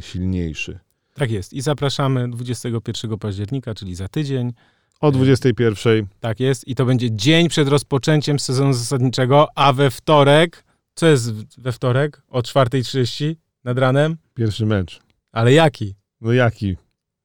silniejszy. 0.02 0.80
Tak 1.14 1.32
jest. 1.32 1.54
I 1.54 1.62
zapraszamy 1.62 2.30
21 2.30 3.18
października, 3.18 3.76
czyli 3.76 3.96
za 3.96 4.08
tydzień. 4.08 4.54
O 5.02 5.12
21. 5.12 6.08
Tak 6.20 6.40
jest. 6.40 6.68
I 6.68 6.76
to 6.76 6.86
będzie 6.86 7.12
dzień 7.12 7.50
przed 7.50 7.68
rozpoczęciem 7.68 8.40
sezonu 8.40 8.74
zasadniczego, 8.74 9.48
a 9.56 9.74
we 9.74 9.92
wtorek 9.92 10.69
co 10.96 11.08
jest 11.08 11.60
we 11.60 11.72
wtorek 11.72 12.22
o 12.28 12.40
4.30 12.40 13.36
nad 13.64 13.78
ranem? 13.78 14.18
Pierwszy 14.34 14.66
mecz. 14.66 15.00
Ale 15.32 15.54
jaki? 15.54 15.96
No 16.22 16.34
jaki? 16.34 16.78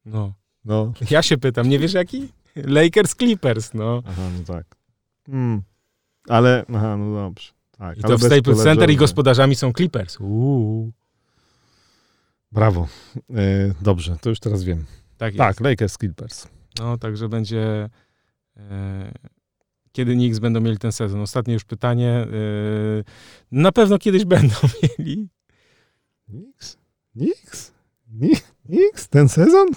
No. 0.04 0.34
no. 0.64 0.92
Ja 1.10 1.22
się 1.22 1.38
pytam, 1.38 1.68
nie 1.68 1.78
wiesz 1.78 1.92
jaki? 1.92 2.28
Lakers 2.56 3.14
Clippers, 3.14 3.74
no. 3.74 4.02
Aha, 4.06 4.22
no 4.38 4.54
tak. 4.54 4.76
Hmm. 5.26 5.62
Ale, 6.28 6.64
aha, 6.74 6.96
no 6.96 7.14
dobrze. 7.14 7.52
Tak, 7.78 7.98
I 7.98 8.02
to 8.02 8.18
w 8.18 8.22
Staples 8.22 8.62
Center 8.62 8.90
i 8.90 8.96
gospodarzami 8.96 9.54
są 9.54 9.72
Clippers. 9.72 10.20
Uuu. 10.20 10.92
Brawo. 12.52 12.88
E, 13.30 13.74
dobrze, 13.82 14.16
to 14.20 14.28
już 14.28 14.40
teraz 14.40 14.64
wiem. 14.64 14.84
Tak, 15.16 15.34
tak 15.34 15.60
Lakers 15.60 15.96
Clippers. 15.98 16.48
No, 16.78 16.98
także 16.98 17.28
będzie 17.28 17.90
e, 18.56 19.12
kiedy 19.94 20.14
Knicks 20.14 20.38
będą 20.38 20.60
mieli 20.60 20.78
ten 20.78 20.92
sezon? 20.92 21.20
Ostatnie 21.20 21.54
już 21.54 21.64
pytanie. 21.64 22.26
Yy, 22.32 23.04
na 23.52 23.72
pewno 23.72 23.98
kiedyś 23.98 24.24
będą 24.34 24.56
mieli. 24.82 25.28
Knicks? 26.28 26.76
Knicks? 27.12 27.72
Knicks? 28.66 29.08
Ten 29.08 29.28
sezon? 29.28 29.68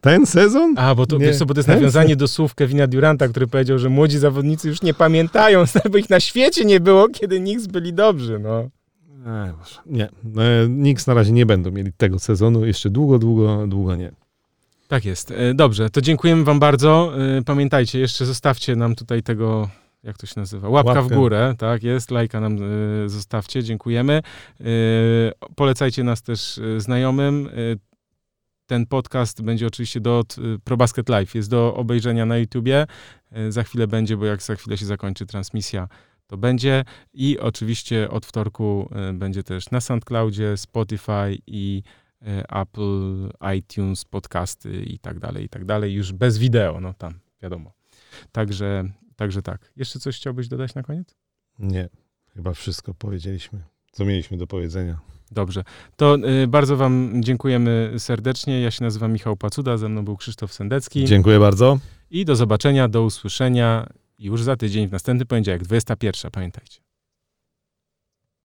Ten 0.00 0.26
sezon? 0.26 0.74
A, 0.78 0.94
bo 0.94 1.06
to, 1.06 1.18
nie, 1.18 1.34
co, 1.34 1.46
bo 1.46 1.54
to 1.54 1.58
jest 1.58 1.68
nawiązanie 1.68 2.16
do 2.16 2.28
słów 2.28 2.54
Kevina 2.54 2.86
Duranta, 2.86 3.28
który 3.28 3.46
powiedział, 3.46 3.78
że 3.78 3.88
młodzi 3.88 4.18
zawodnicy 4.18 4.68
już 4.68 4.82
nie 4.82 4.94
pamiętają, 4.94 5.64
bo 5.92 5.98
ich 5.98 6.10
na 6.10 6.20
świecie 6.20 6.64
nie 6.64 6.80
było, 6.80 7.08
kiedy 7.08 7.38
Knicks 7.38 7.66
byli 7.66 7.92
dobrzy, 7.92 8.38
no. 8.38 8.68
Nie, 9.86 10.08
nie. 10.24 10.66
Knicks 10.66 11.06
na 11.06 11.14
razie 11.14 11.32
nie 11.32 11.46
będą 11.46 11.70
mieli 11.70 11.92
tego 11.92 12.18
sezonu, 12.18 12.66
jeszcze 12.66 12.90
długo, 12.90 13.18
długo, 13.18 13.66
długo 13.66 13.96
nie. 13.96 14.12
Tak 14.92 15.04
jest. 15.04 15.30
E, 15.30 15.54
dobrze, 15.54 15.90
to 15.90 16.00
dziękujemy 16.00 16.44
wam 16.44 16.58
bardzo. 16.58 17.12
E, 17.38 17.42
pamiętajcie, 17.42 17.98
jeszcze 17.98 18.26
zostawcie 18.26 18.76
nam 18.76 18.94
tutaj 18.94 19.22
tego, 19.22 19.68
jak 20.02 20.18
to 20.18 20.26
się 20.26 20.34
nazywa? 20.36 20.68
Łapka 20.68 20.92
Łapkę. 20.92 21.14
w 21.14 21.18
górę, 21.18 21.54
tak 21.58 21.82
jest, 21.82 22.10
lajka 22.10 22.40
nam 22.40 22.56
e, 22.62 23.08
zostawcie, 23.08 23.62
dziękujemy. 23.62 24.22
Polecajcie 25.56 26.04
nas 26.04 26.22
też 26.22 26.60
znajomym. 26.78 27.48
Ten 28.66 28.86
podcast 28.86 29.42
będzie 29.42 29.66
oczywiście 29.66 30.00
do 30.00 30.22
ProBasket 30.64 31.08
Live, 31.08 31.34
jest 31.34 31.50
do 31.50 31.74
obejrzenia 31.74 32.26
na 32.26 32.38
YouTubie. 32.38 32.86
Za 33.48 33.62
chwilę 33.62 33.86
będzie, 33.86 34.16
bo 34.16 34.26
jak 34.26 34.42
za 34.42 34.56
chwilę 34.56 34.78
się 34.78 34.86
zakończy 34.86 35.26
transmisja, 35.26 35.88
to 36.26 36.36
będzie. 36.36 36.84
I 37.14 37.38
oczywiście 37.38 38.10
od 38.10 38.26
wtorku 38.26 38.88
będzie 39.14 39.42
też 39.42 39.70
na 39.70 39.80
SoundCloudzie, 39.80 40.56
Spotify 40.56 41.38
i 41.46 41.82
Apple, 42.48 43.28
iTunes, 43.56 44.04
podcasty 44.04 44.82
i 44.82 44.98
tak 44.98 45.18
dalej, 45.18 45.44
i 45.44 45.48
tak 45.48 45.64
dalej. 45.64 45.94
Już 45.94 46.12
bez 46.12 46.38
wideo, 46.38 46.80
no 46.80 46.94
tam, 46.94 47.14
wiadomo. 47.42 47.72
Także, 48.32 48.84
także 49.16 49.42
tak. 49.42 49.72
Jeszcze 49.76 49.98
coś 49.98 50.16
chciałbyś 50.16 50.48
dodać 50.48 50.74
na 50.74 50.82
koniec? 50.82 51.16
Nie, 51.58 51.88
chyba 52.34 52.52
wszystko 52.52 52.94
powiedzieliśmy, 52.94 53.62
co 53.92 54.04
mieliśmy 54.04 54.36
do 54.36 54.46
powiedzenia. 54.46 54.98
Dobrze. 55.30 55.64
To 55.96 56.16
y, 56.42 56.46
bardzo 56.46 56.76
wam 56.76 57.12
dziękujemy 57.22 57.94
serdecznie. 57.98 58.60
Ja 58.60 58.70
się 58.70 58.84
nazywam 58.84 59.12
Michał 59.12 59.36
Pacuda, 59.36 59.76
ze 59.76 59.88
mną 59.88 60.04
był 60.04 60.16
Krzysztof 60.16 60.52
Sendecki. 60.52 61.04
Dziękuję 61.04 61.38
bardzo. 61.38 61.78
I 62.10 62.24
do 62.24 62.36
zobaczenia, 62.36 62.88
do 62.88 63.02
usłyszenia 63.02 63.86
już 64.18 64.42
za 64.42 64.56
tydzień, 64.56 64.88
w 64.88 64.92
następny 64.92 65.26
poniedziałek, 65.26 65.62
21, 65.62 66.30
pamiętajcie. 66.30 66.80